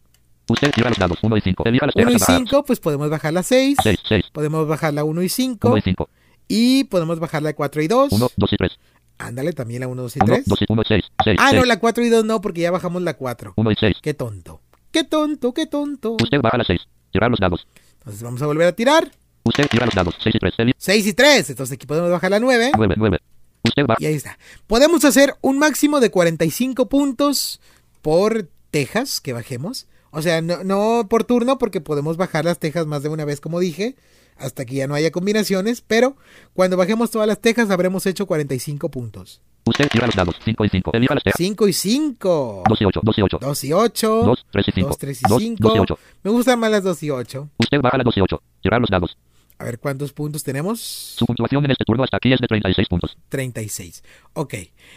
Usted 0.51 0.72
los 0.77 0.98
dados, 0.98 1.18
1 1.22 1.36
y 1.36 1.40
5. 1.40 1.62
Elija 1.66 1.86
las 1.86 1.94
1 1.94 2.05
tejas 2.06 2.20
y 2.20 2.24
a 2.24 2.27
bajar. 2.27 2.48
5 2.48 2.64
pues 2.64 2.81
podemos 2.81 3.09
bajar 3.09 3.32
la 3.32 3.43
6, 3.43 3.77
6, 3.82 3.98
6. 4.09 4.24
podemos 4.32 4.66
bajar 4.66 4.93
la 4.94 5.05
1 5.05 5.22
y 5.22 5.28
5 5.28 5.68
1 5.68 5.77
y 5.78 5.82
5. 5.82 6.09
y 6.48 6.85
podemos 6.85 7.20
bajar 7.20 7.43
la 7.43 7.52
4 7.55 7.82
y 7.82 7.89
2. 7.89 8.12
1, 8.12 8.28
2 8.36 8.52
y 8.52 8.56
3. 8.56 8.72
Ándale, 9.18 9.52
también 9.52 9.81
la 9.81 9.89
1, 9.89 10.02
2 10.02 10.16
y 10.16 10.18
1, 10.22 10.27
3. 10.35 10.44
2 10.47 10.62
y 10.62 10.64
1 10.68 10.82
y 10.82 10.85
6. 10.89 11.05
6, 11.24 11.36
Ah, 11.40 11.52
no, 11.52 11.60
6. 11.60 11.66
la 11.68 11.78
4 11.78 12.05
y 12.05 12.09
2 12.09 12.24
no, 12.24 12.40
porque 12.40 12.62
ya 12.62 12.70
bajamos 12.70 13.02
la 13.02 13.14
4. 13.14 13.52
1 13.56 13.70
y 13.70 13.74
6. 13.77 13.97
Qué 14.02 14.14
tonto. 14.14 14.60
Qué 14.90 15.05
tonto, 15.05 15.55
qué 15.55 15.66
tonto. 15.66 16.16
Usted 16.20 16.40
baja 16.40 16.59
las 16.59 16.66
6. 16.66 16.81
Tirar 17.12 17.31
los 17.31 17.39
dados. 17.39 17.66
Entonces 17.98 18.22
vamos 18.22 18.43
a 18.43 18.47
volver 18.47 18.66
a 18.66 18.72
tirar. 18.72 19.10
Usted 19.44 19.68
tira 19.68 19.86
los 19.86 19.94
dados, 19.94 20.14
6 20.22 20.35
y 20.35 20.39
3. 20.39 20.55
Elija 20.59 20.77
6 20.78 21.06
y 21.06 21.12
3. 21.12 21.51
Entonces 21.51 21.74
aquí 21.74 21.86
podemos 21.86 22.10
bajar 22.10 22.31
la 22.31 22.40
9. 22.40 22.72
9, 22.77 22.94
9. 22.97 23.18
Usted 23.62 23.86
baja. 23.86 23.98
Y 24.02 24.06
ahí 24.06 24.14
está. 24.14 24.39
Podemos 24.66 25.05
hacer 25.05 25.36
un 25.43 25.59
máximo 25.59 26.01
de 26.01 26.10
45 26.10 26.89
puntos 26.89 27.60
por 28.02 28.48
tejas 28.70 29.20
que 29.20 29.32
bajemos. 29.32 29.86
O 30.11 30.23
sea, 30.23 30.43
no, 30.43 30.65
no 30.65 31.07
por 31.09 31.24
turno, 31.24 31.59
porque 31.59 31.81
podemos 31.81 32.16
bajar 32.16 32.45
las 32.45 32.59
tejas 32.59 32.87
más 32.87 33.03
de 33.03 33.09
una 33.09 33.24
vez, 33.24 33.41
como 33.41 33.61
dije, 33.61 33.97
hasta 34.37 34.65
que 34.65 34.74
ya 34.77 34.87
no 34.87 34.95
haya 34.95 35.11
combinaciones. 35.11 35.82
Pero 35.82 36.16
cuando 36.55 36.77
bajemos 36.77 37.11
todas 37.11 37.28
las 37.28 37.41
tejas, 37.41 37.70
habremos 37.70 38.07
hecho 38.07 38.27
45 38.27 38.91
puntos. 38.91 39.41
Usted 39.66 39.89
tira 39.89 40.07
los 40.07 40.16
dados, 40.16 40.37
5 40.45 40.65
y 40.65 40.69
5. 40.69 40.91
Elija 40.95 41.15
las 41.15 41.23
tejas. 41.23 41.37
5 41.37 41.69
y 41.69 41.73
5. 41.73 42.62
2 42.69 42.81
y 42.81 42.85
8, 42.87 43.01
2 43.03 43.19
y 43.19 43.23
8. 43.23 43.39
2 43.41 43.65
y 43.65 43.73
8. 43.73 44.23
2, 44.24 44.47
3 44.51 44.69
y 44.69 44.73
5. 44.73 44.89
2, 44.89 44.99
3 44.99 45.19
y 45.19 45.23
2, 45.23 45.31
2 45.31 45.43
y 45.43 45.45
5. 45.45 45.73
8. 45.81 45.99
Me 46.24 46.31
gustan 46.31 46.59
más 46.59 46.70
las 46.70 46.82
2 46.82 47.03
y 47.03 47.11
8. 47.11 47.49
Usted 47.59 47.81
baja 47.81 47.99
las 47.99 48.05
2 48.07 48.16
y 48.16 48.20
8. 48.20 48.43
Tirar 48.62 48.81
los 48.81 48.91
dados. 48.91 49.16
A 49.61 49.65
ver 49.65 49.78
cuántos 49.78 50.15
puntos 50.15 50.43
tenemos. 50.43 50.81
Su 50.81 51.27
puntuación 51.27 51.62
en 51.66 51.73
este 51.73 51.85
turno 51.85 52.03
hasta 52.03 52.16
aquí 52.16 52.32
es 52.32 52.41
de 52.41 52.47
36 52.47 52.89
puntos. 52.89 53.19
36. 53.28 54.03
Ok. 54.32 54.55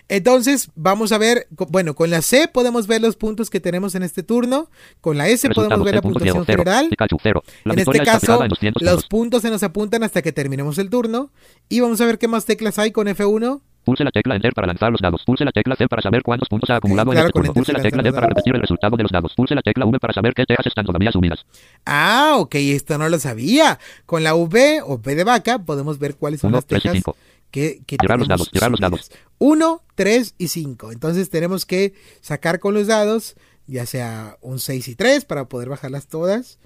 Entonces, 0.08 0.72
vamos 0.74 1.12
a 1.12 1.18
ver. 1.18 1.48
Bueno, 1.50 1.96
con 1.96 2.10
la 2.10 2.22
C 2.22 2.48
podemos 2.48 2.88
ver 2.88 3.02
los 3.02 3.18
puntos 3.18 3.50
que 3.50 3.60
tenemos 3.60 3.94
en 3.96 4.04
este 4.04 4.24
turno. 4.24 4.70
Con 5.02 5.18
la 5.18 5.28
S 5.28 5.50
podemos 5.50 5.84
ver 5.84 5.96
la 5.96 6.02
puntuación 6.02 6.46
general. 6.46 6.90
La 7.66 7.74
en 7.74 7.80
este 7.80 8.00
caso, 8.06 8.42
en 8.42 8.48
200 8.48 8.82
los 8.82 8.92
puntos. 8.92 9.10
puntos 9.10 9.42
se 9.42 9.50
nos 9.50 9.64
apuntan 9.64 10.02
hasta 10.04 10.22
que 10.22 10.32
terminemos 10.32 10.78
el 10.78 10.90
turno. 10.90 11.32
Y 11.68 11.82
vamos 11.82 12.00
a 12.00 12.06
ver 12.06 12.18
qué 12.18 12.30
más 12.30 12.46
teclas 12.46 12.80
hay 12.80 12.94
con 12.94 13.08
F1. 13.08 13.60
Pulse 13.84 14.04
la 14.04 14.12
tecla 14.12 14.36
Enter 14.36 14.54
para 14.54 14.68
lanzar 14.68 14.92
los 14.92 15.02
dados. 15.02 15.24
Pulse 15.26 15.44
la 15.46 15.52
tecla 15.52 15.76
C 15.76 15.88
para 15.88 16.02
saber 16.02 16.24
cuántos 16.24 16.50
puntos 16.50 16.70
ha 16.70 16.78
acumulado 16.78 17.12
claro, 17.12 17.26
en 17.26 17.28
este 17.28 17.40
turno. 17.40 17.54
Pulse 17.54 17.72
se 17.72 17.78
la 17.78 17.84
tecla 17.84 18.02
D 18.04 18.12
para 18.14 18.28
repetir 18.28 18.56
el 18.56 18.62
resultado 18.62 18.96
de 18.98 19.04
los 19.04 19.12
dados. 19.12 19.34
Pulse 19.36 19.56
la 19.56 19.62
tecla 19.62 19.86
V 19.86 20.00
para 20.00 20.14
saber 20.14 20.34
qué 20.34 20.46
tejas 20.46 20.66
están 20.68 20.86
todavía 20.86 21.12
sumidas. 21.12 21.46
Ah, 21.86 22.36
ok, 22.38 22.56
esto 22.56 22.98
no 22.98 23.10
lo 23.10 23.20
sabía. 23.20 23.80
Con 24.06 24.24
la 24.24 24.36
V 24.36 24.82
o 24.84 24.96
V 24.96 25.16
de 25.16 25.24
vaca 25.24 25.60
podemos 25.60 26.00
ver 26.00 26.16
cuáles 26.16 26.40
son 26.42 26.50
Uno, 26.50 26.58
las 26.58 26.66
tres 26.66 26.84
cinco. 26.92 27.16
que, 27.52 27.82
que 27.86 27.98
Tirar 27.98 28.18
los 28.20 28.28
dados, 28.28 28.50
tirar 28.52 28.72
los 28.72 28.80
dados. 28.80 29.02
subidas. 29.06 29.22
Uno, 29.40 29.82
tres 29.96 30.36
y 30.38 30.48
cinco. 30.48 30.92
Entonces 30.92 31.30
tenemos 31.30 31.66
que 31.66 31.94
sacar 32.22 32.60
con 32.60 32.74
los 32.74 32.88
dados, 32.88 33.36
ya 33.68 33.86
sea 33.86 34.38
un 34.42 34.60
6 34.60 34.88
y 34.90 34.96
3 34.96 35.26
para 35.26 35.46
poder 35.46 35.70
bajarlas 35.70 36.08
todas. 36.08 36.58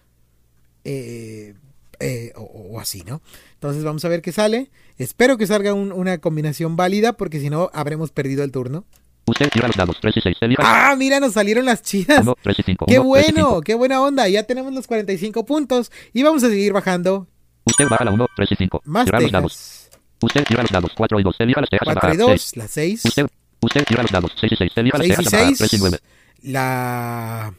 eh, 0.84 1.56
eh, 1.99 2.31
o, 2.35 2.41
o 2.44 2.80
así, 2.80 3.02
¿no? 3.07 3.22
Entonces 3.57 3.84
vamos 3.84 4.05
a 4.05 4.09
ver 4.09 4.21
qué 4.21 4.31
sale. 4.31 4.69
Espero 4.97 5.38
que 5.38 5.47
salga 5.47 5.73
un- 5.73 5.91
una 5.91 6.19
combinación 6.19 6.75
válida 6.75 7.13
porque 7.13 7.39
si 7.39 7.49
no 7.49 7.69
habremos 7.73 8.11
perdido 8.11 8.43
el 8.43 8.51
turno. 8.51 8.85
Usted 9.25 9.49
tira 9.49 9.67
los 9.67 9.75
dados. 9.75 9.97
3 9.99 10.15
y 10.15 10.21
6. 10.21 10.38
Elija 10.41 10.63
Ah, 10.91 10.95
mira, 10.95 11.19
nos 11.19 11.34
salieron 11.34 11.65
las 11.65 11.81
chidas. 11.81 12.21
1, 12.21 12.35
3 12.41 12.59
y 12.59 12.63
5. 12.63 12.85
Qué 12.88 12.99
bueno, 12.99 13.61
qué 13.61 13.73
buena 13.75 14.01
onda. 14.01 14.27
Ya 14.29 14.43
tenemos 14.43 14.71
los 14.73 14.88
45 14.88 15.45
puntos 15.45 15.91
y 16.13 16.23
vamos 16.23 16.43
a 16.43 16.49
seguir 16.49 16.71
bajando 16.71 17.27
Usted 17.65 17.88
baja 17.89 18.05
la 18.05 18.11
1, 18.11 18.27
3 18.35 18.51
y 18.51 18.55
5. 18.55 18.81
más 18.85 19.05
Tirar 19.05 19.21
los 19.23 19.31
dados. 19.31 19.53
tejas. 19.89 19.99
Usted 20.21 20.43
tira 20.45 20.61
los 20.61 20.71
dados. 20.71 20.91
4 20.95 21.19
y 21.19 21.23
2. 21.23 21.35
Elija 21.39 21.59
las 21.61 21.69
tejas 21.69 21.88
a 21.89 21.93
4 21.93 22.09
y 22.13 22.17
bajar. 22.17 22.29
2, 22.29 22.41
6. 22.41 22.57
la 22.57 22.67
6. 22.67 23.05
Usted, 23.05 23.27
usted 23.61 23.84
tira 23.85 24.01
los 24.03 24.11
dados. 24.11 24.31
6 24.39 24.51
y 24.53 24.55
6. 24.55 24.71
Elija 24.75 24.97
las 24.99 25.07
6 25.07 25.13
y 25.19 25.23
tejas 25.23 25.34
a 25.34 25.38
bajar. 25.38 25.57
3 25.57 25.73
y 25.73 25.77
6. 25.77 25.81
9. 25.81 25.99
La 26.43 27.53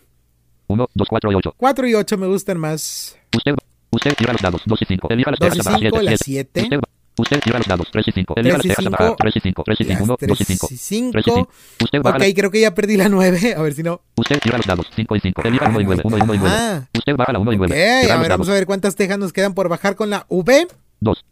1, 0.68 0.88
2, 0.94 1.08
4 1.08 1.32
y 1.32 1.34
8. 1.34 1.54
4 1.56 1.86
y 1.88 1.94
8 1.94 2.16
me 2.18 2.26
gustan 2.28 2.58
más. 2.58 3.16
Usted, 3.36 3.54
usted 3.90 4.14
tira 4.14 4.32
los 4.32 4.42
dados. 4.42 4.62
2 4.64 4.82
y 4.82 4.84
5. 4.84 5.08
Elija 5.10 5.30
las 5.30 5.40
2 5.40 5.48
tejas 5.50 5.66
y 5.66 5.68
a 5.68 5.72
bajar. 5.72 5.80
5, 5.80 5.98
7. 6.00 6.10
la 6.10 6.16
7. 6.16 6.50
7. 6.60 6.60
Usted, 6.62 6.80
usted 7.18 7.40
tira 7.40 7.58
los 7.58 7.66
dados. 7.66 7.88
3 7.90 8.08
y 8.08 8.12
5. 8.12 8.34
Elija 8.36 8.56
3 8.58 8.58
las 8.58 8.64
y 8.64 8.68
tejas 8.68 8.86
a 8.86 8.90
bajar. 8.90 9.06
5. 9.08 9.16
3 9.18 9.36
y 9.36 9.40
5. 9.40 9.62
3 9.64 9.80
y 9.80 9.84
5. 9.84 9.92
Las 9.92 10.02
1, 10.02 10.16
2 10.20 10.40
y 10.40 10.44
3 10.44 10.48
5. 10.48 10.66
y 10.66 10.68
3 10.68 10.72
y 10.72 10.76
5. 10.78 11.12
5. 11.22 11.50
Usted 11.84 12.02
baja 12.02 12.16
Ok, 12.16 12.22
la, 12.22 12.34
creo 12.34 12.50
que 12.50 12.60
ya 12.60 12.74
perdí 12.74 12.96
la 12.96 13.08
9. 13.08 13.54
A 13.56 13.62
ver 13.62 13.74
si 13.74 13.82
no. 13.82 14.00
usted 14.16 14.38
tira 14.40 14.56
los 14.58 14.66
dados. 14.66 14.86
5 14.94 15.16
y 15.16 15.20
5. 15.20 15.42
Elija 15.42 15.68
1 15.68 15.80
y 15.80 15.84
9. 15.84 16.02
1 16.04 16.18
y 16.18 16.20
1 16.20 16.34
y 16.34 16.38
9. 16.38 16.54
Ah, 16.58 16.88
Usted 16.96 17.16
baja 17.16 17.32
la 17.32 17.38
1 17.38 17.52
y 17.52 17.56
9. 17.56 17.72
ok, 17.74 18.02
Tira 18.02 18.14
a 18.14 18.18
ver, 18.20 18.30
vamos 18.30 18.48
a 18.48 18.52
ver 18.52 18.66
cuántas 18.66 18.94
tejas 18.96 19.18
nos 19.18 19.32
quedan 19.32 19.54
por 19.54 19.68
bajar 19.68 19.96
con 19.96 20.10
la 20.10 20.26
V 20.28 20.68
2. 21.00 21.24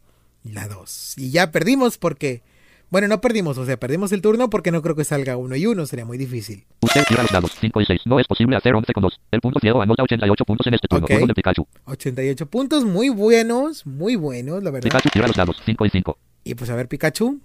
y 0.44 0.52
la 0.52 0.68
2. 0.68 1.14
Y 1.18 1.30
ya 1.30 1.50
perdimos 1.50 1.98
porque. 1.98 2.42
Bueno, 2.88 3.08
no 3.08 3.20
perdimos, 3.20 3.58
o 3.58 3.66
sea, 3.66 3.76
perdimos 3.76 4.12
el 4.12 4.22
turno 4.22 4.48
porque 4.48 4.70
no 4.70 4.80
creo 4.80 4.94
que 4.94 5.02
salga 5.02 5.36
1 5.36 5.56
y 5.56 5.66
1, 5.66 5.86
sería 5.86 6.04
muy 6.04 6.18
difícil. 6.18 6.64
Usted 6.80 7.04
tira 7.08 7.22
los 7.22 7.32
dados. 7.32 7.52
5 7.60 7.80
y 7.80 7.84
6. 7.84 8.02
No 8.04 8.20
es 8.20 8.28
posible 8.28 8.56
hacer 8.56 8.74
11 8.74 8.92
con 8.92 9.02
2. 9.02 9.20
El 9.32 9.40
punto 9.40 9.58
ciego 9.58 9.82
anota 9.82 10.04
88 10.04 10.44
puntos 10.44 10.66
en 10.68 10.74
este 10.74 10.86
turno. 10.86 11.06
De 11.08 11.34
Pikachu. 11.34 11.66
88 11.86 12.46
puntos, 12.46 12.84
muy 12.84 13.08
buenos, 13.08 13.84
muy 13.86 14.14
buenos, 14.14 14.62
la 14.62 14.70
verdad. 14.70 14.84
Pikachu 14.84 15.08
tira 15.10 15.26
los 15.26 15.36
dados. 15.36 15.60
5 15.64 15.84
y 15.84 15.90
5. 15.90 16.18
Y 16.44 16.54
pues 16.54 16.70
a 16.70 16.76
ver, 16.76 16.86
Pikachu. 16.86 17.40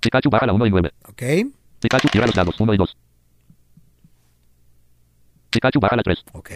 Pikachu 0.00 0.28
baja 0.28 0.46
la 0.46 0.52
1 0.52 0.66
y 0.66 0.70
9. 0.70 0.92
Ok. 1.08 1.22
Pikachu 1.80 2.08
tira 2.08 2.26
los 2.26 2.34
dados. 2.34 2.60
1 2.60 2.74
y 2.74 2.76
2. 2.76 2.96
Pikachu 5.48 5.80
baja 5.80 5.96
la 5.96 6.02
3. 6.02 6.24
Ok. 6.32 6.50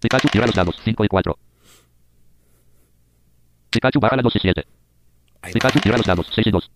Pikachu 0.00 0.28
tira 0.28 0.46
los 0.46 0.54
dados. 0.56 0.76
5 0.84 1.04
y 1.04 1.08
4. 1.08 1.38
Pikachu 3.70 4.00
baja 4.00 4.16
la 4.16 4.22
2 4.22 4.34
y 4.34 4.38
7. 4.40 4.66
Ahí 5.42 5.52
va. 5.52 5.52
Pikachu 5.52 5.80
tira 5.80 5.96
los 5.96 6.06
dados. 6.06 6.26
6 6.34 6.48
y 6.48 6.50
2. 6.50 6.70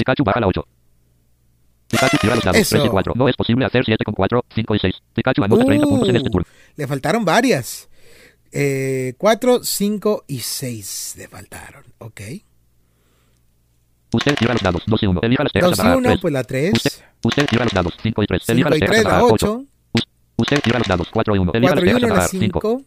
Pikachu 0.00 0.24
baja 0.24 0.40
la 0.40 0.46
8. 0.46 0.66
Pikachu 1.88 2.16
tira 2.18 2.34
los 2.34 2.44
dados. 2.44 2.60
Eso. 2.60 2.76
3 2.76 2.86
y 2.86 2.88
4. 2.88 3.12
No 3.16 3.28
es 3.28 3.36
posible 3.36 3.64
hacer 3.66 3.84
7 3.84 4.04
con 4.04 4.14
4, 4.14 4.44
5 4.54 4.74
y 4.74 4.78
6. 4.78 4.94
Pikachu 5.14 5.44
anota 5.44 5.64
30 5.64 5.86
puntos 5.86 6.08
en 6.08 6.16
este 6.16 6.28
Uh, 6.28 6.32
turno. 6.32 6.46
Le 6.76 6.86
faltaron 6.86 7.24
varias. 7.24 7.88
Eh, 8.52 9.14
4, 9.18 9.62
5 9.62 10.24
y 10.28 10.40
6 10.40 11.14
le 11.18 11.28
faltaron. 11.28 11.84
Ok. 11.98 12.20
Usted 14.12 14.34
tira 14.36 14.52
los 14.54 14.62
dados. 14.62 14.82
2 14.86 15.02
y 15.02 15.06
1. 15.06 15.20
Elija 15.22 15.42
las 15.44 15.52
tejas 15.52 15.70
2 15.70 15.78
a 15.78 15.82
y 15.82 15.86
bajar. 15.86 15.98
1, 15.98 16.08
3. 16.08 16.20
pues 16.20 16.32
la 16.32 16.44
3. 16.44 16.72
Usted, 16.74 16.90
usted 17.24 17.46
tira 17.46 17.64
los 17.64 17.72
dados. 17.72 17.94
5 18.02 18.22
y 18.22 18.26
3. 18.26 18.42
5 18.44 18.52
Elija 18.52 18.70
las 18.70 18.76
y 18.76 18.80
tejas 18.80 18.94
3, 18.96 19.06
a 19.06 19.08
la 19.08 19.14
bajar. 19.16 19.32
8. 19.32 19.64
Usted 20.36 20.60
tira 20.62 20.78
los 20.78 20.88
dados. 20.88 21.08
4 21.12 21.36
y 21.36 21.38
1. 21.38 21.52
Elija 21.54 21.72
4 21.74 21.84
las 21.84 21.84
y 21.84 21.86
tejas 21.86 22.02
1, 22.02 22.06
a 22.06 22.08
la 22.08 22.14
bajar. 22.14 22.30
5. 22.30 22.82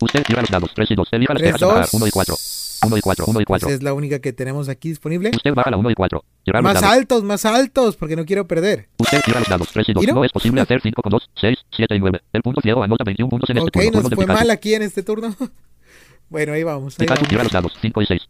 5. 0.00 0.04
Usted 0.06 0.22
tira 0.24 0.40
los 0.40 0.50
dados. 0.50 0.70
3 0.74 0.90
y 0.90 0.94
2. 0.94 1.08
Elija 1.12 1.32
las 1.34 1.40
3, 1.42 1.52
tejas 1.54 1.62
a 1.62 1.66
bajar. 1.66 1.82
2. 1.84 1.94
1 1.94 2.06
y 2.06 2.10
4. 2.10 2.36
1 2.82 2.96
y 2.96 3.00
4. 3.02 3.24
1 3.28 3.40
y 3.40 3.44
4. 3.44 3.68
Esa 3.68 3.74
es 3.76 3.82
la 3.82 3.92
única 3.94 4.18
que 4.20 4.32
tenemos 4.32 4.68
aquí 4.70 4.88
disponible. 4.88 5.30
Usted 5.34 5.52
baja 5.54 5.70
la 5.70 5.76
1 5.76 5.90
y 5.90 5.94
4. 5.94 6.24
Tirar 6.44 6.62
los 6.62 6.72
Más 6.72 6.80
dados. 6.82 6.96
altos, 6.96 7.22
más 7.24 7.44
altos, 7.44 7.96
porque 7.96 8.16
no 8.16 8.24
quiero 8.24 8.46
perder. 8.46 8.88
Usted 8.98 9.20
tira 9.22 9.38
los 9.40 9.48
dados. 9.48 9.68
3 9.72 9.88
y 9.88 9.92
2. 9.92 10.00
¿Tiro? 10.00 10.14
No 10.14 10.24
es 10.24 10.32
posible 10.32 10.60
hacer 10.62 10.80
5 10.82 11.02
con 11.02 11.10
2, 11.10 11.30
6, 11.40 11.58
7 11.76 11.94
y 11.94 11.98
9. 12.00 12.20
El 12.32 12.42
punto 12.42 12.60
ciego 12.62 12.82
anota 12.82 13.04
21 13.04 13.28
puntos 13.28 13.50
en 13.50 13.58
este 13.58 13.68
Ok, 13.68 13.72
turno. 13.72 13.90
nos 13.90 14.00
Juego 14.02 14.08
de 14.10 14.16
fue 14.16 14.26
mal 14.26 14.50
aquí 14.50 14.74
en 14.74 14.82
este 14.82 15.02
turno. 15.02 15.34
bueno, 16.30 16.52
ahí 16.54 16.62
vamos. 16.62 16.94
Ahí 16.98 17.06
Pikachu 17.06 17.24
vamos. 17.26 17.42
los 17.44 17.52
dados. 17.52 17.72
5 17.82 18.02
y 18.02 18.06
6. 18.06 18.22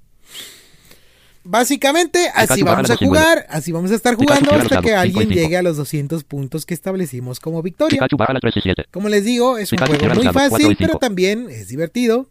Básicamente, 1.43 2.31
así 2.35 2.63
vamos 2.63 2.91
a 2.91 2.95
2 2.95 3.03
y 3.03 3.07
jugar, 3.07 3.47
así 3.49 3.73
vamos 3.73 3.91
a 3.91 3.95
estar 3.95 4.15
jugando 4.15 4.53
hasta 4.53 4.83
que 4.83 4.95
alguien 4.95 5.31
llegue 5.31 5.57
a 5.57 5.63
los 5.63 5.77
200 5.79 6.25
puntos 6.25 6.67
que 6.67 6.75
establecimos 6.75 7.41
como 7.41 7.63
victoria. 7.63 7.97
Pikachu 7.97 8.17
baja 8.19 8.35
la 8.35 8.41
3 8.41 8.57
y 8.57 8.61
7. 8.61 8.85
Como 8.91 9.09
les 9.09 9.25
digo, 9.25 9.57
es 9.57 9.73
un 9.73 9.79
juego 9.79 10.15
muy 10.15 10.27
fácil, 10.29 10.77
pero 10.79 10.99
también 10.99 11.49
es 11.51 11.69
divertido. 11.69 12.29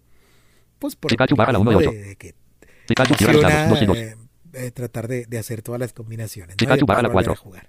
Pues 0.77 0.95
por 0.95 1.09
Pikachu 1.09 1.35
baja 1.35 1.51
la 1.51 1.59
uno 1.59 1.71
y 1.71 1.75
de- 1.75 1.87
ocho. 1.87 1.91
de 1.91 2.15
que 2.15 2.35
Pikachu 2.87 3.15
tira 3.15 3.33
los 3.33 3.41
dados. 3.41 3.65
emociona, 3.65 3.69
2 3.69 3.81
y 3.81 3.85
2. 3.85 3.97
eh, 3.97 4.15
eh, 4.67 4.71
tratar 4.71 5.07
de, 5.07 5.25
de 5.25 5.37
hacer 5.37 5.61
todas 5.61 5.79
las 5.79 5.91
combinaciones. 5.93 6.55
¿no? 6.61 7.11
Cuatro. 7.11 7.35
jugar. 7.35 7.67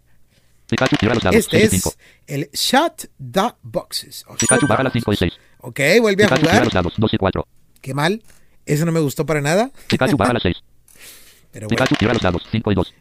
Este 0.70 1.58
6 1.58 1.72
y 1.72 1.76
es 1.76 1.82
5. 1.82 1.94
el 2.28 2.50
Shot 2.52 3.10
the 3.32 3.54
Boxes. 3.62 4.24
o 4.28 4.36
Pikachu 4.36 4.60
Shot 4.62 4.68
baja 4.70 4.82
la 4.84 4.90
the 4.90 4.98
5 5.00 5.12
y 5.12 5.16
6. 5.16 5.32
Ok, 5.62 5.80
vuelve 6.00 6.24
a 6.24 6.28
jugar. 6.28 6.64
los 6.64 6.72
dados. 6.72 6.92
2 6.96 7.14
y 7.14 7.16
4. 7.16 7.46
Qué 7.80 7.94
mal. 7.94 8.22
Eso 8.66 8.84
no 8.86 8.92
me 8.92 9.00
gustó 9.00 9.26
para 9.26 9.40
nada. 9.40 9.72
Pikachu 9.88 10.16
baja 10.16 10.34
la 10.34 10.40
6. 10.40 10.56
Pero 11.52 11.68
bueno, 11.68 11.84
Pikachu 11.84 12.06
los 12.06 12.22
dados. 12.22 12.42
5 12.50 12.72
y 12.72 12.74
2. 12.74 12.94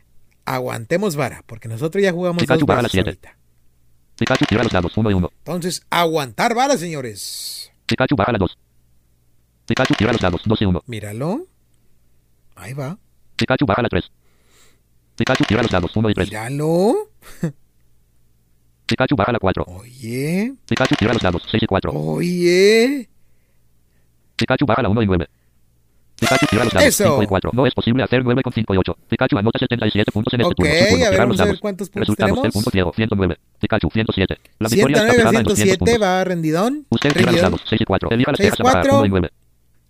aguantemos 0.45 1.15
vara, 1.15 1.43
porque 1.45 1.67
nosotros 1.67 2.03
ya 2.03 2.11
jugamos 2.11 2.41
Pikachu 2.41 2.65
dos 2.65 2.95
ahorita. 2.95 3.37
Pikachu 4.17 4.45
tira 4.45 4.63
los 4.63 4.71
dados. 4.71 4.95
1 4.97 5.11
y 5.11 5.13
1. 5.13 5.31
Entonces, 5.37 5.85
aguantar 5.89 6.55
vara, 6.55 6.77
señores. 6.77 7.71
Pikachu 7.85 8.15
baja 8.15 8.31
la 8.33 8.37
2. 8.37 8.57
Pikachu 9.65 9.93
tira 9.95 10.11
los 10.11 10.21
dados. 10.21 10.41
2 10.45 10.61
y 10.61 10.65
1. 10.65 10.83
Míralo. 10.87 11.47
Ahí 12.55 12.73
va. 12.73 12.97
Pikachu 13.35 13.65
baja 13.65 13.81
la 13.81 13.89
3. 13.89 14.11
Pikachu 15.15 15.43
tira 15.45 15.61
los 15.61 15.71
dados. 15.71 15.95
1 15.95 16.09
y 16.09 16.13
3. 16.13 16.27
Míralo. 16.27 16.95
Pikachu 18.85 19.15
baja 19.15 19.31
la 19.31 19.39
4. 19.39 19.63
Oye. 19.67 20.53
Pikachu 20.67 20.95
tira 20.95 21.13
los 21.13 21.21
dados. 21.21 21.43
6 21.49 21.63
y 21.63 21.65
4. 21.67 21.91
Oye. 21.93 23.09
Pikachu 24.35 24.65
baja 24.65 24.81
la 24.81 24.89
1 24.89 25.03
y 25.03 25.05
9. 25.05 25.29
Pikachu 26.19 26.45
tira 26.47 26.63
los 26.65 26.73
dados. 26.73 26.87
Eso. 26.87 27.03
5 27.05 27.23
y 27.23 27.27
4. 27.27 27.51
No 27.53 27.65
es 27.65 27.73
posible 27.73 28.03
hacer 28.03 28.23
9 28.23 28.41
con 28.43 28.53
5 28.53 28.73
y 28.73 28.77
8. 28.77 28.97
Pikachu 29.09 29.37
anota 29.37 29.59
77 29.59 30.11
puntos 30.11 30.33
en 30.33 30.41
este 30.41 30.51
Ok, 30.51 30.57
turno. 30.57 30.71
Turno. 30.89 31.05
a 31.05 31.09
ver, 31.09 31.19
vamos 31.19 31.33
los 31.35 31.39
a 31.39 31.43
ver 31.43 31.47
dados. 31.51 31.61
cuántos 31.61 31.89
puntos 31.89 32.01
Resultados 32.01 32.29
tenemos. 32.31 32.43
del 32.43 32.51
punto 32.51 32.71
ciego. 32.71 32.93
109. 32.95 33.37
Pikachu 33.59 33.89
107. 33.91 34.37
La 34.59 34.69
victoria 34.69 34.97
está 34.97 35.11
109, 35.11 35.17
fijada 35.17 35.37
en 35.39 35.43
200 35.43 35.57
107 35.57 35.77
puntos. 35.79 36.01
va 36.01 36.23
rendidón. 36.23 36.85
Usted 36.89 37.13
tira 37.13 37.31
los 37.31 37.41
dados. 37.41 37.61
6 37.69 37.81
y 37.81 37.85
4. 37.85 38.09
Elija 38.11 38.31
las 38.31 38.37
Seis, 38.37 38.49
tejas 38.51 38.59
a 38.59 38.63
bajar. 38.63 38.81
cuatro. 38.81 38.97
1 38.99 39.05
y 39.05 39.09
9. 39.09 39.29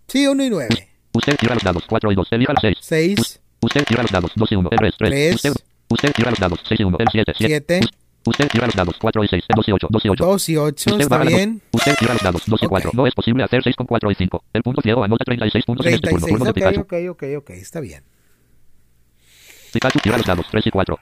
Sí, 0.08 0.26
1 0.26 0.44
y 0.44 0.50
9. 0.50 0.68
Usted 1.12 1.36
tira 1.36 1.54
los 1.54 1.62
dados. 1.64 1.84
4 1.88 2.12
y 2.12 2.14
2. 2.14 2.28
Elija 2.32 2.52
las 2.52 2.60
6. 2.62 2.76
6, 2.80 3.40
Usted 3.62 3.84
tira 3.84 4.02
los 4.02 4.10
dados. 4.10 4.32
2 4.34 4.52
y 4.52 4.54
1. 4.56 4.68
El 4.72 4.78
3. 4.78 4.94
3. 4.98 5.10
Tres. 5.10 5.34
Usted, 5.34 5.52
usted 5.90 6.12
tira 6.12 6.30
los 6.30 6.38
dados. 6.38 6.60
6 6.68 6.80
y 6.80 6.84
1. 6.84 6.96
El 7.00 7.06
7. 7.12 7.32
7, 7.36 7.80
Usted 8.26 8.48
tira 8.48 8.66
los 8.66 8.74
dados. 8.74 8.96
4 9.00 9.24
y 9.24 9.28
6. 9.28 9.44
2 9.54 9.68
y 9.68 9.72
8. 9.72 9.86
2 9.90 10.04
y 10.04 10.08
8. 10.10 10.24
2 10.24 10.48
y 10.50 10.56
8. 10.56 10.90
Usted 10.90 11.00
Está 11.02 11.18
bien. 11.24 11.62
Usted 11.72 11.96
tira 11.98 12.12
los 12.12 12.22
dados. 12.22 12.42
2 12.46 12.62
y 12.62 12.66
Ok. 12.66 12.70
4. 12.70 12.90
No 12.94 13.06
es 13.06 13.14
posible 13.14 13.42
hacer 13.44 13.62
6 13.62 13.76
con 13.76 13.86
4 13.86 14.10
y 14.10 14.14
5. 14.14 14.44
El 14.52 14.62
punto 14.62 14.82
ciego 14.82 15.02
anota 15.04 15.24
36 15.24 15.64
puntos 15.64 15.86
en 15.86 15.94
este 15.94 16.10
turno. 16.10 16.26
36. 16.26 16.38
Turno 16.38 16.44
de 16.44 16.50
Ok, 16.50 16.54
Pikachu. 16.54 16.80
ok, 16.82 17.16
ok, 17.16 17.38
ok. 17.38 17.50
Está 17.50 17.80
bien. 17.80 18.04
Pikachu 19.72 19.98
tira 20.00 20.16
los 20.18 20.26
dados. 20.26 20.46
3 20.50 20.66
y 20.66 20.70
4. 20.70 20.98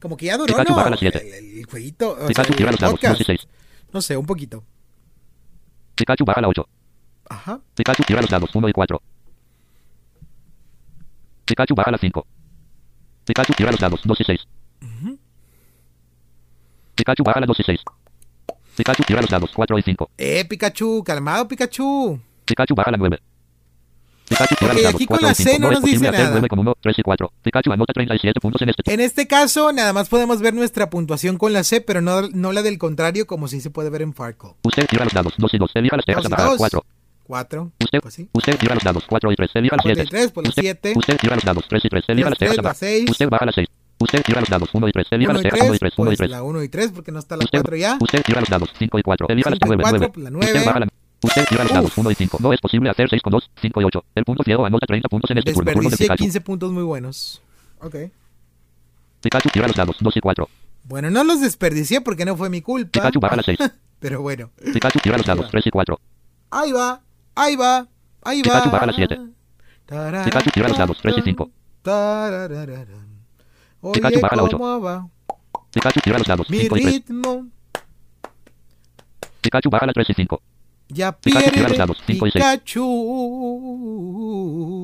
Como 0.00 0.16
que 0.18 0.26
ya 0.26 0.36
duró, 0.36 0.46
Pikachu 0.52 0.70
¿no? 0.72 0.76
baja 0.76 0.90
la 0.90 0.96
siete. 0.98 1.38
El, 1.38 1.58
el 1.60 1.64
jueguito. 1.64 2.10
o 2.12 2.16
sea, 2.18 2.26
Pikachu 2.26 2.52
el 2.52 2.56
tira 2.58 2.70
los 2.72 2.80
dados. 2.80 2.94
podcast. 2.94 3.12
2 3.18 3.20
y 3.20 3.24
6. 3.24 3.48
No 3.92 4.02
sé, 4.02 4.16
un 4.18 4.26
poquito. 4.26 4.62
Pikachu 5.94 6.24
baja 6.26 6.42
la 6.42 6.48
8. 6.48 6.68
Ajá. 7.30 7.60
Pikachu 7.74 8.02
tira 8.02 8.20
los 8.20 8.28
dados. 8.30 8.54
1 8.54 8.68
y 8.68 8.72
4. 8.72 9.02
Pikachu 11.46 11.74
baja 11.74 11.90
la 11.90 11.98
5. 11.98 12.26
Pikachu 13.24 13.52
tira 13.54 13.70
los 13.70 13.80
dados. 13.80 14.00
2 14.04 14.20
y 14.20 14.24
6. 14.24 14.40
Pikachu 16.94 17.22
baja 17.24 17.40
la 17.40 17.46
2 17.46 17.60
y 17.60 17.62
6. 17.64 17.80
Pikachu 18.76 19.02
tira 19.04 19.20
los 19.20 19.30
dados. 19.30 19.50
4 19.54 19.78
y 19.78 19.82
5. 19.82 20.10
Eh, 20.18 20.44
Pikachu, 20.44 21.02
calmado, 21.04 21.46
Pikachu. 21.48 22.18
Pikachu 22.44 22.74
baja 22.74 22.90
la 22.90 22.96
9. 22.96 23.18
Pikachu 24.28 24.54
tira 24.56 24.70
Ok, 24.70 24.74
los 24.74 24.82
dados. 24.82 24.94
aquí 24.94 25.06
con 25.06 25.18
4 25.18 25.26
la 25.26 25.32
y 25.32 25.34
5. 25.34 25.50
C 25.50 25.58
no 25.58 25.70
nos 25.70 25.82
dice 25.82 26.10
nada. 26.10 26.30
9 26.30 26.48
con 26.48 26.58
1, 26.60 26.74
3 26.80 26.98
y 26.98 27.02
4. 27.02 27.32
Pikachu 27.42 27.72
anota 27.72 27.92
37 27.92 28.40
puntos 28.40 28.62
en 28.62 28.68
este. 28.70 28.92
En 28.94 29.00
este 29.00 29.26
caso, 29.26 29.72
nada 29.72 29.92
más 29.92 30.08
podemos 30.08 30.40
ver 30.40 30.54
nuestra 30.54 30.90
puntuación 30.90 31.36
con 31.38 31.52
la 31.52 31.62
C, 31.64 31.80
pero 31.80 32.00
no, 32.00 32.22
no 32.22 32.52
la 32.52 32.62
del 32.62 32.78
contrario, 32.78 33.26
como 33.26 33.48
si 33.48 33.60
se 33.60 33.70
puede 33.70 33.90
ver 33.90 34.02
en 34.02 34.14
Farco. 34.14 34.56
Usted 34.62 34.86
tira 34.86 35.04
los 35.04 35.12
dados. 35.12 35.34
2 35.36 35.54
y 35.54 35.58
2. 35.58 35.70
Elija 35.74 35.96
las 35.96 36.04
y 36.08 36.12
a 36.12 36.28
bajar. 36.28 36.46
dos. 36.48 36.56
4. 36.58 36.84
4. 37.26 37.72
Usted, 37.82 38.00
Pues 38.00 38.14
sí. 38.14 38.28
usted 38.32 38.58
tira 38.58 38.74
los 38.74 38.84
dados. 38.84 39.04
4 39.08 39.32
y 39.32 39.36
3. 39.36 39.50
Elija 39.54 39.76
las 39.76 39.82
Cuatro 39.84 39.92
y 39.92 40.06
7. 40.06 40.10
tres, 40.10 40.32
pues 40.32 40.44
la 40.44 40.48
usted, 40.50 40.62
siete. 40.62 40.92
usted 40.96 41.16
tira 41.18 41.34
los 41.36 41.44
dados. 41.44 41.64
3 41.68 41.84
y 41.84 41.88
3. 41.88 42.04
Elija 42.08 42.24
Las 42.24 42.30
las 42.32 42.38
tierras 42.38 42.54
tres, 42.54 42.58
a 42.58 42.62
la 42.62 42.68
bajar. 42.68 42.76
seis. 42.76 43.10
Usted 43.10 43.28
baja 43.28 43.46
las 43.46 43.54
6. 43.54 43.68
Usted 44.04 44.22
gira 44.22 44.40
los 44.40 44.50
dados 44.50 44.68
1 44.70 44.88
y 44.88 44.92
3. 44.92 45.06
Y 45.12 46.28
La 46.28 46.42
1 46.42 46.62
y 46.62 46.68
3 46.68 46.84
pues, 46.84 46.92
porque 46.92 47.10
no 47.10 47.18
está 47.18 47.36
la 47.36 47.46
4 47.50 47.76
ya. 47.76 47.96
Usted 47.98 48.22
gira 48.22 48.40
los 48.40 48.50
dados 48.50 48.70
5 48.78 48.98
y 48.98 49.02
4. 49.02 49.26
La 49.28 50.30
9. 50.30 50.86
Usted 51.22 51.46
tira 51.48 51.64
los 51.64 51.72
dados 51.72 51.96
1 51.96 52.10
y 52.10 52.14
5. 52.14 52.38
No 52.40 52.52
es 52.52 52.60
posible 52.60 52.90
hacer 52.90 53.08
6 53.08 53.22
con 53.22 53.30
2, 53.30 53.50
5 53.62 53.80
y 53.80 53.84
8. 53.84 54.04
El 54.14 54.24
punto 54.24 54.44
ciego 54.44 54.66
anota 54.66 54.86
30 54.86 55.08
puntos 55.08 55.30
en 55.30 55.38
este 55.38 55.54
turno. 55.54 55.72
Turno 55.72 55.90
15 55.90 56.40
puntos 56.42 56.70
muy 56.70 56.82
buenos. 56.82 57.40
Ok. 57.80 57.96
Tira 59.20 59.66
los 59.66 59.76
dados 59.76 59.96
2 60.00 60.16
y 60.16 60.20
4. 60.20 60.48
Bueno, 60.84 61.10
no 61.10 61.24
los 61.24 61.40
desperdicié 61.40 62.02
porque 62.02 62.26
no 62.26 62.36
fue 62.36 62.50
mi 62.50 62.60
culpa. 62.60 62.90
Pikachu 62.90 63.20
baja 63.20 63.36
la 63.36 63.42
6. 63.42 63.58
Pero 64.00 64.20
bueno. 64.20 64.50
Pikachu 64.70 64.98
tira 64.98 65.16
los 65.16 65.24
dados 65.24 65.50
3 65.50 65.66
y 65.66 65.70
4. 65.70 65.98
Ahí 66.50 66.72
va, 66.72 67.00
ahí 67.34 67.56
va, 67.56 67.88
ahí 68.22 68.42
va. 68.42 68.62
Pikachu 68.62 68.70
baja 68.70 68.86
tira 70.52 70.68
los 70.68 70.76
dados 70.76 70.98
3 71.00 71.16
y 71.16 71.22
5. 71.22 71.50
Oye, 73.84 73.94
Pikachu 74.00 74.20
baja 74.20 74.36
la 74.36 74.42
ocho. 74.44 74.58
¿cómo 74.58 74.80
va? 74.80 75.06
Pikachu 75.72 76.00
tira 76.00 76.18
los 76.18 76.26
dados 76.26 76.48
Mi 76.50 76.58
5 76.60 76.76
y 76.76 76.80
3. 76.82 76.92
ritmo 76.94 77.46
Pikachu 79.40 79.70
baja 79.70 79.86
las 79.86 79.94
3 79.94 80.10
y 80.10 80.14
5. 80.14 80.42
ya 80.88 81.12
Pikachu 81.12 81.50
tira 81.50 81.68
los 81.68 81.78
dados, 81.78 81.96
cinco 82.06 82.26
y 82.26 82.30
seis. 82.30 82.44
Pikachu. 82.44 82.84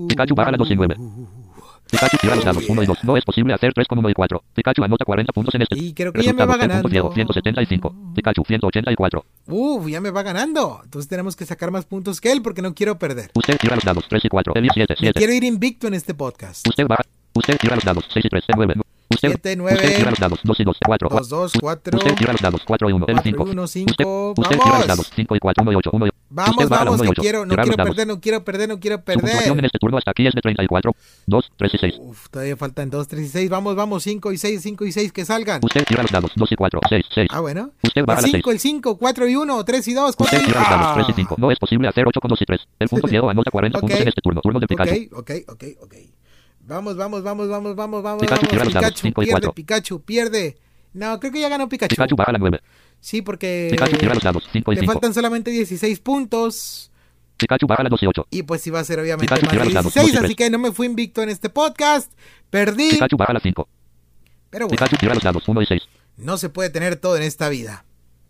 Pikachu 0.09 0.35
baja 0.35 0.51
las 0.51 0.59
dos 0.59 0.71
y 0.71 0.77
nueve. 0.77 0.97
Pikachu 1.91 2.17
tira 2.19 2.37
los 2.37 2.45
dados 2.45 2.65
1 2.69 2.83
y 2.83 2.87
2. 2.87 3.03
No 3.05 3.17
es 3.17 3.25
posible 3.25 3.53
hacer 3.53 3.73
3 3.75 3.89
con 3.89 3.99
1 3.99 4.11
y 4.11 4.15
4. 4.15 4.45
Pikachu 4.55 4.85
anota 4.85 5.05
40 5.05 5.33
puntos 5.33 5.53
en 5.57 5.63
este. 5.63 5.77
Y 5.77 5.93
creo 5.93 6.13
que 6.13 6.23
ya 6.23 6.33
me 6.33 6.45
va 6.47 6.55
ciego, 6.55 6.69
ganando. 6.69 6.89
175. 7.13 7.95
Pikachu 8.15 8.45
184. 8.47 9.25
Uf, 9.49 9.89
ya 9.89 10.01
me 10.01 10.11
va 10.13 10.23
ganando. 10.23 10.81
Entonces 10.85 11.09
tenemos 11.09 11.35
que 11.35 11.45
sacar 11.47 11.73
más 11.73 11.87
puntos 11.87 12.21
que 12.21 12.31
él 12.31 12.43
porque 12.43 12.63
no 12.63 12.75
quiero 12.75 12.97
perder. 12.99 13.33
Usted 13.35 13.59
tira 13.59 13.75
los 13.75 13.85
dados 13.85 14.05
3 14.09 14.25
y 14.25 14.29
4. 14.29 14.53
Elia 14.55 14.71
7, 14.73 14.95
Me 14.95 14.99
7. 15.01 15.19
quiero 15.19 15.33
ir 15.33 15.43
invicto 15.43 15.89
en 15.89 15.95
este 15.95 16.15
podcast. 16.15 16.65
Usted 16.69 16.87
baja. 16.87 17.03
Usted 17.35 17.59
tira 17.59 17.75
los 17.75 17.85
dados 17.85 18.05
6 18.13 18.25
y 18.25 18.29
3. 18.29 18.45
9. 18.55 18.75
Usted, 19.13 19.29
Siete, 19.29 19.57
nueve. 19.57 19.77
usted 19.77 19.97
tira 19.97 20.11
los 20.11 20.19
dados 20.21 20.39
2 20.45 20.61
y 20.61 20.65
2. 20.65 20.77
4. 20.87 21.09
Dos, 21.09 21.29
dos, 21.29 21.53
cuatro. 21.61 21.99
Usted 21.99 22.15
tira 22.15 22.33
los 22.33 22.41
dados 22.41 22.63
4 22.65 22.91
y 22.91 22.93
1. 22.93 23.07
Cuatro 23.07 23.21
y 23.21 23.31
5. 23.31 23.43
uno, 23.43 23.63
Usted, 23.65 23.81
cinco. 23.81 24.35
usted 24.37 24.57
tira 24.59 24.79
los 24.79 24.87
dados 24.87 25.11
5 25.17 25.37
y 25.37 25.39
4. 25.41 25.63
1 25.63 25.73
y 25.73 25.75
8. 25.75 25.91
1 25.93 26.07
y 26.07 26.11
Vamos, 26.33 26.51
Usted 26.51 26.69
baja 26.69 26.85
la 26.85 26.91
vamos, 26.93 27.07
y 27.07 27.11
quiero, 27.21 27.45
no 27.45 27.57
quiero 27.57 27.77
dados. 27.77 27.91
perder, 27.91 28.07
no 28.07 28.21
quiero 28.21 28.45
perder, 28.45 28.69
no 28.69 28.79
quiero 28.79 28.97
Su 28.99 29.03
puntuación 29.03 29.41
en 29.41 29.43
perder. 29.49 29.65
este 29.65 29.79
turno 29.81 29.99
hasta 29.99 30.13
aquí 30.13 30.29
es 30.29 30.33
de 30.33 30.41
34. 30.41 30.93
2, 31.27 31.53
3 31.57 31.75
y 31.75 31.79
6. 31.79 31.95
Uf, 31.99 32.29
todavía 32.31 32.57
faltan 32.57 32.89
2, 32.89 33.09
3 33.09 33.23
y 33.25 33.29
6. 33.29 33.51
Vamos, 33.51 33.75
vamos, 33.75 34.05
5 34.05 34.31
y 34.31 34.39
6, 34.39 34.63
5 34.63 34.85
y 34.85 34.93
6 34.93 35.13
que 35.13 35.25
salgan. 35.25 35.61
Usted 35.65 35.85
tira 35.87 36.03
los 36.03 36.13
dados 36.13 36.31
2 36.37 36.53
y 36.53 36.55
4. 36.55 36.81
6, 36.89 37.05
6. 37.13 37.29
Ah, 37.33 37.41
bueno. 37.41 37.73
Usted 37.83 38.05
baja 38.05 38.21
El 38.21 38.23
las 38.23 38.31
6. 38.31 38.43
5, 38.45 38.51
el 38.53 38.59
5, 38.61 38.97
4 38.97 39.29
y 39.29 39.35
1, 39.37 39.65
3 39.65 39.89
y 39.89 39.95
2, 39.95 40.17
4 40.17 40.25
Usted 40.39 40.41
y 40.41 40.47
tira 40.53 40.61
los 40.61 40.71
dados 40.71 40.95
3 40.95 41.07
y 41.09 41.11
¡Ah! 41.11 41.15
5. 41.17 41.35
No 41.37 41.51
es 41.51 41.59
posible 41.59 41.89
hacer 41.89 42.05
8 42.07 42.21
con 42.21 42.29
2 42.29 42.43
y 42.43 42.45
3. 42.45 42.61
El 42.79 42.89
punto 42.89 43.09
ciego 43.09 43.29
anota 43.29 43.51
40 43.51 43.79
Ok. 43.79 43.81
puntos 43.83 44.01
en 44.01 44.09
este 44.09 44.21
turno. 44.23 44.41
Turno 44.41 44.61
de. 44.61 44.67
Ok, 44.71 45.19
ok, 45.19 45.31
ok, 45.49 45.65
ok. 45.83 45.95
Vamos, 46.71 46.97
vamos, 46.97 47.25
vamos, 47.25 47.49
vamos, 47.49 47.75
vamos, 47.75 48.01
vamos. 48.01 48.23
Pikachu 48.23 48.47
vamos. 48.47 48.69
Pikachu 48.69 49.13
pierde. 49.13 49.53
Pikachu 49.53 50.03
pierde. 50.03 50.57
No, 50.93 51.19
creo 51.19 51.33
que 51.33 51.41
ya 51.41 51.49
ganó 51.49 51.69
Pikachu. 51.69 51.97
Pikachu 51.97 52.15
baja 52.15 52.31
la 52.31 52.39
9. 52.39 52.61
Sí, 53.01 53.23
porque 53.23 53.71
Pikachu 53.73 53.97
tira 53.97 54.15
los 54.15 54.23
dados 54.23 54.49
5 54.53 54.71
y 54.71 54.75
le 54.77 54.81
5. 54.83 54.93
faltan 54.93 55.13
solamente 55.13 55.51
16 55.51 55.99
puntos. 55.99 56.93
Pikachu 57.39 57.67
baja 57.67 57.83
la 57.83 57.89
2 57.89 58.03
y 58.05 58.07
8. 58.07 58.27
Y 58.31 58.43
pues 58.45 58.65
iba 58.69 58.79
a 58.79 58.85
ser 58.85 59.01
obviamente 59.01 59.35
Pikachu 59.35 59.47
más 59.47 59.53
de 59.53 59.65
los 59.65 59.75
dados, 59.75 59.95
16, 59.95 60.15
dos 60.15 60.23
y 60.23 60.25
así 60.27 60.35
que 60.37 60.49
no 60.49 60.61
me 60.61 60.71
fui 60.71 60.87
invicto 60.87 61.23
en 61.25 61.31
este 61.31 61.51
podcast. 61.51 62.13
Perdí. 62.51 62.91
Pikachu 62.91 63.17
baja 63.17 63.33
la 63.33 63.41
5. 63.41 63.69
Pero 64.51 64.67
bueno, 64.69 64.77
Pikachu 64.77 64.97
tira 64.97 65.15
los 65.15 65.25
dados 65.25 65.49
1 65.49 65.63
y 65.63 65.67
6. 65.67 65.83
no 66.19 66.39
se 66.39 66.51
puede 66.51 66.71
tener 66.71 66.95
todo 66.95 67.17
en 67.17 67.25
esta 67.25 67.49
vida. 67.49 67.85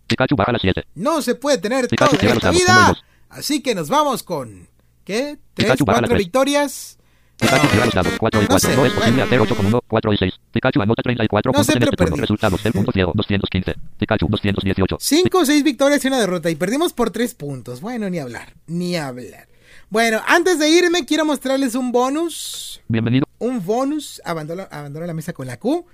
Pikachu 0.07 0.35
baja 0.35 0.53
la 0.53 0.59
7. 0.59 0.87
No 0.95 1.21
se 1.21 1.35
puede 1.35 1.59
tener 1.59 1.89
Pikachu 1.89 2.17
todo 2.17 2.27
en 2.27 2.37
esta 2.37 2.47
dados, 2.47 2.59
vida. 2.59 3.05
Así 3.29 3.63
que 3.63 3.75
nos 3.75 3.91
vamos 3.91 4.23
con. 4.23 4.67
¿Qué? 5.05 5.37
¿Tres, 5.53 5.67
Pikachu 5.67 5.85
baja 5.85 6.01
la 6.01 6.07
cuatro 6.07 6.17
tres. 6.17 6.25
victorias? 6.25 7.00
Pikachu 7.41 7.91
dados 7.95 8.13
4 8.19 8.41
y 8.41 8.45
no 8.45 8.49
4. 8.49 8.59
sé, 8.71 8.77
No 8.77 8.87
es 8.87 8.93
posible 8.93 9.11
bueno. 9.13 9.25
hacer 9.25 9.41
8 9.41 9.57
con 9.57 9.67
1, 9.67 9.81
4 9.89 10.13
y 10.13 10.17
6. 10.19 10.35
Pikachu 10.53 10.83
anota 10.83 11.03
34 11.03 11.49
No 11.49 11.53
puntos 11.53 11.67
sé, 11.67 11.73
en 11.73 11.83
este 11.83 11.97
turno. 11.97 12.11
perdí. 12.11 12.21
Resultados. 12.21 12.61
Punto 12.73 12.93
ciego 12.93 13.13
215. 13.15 13.75
Pikachu 13.99 14.27
218. 14.29 14.97
5 15.01 15.39
o 15.39 15.45
6 15.45 15.65
victorias 15.65 16.05
y 16.05 16.09
una 16.09 16.19
derrota. 16.21 16.51
Y 16.51 16.55
perdimos 16.57 16.93
por 16.93 17.11
3 17.11 17.35
puntos. 17.35 17.81
Bueno, 17.81 18.09
ni 18.11 18.19
hablar. 18.19 18.55
Ni 18.67 18.97
hablar. 18.97 19.49
Bueno, 19.89 20.21
antes 20.27 20.59
de 20.59 20.69
irme, 20.69 21.05
quiero 21.05 21.25
mostrarles 21.25 21.75
un 21.75 21.91
bonus. 21.93 22.81
Bienvenido. 22.89 23.27
Un 23.39 23.65
bonus. 23.65 24.21
Abandono, 24.25 24.67
abandono 24.71 25.07
la 25.07 25.15
mesa 25.15 25.33
con 25.33 25.47
la 25.47 25.59
Q. 25.59 25.85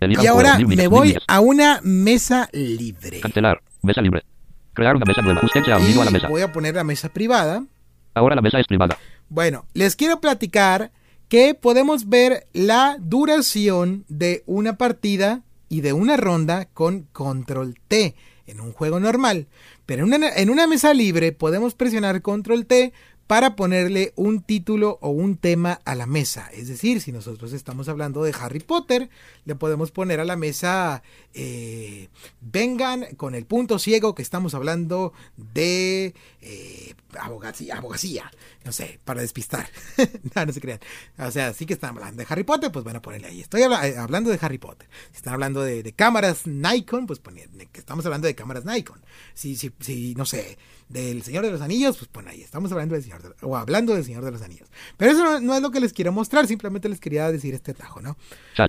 Y 0.00 0.26
ahora 0.26 0.54
juego. 0.56 0.68
Me 0.70 0.88
voy 0.88 1.16
a 1.28 1.40
una 1.40 1.80
mesa 1.82 2.48
libre. 2.52 3.20
Cancelar. 3.20 3.62
Mesa 3.82 4.00
libre. 4.02 4.24
Crear 4.72 4.96
una 4.96 5.04
mesa 5.04 5.22
nueva. 5.22 5.40
Usted 5.44 5.62
se 5.64 5.72
ha 5.72 5.78
unido 5.78 6.02
a 6.02 6.04
la 6.06 6.10
mesa. 6.10 6.28
voy 6.28 6.42
a 6.42 6.52
poner 6.52 6.74
la 6.74 6.82
mesa 6.84 7.08
privada. 7.10 7.64
Ahora 8.14 8.34
la 8.34 8.42
mesa 8.42 8.58
es 8.60 8.66
privada. 8.66 8.98
Bueno, 9.34 9.66
les 9.74 9.96
quiero 9.96 10.20
platicar 10.20 10.92
que 11.28 11.54
podemos 11.54 12.08
ver 12.08 12.46
la 12.52 12.98
duración 13.00 14.04
de 14.06 14.44
una 14.46 14.78
partida 14.78 15.42
y 15.68 15.80
de 15.80 15.92
una 15.92 16.16
ronda 16.16 16.66
con 16.66 17.08
control 17.10 17.74
T 17.88 18.14
en 18.46 18.60
un 18.60 18.72
juego 18.72 19.00
normal. 19.00 19.48
Pero 19.86 20.06
en 20.06 20.50
una, 20.50 20.66
mesa 20.68 20.94
libre 20.94 21.32
podemos 21.32 21.74
presionar 21.74 22.22
control 22.22 22.66
T 22.66 22.92
para 23.26 23.56
ponerle 23.56 24.12
un 24.16 24.42
título 24.42 24.98
o 25.00 25.08
un 25.10 25.36
tema 25.36 25.80
a 25.84 25.94
la 25.94 26.06
mesa. 26.06 26.50
Es 26.52 26.68
decir, 26.68 27.00
si 27.00 27.10
nosotros 27.10 27.52
estamos 27.52 27.88
hablando 27.88 28.22
de 28.22 28.34
Harry 28.38 28.60
Potter, 28.60 29.08
le 29.44 29.54
podemos 29.54 29.90
poner 29.90 30.20
a 30.20 30.24
la 30.24 30.36
mesa, 30.36 31.02
eh, 31.32 32.08
vengan 32.40 33.06
con 33.16 33.34
el 33.34 33.46
punto 33.46 33.78
ciego 33.78 34.14
que 34.14 34.22
estamos 34.22 34.54
hablando 34.54 35.12
de 35.36 36.14
eh, 36.42 36.94
abogacía, 37.18 37.76
abogacía, 37.76 38.30
no 38.64 38.72
sé, 38.72 39.00
para 39.04 39.22
despistar. 39.22 39.68
no, 40.34 40.46
no 40.46 40.52
se 40.52 40.60
crean. 40.60 40.80
O 41.18 41.30
sea, 41.30 41.54
sí 41.54 41.64
que 41.64 41.74
están 41.74 41.96
hablando 41.96 42.22
de 42.22 42.26
Harry 42.28 42.44
Potter, 42.44 42.70
pues 42.70 42.84
bueno, 42.84 43.00
ponerle 43.00 43.28
ahí. 43.28 43.40
Estoy 43.40 43.62
eh, 43.62 43.96
hablando 43.96 44.30
de 44.30 44.38
Harry 44.40 44.58
Potter. 44.58 44.88
Si 45.10 45.16
están 45.16 45.34
hablando 45.34 45.62
de, 45.62 45.92
cámaras 45.94 46.46
Nikon, 46.46 47.06
pues 47.06 47.20
poner 47.20 47.48
que 47.72 47.80
estamos 47.80 48.04
hablando 48.04 48.26
de 48.26 48.34
cámaras 48.34 48.64
Nikon. 48.64 49.00
Si, 49.32 49.56
si, 49.56 49.72
si, 49.80 50.14
no 50.14 50.26
sé, 50.26 50.58
del 50.88 51.22
Señor 51.22 51.44
de 51.44 51.50
los 51.50 51.60
Anillos, 51.60 51.96
pues 51.96 52.08
pon 52.08 52.28
ahí. 52.28 52.42
Estamos 52.42 52.70
hablando 52.72 52.94
del 52.94 53.02
Señor 53.02 53.22
de, 53.22 53.30
o 53.42 53.56
hablando 53.56 53.94
del 53.94 54.04
Señor 54.04 54.24
de 54.24 54.30
los 54.30 54.42
Anillos. 54.42 54.68
Pero 54.96 55.12
eso 55.12 55.24
no, 55.24 55.40
no 55.40 55.54
es 55.54 55.62
lo 55.62 55.70
que 55.70 55.80
les 55.80 55.92
quiero 55.92 56.12
mostrar, 56.12 56.46
simplemente 56.46 56.88
les 56.88 57.00
quería 57.00 57.30
decir 57.30 57.54
este 57.54 57.74
tajo, 57.74 58.00
¿no? 58.00 58.16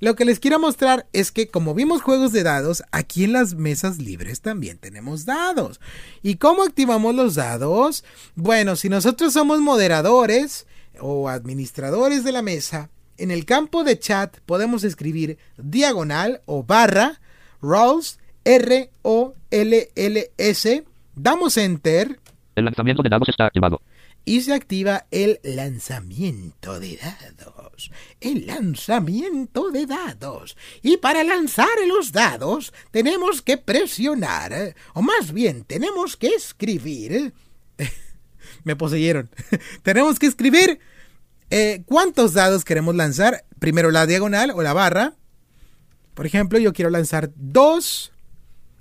Lo 0.01 0.15
que 0.15 0.25
les 0.25 0.39
quiero 0.39 0.59
mostrar 0.59 1.07
es 1.13 1.31
que 1.31 1.47
como 1.47 1.73
vimos 1.73 2.01
juegos 2.01 2.31
de 2.31 2.43
dados, 2.43 2.83
aquí 2.91 3.23
en 3.23 3.33
las 3.33 3.55
mesas 3.55 3.97
libres 3.97 4.41
también 4.41 4.77
tenemos 4.77 5.25
dados. 5.25 5.79
¿Y 6.23 6.35
cómo 6.35 6.63
activamos 6.63 7.13
los 7.15 7.35
dados? 7.35 8.03
Bueno, 8.35 8.75
si 8.75 8.89
nosotros 8.89 9.33
somos 9.33 9.59
moderadores 9.59 10.65
o 10.99 11.29
administradores 11.29 12.23
de 12.23 12.31
la 12.31 12.41
mesa, 12.41 12.89
en 13.17 13.31
el 13.31 13.45
campo 13.45 13.83
de 13.83 13.99
chat 13.99 14.37
podemos 14.45 14.83
escribir 14.83 15.37
diagonal 15.57 16.41
o 16.45 16.63
barra 16.63 17.21
rolls 17.61 18.19
R 18.43 18.89
O 19.01 19.33
L 19.51 19.89
L 19.95 20.31
S, 20.37 20.83
damos 21.15 21.57
enter 21.57 22.19
El 22.55 22.65
lanzamiento 22.65 23.03
de 23.03 23.09
dados 23.09 23.29
está 23.29 23.45
activado. 23.47 23.81
y 24.25 24.41
se 24.41 24.53
activa 24.53 25.05
el 25.11 25.39
lanzamiento 25.43 26.79
de 26.79 26.97
dados. 26.97 27.91
El 28.21 28.47
lanzamiento 28.47 29.69
de 29.71 29.85
dados. 29.85 30.57
Y 30.81 30.97
para 30.97 31.23
lanzar 31.23 31.67
los 31.87 32.11
dados 32.11 32.73
tenemos 32.91 33.41
que 33.41 33.57
presionar, 33.57 34.75
o 34.93 35.01
más 35.01 35.31
bien 35.31 35.63
tenemos 35.63 36.17
que 36.17 36.29
escribir. 36.29 37.33
Me 38.63 38.75
poseyeron. 38.75 39.29
tenemos 39.83 40.17
que 40.17 40.25
escribir 40.25 40.79
eh, 41.51 41.83
cuántos 41.85 42.33
dados 42.33 42.65
queremos 42.65 42.95
lanzar. 42.95 43.45
Primero 43.59 43.91
la 43.91 44.07
diagonal 44.07 44.51
o 44.51 44.63
la 44.63 44.73
barra. 44.73 45.13
Por 46.15 46.25
ejemplo, 46.25 46.57
yo 46.57 46.73
quiero 46.73 46.89
lanzar 46.89 47.31
dos. 47.35 48.11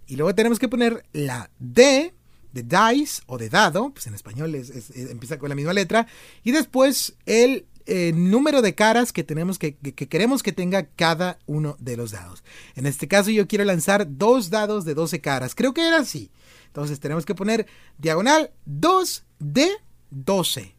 Y 0.06 0.16
luego 0.16 0.35
tenemos 0.35 0.59
que 0.59 0.69
poner 0.69 1.05
la 1.12 1.51
D 1.59 2.15
de 2.55 2.63
dice 2.63 3.23
o 3.27 3.37
de 3.37 3.49
dado, 3.51 3.91
pues 3.91 4.07
en 4.07 4.15
español 4.15 4.55
es- 4.55 4.71
es- 4.71 4.91
es- 4.91 5.11
empieza 5.11 5.39
con 5.39 5.49
la 5.49 5.55
misma 5.55 5.73
letra, 5.73 6.07
y 6.43 6.53
después 6.53 7.15
el 7.27 7.67
eh, 7.87 8.13
número 8.15 8.63
de 8.63 8.75
caras 8.75 9.13
que 9.13 9.25
tenemos 9.25 9.59
que, 9.59 9.75
que- 9.77 9.93
que 9.93 10.09
queremos 10.09 10.43
que 10.43 10.53
tenga 10.53 10.87
cada 10.87 11.39
uno 11.45 11.77
de 11.81 11.99
los 11.99 12.13
dados. 12.13 12.43
En 12.77 12.87
este 12.87 13.09
caso 13.09 13.31
yo 13.31 13.47
quiero 13.47 13.63
lanzar 13.67 14.07
dos 14.17 14.49
dados 14.49 14.87
de 14.87 14.95
12 14.95 15.21
caras, 15.21 15.55
creo 15.55 15.75
que 15.75 15.87
era 15.87 15.99
así. 15.99 16.31
Entonces 16.69 16.99
tenemos 16.99 17.27
que 17.27 17.35
poner 17.35 17.67
diagonal 17.99 18.53
2 18.65 19.25
de 19.39 19.69
12. 20.11 20.75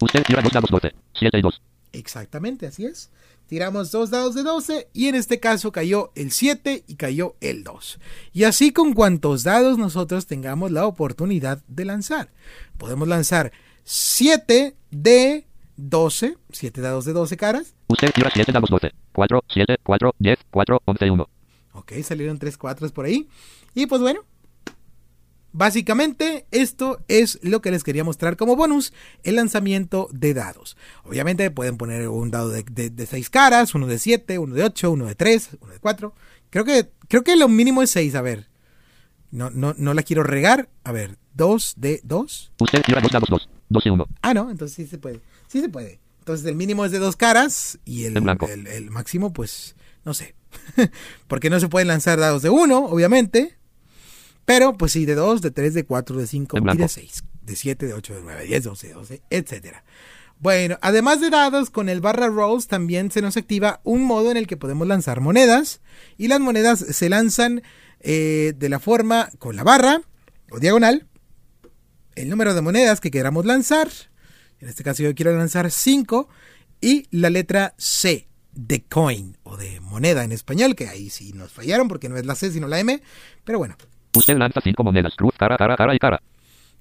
Usted 0.00 0.22
tira 0.24 0.42
dos 0.42 0.52
dados 0.52 0.68
12. 0.70 0.92
7 1.14 1.38
y 1.38 1.42
2. 1.42 1.62
Exactamente, 1.98 2.66
así 2.66 2.86
es. 2.86 3.10
Tiramos 3.46 3.90
dos 3.90 4.10
dados 4.10 4.34
de 4.34 4.42
12 4.42 4.88
y 4.92 5.08
en 5.08 5.14
este 5.14 5.40
caso 5.40 5.72
cayó 5.72 6.12
el 6.14 6.32
7 6.32 6.84
y 6.86 6.94
cayó 6.96 7.34
el 7.40 7.64
2. 7.64 7.98
Y 8.32 8.44
así 8.44 8.72
con 8.72 8.92
cuantos 8.92 9.42
dados 9.42 9.78
nosotros 9.78 10.26
tengamos 10.26 10.70
la 10.70 10.86
oportunidad 10.86 11.62
de 11.66 11.84
lanzar. 11.86 12.30
Podemos 12.76 13.08
lanzar 13.08 13.52
7 13.84 14.76
de 14.90 15.46
12, 15.76 16.36
7 16.50 16.80
dados 16.80 17.04
de 17.06 17.12
12 17.14 17.36
caras. 17.36 17.74
Usted 17.88 18.12
tira 18.12 18.30
7 18.32 18.52
dados 18.52 18.68
12. 18.70 18.92
4, 19.12 19.44
7, 19.48 19.76
4, 19.82 20.14
10, 20.18 20.38
4, 20.50 20.82
11, 20.84 21.10
1. 21.10 21.28
Ok, 21.72 21.92
salieron 22.02 22.38
3 22.38 22.58
4 22.58 22.90
por 22.90 23.06
ahí. 23.06 23.28
Y 23.74 23.86
pues 23.86 24.00
bueno, 24.02 24.24
Básicamente, 25.52 26.46
esto 26.50 27.00
es 27.08 27.38
lo 27.42 27.62
que 27.62 27.70
les 27.70 27.82
quería 27.82 28.04
mostrar 28.04 28.36
como 28.36 28.54
bonus, 28.54 28.92
el 29.22 29.36
lanzamiento 29.36 30.08
de 30.12 30.34
dados. 30.34 30.76
Obviamente 31.04 31.50
pueden 31.50 31.78
poner 31.78 32.08
un 32.08 32.30
dado 32.30 32.50
de 32.50 33.06
6 33.06 33.30
caras, 33.30 33.74
uno 33.74 33.86
de 33.86 33.98
7, 33.98 34.38
uno 34.38 34.54
de 34.54 34.64
8, 34.64 34.90
uno 34.90 35.06
de 35.06 35.14
3, 35.14 35.50
uno 35.60 35.72
de 35.72 35.78
4. 35.78 36.14
Creo 36.50 36.64
que, 36.64 36.90
creo 37.08 37.24
que 37.24 37.36
lo 37.36 37.48
mínimo 37.48 37.82
es 37.82 37.90
6, 37.90 38.14
a 38.14 38.22
ver. 38.22 38.48
No, 39.30 39.50
no, 39.50 39.74
no 39.76 39.94
la 39.94 40.02
quiero 40.02 40.22
regar. 40.22 40.68
A 40.84 40.92
ver, 40.92 41.18
2 41.34 41.74
de 41.76 42.00
2. 42.04 42.52
Usted 42.60 42.82
tira 42.82 43.00
2 43.00 43.10
dados 43.10 43.28
2, 43.30 43.48
2 43.68 43.86
y 43.86 43.90
1. 43.90 44.06
Ah, 44.22 44.34
no, 44.34 44.50
entonces 44.50 44.76
sí 44.76 44.86
se 44.86 44.98
puede. 44.98 45.20
Sí 45.46 45.60
se 45.60 45.68
puede. 45.68 45.98
Entonces 46.20 46.46
el 46.46 46.56
mínimo 46.56 46.84
es 46.84 46.92
de 46.92 46.98
2 46.98 47.16
caras 47.16 47.78
y 47.84 48.04
el, 48.04 48.16
el, 48.16 48.66
el 48.66 48.90
máximo, 48.90 49.32
pues, 49.32 49.76
no 50.04 50.12
sé. 50.12 50.34
Porque 51.26 51.50
no 51.50 51.60
se 51.60 51.68
pueden 51.68 51.88
lanzar 51.88 52.18
dados 52.18 52.42
de 52.42 52.50
1, 52.50 52.78
obviamente. 52.86 53.57
Pero, 54.48 54.72
pues 54.72 54.92
sí, 54.92 55.04
de 55.04 55.14
2, 55.14 55.42
de 55.42 55.50
3, 55.50 55.74
de 55.74 55.84
4, 55.84 56.16
de 56.16 56.26
5 56.26 56.56
En 56.56 56.68
y 56.70 56.76
de 56.78 56.88
6. 56.88 57.24
De 57.42 57.54
7, 57.54 57.86
de 57.86 57.92
8, 57.92 58.14
de 58.14 58.22
9, 58.22 58.44
10, 58.46 58.64
12, 58.64 58.92
12, 58.94 59.22
etcétera. 59.28 59.84
Bueno, 60.38 60.78
además 60.80 61.20
de 61.20 61.28
dados, 61.28 61.68
con 61.68 61.90
el 61.90 62.00
barra 62.00 62.28
rolls 62.28 62.66
también 62.66 63.10
se 63.10 63.20
nos 63.20 63.36
activa 63.36 63.82
un 63.84 64.04
modo 64.04 64.30
en 64.30 64.38
el 64.38 64.46
que 64.46 64.56
podemos 64.56 64.88
lanzar 64.88 65.20
monedas. 65.20 65.82
Y 66.16 66.28
las 66.28 66.40
monedas 66.40 66.78
se 66.78 67.10
lanzan 67.10 67.60
eh, 68.00 68.54
de 68.56 68.68
la 68.70 68.78
forma 68.78 69.28
con 69.38 69.54
la 69.54 69.64
barra 69.64 70.00
o 70.50 70.58
diagonal. 70.58 71.06
El 72.14 72.30
número 72.30 72.54
de 72.54 72.62
monedas 72.62 73.02
que 73.02 73.10
queramos 73.10 73.44
lanzar. 73.44 73.90
En 74.60 74.70
este 74.70 74.82
caso 74.82 75.02
yo 75.02 75.14
quiero 75.14 75.36
lanzar 75.36 75.70
5. 75.70 76.26
Y 76.80 77.06
la 77.10 77.28
letra 77.28 77.74
C 77.76 78.28
de 78.52 78.82
coin 78.82 79.36
o 79.42 79.58
de 79.58 79.80
moneda 79.80 80.24
en 80.24 80.32
español, 80.32 80.74
que 80.74 80.88
ahí 80.88 81.10
sí 81.10 81.34
nos 81.34 81.52
fallaron 81.52 81.86
porque 81.86 82.08
no 82.08 82.16
es 82.16 82.24
la 82.24 82.34
C 82.34 82.50
sino 82.50 82.66
la 82.66 82.80
M. 82.80 83.02
Pero 83.44 83.58
bueno, 83.58 83.76
Usted 84.14 84.36
lanza 84.36 84.60
5 84.60 84.82
monedas. 84.84 85.14
Cruz, 85.16 85.34
cara, 85.36 85.56
cara, 85.56 85.76
cara 85.76 85.94
y 85.94 85.98
cara. 85.98 86.22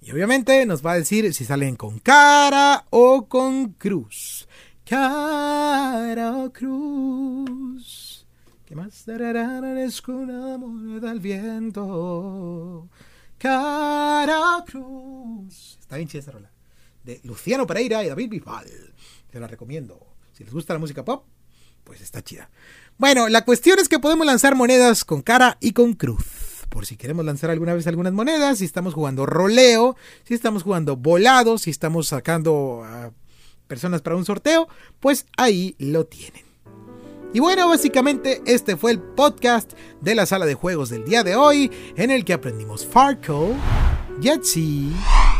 Y 0.01 0.11
obviamente 0.11 0.65
nos 0.65 0.85
va 0.85 0.93
a 0.93 0.97
decir 0.97 1.33
si 1.33 1.45
salen 1.45 1.75
con 1.75 1.99
cara 1.99 2.85
o 2.89 3.27
con 3.27 3.73
cruz. 3.73 4.47
Cara 4.85 6.37
o 6.37 6.53
cruz. 6.53 8.25
¿Qué 8.65 8.75
más? 8.75 9.07
Es 9.07 10.07
una 10.07 10.57
moneda 10.57 11.11
al 11.11 11.19
viento. 11.19 12.87
Cara 13.37 14.57
o 14.57 14.65
cruz. 14.65 15.77
Está 15.79 15.97
bien 15.97 16.07
chida 16.07 16.21
esa 16.21 16.31
rola. 16.31 16.51
De 17.03 17.19
Luciano 17.23 17.67
Pereira 17.67 18.03
y 18.03 18.09
David 18.09 18.29
Bisbal. 18.29 18.67
Te 19.29 19.39
la 19.39 19.47
recomiendo. 19.47 19.99
Si 20.33 20.43
les 20.43 20.53
gusta 20.53 20.73
la 20.73 20.79
música 20.79 21.03
pop, 21.03 21.25
pues 21.83 22.01
está 22.01 22.21
chida. 22.21 22.49
Bueno, 22.97 23.27
la 23.29 23.43
cuestión 23.45 23.79
es 23.79 23.89
que 23.89 23.99
podemos 23.99 24.25
lanzar 24.25 24.55
monedas 24.55 25.03
con 25.03 25.21
cara 25.21 25.57
y 25.59 25.71
con 25.71 25.93
cruz. 25.93 26.46
Por 26.69 26.85
si 26.85 26.97
queremos 26.97 27.25
lanzar 27.25 27.49
alguna 27.49 27.73
vez 27.73 27.87
algunas 27.87 28.13
monedas, 28.13 28.59
si 28.59 28.65
estamos 28.65 28.93
jugando 28.93 29.25
roleo, 29.25 29.95
si 30.23 30.33
estamos 30.33 30.63
jugando 30.63 30.95
volado, 30.95 31.57
si 31.57 31.69
estamos 31.69 32.07
sacando 32.07 32.83
a 32.85 33.11
personas 33.67 34.01
para 34.01 34.15
un 34.15 34.25
sorteo, 34.25 34.67
pues 34.99 35.25
ahí 35.37 35.75
lo 35.79 36.05
tienen. 36.05 36.47
Y 37.33 37.39
bueno, 37.39 37.67
básicamente 37.67 38.41
este 38.45 38.77
fue 38.77 38.91
el 38.91 38.99
podcast 38.99 39.73
de 40.01 40.15
la 40.15 40.25
sala 40.25 40.45
de 40.45 40.53
juegos 40.53 40.89
del 40.89 41.03
día 41.03 41.23
de 41.23 41.35
hoy, 41.35 41.71
en 41.95 42.09
el 42.09 42.23
que 42.23 42.33
aprendimos 42.33 42.85
Farco, 42.85 43.53
Yahtzee, 44.19 44.91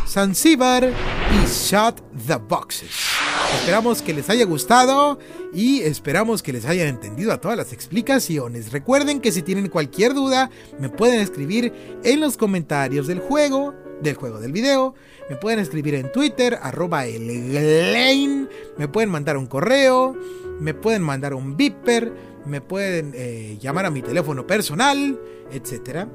Zanzibar 0.06 0.84
y 0.86 1.48
Shot 1.48 2.04
the 2.28 2.36
Boxes. 2.36 3.17
Esperamos 3.60 4.02
que 4.02 4.14
les 4.14 4.30
haya 4.30 4.46
gustado 4.46 5.20
y 5.54 5.82
esperamos 5.82 6.42
que 6.44 6.54
les 6.54 6.66
hayan 6.66 6.88
entendido 6.88 7.32
a 7.32 7.42
todas 7.42 7.58
las 7.58 7.74
explicaciones. 7.74 8.72
Recuerden 8.72 9.20
que 9.20 9.32
si 9.32 9.42
tienen 9.42 9.70
cualquier 9.70 10.14
duda, 10.14 10.50
me 10.80 10.90
pueden 10.90 11.20
escribir 11.20 11.74
en 12.04 12.20
los 12.20 12.38
comentarios 12.38 13.08
del 13.08 13.20
juego, 13.20 13.74
del 14.02 14.16
juego 14.16 14.40
del 14.40 14.52
video. 14.52 14.96
Me 15.30 15.36
pueden 15.36 15.60
escribir 15.60 15.96
en 15.96 16.12
Twitter, 16.12 16.58
arroba 16.62 17.06
elglein. 17.06 18.50
Me 18.78 18.88
pueden 18.88 19.10
mandar 19.10 19.38
un 19.38 19.48
correo, 19.48 20.16
me 20.60 20.74
pueden 20.74 21.02
mandar 21.02 21.34
un 21.34 21.58
beeper, 21.58 22.14
me 22.46 22.62
pueden 22.62 23.12
eh, 23.16 23.58
llamar 23.60 23.86
a 23.86 23.90
mi 23.90 24.02
teléfono 24.02 24.48
personal, 24.48 25.20
etcétera 25.52 26.08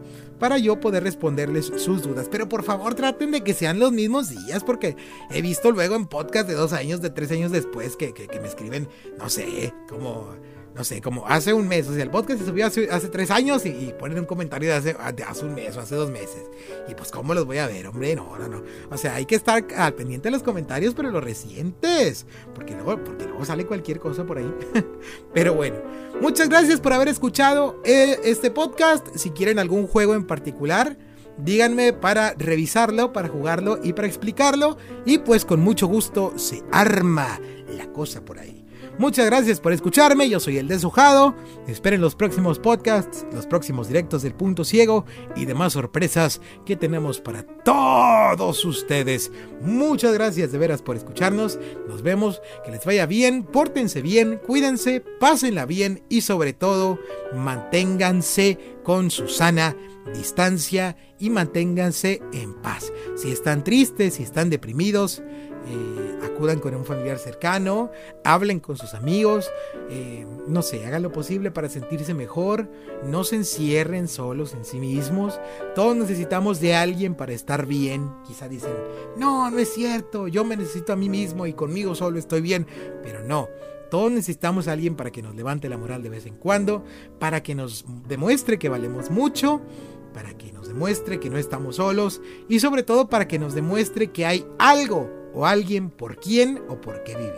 para 0.43 0.59
yo 0.59 0.81
poder 0.81 1.05
responderles 1.05 1.67
sus 1.77 2.03
dudas. 2.03 2.27
Pero 2.29 2.49
por 2.49 2.65
favor 2.65 2.97
traten 2.97 3.31
de 3.31 3.43
que 3.43 3.55
sean 3.55 3.79
los 3.79 3.93
mismos 3.93 4.29
días, 4.29 4.65
porque 4.65 4.97
he 5.31 5.41
visto 5.41 5.71
luego 5.71 5.95
en 5.95 6.07
podcast 6.07 6.49
de 6.49 6.55
dos 6.55 6.73
años, 6.73 7.01
de 7.01 7.11
tres 7.11 7.31
años 7.31 7.53
después, 7.53 7.97
que, 7.97 8.13
me 8.41 8.49
escriben, 8.49 8.89
no 9.21 9.29
sé, 9.29 9.73
como, 9.89 10.31
no 10.75 10.85
sé, 10.85 11.01
como 11.01 11.27
hace 11.27 11.53
un 11.53 11.69
mes. 11.69 11.89
O 11.89 11.95
sea, 11.95 12.03
el 12.03 12.11
podcast 12.11 12.41
se 12.41 12.47
subió 12.47 12.67
hace, 12.67 12.87
tres 13.09 13.31
años 13.31 13.67
y, 13.67 13.93
ponen 13.99 14.19
un 14.19 14.25
comentario 14.25 14.71
de 14.71 14.77
hace, 14.77 14.97
hace 15.27 15.45
un 15.45 15.55
mes 15.55 15.77
o 15.77 15.81
hace 15.81 15.95
dos 15.95 16.11
meses. 16.11 16.45
Y 16.89 16.95
pues, 16.95 17.11
¿cómo 17.11 17.35
los 17.35 17.45
voy 17.45 17.59
a 17.59 17.67
ver, 17.67 17.87
hombre? 17.87 18.15
No, 18.17 18.37
no, 18.39 18.49
no. 18.49 18.63
O 18.91 18.97
sea, 18.97 19.15
hay 19.17 19.27
que 19.27 19.35
estar 19.35 19.65
al 19.77 19.95
pendiente 19.95 20.29
de 20.29 20.33
los 20.33 20.43
comentarios, 20.43 20.95
pero 20.95 21.11
los 21.11 21.23
recientes, 21.23 22.27
porque 22.55 22.75
luego, 22.75 23.03
porque 23.05 23.27
luego 23.27 23.45
sale 23.45 23.67
cualquier 23.67 24.01
cosa 24.01 24.25
por 24.25 24.39
ahí. 24.39 24.55
pero 25.35 25.55
bueno. 25.55 25.77
Muchas 26.21 26.49
gracias 26.49 26.81
por 26.81 26.93
haber 26.93 27.09
escuchado 27.09 27.81
eh, 27.85 28.19
este 28.25 28.51
podcast. 28.51 29.07
Si 29.17 29.31
quieren 29.31 29.59
algún 29.59 29.87
juego 29.87 30.15
en 30.15 30.25
particular, 30.25 30.97
díganme 31.39 31.93
para 31.93 32.35
revisarlo, 32.35 33.13
para 33.13 33.29
jugarlo 33.29 33.79
y 33.83 33.93
para 33.93 34.07
explicarlo. 34.07 34.77
Y 35.05 35.19
pues 35.19 35.45
con 35.45 35.61
mucho 35.61 35.87
gusto 35.87 36.35
se 36.37 36.63
arma 36.71 37.41
la 37.69 37.93
cosa 37.93 38.25
por 38.25 38.39
ahí. 38.39 38.62
Muchas 38.99 39.27
gracias 39.27 39.59
por 39.59 39.73
escucharme, 39.73 40.29
yo 40.29 40.39
soy 40.39 40.59
el 40.59 40.69
deshojado. 40.69 41.35
Esperen 41.67 42.01
los 42.01 42.15
próximos 42.15 42.59
podcasts, 42.59 43.27
los 43.33 43.47
próximos 43.47 43.89
directos 43.89 44.23
del 44.23 44.35
punto 44.35 44.65
ciego 44.65 45.07
y 45.35 45.47
demás 45.47 45.73
sorpresas 45.73 46.41
que 46.67 46.77
tenemos 46.77 47.21
para 47.21 47.43
todos 47.65 48.65
ustedes. 48.65 49.33
Muchas 49.63 50.13
gracias 50.13 50.53
de 50.53 50.59
veras 50.59 50.83
por 50.83 50.97
escucharnos. 50.97 51.59
Nos 51.89 52.03
vemos, 52.03 52.43
que 52.65 52.71
les 52.71 52.85
vaya 52.85 53.07
bien, 53.07 53.45
pórtense 53.45 54.03
bien, 54.03 54.39
cuídense, 54.47 55.03
pásenla 55.19 55.65
bien 55.65 56.03
y 56.09 56.21
sobre 56.21 56.53
todo 56.53 56.99
manténganse 57.35 58.59
con 58.85 59.11
su 59.11 59.29
sana 59.29 59.75
distancia 60.15 60.97
y 61.19 61.31
manténganse 61.31 62.21
en 62.33 62.55
paz. 62.55 62.93
Si 63.17 63.31
están 63.31 63.65
tristes, 63.65 64.15
si 64.15 64.23
están 64.23 64.51
deprimidos, 64.51 65.23
eh, 65.67 66.19
acudan 66.23 66.59
con 66.59 66.75
un 66.75 66.85
familiar 66.85 67.19
cercano, 67.19 67.91
hablen 68.25 68.61
con 68.61 68.77
sus 68.77 68.95
amigos, 68.95 69.51
eh, 69.91 70.27
no 70.47 70.63
sé, 70.63 70.85
hagan 70.87 71.03
lo 71.03 71.13
posible 71.13 71.51
para 71.51 71.69
sentirse 71.69 72.15
mejor, 72.15 72.69
no 73.05 73.25
se 73.25 73.37
encierren 73.37 74.09
solos 74.09 74.55
en 74.55 74.65
sí 74.65 74.79
mismos, 74.81 75.41
todos 75.75 75.97
necesitamos 75.97 76.61
de 76.61 76.75
alguien 76.75 77.15
para 77.15 77.33
estar 77.33 77.67
bien, 77.67 78.11
quizá 78.27 78.49
dicen, 78.49 78.75
no, 79.17 79.51
no 79.51 79.59
es 79.59 79.73
cierto, 79.73 80.29
yo 80.29 80.45
me 80.45 80.57
necesito 80.57 80.93
a 80.93 80.97
mí 80.97 81.09
mismo 81.09 81.47
y 81.47 81.53
conmigo 81.53 81.95
solo 81.95 82.19
estoy 82.19 82.41
bien, 82.41 82.67
pero 83.03 83.23
no. 83.23 83.49
Todos 83.91 84.11
necesitamos 84.11 84.69
a 84.69 84.73
alguien 84.73 84.97
para 84.97 85.11
que 85.11 85.21
nos 85.21 85.35
levante 85.35 85.69
la 85.69 85.77
moral 85.77 86.03
de 86.03 86.09
vez 86.09 86.25
en 86.25 86.37
cuando, 86.37 86.83
para 87.19 87.43
que 87.43 87.55
nos 87.55 87.85
demuestre 88.09 88.59
que 88.59 88.71
valemos 88.71 89.11
mucho, 89.11 89.61
para 90.15 90.33
que 90.33 90.51
nos 90.51 90.67
demuestre 90.67 91.21
que 91.21 91.29
no 91.29 91.37
estamos 91.37 91.77
solos 91.77 92.23
y 92.49 92.61
sobre 92.61 92.83
todo 92.83 93.11
para 93.11 93.29
que 93.29 93.39
nos 93.39 93.55
demuestre 93.55 94.11
que 94.11 94.25
hay 94.25 94.47
algo 94.59 95.22
o 95.35 95.47
alguien 95.47 95.91
por 95.91 96.17
quién 96.17 96.63
o 96.69 96.81
por 96.81 97.03
qué 97.05 97.17
vivir. 97.17 97.33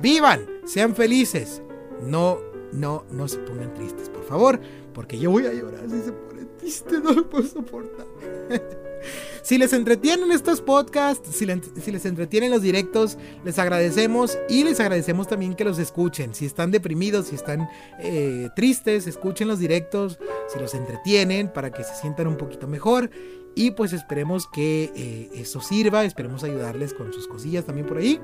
Vivan, 0.00 0.46
sean 0.64 0.94
felices. 0.94 1.62
No, 2.02 2.38
no, 2.72 3.04
no 3.10 3.28
se 3.28 3.38
pongan 3.38 3.74
tristes, 3.74 4.08
por 4.08 4.24
favor, 4.24 4.60
porque 4.94 5.18
yo 5.18 5.30
voy 5.30 5.46
a 5.46 5.52
llorar 5.52 5.88
si 5.88 6.00
se 6.00 6.12
ponen 6.12 6.48
tristes, 6.58 7.02
no 7.02 7.12
lo 7.12 7.28
puedo 7.28 7.46
soportar. 7.46 8.06
si 9.42 9.58
les 9.58 9.72
entretienen 9.72 10.30
estos 10.32 10.60
podcasts, 10.60 11.34
si 11.34 11.46
les, 11.46 11.58
si 11.82 11.90
les, 11.90 12.04
entretienen 12.06 12.50
los 12.50 12.62
directos, 12.62 13.18
les 13.44 13.58
agradecemos 13.58 14.38
y 14.48 14.64
les 14.64 14.80
agradecemos 14.80 15.28
también 15.28 15.54
que 15.54 15.64
los 15.64 15.78
escuchen. 15.78 16.34
Si 16.34 16.46
están 16.46 16.70
deprimidos, 16.70 17.26
si 17.26 17.34
están 17.34 17.68
eh, 18.00 18.48
tristes, 18.56 19.06
escuchen 19.06 19.48
los 19.48 19.58
directos, 19.58 20.18
si 20.48 20.58
los 20.58 20.74
entretienen 20.74 21.52
para 21.52 21.70
que 21.70 21.84
se 21.84 21.94
sientan 21.94 22.26
un 22.26 22.36
poquito 22.36 22.66
mejor. 22.66 23.10
Y 23.54 23.72
pues 23.72 23.92
esperemos 23.92 24.46
que 24.46 24.92
eh, 24.94 25.30
eso 25.34 25.60
sirva, 25.60 26.04
esperemos 26.04 26.44
ayudarles 26.44 26.94
con 26.94 27.12
sus 27.12 27.26
cosillas 27.26 27.64
también 27.64 27.86
por 27.86 27.98
ahí. 27.98 28.20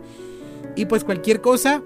Y 0.77 0.87
pues 0.87 1.05
cualquier 1.05 1.41
cosa, 1.41 1.83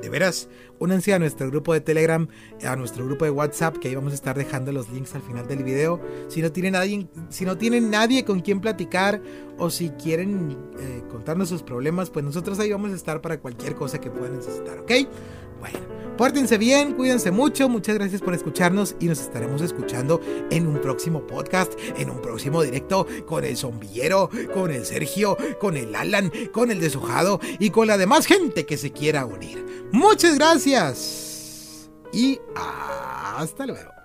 de 0.00 0.08
veras, 0.08 0.48
únanse 0.78 1.12
a 1.12 1.18
nuestro 1.18 1.48
grupo 1.48 1.72
de 1.72 1.80
Telegram, 1.80 2.28
a 2.64 2.76
nuestro 2.76 3.04
grupo 3.04 3.24
de 3.24 3.30
WhatsApp, 3.30 3.76
que 3.78 3.88
ahí 3.88 3.94
vamos 3.94 4.12
a 4.12 4.14
estar 4.14 4.36
dejando 4.36 4.72
los 4.72 4.88
links 4.90 5.14
al 5.14 5.22
final 5.22 5.46
del 5.46 5.64
video. 5.64 6.00
Si 6.28 6.40
no 6.40 6.52
tienen 6.52 6.72
nadie, 6.72 7.08
si 7.28 7.44
no 7.44 7.58
tienen 7.58 7.90
nadie 7.90 8.24
con 8.24 8.40
quien 8.40 8.60
platicar 8.60 9.20
o 9.58 9.70
si 9.70 9.90
quieren 9.90 10.56
eh, 10.78 11.02
contarnos 11.10 11.48
sus 11.48 11.62
problemas, 11.62 12.10
pues 12.10 12.24
nosotros 12.24 12.58
ahí 12.58 12.70
vamos 12.70 12.92
a 12.92 12.94
estar 12.94 13.20
para 13.20 13.40
cualquier 13.40 13.74
cosa 13.74 14.00
que 14.00 14.10
puedan 14.10 14.36
necesitar, 14.36 14.78
¿ok? 14.78 14.92
Bueno, 15.60 15.97
Pórtense 16.18 16.58
bien, 16.58 16.94
cuídense 16.94 17.30
mucho, 17.30 17.68
muchas 17.68 17.94
gracias 17.94 18.20
por 18.20 18.34
escucharnos 18.34 18.96
y 18.98 19.06
nos 19.06 19.20
estaremos 19.20 19.62
escuchando 19.62 20.20
en 20.50 20.66
un 20.66 20.80
próximo 20.80 21.24
podcast, 21.24 21.74
en 21.96 22.10
un 22.10 22.20
próximo 22.20 22.60
directo 22.60 23.06
con 23.24 23.44
el 23.44 23.56
zombillero, 23.56 24.28
con 24.52 24.72
el 24.72 24.84
Sergio, 24.84 25.36
con 25.60 25.76
el 25.76 25.94
Alan, 25.94 26.32
con 26.52 26.72
el 26.72 26.80
deshojado 26.80 27.38
y 27.60 27.70
con 27.70 27.86
la 27.86 27.96
demás 27.96 28.26
gente 28.26 28.66
que 28.66 28.76
se 28.76 28.90
quiera 28.90 29.26
unir. 29.26 29.64
Muchas 29.92 30.34
gracias 30.34 31.88
y 32.12 32.40
hasta 33.36 33.66
luego. 33.66 33.97